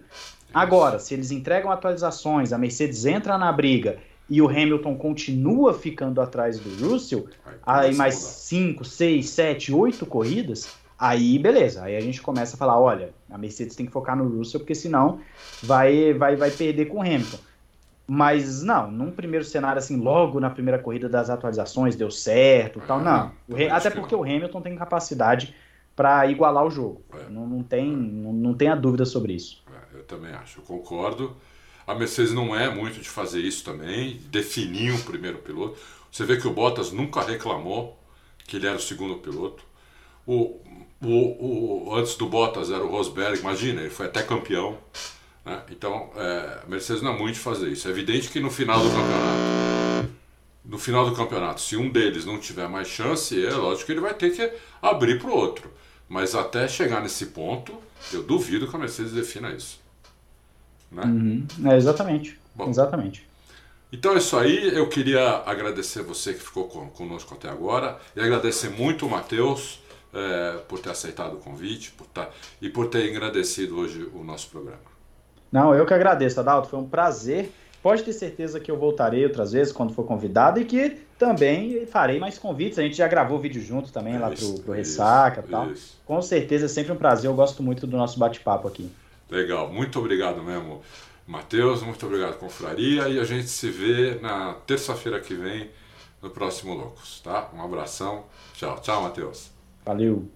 Agora, 0.53 0.99
se 0.99 1.15
eles 1.15 1.31
entregam 1.31 1.71
atualizações, 1.71 2.53
a 2.53 2.59
Mercedes 2.59 3.07
entra 3.07 3.39
na 3.39 3.51
briga 3.51 3.97
e 4.29 4.43
o 4.43 4.47
Hamilton 4.47 4.95
continua 4.95 5.73
ficando 5.73 6.21
atrás 6.21 6.59
do 6.59 6.69
Russell, 6.87 7.27
aí, 7.65 7.95
mais 7.95 8.17
5, 8.17 8.85
6, 8.85 9.31
7, 9.31 9.73
8 9.73 10.05
corridas, 10.05 10.69
aí 10.99 11.39
beleza. 11.39 11.83
Aí 11.83 11.97
a 11.97 12.01
gente 12.01 12.21
começa 12.21 12.57
a 12.57 12.59
falar, 12.59 12.79
olha, 12.79 13.15
a 13.31 13.39
Mercedes 13.39 13.75
tem 13.75 13.87
que 13.87 13.93
focar 13.93 14.15
no 14.15 14.29
Russell, 14.29 14.61
porque 14.61 14.75
senão 14.75 15.21
vai, 15.63 16.13
vai, 16.13 16.37
vai 16.37 16.51
perder 16.51 16.89
com 16.89 16.99
o 16.99 17.01
Hamilton. 17.01 17.39
Mas 18.07 18.63
não, 18.63 18.91
num 18.91 19.11
primeiro 19.11 19.47
cenário 19.47 19.79
assim, 19.79 19.97
logo 19.97 20.39
na 20.41 20.51
primeira 20.51 20.79
corrida 20.79 21.09
das 21.09 21.31
atualizações 21.31 21.97
deu 21.97 22.11
certo, 22.11 22.83
tal, 22.87 23.01
não. 23.01 23.33
É, 23.55 23.71
até 23.71 23.89
porque 23.89 24.15
o 24.15 24.23
Hamilton 24.23 24.61
tem 24.61 24.77
capacidade 24.77 25.55
para 25.97 26.31
igualar 26.31 26.65
o 26.65 26.71
jogo. 26.71 27.03
É. 27.13 27.31
Não, 27.31 27.47
não, 27.47 27.63
tem, 27.63 27.91
não, 27.91 28.33
não 28.33 28.55
tenha 28.55 28.77
dúvida 28.77 29.05
sobre 29.05 29.33
isso 29.33 29.67
também 30.07 30.33
acho, 30.33 30.61
eu 30.61 30.65
concordo. 30.65 31.37
A 31.87 31.95
Mercedes 31.95 32.33
não 32.33 32.57
é 32.57 32.69
muito 32.73 33.01
de 33.01 33.09
fazer 33.09 33.41
isso 33.41 33.65
também, 33.65 34.21
definir 34.31 34.93
um 34.93 35.01
primeiro 35.03 35.39
piloto. 35.39 35.79
Você 36.11 36.25
vê 36.25 36.37
que 36.37 36.47
o 36.47 36.53
Bottas 36.53 36.91
nunca 36.91 37.23
reclamou 37.23 38.01
que 38.47 38.57
ele 38.57 38.67
era 38.67 38.77
o 38.77 38.81
segundo 38.81 39.17
piloto. 39.17 39.63
O, 40.27 40.61
o, 41.01 41.89
o 41.89 41.95
antes 41.95 42.17
do 42.17 42.27
Bottas 42.27 42.71
era 42.71 42.83
o 42.83 42.89
Rosberg, 42.89 43.39
imagina, 43.39 43.81
ele 43.81 43.91
foi 43.91 44.07
até 44.07 44.23
campeão. 44.23 44.79
Né? 45.45 45.63
Então, 45.71 46.11
é, 46.17 46.63
a 46.65 46.67
Mercedes 46.67 47.03
não 47.03 47.15
é 47.15 47.19
muito 47.19 47.35
de 47.35 47.41
fazer 47.41 47.69
isso. 47.69 47.87
É 47.87 47.91
evidente 47.91 48.31
que 48.31 48.41
no 48.41 48.51
final 48.51 48.81
do 48.81 48.91
campeonato, 48.91 50.11
no 50.65 50.79
final 50.79 51.09
do 51.09 51.15
campeonato, 51.15 51.61
se 51.61 51.77
um 51.77 51.89
deles 51.89 52.25
não 52.25 52.41
tiver 52.41 52.69
mais 52.69 52.89
chance, 52.89 53.45
é 53.45 53.55
lógico 53.55 53.87
que 53.87 53.93
ele 53.93 54.01
vai 54.01 54.15
ter 54.15 54.31
que 54.31 54.53
abrir 54.83 55.21
para 55.21 55.31
o 55.31 55.37
outro. 55.37 55.71
Mas 56.09 56.35
até 56.35 56.69
chegar 56.69 57.01
nesse 57.01 57.27
ponto, 57.27 57.75
eu 58.13 58.23
duvido 58.23 58.69
que 58.69 58.77
a 58.77 58.79
Mercedes 58.79 59.13
defina 59.13 59.51
isso. 59.51 59.81
Né? 60.91 61.03
Uhum. 61.03 61.47
É, 61.71 61.77
exatamente. 61.77 62.39
Bom, 62.55 62.69
exatamente. 62.69 63.27
Então 63.93 64.15
é 64.15 64.19
isso 64.19 64.37
aí. 64.37 64.75
Eu 64.75 64.89
queria 64.89 65.43
agradecer 65.45 66.03
você 66.03 66.33
que 66.33 66.41
ficou 66.41 66.69
conosco 66.69 67.35
até 67.35 67.49
agora 67.49 67.99
e 68.15 68.21
agradecer 68.21 68.71
muito 68.71 69.07
o 69.07 69.11
Matheus 69.11 69.81
é, 70.13 70.59
por 70.69 70.79
ter 70.79 70.91
aceitado 70.91 71.35
o 71.35 71.39
convite 71.39 71.93
por 71.93 72.07
tá, 72.07 72.31
e 72.61 72.69
por 72.69 72.89
ter 72.89 73.09
agradecido 73.09 73.79
hoje 73.79 74.09
o 74.15 74.25
nosso 74.25 74.49
programa. 74.49 74.97
Não, 75.51 75.75
eu 75.75 75.87
que 75.87 75.95
agradeço, 75.95 76.41
Adalto. 76.41 76.69
Foi 76.69 76.79
um 76.79 76.89
prazer. 76.89 77.53
Pode 77.83 78.03
ter 78.03 78.13
certeza 78.13 78.59
que 78.59 78.71
eu 78.71 78.77
voltarei 78.77 79.25
outras 79.25 79.53
vezes 79.53 79.73
quando 79.73 79.93
for 79.93 80.05
convidado 80.05 80.61
e 80.61 80.65
que 80.65 80.99
também 81.19 81.87
farei 81.87 82.19
mais 82.19 82.39
convites. 82.39 82.79
A 82.79 82.83
gente 82.83 82.97
já 82.97 83.09
gravou 83.09 83.39
vídeo 83.39 83.63
junto 83.63 83.93
também 83.93 84.15
isso, 84.15 84.23
lá 84.23 84.31
pro, 84.31 84.63
pro 84.63 84.73
Ressaca 84.73 85.45
e 85.47 85.51
tal. 85.51 85.71
Isso. 85.71 85.97
Com 86.05 86.21
certeza 86.23 86.67
é 86.67 86.69
sempre 86.69 86.93
um 86.93 86.97
prazer. 86.97 87.29
Eu 87.29 87.35
gosto 87.35 87.63
muito 87.63 87.87
do 87.87 87.97
nosso 87.97 88.19
bate-papo 88.19 88.69
aqui. 88.69 88.91
Legal, 89.29 89.73
muito 89.73 89.99
obrigado 89.99 90.43
mesmo, 90.43 90.83
Matheus, 91.27 91.83
muito 91.83 92.07
obrigado, 92.07 92.39
Confraria, 92.39 93.09
e 93.09 93.19
a 93.19 93.25
gente 93.25 93.49
se 93.49 93.69
vê 93.69 94.15
na 94.21 94.55
terça-feira 94.55 95.19
que 95.19 95.35
vem 95.35 95.69
no 96.23 96.31
próximo 96.31 96.75
Loucos, 96.75 97.21
tá? 97.23 97.51
Um 97.53 97.61
abração, 97.61 98.25
tchau, 98.55 98.79
tchau, 98.79 99.03
Matheus. 99.03 99.51
Valeu. 99.85 100.31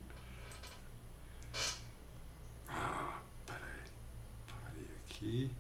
Ah, 2.68 3.20
peraí, 3.46 3.60
parei 4.48 4.86
aqui. 5.06 5.50